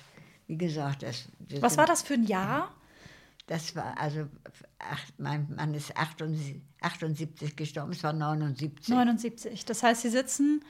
wie 0.47 0.57
gesagt, 0.57 1.03
das. 1.03 1.29
das 1.41 1.63
Was 1.63 1.77
war 1.77 1.87
das 1.87 2.03
für 2.03 2.15
ein 2.15 2.25
Jahr? 2.25 2.73
Das 3.51 3.75
war 3.75 3.99
also, 3.99 4.29
ach, 4.79 5.03
mein 5.19 5.53
Mann 5.57 5.75
ist 5.75 5.97
78, 5.97 6.63
78 6.83 7.57
gestorben, 7.57 7.91
es 7.91 8.05
war 8.05 8.13
79. 8.13 8.95
79. 8.95 9.65
Das 9.65 9.83
heißt, 9.83 10.03
Sie 10.03 10.09
sitzen 10.09 10.65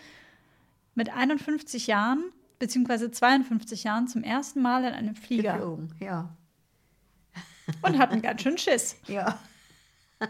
mit 0.94 1.10
51 1.10 1.88
Jahren 1.88 2.32
beziehungsweise 2.58 3.10
52 3.10 3.84
Jahren 3.84 4.08
zum 4.08 4.22
ersten 4.22 4.62
Mal 4.62 4.84
in 4.84 4.94
einem 4.94 5.14
Flieger 5.14 5.58
Geflogen, 5.58 5.94
ja. 6.00 6.34
und 7.82 7.98
hatten 7.98 8.22
ganz 8.22 8.40
schön 8.40 8.56
Schiss. 8.56 8.96
Ja. 9.08 9.38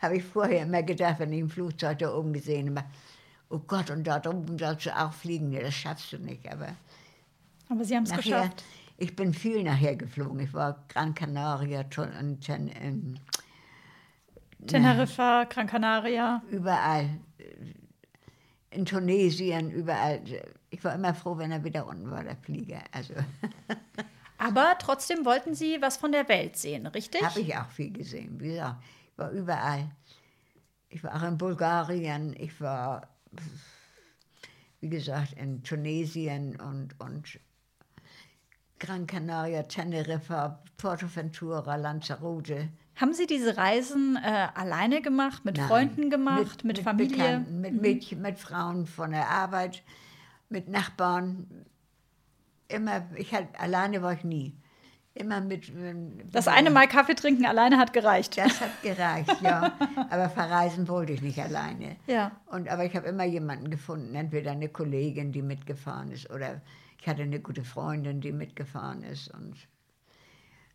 Habe 0.00 0.16
ich 0.16 0.24
vorher 0.24 0.62
immer 0.62 0.82
gedacht, 0.82 1.18
wenn 1.18 1.30
ich 1.34 1.40
im 1.40 1.50
Flugzeug 1.50 1.98
da 1.98 2.14
oben 2.14 2.32
gesehen 2.32 2.74
habe, 2.74 2.88
oh 3.50 3.58
Gott, 3.58 3.90
und 3.90 4.04
da 4.04 4.16
oben 4.24 4.58
sollst 4.58 4.86
du 4.86 4.98
auch 4.98 5.12
fliegen. 5.12 5.50
Nee, 5.50 5.60
das 5.60 5.74
schaffst 5.74 6.10
du 6.14 6.16
nicht. 6.16 6.50
Aber 6.50 6.74
Aber 7.68 7.84
Sie 7.84 7.94
haben 7.94 8.04
es 8.04 8.12
geschafft. 8.12 8.64
Ich 8.96 9.16
bin 9.16 9.34
viel 9.34 9.62
nachher 9.62 9.96
geflogen. 9.96 10.40
Ich 10.40 10.52
war 10.52 10.84
Gran 10.88 11.14
Canaria, 11.14 11.84
und 12.20 12.40
Ten, 12.40 12.70
ähm, 12.80 13.14
Teneriffa, 14.66 15.44
Gran 15.44 15.66
Canaria. 15.66 16.42
überall. 16.50 17.08
In 18.70 18.86
Tunesien, 18.86 19.70
überall. 19.70 20.22
Ich 20.70 20.82
war 20.82 20.94
immer 20.94 21.14
froh, 21.14 21.36
wenn 21.36 21.52
er 21.52 21.62
wieder 21.62 21.86
unten 21.86 22.10
war, 22.10 22.24
der 22.24 22.36
Flieger. 22.36 22.82
Also 22.92 23.14
Aber 24.42 24.76
trotzdem 24.80 25.24
wollten 25.24 25.54
Sie 25.54 25.80
was 25.80 25.96
von 25.96 26.10
der 26.10 26.28
Welt 26.28 26.56
sehen, 26.56 26.88
richtig? 26.88 27.22
habe 27.22 27.40
ich 27.40 27.56
auch 27.56 27.70
viel 27.70 27.92
gesehen. 27.92 28.40
Wie 28.40 28.48
gesagt, 28.48 28.82
ich 29.12 29.18
war 29.18 29.30
überall. 29.30 29.90
Ich 30.88 31.04
war 31.04 31.14
auch 31.14 31.22
in 31.28 31.38
Bulgarien, 31.38 32.34
ich 32.36 32.60
war, 32.60 33.08
wie 34.80 34.88
gesagt, 34.88 35.34
in 35.34 35.62
Tunesien 35.62 36.60
und, 36.60 36.98
und 36.98 37.38
Gran 38.84 39.06
Canaria, 39.06 39.62
Teneriffa, 39.62 40.58
Portoventura, 40.76 41.76
Lanzarote. 41.76 42.68
Haben 42.96 43.14
Sie 43.14 43.26
diese 43.26 43.56
Reisen 43.56 44.16
äh, 44.22 44.48
alleine 44.54 45.00
gemacht, 45.00 45.44
mit 45.44 45.56
Nein. 45.56 45.68
Freunden 45.68 46.10
gemacht, 46.10 46.64
mit, 46.64 46.80
Familie? 46.80 47.16
Mhm. 47.16 47.20
Bekannten, 47.20 47.60
mit 47.60 47.80
Mädchen, 47.80 48.20
mit 48.22 48.38
Frauen 48.40 48.86
von 48.86 49.12
der 49.12 49.28
Arbeit, 49.30 49.82
mit 50.48 50.68
Nachbarn. 50.68 51.46
Immer, 52.68 53.02
ich 53.16 53.32
halt, 53.32 53.48
alleine 53.58 54.02
war 54.02 54.14
ich 54.14 54.24
nie. 54.24 54.52
Immer 55.14 55.40
mit. 55.40 55.72
mit- 55.74 56.34
Das 56.34 56.48
eine 56.48 56.70
Mal 56.70 56.88
Kaffee 56.88 57.14
trinken 57.14 57.46
alleine 57.46 57.78
hat 57.78 57.92
gereicht. 57.92 58.36
Das 58.38 58.60
hat 58.60 58.70
gereicht, 58.82 59.40
ja. 59.42 59.72
Aber 60.10 60.28
verreisen 60.28 60.88
wollte 60.88 61.12
ich 61.12 61.22
nicht 61.22 61.38
alleine. 61.38 61.96
Ja. 62.06 62.32
Und, 62.46 62.68
aber 62.68 62.84
ich 62.84 62.96
habe 62.96 63.06
immer 63.08 63.24
jemanden 63.24 63.70
gefunden, 63.70 64.14
entweder 64.16 64.50
eine 64.52 64.68
Kollegin, 64.70 65.30
die 65.30 65.42
mitgefahren 65.42 66.10
ist, 66.10 66.30
oder 66.30 66.60
ich 67.02 67.08
hatte 67.08 67.22
eine 67.22 67.40
gute 67.40 67.64
Freundin, 67.64 68.20
die 68.20 68.30
mitgefahren 68.30 69.02
ist. 69.02 69.26
Und 69.34 69.56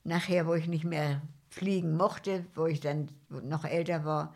nachher, 0.04 0.45
wo 0.45 0.56
ich 0.56 0.68
nicht 0.68 0.84
mehr 0.84 1.22
fliegen 1.49 1.95
mochte, 1.95 2.45
wo 2.54 2.66
ich 2.66 2.82
dann 2.82 3.10
noch 3.30 3.64
älter 3.64 4.04
war, 4.04 4.36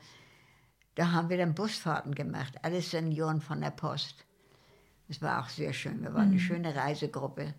da 0.96 1.12
haben 1.12 1.28
wir 1.28 1.38
dann 1.38 1.54
Busfahrten 1.54 2.16
gemacht, 2.16 2.64
alles 2.64 2.92
Senioren 2.92 3.42
von 3.42 3.60
der 3.60 3.72
Post. 3.72 4.26
Das 5.10 5.22
war 5.22 5.44
auch 5.44 5.50
sehr 5.50 5.74
schön. 5.74 6.02
Wir 6.02 6.14
waren 6.14 6.30
eine 6.30 6.40
schöne 6.40 6.74
Reisegruppe. 6.74 7.54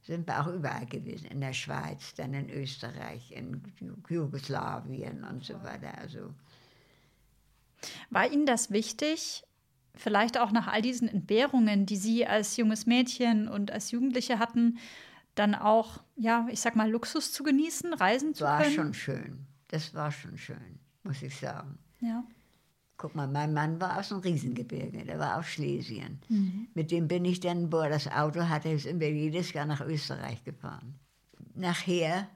Sind 0.00 0.26
wir 0.26 0.40
auch 0.40 0.46
überall 0.46 0.86
gewesen, 0.86 1.26
in 1.26 1.42
der 1.42 1.52
Schweiz, 1.52 2.14
dann 2.14 2.32
in 2.32 2.48
Österreich, 2.48 3.32
in 3.32 3.60
Ju- 3.80 3.96
Jugoslawien 4.08 5.24
und 5.24 5.44
so 5.44 5.62
weiter. 5.62 5.98
Also 5.98 6.32
War 8.08 8.32
Ihnen 8.32 8.46
das 8.46 8.70
wichtig, 8.70 9.42
vielleicht 9.96 10.38
auch 10.38 10.52
nach 10.52 10.66
all 10.68 10.82
diesen 10.82 11.08
Entbehrungen, 11.08 11.86
die 11.86 11.96
Sie 11.96 12.26
als 12.26 12.56
junges 12.56 12.86
Mädchen 12.86 13.48
und 13.48 13.70
als 13.70 13.90
Jugendliche 13.90 14.38
hatten, 14.38 14.78
dann 15.34 15.54
auch, 15.54 16.02
ja, 16.16 16.46
ich 16.50 16.60
sag 16.60 16.76
mal, 16.76 16.90
Luxus 16.90 17.32
zu 17.32 17.42
genießen, 17.42 17.92
reisen 17.92 18.34
zu 18.34 18.44
war 18.44 18.62
können? 18.62 18.74
schon 18.74 18.94
schön. 18.94 19.46
Das 19.68 19.92
war 19.94 20.10
schon 20.12 20.38
schön, 20.38 20.78
muss 21.02 21.22
ich 21.22 21.36
sagen. 21.36 21.78
Ja. 22.00 22.24
Guck 22.98 23.14
mal, 23.14 23.28
mein 23.28 23.52
Mann 23.52 23.78
war 23.80 23.98
aus 23.98 24.08
dem 24.08 24.18
Riesengebirge, 24.20 25.04
der 25.04 25.18
war 25.18 25.36
aus 25.38 25.46
Schlesien. 25.46 26.18
Mhm. 26.30 26.68
Mit 26.72 26.90
dem 26.90 27.08
bin 27.08 27.26
ich 27.26 27.40
dann, 27.40 27.70
er 27.70 27.90
das 27.90 28.06
Auto 28.10 28.48
hatte, 28.48 28.78
sind 28.78 29.00
wir 29.00 29.12
jedes 29.12 29.52
Jahr 29.52 29.66
nach 29.66 29.82
Österreich 29.82 30.42
gefahren. 30.44 30.94
Nachher 31.54 32.28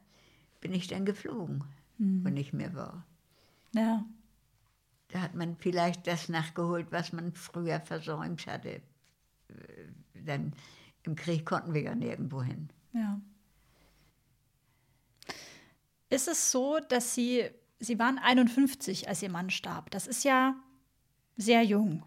bin 0.60 0.72
ich 0.74 0.86
dann 0.88 1.04
geflogen, 1.06 1.64
Mhm. 1.96 2.24
wo 2.24 2.28
ich 2.38 2.52
mehr 2.52 2.74
war. 2.74 3.06
Ja. 3.74 4.04
Da 5.12 5.20
hat 5.20 5.34
man 5.34 5.56
vielleicht 5.56 6.06
das 6.06 6.28
nachgeholt, 6.28 6.88
was 6.90 7.12
man 7.12 7.32
früher 7.32 7.80
versäumt 7.80 8.46
hatte. 8.46 8.80
Denn 10.14 10.52
im 11.02 11.16
Krieg 11.16 11.44
konnten 11.44 11.74
wir 11.74 11.82
ja 11.82 11.94
nirgendwo 11.94 12.42
hin. 12.42 12.68
Ja. 12.92 13.20
Ist 16.10 16.28
es 16.28 16.50
so, 16.50 16.78
dass 16.88 17.14
Sie, 17.14 17.48
Sie 17.78 17.98
waren 17.98 18.18
51, 18.18 19.08
als 19.08 19.22
Ihr 19.22 19.30
Mann 19.30 19.50
starb. 19.50 19.90
Das 19.90 20.06
ist 20.06 20.24
ja 20.24 20.54
sehr 21.36 21.62
jung. 21.62 22.04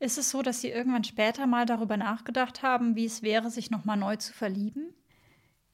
Ist 0.00 0.18
es 0.18 0.30
so, 0.30 0.42
dass 0.42 0.60
Sie 0.60 0.68
irgendwann 0.68 1.04
später 1.04 1.46
mal 1.46 1.66
darüber 1.66 1.96
nachgedacht 1.96 2.62
haben, 2.62 2.96
wie 2.96 3.04
es 3.04 3.22
wäre, 3.22 3.50
sich 3.50 3.70
nochmal 3.70 3.96
neu 3.96 4.16
zu 4.16 4.32
verlieben? 4.32 4.94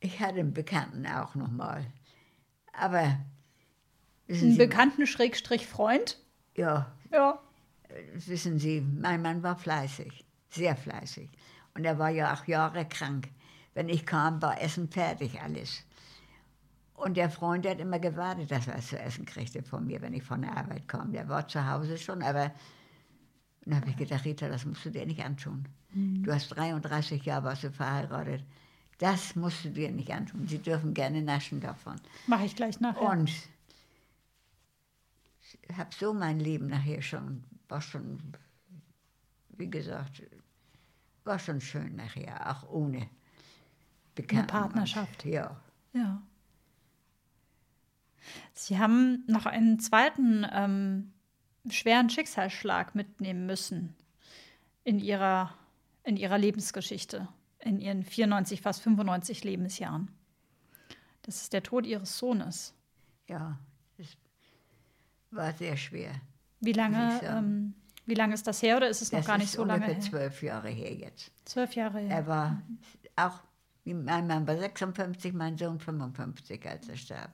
Ich 0.01 0.21
hatte 0.21 0.41
einen 0.41 0.55
Bekannten 0.55 1.07
auch 1.07 1.35
noch 1.35 1.51
mal. 1.51 1.87
Aber 2.73 3.19
wissen 4.27 4.49
Einen 4.49 4.59
bekannten 4.59 5.07
Schrägstrich 5.07 5.67
Freund? 5.67 6.19
ja, 6.57 6.93
Ja. 7.13 7.39
wissen 8.15 8.59
Sie, 8.59 8.81
mein 8.81 9.23
Mann 9.23 9.43
war 9.43 9.57
fleißig, 9.57 10.25
sehr 10.51 10.77
fleißig. 10.77 11.29
Und 11.75 11.85
er 11.85 11.99
war 11.99 12.11
ja 12.11 12.33
auch 12.35 12.47
Jahre 12.47 12.85
krank. 12.87 13.29
Wenn 13.75 13.89
ich 13.89 14.07
kam, 14.07 14.41
war 14.41 14.61
Essen 14.61 14.89
fertig, 14.89 15.41
alles. 15.43 15.83
Und 16.95 17.17
der 17.17 17.29
Freund 17.29 17.65
der 17.65 17.73
hat 17.73 17.81
immer 17.81 17.99
gewartet, 17.99 18.51
dass 18.53 18.69
er 18.69 18.77
was 18.77 18.87
zu 18.87 18.99
essen 18.99 19.25
kriegte 19.27 19.63
von 19.65 19.85
mir, 19.87 20.01
wenn 20.01 20.15
ich 20.15 20.23
von 20.23 20.43
der 20.43 20.57
Arbeit 20.57 20.87
kam. 20.87 21.11
Der 21.13 21.29
war 21.29 21.47
zu 21.49 21.69
Hause 21.69 21.99
schon, 21.99 22.23
aber 22.23 22.53
dann 23.65 23.81
habe 23.81 23.91
ich 23.91 23.97
gedacht, 23.97 24.25
Rita, 24.25 24.49
das 24.49 24.65
musst 24.65 24.85
du 24.85 24.91
dir 24.91 25.05
nicht 25.05 25.21
antun. 25.25 25.67
Du 25.93 26.33
hast 26.33 26.49
33 26.49 27.25
Jahre 27.25 27.45
warst 27.45 27.65
du 27.65 27.71
verheiratet. 27.71 28.45
Das 28.99 29.35
musst 29.35 29.65
du 29.65 29.71
dir 29.71 29.91
nicht 29.91 30.13
antun. 30.13 30.47
Sie 30.47 30.59
dürfen 30.59 30.95
gerne 30.95 31.23
naschen 31.23 31.61
davon. 31.61 31.97
Mache 32.29 32.45
ich 32.45 32.55
gleich 32.55 32.79
nachher. 32.81 33.03
Und 33.11 33.31
habe 35.77 35.91
so 35.95 36.13
mein 36.13 36.41
Leben 36.41 36.69
nachher 36.69 37.03
schon, 37.03 37.45
war 37.69 37.81
schon, 37.81 38.21
wie 39.51 39.71
gesagt, 39.71 40.23
war 41.25 41.39
schon 41.39 41.61
schön 41.61 41.97
nachher, 41.97 42.51
auch 42.51 42.69
ohne 42.71 43.09
Bekannten. 44.15 44.47
Partnerschaft. 44.47 45.25
Und, 45.25 45.33
ja. 45.33 45.61
Ja. 45.93 46.23
Sie 48.53 48.79
haben 48.79 49.25
noch 49.27 49.47
einen 49.47 49.79
zweiten 49.81 50.47
ähm, 50.51 51.13
schweren 51.69 52.11
Schicksalsschlag 52.11 52.95
mitnehmen 52.95 53.47
müssen 53.47 53.95
in 54.83 54.99
ihrer, 54.99 55.55
in 56.05 56.17
ihrer 56.17 56.39
Lebensgeschichte, 56.39 57.29
in 57.59 57.81
ihren 57.81 58.03
94, 58.03 58.61
fast 58.61 58.83
95 58.83 59.45
Lebensjahren. 59.45 60.11
Das 61.23 61.43
ist 61.43 61.53
der 61.53 61.63
Tod 61.63 61.87
ihres 61.87 62.19
Sohnes. 62.19 62.75
Ja, 63.27 63.59
war 65.35 65.53
sehr 65.53 65.77
schwer. 65.77 66.13
Wie 66.61 66.73
lange, 66.73 67.21
ähm, 67.23 67.75
wie 68.07 68.15
lange 68.15 68.35
ist 68.35 68.47
das 68.47 68.63
her 68.63 68.77
oder 68.77 68.89
ist 68.89 69.03
es 69.03 69.13
noch 69.13 69.21
das 69.21 69.27
gar 69.27 69.39
nicht 69.39 69.47
ist 69.47 69.55
so 69.55 69.65
lange 69.65 69.85
ungefähr 69.85 69.95
her? 69.95 70.11
zwölf 70.11 70.43
Jahre 70.43 70.69
her 70.69 70.95
jetzt. 70.95 71.31
Zwölf 71.45 71.75
Jahre 71.75 72.01
her. 72.01 72.11
Er 72.11 72.27
war 72.27 72.63
auch, 73.17 73.41
mein 73.85 74.27
Mann 74.27 74.47
war 74.47 74.57
56, 74.57 75.33
mein 75.33 75.59
Sohn 75.59 75.79
55, 75.79 76.67
als 76.67 76.89
er 76.89 76.97
starb. 76.97 77.33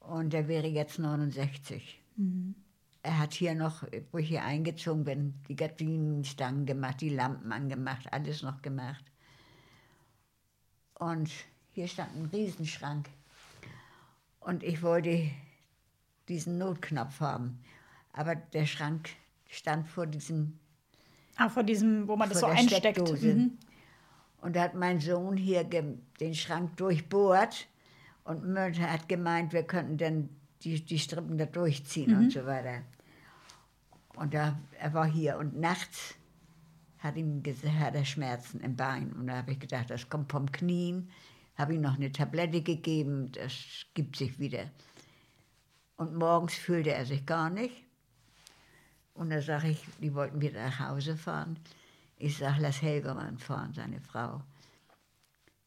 Und 0.00 0.34
er 0.34 0.48
wäre 0.48 0.66
jetzt 0.66 0.98
69. 0.98 2.00
Er 3.02 3.18
hat 3.18 3.32
hier 3.32 3.54
noch, 3.54 3.84
wo 4.10 4.18
ich 4.18 4.28
hier 4.28 4.42
eingezogen 4.44 5.04
bin, 5.04 5.34
die 5.48 5.56
Gardinenstangen 5.56 6.66
gemacht, 6.66 7.00
die 7.00 7.10
Lampen 7.10 7.52
angemacht, 7.52 8.12
alles 8.12 8.42
noch 8.42 8.60
gemacht. 8.60 9.04
Und 10.94 11.30
hier 11.72 11.86
stand 11.86 12.16
ein 12.16 12.26
Riesenschrank. 12.26 13.08
Und 14.40 14.62
ich 14.64 14.82
wollte 14.82 15.30
diesen 16.28 16.58
Notknopf 16.58 17.20
haben. 17.20 17.58
Aber 18.12 18.34
der 18.34 18.66
Schrank 18.66 19.10
stand 19.48 19.88
vor 19.88 20.06
diesem 20.06 20.58
ah, 21.36 21.48
vor 21.48 21.62
diesem, 21.62 22.06
wo 22.08 22.16
man 22.16 22.28
das 22.28 22.40
so 22.40 22.46
einsteckt. 22.46 23.22
Mhm. 23.22 23.58
Und 24.40 24.56
da 24.56 24.62
hat 24.62 24.74
mein 24.74 25.00
Sohn 25.00 25.36
hier 25.36 25.64
den 25.64 26.34
Schrank 26.34 26.76
durchbohrt 26.76 27.66
und 28.24 28.46
Mutter 28.46 28.92
hat 28.92 29.08
gemeint, 29.08 29.52
wir 29.52 29.62
könnten 29.62 29.96
dann 29.96 30.28
die, 30.62 30.84
die 30.84 30.98
Strippen 30.98 31.38
da 31.38 31.46
durchziehen 31.46 32.12
Mhm. 32.12 32.18
und 32.18 32.32
so 32.32 32.44
weiter. 32.44 32.82
Und 34.16 34.34
da, 34.34 34.58
er 34.78 34.94
war 34.94 35.06
hier 35.06 35.38
und 35.38 35.58
nachts 35.58 36.14
hat, 36.98 37.16
ihm, 37.16 37.42
hat 37.78 37.94
er 37.94 38.04
Schmerzen 38.04 38.60
im 38.60 38.76
Bein. 38.76 39.12
Und 39.12 39.28
da 39.28 39.36
habe 39.36 39.52
ich 39.52 39.60
gedacht, 39.60 39.90
das 39.90 40.08
kommt 40.08 40.30
vom 40.30 40.50
Knien. 40.50 41.08
Habe 41.56 41.74
ihm 41.74 41.80
noch 41.80 41.94
eine 41.94 42.12
Tablette 42.12 42.62
gegeben, 42.62 43.30
das 43.32 43.52
gibt 43.94 44.16
sich 44.16 44.38
wieder. 44.38 44.70
Und 45.98 46.14
morgens 46.14 46.54
fühlte 46.54 46.92
er 46.92 47.04
sich 47.04 47.26
gar 47.26 47.50
nicht. 47.50 47.84
Und 49.14 49.30
da 49.30 49.42
sage 49.42 49.68
ich, 49.68 49.84
die 50.00 50.14
wollten 50.14 50.40
wieder 50.40 50.64
nach 50.64 50.78
Hause 50.78 51.16
fahren. 51.16 51.58
Ich 52.18 52.38
sage, 52.38 52.60
lass 52.60 52.80
Helgermann 52.80 53.36
fahren, 53.38 53.72
seine 53.74 54.00
Frau. 54.00 54.40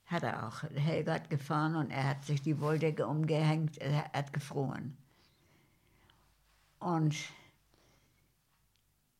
hat 0.05 0.23
er 0.23 0.47
auch. 0.47 0.63
Helga 0.73 1.13
hat 1.15 1.29
gefahren 1.29 1.75
und 1.75 1.91
er 1.91 2.07
hat 2.09 2.25
sich 2.25 2.41
die 2.41 2.59
Wolldecke 2.59 3.05
umgehängt, 3.07 3.77
er 3.77 4.11
hat 4.13 4.33
gefroren. 4.33 4.97
Und 6.79 7.15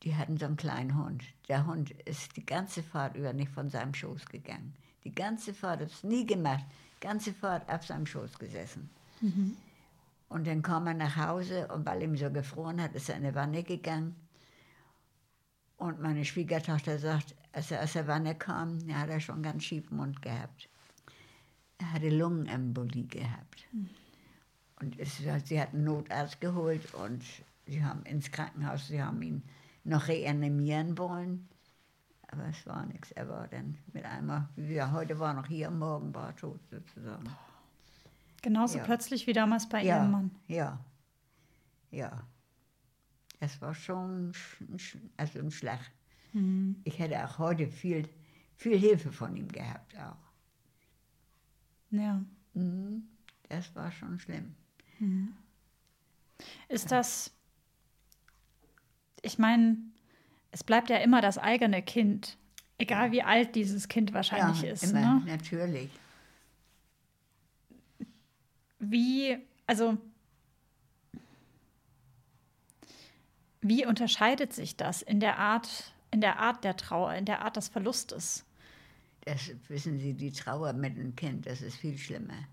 die 0.02 0.16
hatten 0.16 0.36
so 0.36 0.46
einen 0.46 0.56
kleinen 0.56 0.96
Hund. 0.96 1.22
Der 1.48 1.66
Hund 1.66 1.90
ist 2.06 2.36
die 2.36 2.44
ganze 2.44 2.82
Fahrt 2.82 3.16
über 3.16 3.32
nicht 3.32 3.52
von 3.52 3.70
seinem 3.70 3.94
Schoß 3.94 4.26
gegangen. 4.26 4.74
Die 5.04 5.14
ganze 5.14 5.54
Fahrt, 5.54 5.80
es 5.82 6.02
nie 6.04 6.26
gemacht, 6.26 6.64
ganze 7.00 7.32
Fahrt 7.32 7.68
auf 7.70 7.84
seinem 7.84 8.06
Schoß 8.06 8.38
gesessen. 8.38 8.90
Mhm. 9.20 9.56
Und 10.32 10.46
dann 10.46 10.62
kam 10.62 10.86
er 10.86 10.94
nach 10.94 11.16
Hause 11.16 11.68
und 11.68 11.84
weil 11.84 12.02
ihm 12.02 12.16
so 12.16 12.30
gefroren 12.30 12.80
hat, 12.80 12.94
ist 12.94 13.10
er 13.10 13.16
in 13.16 13.24
die 13.24 13.34
Wanne 13.34 13.62
gegangen. 13.62 14.16
Und 15.76 16.00
meine 16.00 16.24
Schwiegertochter 16.24 16.98
sagt, 16.98 17.34
als 17.52 17.70
er 17.70 17.82
aus 17.82 17.92
der 17.92 18.06
Wanne 18.06 18.34
kam, 18.34 18.78
ja, 18.88 18.96
hat 18.96 19.10
er 19.10 19.20
schon 19.20 19.42
ganz 19.42 19.64
schiefen 19.64 19.98
Mund 19.98 20.22
gehabt. 20.22 20.70
Er 21.76 21.92
hatte 21.92 22.08
Lungenembolie 22.08 23.06
gehabt. 23.08 23.66
Mhm. 23.72 23.90
Und 24.80 24.98
es, 24.98 25.18
sie 25.18 25.60
hat 25.60 25.74
einen 25.74 25.84
Notarzt 25.84 26.40
geholt 26.40 26.94
und 26.94 27.22
sie 27.66 27.84
haben 27.84 28.02
ins 28.04 28.30
Krankenhaus, 28.30 28.88
sie 28.88 29.02
haben 29.02 29.20
ihn 29.20 29.42
noch 29.84 30.08
reanimieren 30.08 30.96
wollen. 30.96 31.46
Aber 32.28 32.46
es 32.48 32.66
war 32.66 32.86
nichts. 32.86 33.12
Er 33.12 33.28
war 33.28 33.48
dann 33.48 33.76
mit 33.92 34.06
einmal, 34.06 34.48
wie 34.56 34.74
ja, 34.74 34.92
heute 34.92 35.18
war 35.18 35.34
noch 35.34 35.46
hier, 35.46 35.70
morgen 35.70 36.14
war 36.14 36.28
er 36.28 36.36
tot 36.36 36.60
sozusagen. 36.70 37.28
Genauso 38.42 38.78
ja. 38.78 38.84
plötzlich 38.84 39.26
wie 39.26 39.32
damals 39.32 39.68
bei 39.68 39.82
ja, 39.82 39.98
Ihrem 39.98 40.10
Mann. 40.10 40.30
Ja, 40.48 40.84
ja. 41.90 42.26
Es 43.40 43.60
war 43.60 43.74
schon 43.74 44.32
also 45.16 45.38
ein 45.38 45.50
Schlag. 45.50 45.80
Mhm. 46.32 46.76
Ich 46.84 46.98
hätte 46.98 47.24
auch 47.24 47.38
heute 47.38 47.68
viel, 47.68 48.08
viel 48.56 48.78
Hilfe 48.78 49.12
von 49.12 49.36
ihm 49.36 49.48
gehabt 49.48 49.96
auch. 49.96 50.16
Ja. 51.90 52.22
Mhm. 52.54 53.04
Das 53.48 53.74
war 53.74 53.90
schon 53.92 54.18
schlimm. 54.18 54.54
Mhm. 54.98 55.34
Ist 56.68 56.90
das, 56.90 57.32
ich 59.22 59.38
meine, 59.38 59.76
es 60.50 60.64
bleibt 60.64 60.90
ja 60.90 60.96
immer 60.98 61.20
das 61.20 61.38
eigene 61.38 61.82
Kind, 61.82 62.38
egal 62.78 63.12
wie 63.12 63.22
alt 63.22 63.54
dieses 63.54 63.88
Kind 63.88 64.12
wahrscheinlich 64.12 64.62
ja, 64.62 64.72
ist. 64.72 64.84
Immer, 64.84 65.20
ne? 65.20 65.22
natürlich. 65.26 65.90
Wie, 68.84 69.38
also, 69.68 69.96
wie 73.60 73.86
unterscheidet 73.86 74.52
sich 74.52 74.76
das 74.76 75.02
in 75.02 75.20
der 75.20 75.38
Art, 75.38 75.94
in 76.10 76.20
der 76.20 76.40
Art 76.40 76.64
der 76.64 76.76
Trauer, 76.76 77.14
in 77.14 77.24
der 77.24 77.42
Art 77.42 77.56
des 77.56 77.68
Verlustes? 77.68 78.44
Das 79.24 79.52
wissen 79.68 80.00
Sie, 80.00 80.14
die 80.14 80.32
Trauer 80.32 80.72
mit 80.72 80.96
dem 80.96 81.14
Kind, 81.14 81.46
das 81.46 81.62
ist 81.62 81.76
viel 81.76 81.96
schlimmer. 81.96 82.48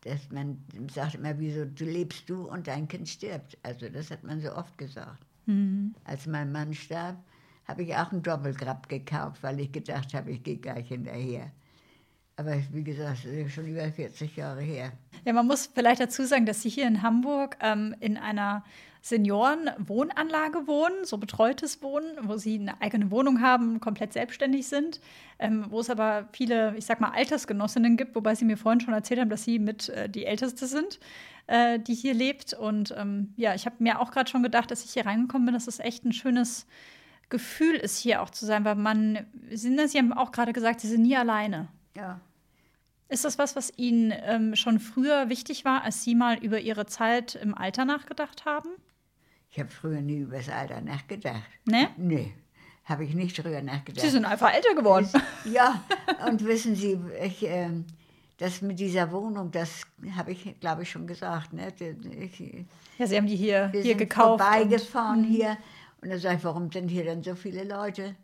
Das, 0.00 0.30
man 0.30 0.64
sagt 0.90 1.16
immer, 1.16 1.38
wieso 1.38 1.66
du 1.66 1.84
lebst 1.84 2.30
du 2.30 2.48
und 2.48 2.66
dein 2.66 2.88
Kind 2.88 3.06
stirbt. 3.06 3.58
Also 3.62 3.90
das 3.90 4.10
hat 4.10 4.24
man 4.24 4.40
so 4.40 4.54
oft 4.54 4.78
gesagt. 4.78 5.26
Mhm. 5.44 5.94
Als 6.04 6.26
mein 6.26 6.52
Mann 6.52 6.72
starb, 6.72 7.22
habe 7.66 7.82
ich 7.82 7.94
auch 7.94 8.10
einen 8.12 8.22
Doppelgrab 8.22 8.88
gekauft, 8.88 9.42
weil 9.42 9.60
ich 9.60 9.72
gedacht 9.72 10.14
habe, 10.14 10.30
ich 10.30 10.42
gehe 10.42 10.56
gleich 10.56 10.88
hinterher. 10.88 11.52
Aber 12.38 12.54
wie 12.72 12.84
gesagt, 12.84 13.24
das 13.24 13.32
ist 13.32 13.52
schon 13.52 13.66
über 13.66 13.82
40 13.90 14.36
Jahre 14.36 14.62
her. 14.62 14.92
Ja, 15.24 15.32
man 15.32 15.48
muss 15.48 15.68
vielleicht 15.74 16.00
dazu 16.00 16.24
sagen, 16.24 16.46
dass 16.46 16.62
Sie 16.62 16.68
hier 16.68 16.86
in 16.86 17.02
Hamburg 17.02 17.56
ähm, 17.60 17.96
in 17.98 18.16
einer 18.16 18.62
Seniorenwohnanlage 19.02 20.68
wohnen, 20.68 21.04
so 21.04 21.18
betreutes 21.18 21.82
Wohnen, 21.82 22.06
wo 22.22 22.36
sie 22.36 22.58
eine 22.58 22.80
eigene 22.80 23.10
Wohnung 23.10 23.40
haben, 23.40 23.80
komplett 23.80 24.12
selbstständig 24.12 24.68
sind, 24.68 25.00
ähm, 25.38 25.66
wo 25.68 25.80
es 25.80 25.90
aber 25.90 26.28
viele, 26.32 26.76
ich 26.76 26.86
sag 26.86 27.00
mal, 27.00 27.10
Altersgenossinnen 27.10 27.96
gibt, 27.96 28.14
wobei 28.14 28.34
sie 28.34 28.44
mir 28.44 28.56
vorhin 28.56 28.80
schon 28.80 28.94
erzählt 28.94 29.20
haben, 29.20 29.30
dass 29.30 29.44
sie 29.44 29.58
mit 29.58 29.88
äh, 29.88 30.08
die 30.08 30.24
Älteste 30.24 30.66
sind, 30.66 31.00
äh, 31.48 31.80
die 31.80 31.94
hier 31.94 32.14
lebt. 32.14 32.54
Und 32.54 32.94
ähm, 32.96 33.32
ja, 33.36 33.54
ich 33.54 33.66
habe 33.66 33.76
mir 33.80 34.00
auch 34.00 34.12
gerade 34.12 34.30
schon 34.30 34.44
gedacht, 34.44 34.70
dass 34.70 34.84
ich 34.84 34.92
hier 34.92 35.06
reingekommen 35.06 35.46
bin, 35.46 35.54
dass 35.54 35.66
es 35.66 35.80
echt 35.80 36.04
ein 36.04 36.12
schönes 36.12 36.66
Gefühl 37.30 37.74
ist, 37.76 37.98
hier 37.98 38.22
auch 38.22 38.30
zu 38.30 38.46
sein, 38.46 38.64
weil 38.64 38.76
man, 38.76 39.26
Sie, 39.50 39.76
sie 39.88 39.98
haben 39.98 40.12
auch 40.12 40.32
gerade 40.32 40.52
gesagt, 40.52 40.80
Sie 40.80 40.88
sind 40.88 41.02
nie 41.02 41.16
alleine. 41.16 41.68
Ja. 41.96 42.20
Ist 43.08 43.24
das 43.24 43.38
was, 43.38 43.56
was 43.56 43.72
Ihnen 43.76 44.12
ähm, 44.24 44.54
schon 44.54 44.80
früher 44.80 45.28
wichtig 45.30 45.64
war, 45.64 45.82
als 45.82 46.04
Sie 46.04 46.14
mal 46.14 46.38
über 46.38 46.60
Ihre 46.60 46.86
Zeit 46.86 47.34
im 47.36 47.54
Alter 47.54 47.84
nachgedacht 47.84 48.44
haben? 48.44 48.68
Ich 49.50 49.58
habe 49.58 49.70
früher 49.70 50.02
nie 50.02 50.18
über 50.18 50.36
das 50.36 50.50
Alter 50.50 50.82
nachgedacht. 50.82 51.42
Ne? 51.64 51.88
Nee, 51.96 52.34
habe 52.84 53.04
ich 53.04 53.14
nicht 53.14 53.42
drüber 53.42 53.62
nachgedacht. 53.62 54.04
Sie 54.04 54.10
sind 54.10 54.26
einfach 54.26 54.52
älter 54.52 54.74
geworden. 54.74 55.08
ja, 55.44 55.82
und 56.26 56.44
wissen 56.44 56.74
Sie, 56.76 57.00
ich, 57.22 57.46
äh, 57.46 57.70
das 58.36 58.60
mit 58.60 58.78
dieser 58.78 59.10
Wohnung, 59.10 59.50
das 59.50 59.82
habe 60.14 60.32
ich, 60.32 60.60
glaube 60.60 60.82
ich, 60.82 60.90
schon 60.90 61.06
gesagt. 61.06 61.54
Ne? 61.54 61.72
Ich, 61.80 62.66
ja, 62.98 63.06
Sie 63.06 63.16
haben 63.16 63.26
die 63.26 63.36
hier, 63.36 63.70
wir 63.72 63.80
hier 63.80 63.90
sind 63.92 63.98
gekauft. 63.98 64.42
vorbeigefahren 64.42 65.20
und, 65.20 65.24
hier. 65.24 65.56
Und 66.02 66.10
dann 66.10 66.18
sage 66.18 66.36
ich, 66.36 66.44
warum 66.44 66.70
sind 66.70 66.88
hier 66.88 67.04
denn 67.04 67.22
so 67.22 67.34
viele 67.34 67.64
Leute? 67.64 68.14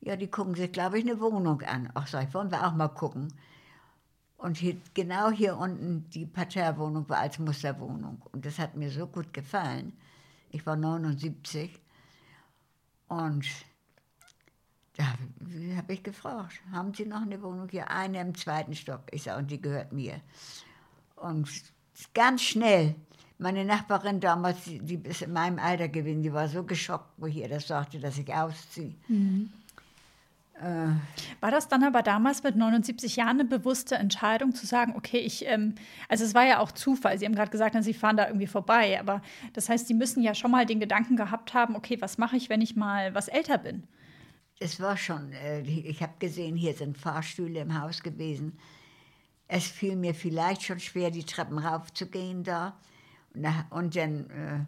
Ja, 0.00 0.16
die 0.16 0.28
gucken 0.28 0.54
sich, 0.54 0.72
glaube 0.72 0.98
ich, 0.98 1.04
eine 1.04 1.20
Wohnung 1.20 1.60
an. 1.62 1.90
Ach, 1.94 2.06
sag 2.06 2.26
ich, 2.26 2.34
wollen 2.34 2.50
wir 2.50 2.66
auch 2.66 2.74
mal 2.74 2.88
gucken. 2.88 3.28
Und 4.38 4.56
hier, 4.56 4.76
genau 4.94 5.30
hier 5.30 5.56
unten 5.56 6.08
die 6.10 6.24
Parterrewohnung 6.24 7.08
war 7.08 7.18
als 7.18 7.38
Musterwohnung. 7.38 8.22
Und 8.32 8.46
das 8.46 8.58
hat 8.58 8.76
mir 8.76 8.90
so 8.90 9.06
gut 9.06 9.34
gefallen. 9.34 9.92
Ich 10.50 10.64
war 10.64 10.76
79 10.76 11.78
und 13.08 13.46
da 14.96 15.04
habe 15.76 15.92
ich 15.92 16.02
gefragt, 16.02 16.60
haben 16.72 16.94
Sie 16.94 17.04
noch 17.04 17.22
eine 17.22 17.40
Wohnung 17.42 17.68
hier? 17.68 17.90
Eine 17.90 18.20
im 18.20 18.34
zweiten 18.34 18.74
Stock. 18.74 19.02
Ich 19.10 19.24
sage, 19.24 19.38
und 19.38 19.50
die 19.50 19.60
gehört 19.60 19.92
mir. 19.92 20.20
Und 21.16 21.48
ganz 22.14 22.42
schnell, 22.42 22.94
meine 23.38 23.64
Nachbarin 23.64 24.20
damals, 24.20 24.58
die 24.64 25.00
ist 25.04 25.22
in 25.22 25.32
meinem 25.32 25.58
Alter 25.58 25.88
gewesen, 25.88 26.22
die 26.22 26.32
war 26.32 26.48
so 26.48 26.64
geschockt, 26.64 27.12
wo 27.16 27.26
ich 27.26 27.36
ihr 27.36 27.48
das 27.48 27.68
sagte, 27.68 28.00
dass 28.00 28.18
ich 28.18 28.32
ausziehe. 28.32 28.94
Mhm. 29.08 29.52
Äh. 30.60 30.88
War 31.40 31.50
das 31.50 31.68
dann 31.68 31.84
aber 31.84 32.02
damals 32.02 32.42
mit 32.42 32.56
79 32.56 33.16
Jahren 33.16 33.40
eine 33.40 33.44
bewusste 33.44 33.94
Entscheidung 33.94 34.54
zu 34.54 34.66
sagen, 34.66 34.94
okay, 34.96 35.18
ich, 35.18 35.46
ähm, 35.46 35.76
also 36.08 36.24
es 36.24 36.34
war 36.34 36.46
ja 36.46 36.58
auch 36.58 36.72
Zufall, 36.72 37.18
Sie 37.18 37.26
haben 37.26 37.34
gerade 37.34 37.50
gesagt, 37.50 37.76
Sie 37.82 37.94
fahren 37.94 38.16
da 38.16 38.26
irgendwie 38.26 38.46
vorbei, 38.46 38.98
aber 38.98 39.22
das 39.52 39.68
heißt, 39.68 39.86
Sie 39.86 39.94
müssen 39.94 40.22
ja 40.22 40.34
schon 40.34 40.50
mal 40.50 40.66
den 40.66 40.80
Gedanken 40.80 41.16
gehabt 41.16 41.54
haben, 41.54 41.76
okay, 41.76 41.98
was 42.00 42.18
mache 42.18 42.36
ich, 42.36 42.48
wenn 42.48 42.60
ich 42.60 42.74
mal 42.74 43.14
was 43.14 43.28
älter 43.28 43.58
bin? 43.58 43.84
Es 44.58 44.80
war 44.80 44.96
schon, 44.96 45.32
äh, 45.32 45.60
ich 45.60 46.02
habe 46.02 46.14
gesehen, 46.18 46.56
hier 46.56 46.74
sind 46.74 46.98
Fahrstühle 46.98 47.60
im 47.60 47.80
Haus 47.80 48.02
gewesen. 48.02 48.58
Es 49.46 49.66
fiel 49.66 49.94
mir 49.94 50.14
vielleicht 50.14 50.64
schon 50.64 50.80
schwer, 50.80 51.10
die 51.10 51.24
Treppen 51.24 51.58
raufzugehen 51.58 52.42
da. 52.42 52.76
Und 53.70 53.94
dann, 53.94 54.30
äh, 54.30 54.64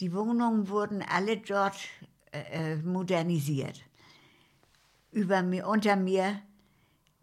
die 0.00 0.14
Wohnungen 0.14 0.68
wurden 0.68 1.02
alle 1.02 1.36
dort 1.38 1.76
modernisiert 2.82 3.82
über 5.12 5.42
mir, 5.42 5.68
unter 5.68 5.94
mir. 5.96 6.40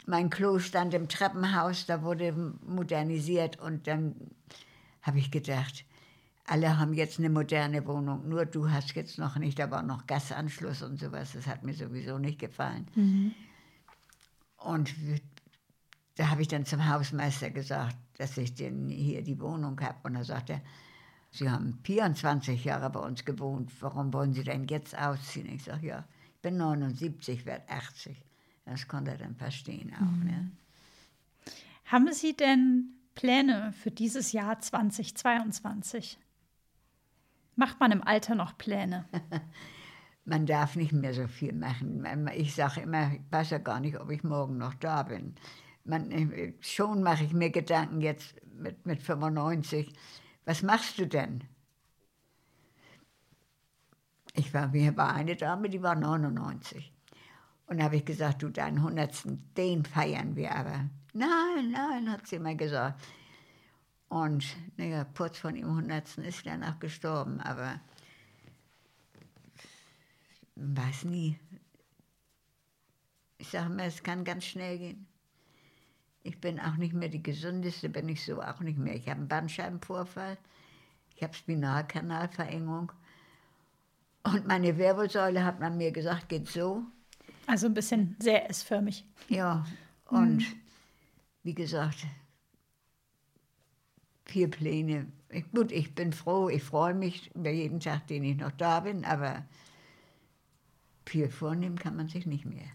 Mein 0.06 0.30
Klo 0.30 0.58
stand 0.58 0.94
im 0.94 1.08
Treppenhaus, 1.08 1.86
da 1.86 2.02
wurde 2.02 2.32
modernisiert 2.66 3.58
und 3.60 3.86
dann 3.86 4.14
habe 5.02 5.18
ich 5.18 5.30
gedacht, 5.30 5.84
alle 6.46 6.78
haben 6.78 6.94
jetzt 6.94 7.18
eine 7.18 7.30
moderne 7.30 7.86
Wohnung, 7.86 8.28
nur 8.28 8.46
du 8.46 8.70
hast 8.70 8.94
jetzt 8.94 9.18
noch 9.18 9.36
nicht, 9.36 9.58
da 9.58 9.70
war 9.70 9.82
noch 9.82 10.06
Gasanschluss 10.06 10.82
und 10.82 10.98
sowas, 10.98 11.32
das 11.34 11.46
hat 11.46 11.62
mir 11.62 11.74
sowieso 11.74 12.18
nicht 12.18 12.38
gefallen. 12.38 12.88
Mhm. 12.94 13.34
Und 14.56 14.94
da 16.16 16.28
habe 16.28 16.42
ich 16.42 16.48
dann 16.48 16.66
zum 16.66 16.88
Hausmeister 16.88 17.50
gesagt, 17.50 17.96
dass 18.18 18.36
ich 18.36 18.54
denn 18.54 18.88
hier 18.88 19.22
die 19.22 19.40
Wohnung 19.40 19.80
habe. 19.80 19.96
Und 20.02 20.16
er 20.16 20.24
sagte, 20.24 20.60
Sie 21.30 21.48
haben 21.48 21.78
24 21.84 22.64
Jahre 22.64 22.90
bei 22.90 23.00
uns 23.00 23.24
gewohnt, 23.24 23.70
warum 23.80 24.12
wollen 24.12 24.34
Sie 24.34 24.42
denn 24.42 24.66
jetzt 24.66 24.98
ausziehen? 24.98 25.48
Ich 25.48 25.64
sage, 25.64 25.86
ja, 25.86 26.04
bin 26.42 26.56
79, 26.56 27.46
werde 27.46 27.68
80. 27.68 28.24
Das 28.64 28.88
konnte 28.88 29.12
er 29.12 29.18
dann 29.18 29.36
verstehen 29.36 29.92
auch. 29.94 30.00
Mhm. 30.00 30.26
Ne? 30.26 30.50
Haben 31.86 32.12
Sie 32.12 32.36
denn 32.36 32.94
Pläne 33.14 33.72
für 33.72 33.90
dieses 33.90 34.32
Jahr 34.32 34.60
2022? 34.60 36.18
Macht 37.56 37.80
man 37.80 37.92
im 37.92 38.02
Alter 38.06 38.34
noch 38.34 38.56
Pläne? 38.56 39.06
man 40.24 40.46
darf 40.46 40.76
nicht 40.76 40.92
mehr 40.92 41.12
so 41.14 41.26
viel 41.26 41.52
machen. 41.52 42.06
Ich 42.34 42.54
sage 42.54 42.82
immer, 42.82 43.12
ich 43.12 43.20
weiß 43.30 43.50
ja 43.50 43.58
gar 43.58 43.80
nicht, 43.80 43.98
ob 43.98 44.10
ich 44.10 44.22
morgen 44.22 44.56
noch 44.58 44.74
da 44.74 45.02
bin. 45.02 45.34
Man, 45.84 46.10
äh, 46.10 46.54
schon 46.60 47.02
mache 47.02 47.24
ich 47.24 47.32
mir 47.32 47.50
Gedanken 47.50 48.00
jetzt 48.00 48.34
mit, 48.54 48.86
mit 48.86 49.02
95. 49.02 49.92
Was 50.44 50.62
machst 50.62 50.98
du 50.98 51.06
denn? 51.06 51.44
Ich 54.34 54.54
war, 54.54 54.68
mir 54.68 54.96
war 54.96 55.14
eine 55.14 55.36
Dame, 55.36 55.68
die 55.68 55.82
war 55.82 55.94
99. 55.94 56.92
Und 57.66 57.78
da 57.78 57.84
habe 57.84 57.96
ich 57.96 58.04
gesagt, 58.04 58.42
du, 58.42 58.48
deinen 58.48 58.82
Hundertsten, 58.82 59.52
den 59.56 59.84
feiern 59.84 60.36
wir 60.36 60.54
aber. 60.54 60.88
Nein, 61.12 61.70
nein, 61.72 62.10
hat 62.10 62.26
sie 62.26 62.36
immer 62.36 62.54
gesagt. 62.54 63.00
Und 64.08 64.44
naja, 64.76 65.04
kurz 65.16 65.38
vor 65.38 65.52
dem 65.52 65.74
Hundertsten 65.74 66.24
ist 66.24 66.38
sie 66.38 66.44
danach 66.44 66.80
gestorben, 66.80 67.40
aber 67.40 67.80
weiß 70.56 71.04
nie. 71.04 71.38
Ich 73.38 73.50
sage 73.50 73.70
mal, 73.70 73.86
es 73.86 74.02
kann 74.02 74.24
ganz 74.24 74.44
schnell 74.44 74.78
gehen. 74.78 75.06
Ich 76.22 76.40
bin 76.40 76.60
auch 76.60 76.76
nicht 76.76 76.92
mehr 76.92 77.08
die 77.08 77.22
gesundeste, 77.22 77.88
bin 77.88 78.08
ich 78.08 78.24
so 78.24 78.42
auch 78.42 78.60
nicht 78.60 78.78
mehr. 78.78 78.94
Ich 78.94 79.08
habe 79.08 79.20
einen 79.20 79.28
Bandscheibenvorfall, 79.28 80.36
ich 81.14 81.22
habe 81.22 81.34
Spinalkanalverengung 81.34 82.92
und 84.24 84.46
meine 84.46 84.76
Wirbelsäule, 84.78 85.44
hat 85.44 85.60
man 85.60 85.76
mir 85.76 85.92
gesagt, 85.92 86.28
geht 86.28 86.48
so. 86.48 86.82
Also 87.46 87.66
ein 87.66 87.74
bisschen 87.74 88.16
sehr 88.20 88.48
S-förmig. 88.50 89.04
Ja, 89.28 89.64
und 90.06 90.44
wie 91.42 91.54
gesagt, 91.54 92.06
vier 94.24 94.50
Pläne. 94.50 95.06
Ich, 95.30 95.50
gut, 95.52 95.72
ich 95.72 95.94
bin 95.94 96.12
froh, 96.12 96.48
ich 96.48 96.62
freue 96.62 96.94
mich 96.94 97.34
über 97.34 97.50
jeden 97.50 97.80
Tag, 97.80 98.06
den 98.08 98.24
ich 98.24 98.36
noch 98.36 98.52
da 98.52 98.80
bin, 98.80 99.04
aber 99.04 99.44
viel 101.06 101.28
vornehmen 101.28 101.76
kann 101.78 101.96
man 101.96 102.08
sich 102.08 102.26
nicht 102.26 102.44
mehr. 102.44 102.66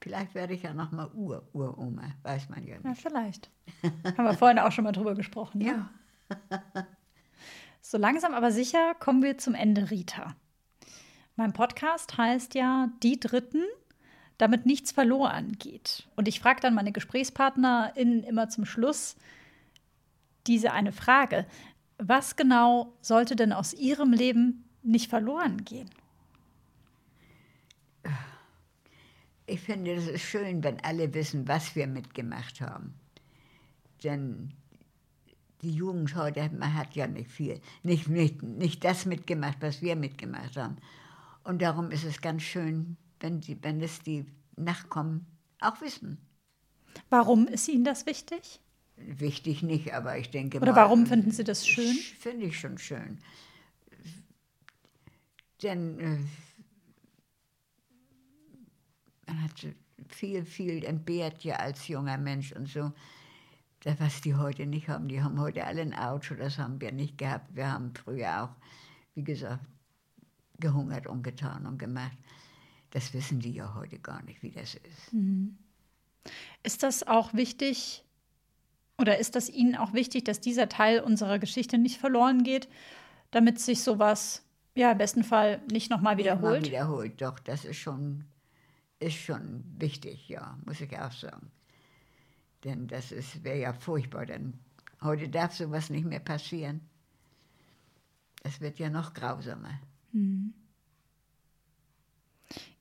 Vielleicht 0.00 0.34
werde 0.34 0.54
ich 0.54 0.62
ja 0.62 0.74
noch 0.74 0.90
mal 0.92 1.10
Ur-Uroma, 1.14 2.12
weiß 2.22 2.48
man 2.48 2.66
ja 2.66 2.76
Ja, 2.82 2.90
nicht. 2.90 3.02
vielleicht. 3.02 3.50
Haben 4.04 4.24
wir 4.24 4.34
vorhin 4.34 4.58
auch 4.58 4.72
schon 4.72 4.84
mal 4.84 4.92
drüber 4.92 5.14
gesprochen. 5.14 5.58
Ne? 5.58 5.66
Ja, 5.66 5.90
So 7.80 7.98
langsam 7.98 8.34
aber 8.34 8.50
sicher 8.50 8.94
kommen 8.98 9.22
wir 9.22 9.38
zum 9.38 9.54
Ende, 9.54 9.90
Rita. 9.90 10.34
Mein 11.36 11.52
Podcast 11.52 12.16
heißt 12.16 12.54
ja 12.54 12.88
Die 13.02 13.20
Dritten, 13.20 13.62
damit 14.38 14.64
nichts 14.66 14.92
verloren 14.92 15.52
geht. 15.58 16.08
Und 16.16 16.28
ich 16.28 16.40
frage 16.40 16.60
dann 16.60 16.74
meine 16.74 16.92
GesprächspartnerInnen 16.92 18.24
immer 18.24 18.48
zum 18.48 18.64
Schluss 18.64 19.16
diese 20.46 20.72
eine 20.72 20.92
Frage. 20.92 21.46
Was 21.98 22.36
genau 22.36 22.92
sollte 23.00 23.36
denn 23.36 23.52
aus 23.52 23.74
ihrem 23.74 24.12
Leben 24.12 24.64
nicht 24.82 25.10
verloren 25.10 25.64
gehen? 25.64 25.90
ich 29.46 29.60
finde, 29.60 29.94
es 29.94 30.08
ist 30.08 30.22
schön, 30.22 30.62
wenn 30.64 30.80
alle 30.80 31.12
wissen, 31.14 31.46
was 31.46 31.76
wir 31.76 31.86
mitgemacht 31.86 32.60
haben. 32.60 32.94
Denn 34.02 34.52
die 35.62 35.70
Jugend 35.70 36.14
heute, 36.16 36.50
hat 36.60 36.96
ja 36.96 37.06
nicht 37.06 37.30
viel, 37.30 37.60
nicht, 37.82 38.08
nicht, 38.08 38.42
nicht 38.42 38.84
das 38.84 39.06
mitgemacht, 39.06 39.58
was 39.60 39.82
wir 39.82 39.96
mitgemacht 39.96 40.56
haben. 40.56 40.76
Und 41.46 41.62
darum 41.62 41.92
ist 41.92 42.02
es 42.02 42.20
ganz 42.20 42.42
schön, 42.42 42.96
wenn, 43.20 43.40
die, 43.40 43.62
wenn 43.62 43.80
es 43.80 44.00
die 44.00 44.26
Nachkommen 44.56 45.26
auch 45.60 45.80
wissen. 45.80 46.18
Warum 47.08 47.46
ist 47.46 47.68
Ihnen 47.68 47.84
das 47.84 48.04
wichtig? 48.04 48.60
Wichtig 48.96 49.62
nicht, 49.62 49.94
aber 49.94 50.18
ich 50.18 50.30
denke 50.30 50.58
Oder 50.58 50.72
mal, 50.72 50.76
warum 50.76 51.06
finden 51.06 51.30
Sie 51.30 51.44
das 51.44 51.64
schön? 51.64 51.94
Finde 52.18 52.46
ich 52.46 52.58
schon 52.58 52.78
schön. 52.78 53.20
Denn 55.62 56.00
äh, 56.00 56.18
man 59.28 59.44
hat 59.44 59.52
viel, 60.08 60.44
viel 60.44 60.84
entbehrt 60.84 61.44
ja 61.44 61.56
als 61.56 61.86
junger 61.86 62.18
Mensch 62.18 62.50
und 62.50 62.68
so. 62.68 62.90
Das, 63.80 64.00
was 64.00 64.20
die 64.20 64.34
heute 64.34 64.66
nicht 64.66 64.88
haben. 64.88 65.06
Die 65.06 65.22
haben 65.22 65.38
heute 65.38 65.64
alle 65.64 65.82
ein 65.82 65.94
Auto, 65.94 66.34
das 66.34 66.58
haben 66.58 66.80
wir 66.80 66.90
nicht 66.90 67.18
gehabt. 67.18 67.54
Wir 67.54 67.70
haben 67.70 67.94
früher 67.94 68.42
auch, 68.42 68.56
wie 69.14 69.22
gesagt, 69.22 69.64
gehungert 70.58 71.06
und 71.06 71.22
getan 71.22 71.66
und 71.66 71.78
gemacht. 71.78 72.16
Das 72.90 73.12
wissen 73.12 73.40
die 73.40 73.52
ja 73.52 73.74
heute 73.74 73.98
gar 73.98 74.22
nicht, 74.22 74.42
wie 74.42 74.50
das 74.50 74.74
ist. 74.74 75.12
Ist 76.62 76.82
das 76.82 77.06
auch 77.06 77.34
wichtig 77.34 78.04
oder 78.98 79.18
ist 79.18 79.36
das 79.36 79.50
Ihnen 79.50 79.76
auch 79.76 79.92
wichtig, 79.92 80.24
dass 80.24 80.40
dieser 80.40 80.68
Teil 80.68 81.00
unserer 81.00 81.38
Geschichte 81.38 81.78
nicht 81.78 81.98
verloren 81.98 82.42
geht, 82.42 82.68
damit 83.30 83.60
sich 83.60 83.82
sowas 83.82 84.44
ja 84.74 84.92
im 84.92 84.98
besten 84.98 85.24
Fall 85.24 85.60
nicht 85.70 85.90
nochmal 85.90 86.14
Mal 86.14 86.18
wiederholt? 86.18 86.66
wiederholt, 86.66 87.20
doch, 87.20 87.38
das 87.38 87.64
ist 87.64 87.76
schon, 87.76 88.24
ist 88.98 89.16
schon 89.16 89.64
wichtig, 89.78 90.28
ja, 90.28 90.58
muss 90.64 90.80
ich 90.80 90.98
auch 90.98 91.12
sagen. 91.12 91.50
Denn 92.64 92.86
das 92.88 93.12
wäre 93.42 93.58
ja 93.58 93.72
furchtbar, 93.72 94.26
denn 94.26 94.54
heute 95.02 95.28
darf 95.28 95.54
sowas 95.54 95.90
nicht 95.90 96.06
mehr 96.06 96.20
passieren. 96.20 96.80
Das 98.42 98.60
wird 98.60 98.78
ja 98.78 98.88
noch 98.88 99.12
grausamer. 99.12 99.80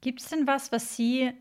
Gibt 0.02 0.22
es 0.22 0.30
denn 0.30 0.48
was, 0.48 0.72
was 0.72 0.96
Sie 0.96 1.32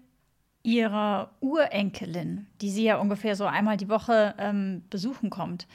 Ihrer 0.62 1.30
Urenkelin, 1.40 2.46
die 2.60 2.70
Sie 2.70 2.84
ja 2.84 2.96
ungefähr 2.96 3.36
so 3.36 3.44
einmal 3.44 3.76
die 3.76 3.88
Woche 3.88 4.34
ähm, 4.38 4.82
besuchen 4.88 5.30
kommt, 5.30 5.68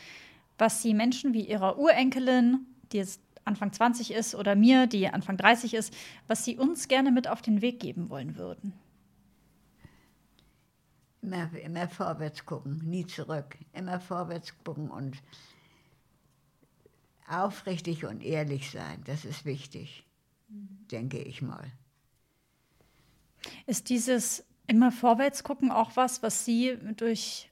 was 0.58 0.82
Sie 0.82 0.94
Menschen 0.94 1.34
wie 1.34 1.46
Ihrer 1.46 1.78
Urenkelin, 1.78 2.66
die 2.92 2.98
jetzt 2.98 3.22
Anfang 3.46 3.72
20 3.72 4.12
ist, 4.12 4.36
oder 4.36 4.56
mir, 4.56 4.88
die 4.88 5.08
Anfang 5.08 5.38
30 5.38 5.74
ist, 5.74 5.94
was 6.28 6.44
Sie 6.44 6.58
uns 6.58 6.88
gerne 6.88 7.12
mit 7.12 7.28
auf 7.28 7.42
den 7.42 7.62
Weg 7.62 7.80
geben 7.80 8.10
wollen 8.10 8.38
würden? 8.38 8.74
Immer, 11.22 11.50
immer 11.64 11.88
vorwärts 11.88 12.46
gucken, 12.46 12.82
nie 12.86 13.06
zurück. 13.06 13.58
Immer 13.74 14.00
vorwärts 14.00 14.54
gucken 14.64 14.90
und 14.90 15.18
aufrichtig 17.30 18.06
und 18.06 18.24
ehrlich 18.24 18.72
sein, 18.72 19.04
das 19.06 19.26
ist 19.26 19.46
wichtig, 19.46 20.04
denke 20.48 21.20
ich 21.20 21.42
mal. 21.42 21.72
Ist 23.66 23.90
dieses 23.90 24.44
immer 24.68 24.92
vorwärts 24.92 25.44
gucken 25.44 25.72
auch 25.72 25.96
was, 25.96 26.22
was 26.24 26.46
Sie 26.46 26.78
durch 26.98 27.50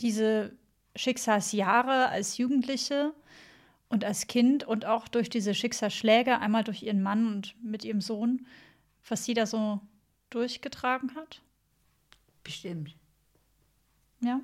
diese 0.00 0.52
Schicksalsjahre 0.96 2.08
als 2.08 2.38
Jugendliche 2.38 3.14
und 3.88 4.04
als 4.04 4.26
Kind 4.26 4.64
und 4.64 4.84
auch 4.84 5.08
durch 5.08 5.30
diese 5.30 5.54
Schicksalsschläge, 5.54 6.38
einmal 6.38 6.64
durch 6.64 6.82
Ihren 6.82 7.02
Mann 7.02 7.26
und 7.26 7.54
mit 7.62 7.84
Ihrem 7.84 8.00
Sohn, 8.00 8.46
was 9.08 9.24
Sie 9.24 9.34
da 9.34 9.46
so 9.46 9.80
durchgetragen 10.30 11.14
hat? 11.14 11.42
Bestimmt. 12.44 12.96
Ja? 14.20 14.40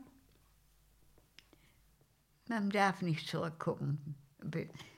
Man 2.49 2.71
darf 2.71 3.03
nicht 3.03 3.29
zurückgucken. 3.29 4.15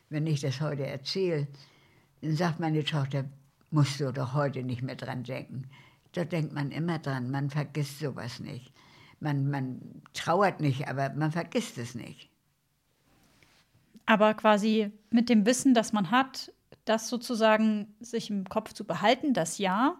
Wenn 0.08 0.26
ich 0.26 0.40
das 0.40 0.60
heute 0.60 0.86
erzähle, 0.86 1.48
dann 2.20 2.36
sagt 2.36 2.60
meine 2.60 2.84
Tochter, 2.84 3.24
musst 3.70 4.00
du 4.00 4.12
doch 4.12 4.34
heute 4.34 4.62
nicht 4.62 4.82
mehr 4.82 4.96
dran 4.96 5.24
denken. 5.24 5.68
Da 6.12 6.24
denkt 6.24 6.52
man 6.52 6.72
immer 6.72 6.98
dran, 6.98 7.30
man 7.30 7.50
vergisst 7.50 8.00
sowas 8.00 8.40
nicht. 8.40 8.72
Man, 9.20 9.50
man 9.50 10.02
trauert 10.12 10.60
nicht, 10.60 10.88
aber 10.88 11.10
man 11.10 11.30
vergisst 11.30 11.78
es 11.78 11.94
nicht. 11.94 12.28
Aber 14.06 14.34
quasi 14.34 14.90
mit 15.10 15.28
dem 15.28 15.46
Wissen, 15.46 15.72
das 15.72 15.92
man 15.92 16.10
hat, 16.10 16.52
das 16.84 17.08
sozusagen 17.08 17.94
sich 18.00 18.30
im 18.30 18.48
Kopf 18.48 18.72
zu 18.72 18.84
behalten, 18.84 19.34
das 19.34 19.58
ja, 19.58 19.96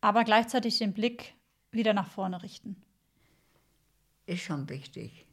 aber 0.00 0.24
gleichzeitig 0.24 0.78
den 0.78 0.94
Blick 0.94 1.34
wieder 1.72 1.92
nach 1.92 2.08
vorne 2.08 2.42
richten. 2.42 2.76
Ist 4.26 4.42
schon 4.42 4.68
wichtig. 4.68 5.26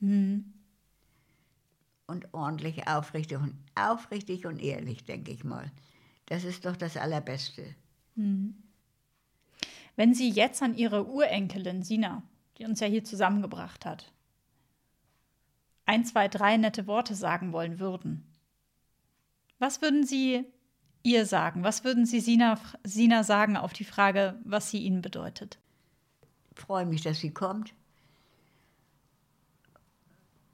Und 2.10 2.34
ordentlich, 2.34 2.88
aufrichtig 2.88 3.38
und, 3.38 3.56
aufrichtig 3.76 4.46
und 4.46 4.60
ehrlich, 4.62 5.06
denke 5.06 5.32
ich 5.32 5.44
mal. 5.44 5.72
Das 6.26 6.44
ist 6.44 6.66
doch 6.66 6.76
das 6.76 6.98
Allerbeste. 6.98 7.64
Wenn 9.96 10.14
Sie 10.14 10.30
jetzt 10.30 10.62
an 10.62 10.76
Ihre 10.76 11.08
Urenkelin 11.08 11.84
Sina, 11.84 12.24
die 12.58 12.66
uns 12.66 12.80
ja 12.80 12.88
hier 12.88 13.04
zusammengebracht 13.04 13.86
hat, 13.86 14.12
ein, 15.86 16.04
zwei, 16.06 16.28
drei 16.28 16.58
nette 16.58 16.88
Worte 16.88 17.16
sagen 17.16 17.54
wollen 17.54 17.80
würden, 17.80 18.26
was 19.60 19.82
würden 19.82 20.06
Sie 20.06 20.46
ihr 21.04 21.26
sagen? 21.26 21.64
Was 21.64 21.84
würden 21.84 22.06
Sie 22.06 22.20
Sina, 22.20 22.60
Sina 22.84 23.24
sagen 23.24 23.58
auf 23.58 23.74
die 23.74 23.86
Frage, 23.86 24.40
was 24.44 24.70
sie 24.72 24.80
Ihnen 24.80 25.02
bedeutet? 25.02 25.60
freue 26.60 26.86
mich, 26.86 27.02
dass 27.02 27.20
sie 27.20 27.32
kommt. 27.32 27.74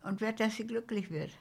Und 0.03 0.21
werde, 0.21 0.43
dass 0.43 0.55
sie 0.55 0.67
glücklich 0.67 1.09
wird. 1.09 1.31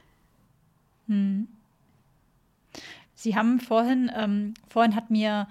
Sie 3.13 3.35
haben 3.35 3.59
vorhin, 3.59 4.11
ähm, 4.15 4.53
vorhin 4.67 4.95
hat 4.95 5.09
mir 5.09 5.47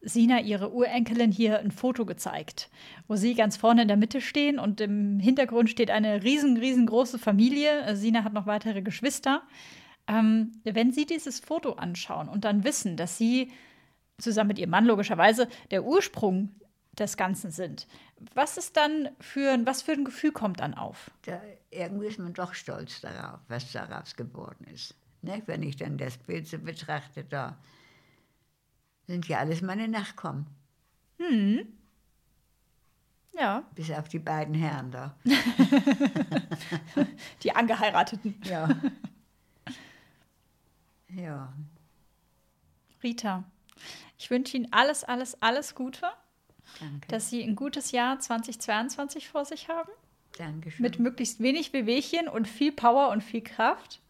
Sina, 0.00 0.40
ihre 0.40 0.72
Urenkelin, 0.72 1.32
hier 1.32 1.58
ein 1.58 1.72
Foto 1.72 2.06
gezeigt, 2.06 2.70
wo 3.08 3.16
sie 3.16 3.34
ganz 3.34 3.56
vorne 3.56 3.82
in 3.82 3.88
der 3.88 3.96
Mitte 3.96 4.20
stehen 4.20 4.58
und 4.58 4.80
im 4.80 5.18
Hintergrund 5.18 5.70
steht 5.70 5.90
eine 5.90 6.22
riesen, 6.22 6.56
riesengroße 6.56 7.18
Familie. 7.18 7.82
Äh, 7.82 7.96
Sina 7.96 8.22
hat 8.22 8.32
noch 8.32 8.46
weitere 8.46 8.82
Geschwister. 8.82 9.42
Ähm, 10.06 10.52
wenn 10.64 10.92
Sie 10.92 11.04
dieses 11.04 11.40
Foto 11.40 11.72
anschauen 11.72 12.28
und 12.28 12.44
dann 12.44 12.64
wissen, 12.64 12.96
dass 12.96 13.18
Sie 13.18 13.50
zusammen 14.18 14.48
mit 14.48 14.58
Ihrem 14.58 14.70
Mann 14.70 14.86
logischerweise 14.86 15.48
der 15.70 15.84
Ursprung 15.84 16.54
des 16.98 17.16
Ganzen 17.16 17.50
sind, 17.50 17.86
was 18.34 18.56
ist 18.56 18.76
dann 18.76 19.10
für 19.20 19.58
was 19.64 19.82
für 19.82 19.92
ein 19.92 20.04
Gefühl 20.04 20.32
kommt 20.32 20.60
dann 20.60 20.74
auf? 20.74 21.10
Irgendwie 21.70 22.06
ist 22.06 22.18
man 22.18 22.32
doch 22.32 22.54
stolz 22.54 23.00
darauf, 23.00 23.40
was 23.48 23.72
daraus 23.72 24.16
geworden 24.16 24.64
ist. 24.72 24.94
Ne? 25.22 25.42
Wenn 25.46 25.62
ich 25.62 25.76
dann 25.76 25.98
das 25.98 26.16
Bild 26.16 26.46
so 26.46 26.58
betrachte, 26.58 27.24
da 27.24 27.58
sind 29.06 29.26
ja 29.28 29.38
alles 29.38 29.62
meine 29.62 29.88
Nachkommen, 29.88 30.46
Ja, 33.38 33.64
bis 33.74 33.90
auf 33.90 34.08
die 34.08 34.18
beiden 34.18 34.54
Herren 34.54 34.90
da. 34.90 35.16
die 37.42 37.54
Angeheirateten. 37.54 38.40
Ja. 38.44 38.68
ja. 41.08 41.52
Rita, 43.02 43.44
ich 44.18 44.30
wünsche 44.30 44.56
Ihnen 44.56 44.72
alles, 44.72 45.04
alles, 45.04 45.40
alles 45.40 45.74
Gute, 45.74 46.06
Danke. 46.80 47.08
dass 47.08 47.30
Sie 47.30 47.42
ein 47.42 47.54
gutes 47.56 47.92
Jahr 47.92 48.18
2022 48.18 49.28
vor 49.28 49.44
sich 49.44 49.68
haben 49.68 49.90
Dankeschön. 50.36 50.82
Mit 50.82 50.98
möglichst 50.98 51.40
wenig 51.40 51.72
Bewegchen 51.72 52.28
und 52.28 52.46
viel 52.46 52.72
Power 52.72 53.10
und 53.10 53.22
viel 53.22 53.40
Kraft 53.42 54.00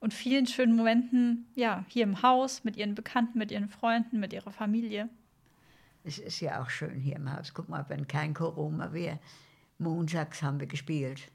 und 0.00 0.14
vielen 0.14 0.46
schönen 0.46 0.76
Momenten, 0.76 1.46
ja, 1.54 1.84
hier 1.88 2.04
im 2.04 2.22
Haus, 2.22 2.64
mit 2.64 2.76
ihren 2.76 2.94
Bekannten, 2.94 3.38
mit 3.38 3.50
ihren 3.50 3.68
Freunden, 3.68 4.20
mit 4.20 4.32
ihrer 4.32 4.52
Familie. 4.52 5.08
Es 6.04 6.18
ist 6.18 6.40
ja 6.40 6.62
auch 6.62 6.70
schön 6.70 7.00
hier 7.00 7.16
im 7.16 7.32
Haus. 7.32 7.52
Guck 7.52 7.68
mal, 7.68 7.84
wenn 7.88 8.06
kein 8.06 8.32
Corona 8.32 8.92
wäre, 8.92 9.18
montags 9.78 10.42
haben 10.42 10.60
wir 10.60 10.66
gespielt. 10.66 11.30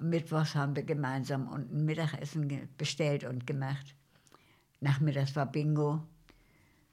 Mittwochs 0.00 0.54
haben 0.54 0.74
wir 0.74 0.82
gemeinsam 0.82 1.46
und 1.46 1.72
ein 1.72 1.84
Mittagessen 1.84 2.48
ge- 2.48 2.66
bestellt 2.78 3.24
und 3.24 3.46
gemacht. 3.46 3.94
Nachmittags 4.80 5.36
war 5.36 5.46
Bingo. 5.46 6.02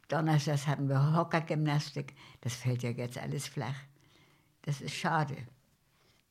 Donnerstags 0.09 0.67
hatten 0.67 0.89
wir 0.89 1.15
Hockergymnastik. 1.15 2.13
Das 2.41 2.55
fällt 2.55 2.83
ja 2.83 2.89
jetzt 2.91 3.17
alles 3.17 3.47
flach. 3.47 3.75
Das 4.63 4.81
ist 4.81 4.93
schade. 4.93 5.35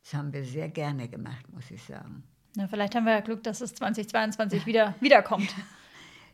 Das 0.06 0.14
haben 0.14 0.32
wir 0.32 0.44
sehr 0.44 0.68
gerne 0.68 1.08
gemacht, 1.08 1.44
muss 1.52 1.68
ich 1.72 1.82
sagen. 1.82 2.22
Na, 2.54 2.68
vielleicht 2.68 2.94
haben 2.94 3.06
wir 3.06 3.12
ja 3.14 3.20
Glück, 3.20 3.42
dass 3.42 3.60
es 3.60 3.74
2022 3.74 4.64
wieder 4.64 4.94
wiederkommt. 5.00 5.52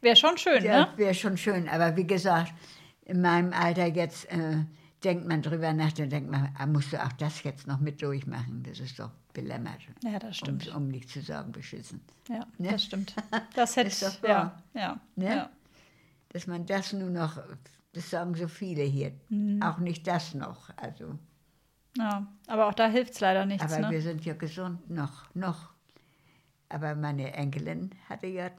Wäre 0.02 0.14
schon 0.14 0.36
schön, 0.36 0.62
Ja, 0.62 0.80
ne? 0.80 0.88
wäre 0.96 1.14
schon 1.14 1.38
schön. 1.38 1.68
Aber 1.70 1.96
wie 1.96 2.06
gesagt, 2.06 2.52
in 3.06 3.22
meinem 3.22 3.52
Alter 3.54 3.86
jetzt 3.86 4.30
äh, 4.30 4.58
denkt 5.02 5.26
man 5.26 5.40
drüber 5.40 5.72
nach, 5.72 5.90
dann 5.92 6.10
denkt 6.10 6.30
man, 6.30 6.54
ah, 6.58 6.66
musst 6.66 6.92
du 6.92 7.02
auch 7.02 7.12
das 7.12 7.42
jetzt 7.44 7.66
noch 7.66 7.80
mit 7.80 8.02
durchmachen? 8.02 8.62
Das 8.62 8.78
ist 8.78 8.98
doch 8.98 9.10
belämmert. 9.32 9.80
Ja, 10.04 10.18
das 10.18 10.42
Um, 10.42 10.60
stimmt. 10.60 10.74
um 10.76 10.88
nicht 10.88 11.08
zu 11.08 11.22
sagen, 11.22 11.50
beschissen. 11.52 12.02
Ja, 12.28 12.46
Ne? 12.58 12.72
das 12.72 12.84
stimmt. 12.84 13.14
Das 13.54 13.76
hätte 13.76 14.04
doch 14.04 14.28
ja, 14.28 14.62
ja, 14.74 15.00
Ne? 15.16 15.24
ja. 15.36 15.50
Dass 16.28 16.46
man 16.46 16.66
das 16.66 16.92
nur 16.92 17.08
noch, 17.10 17.38
das 17.94 18.10
sagen 18.10 18.34
so 18.34 18.48
viele 18.48 18.82
hier, 18.82 19.12
Mhm. 19.30 19.62
auch 19.62 19.78
nicht 19.78 20.06
das 20.06 20.34
noch. 20.34 20.68
Also, 20.76 21.18
ja. 21.97 22.27
Aber 22.47 22.66
auch 22.69 22.74
da 22.74 22.89
hilft 22.89 23.14
es 23.14 23.20
leider 23.20 23.47
nichts, 23.47 23.64
aber 23.64 23.81
ne? 23.81 23.90
wir 23.90 24.02
sind 24.02 24.24
ja 24.24 24.35
gesund 24.35 24.89
noch, 24.90 25.35
noch. 25.35 25.70
Aber 26.69 26.94
meine 26.94 27.32
Enkelin 27.35 27.90
hatte 28.09 28.27
ja, 28.27 28.51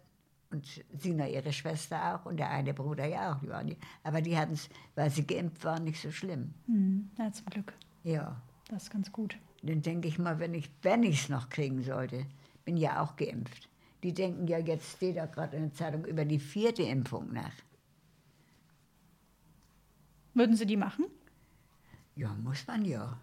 und 0.52 0.68
Sina, 0.94 1.28
ihre 1.28 1.52
Schwester 1.52 2.16
auch, 2.16 2.26
und 2.26 2.38
der 2.38 2.50
eine 2.50 2.74
Bruder 2.74 3.06
ja 3.06 3.34
auch, 3.34 3.40
die 3.40 3.50
waren 3.50 3.68
die, 3.68 3.78
aber 4.04 4.22
die 4.22 4.38
hatten 4.38 4.54
es, 4.54 4.70
weil 4.96 5.10
sie 5.10 5.26
geimpft 5.26 5.66
waren, 5.66 5.84
nicht 5.84 6.00
so 6.00 6.12
schlimm. 6.12 6.54
Hm, 6.68 7.10
ja, 7.18 7.32
zum 7.32 7.48
Glück. 7.48 7.74
Ja. 8.04 8.40
Das 8.70 8.84
ist 8.84 8.92
ganz 8.92 9.12
gut. 9.12 9.38
Dann 9.64 9.82
denke 9.82 10.08
ich 10.08 10.20
mal, 10.20 10.40
wenn 10.40 10.54
ich 10.54 10.70
wenn 10.82 11.04
es 11.04 11.30
noch 11.30 11.50
kriegen 11.50 11.84
sollte, 11.84 12.26
bin 12.66 12.78
ja 12.78 13.02
auch 13.02 13.16
geimpft. 13.16 13.70
Die 14.04 14.14
denken 14.14 14.48
ja, 14.48 14.58
jetzt 14.58 14.98
steht 14.98 15.18
da 15.18 15.26
gerade 15.26 15.56
in 15.56 15.64
der 15.64 15.74
Zeitung 15.74 16.06
über 16.06 16.26
die 16.26 16.40
vierte 16.40 16.84
Impfung 16.84 17.32
nach. 17.32 17.54
Würden 20.34 20.56
Sie 20.56 20.66
die 20.66 20.78
machen? 20.78 21.06
Ja, 22.15 22.30
muss 22.44 22.65
man 22.68 22.85
ja. 22.85 23.18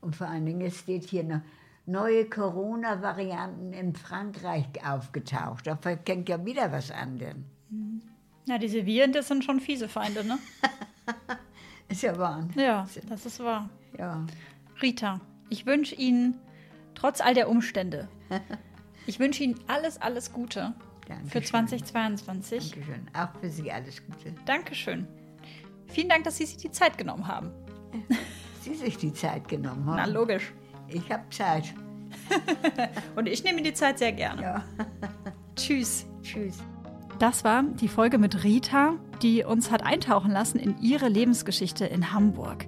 Und 0.00 0.16
vor 0.16 0.26
allen 0.28 0.44
Dingen 0.46 0.60
es 0.62 0.78
steht 0.80 1.04
hier 1.04 1.24
noch 1.24 1.40
neue 1.86 2.28
Corona-Varianten 2.28 3.72
in 3.72 3.94
Frankreich 3.94 4.66
aufgetaucht. 4.86 5.66
Da 5.66 5.76
fängt 5.76 6.28
ja 6.28 6.44
wieder 6.44 6.70
was 6.72 6.90
an 6.90 7.18
denn. 7.18 7.44
Ja, 8.46 8.58
diese 8.58 8.86
Viren, 8.86 9.12
das 9.12 9.28
sind 9.28 9.44
schon 9.44 9.60
fiese 9.60 9.88
Feinde, 9.88 10.24
ne? 10.24 10.38
Ist 11.88 12.02
ja 12.02 12.16
wahr. 12.18 12.48
Ja, 12.56 12.86
das 13.08 13.26
ist 13.26 13.40
wahr. 13.40 13.68
Ja. 13.98 14.24
Rita, 14.80 15.20
ich 15.50 15.66
wünsche 15.66 15.94
Ihnen 15.94 16.38
trotz 16.94 17.20
all 17.20 17.34
der 17.34 17.50
Umstände, 17.50 18.08
ich 19.06 19.18
wünsche 19.18 19.44
Ihnen 19.44 19.60
alles, 19.66 20.00
alles 20.00 20.32
Gute 20.32 20.72
Dankeschön. 21.06 21.28
für 21.30 21.42
2022. 21.42 22.70
Dankeschön. 22.70 23.10
Auch 23.12 23.38
für 23.40 23.50
Sie 23.50 23.70
alles 23.70 24.02
Gute. 24.06 24.34
Dankeschön. 24.46 25.06
Vielen 25.88 26.08
Dank, 26.08 26.24
dass 26.24 26.38
Sie 26.38 26.46
sich 26.46 26.56
die 26.56 26.70
Zeit 26.70 26.96
genommen 26.96 27.28
haben. 27.28 27.50
Sie 28.60 28.74
sich 28.74 28.96
die 28.96 29.12
Zeit 29.12 29.48
genommen 29.48 29.86
haben. 29.86 29.96
Na, 29.96 30.04
logisch. 30.06 30.52
Ich 30.88 31.10
habe 31.10 31.22
Zeit. 31.30 31.74
Und 33.16 33.28
ich 33.28 33.42
nehme 33.44 33.62
die 33.62 33.72
Zeit 33.72 33.98
sehr 33.98 34.12
gerne. 34.12 34.42
Ja. 34.42 34.64
Tschüss. 35.56 36.06
Tschüss. 36.22 36.58
Das 37.18 37.44
war 37.44 37.62
die 37.62 37.88
Folge 37.88 38.18
mit 38.18 38.42
Rita, 38.42 38.94
die 39.22 39.44
uns 39.44 39.70
hat 39.70 39.82
eintauchen 39.84 40.32
lassen 40.32 40.58
in 40.58 40.80
ihre 40.80 41.08
Lebensgeschichte 41.08 41.84
in 41.84 42.12
Hamburg. 42.12 42.66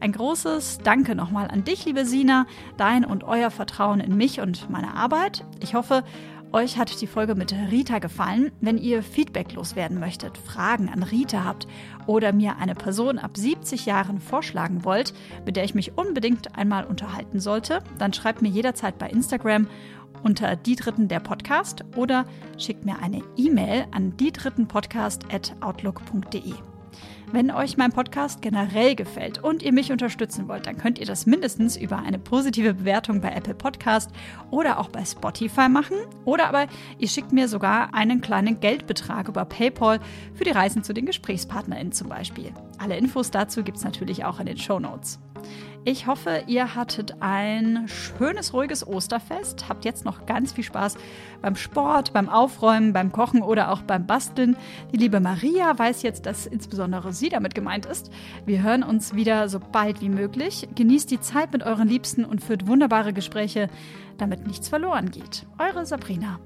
Ein 0.00 0.12
großes 0.12 0.80
Danke 0.84 1.14
nochmal 1.14 1.48
an 1.48 1.64
dich, 1.64 1.86
liebe 1.86 2.04
Sina, 2.04 2.46
dein 2.76 3.04
und 3.04 3.24
euer 3.24 3.50
Vertrauen 3.50 4.00
in 4.00 4.16
mich 4.16 4.40
und 4.40 4.68
meine 4.68 4.94
Arbeit. 4.94 5.44
Ich 5.60 5.74
hoffe, 5.74 6.04
euch 6.54 6.78
hat 6.78 7.00
die 7.00 7.06
Folge 7.06 7.34
mit 7.34 7.52
Rita 7.52 7.98
gefallen. 7.98 8.52
Wenn 8.60 8.78
ihr 8.78 9.02
Feedback 9.02 9.52
loswerden 9.52 9.98
möchtet, 9.98 10.38
Fragen 10.38 10.88
an 10.88 11.02
Rita 11.02 11.44
habt 11.44 11.66
oder 12.06 12.32
mir 12.32 12.56
eine 12.56 12.74
Person 12.74 13.18
ab 13.18 13.36
70 13.36 13.84
Jahren 13.84 14.20
vorschlagen 14.20 14.84
wollt, 14.84 15.12
mit 15.44 15.56
der 15.56 15.64
ich 15.64 15.74
mich 15.74 15.98
unbedingt 15.98 16.56
einmal 16.56 16.84
unterhalten 16.84 17.40
sollte, 17.40 17.80
dann 17.98 18.12
schreibt 18.12 18.40
mir 18.40 18.48
jederzeit 18.48 18.98
bei 18.98 19.10
Instagram 19.10 19.66
unter 20.22 20.56
die 20.56 20.76
Dritten 20.76 21.08
der 21.08 21.20
Podcast 21.20 21.84
oder 21.96 22.24
schickt 22.56 22.86
mir 22.86 23.00
eine 23.00 23.22
E-Mail 23.36 23.86
an 23.90 24.16
die 24.16 24.32
Dritten 24.32 24.68
Podcast@outlook.de. 24.68 26.73
Wenn 27.34 27.50
euch 27.50 27.76
mein 27.76 27.90
Podcast 27.90 28.42
generell 28.42 28.94
gefällt 28.94 29.42
und 29.42 29.64
ihr 29.64 29.72
mich 29.72 29.90
unterstützen 29.90 30.46
wollt, 30.46 30.68
dann 30.68 30.78
könnt 30.78 31.00
ihr 31.00 31.04
das 31.04 31.26
mindestens 31.26 31.76
über 31.76 31.98
eine 31.98 32.20
positive 32.20 32.74
Bewertung 32.74 33.20
bei 33.20 33.32
Apple 33.32 33.56
Podcast 33.56 34.12
oder 34.52 34.78
auch 34.78 34.88
bei 34.88 35.04
Spotify 35.04 35.68
machen. 35.68 35.96
Oder 36.24 36.46
aber 36.46 36.68
ihr 36.96 37.08
schickt 37.08 37.32
mir 37.32 37.48
sogar 37.48 37.92
einen 37.92 38.20
kleinen 38.20 38.60
Geldbetrag 38.60 39.26
über 39.26 39.44
PayPal 39.46 39.98
für 40.32 40.44
die 40.44 40.52
Reisen 40.52 40.84
zu 40.84 40.92
den 40.92 41.06
GesprächspartnerInnen 41.06 41.90
zum 41.90 42.08
Beispiel. 42.08 42.52
Alle 42.78 42.96
Infos 42.96 43.32
dazu 43.32 43.64
gibt 43.64 43.78
es 43.78 43.84
natürlich 43.84 44.24
auch 44.24 44.38
in 44.38 44.46
den 44.46 44.56
Show 44.56 44.78
Notes. 44.78 45.18
Ich 45.86 46.06
hoffe, 46.06 46.44
ihr 46.46 46.74
hattet 46.74 47.16
ein 47.20 47.86
schönes, 47.88 48.54
ruhiges 48.54 48.86
Osterfest. 48.86 49.68
Habt 49.68 49.84
jetzt 49.84 50.06
noch 50.06 50.24
ganz 50.24 50.52
viel 50.52 50.64
Spaß 50.64 50.96
beim 51.42 51.56
Sport, 51.56 52.14
beim 52.14 52.30
Aufräumen, 52.30 52.94
beim 52.94 53.12
Kochen 53.12 53.42
oder 53.42 53.70
auch 53.70 53.82
beim 53.82 54.06
Basteln. 54.06 54.56
Die 54.92 54.96
liebe 54.96 55.20
Maria 55.20 55.78
weiß 55.78 56.02
jetzt, 56.02 56.24
dass 56.24 56.46
insbesondere 56.46 57.12
sie 57.12 57.28
damit 57.28 57.54
gemeint 57.54 57.84
ist. 57.84 58.10
Wir 58.46 58.62
hören 58.62 58.82
uns 58.82 59.14
wieder 59.14 59.50
so 59.50 59.60
bald 59.60 60.00
wie 60.00 60.08
möglich. 60.08 60.66
Genießt 60.74 61.10
die 61.10 61.20
Zeit 61.20 61.52
mit 61.52 61.62
euren 61.62 61.86
Liebsten 61.86 62.24
und 62.24 62.42
führt 62.42 62.66
wunderbare 62.66 63.12
Gespräche, 63.12 63.68
damit 64.16 64.46
nichts 64.46 64.70
verloren 64.70 65.10
geht. 65.10 65.44
Eure 65.58 65.84
Sabrina. 65.84 66.40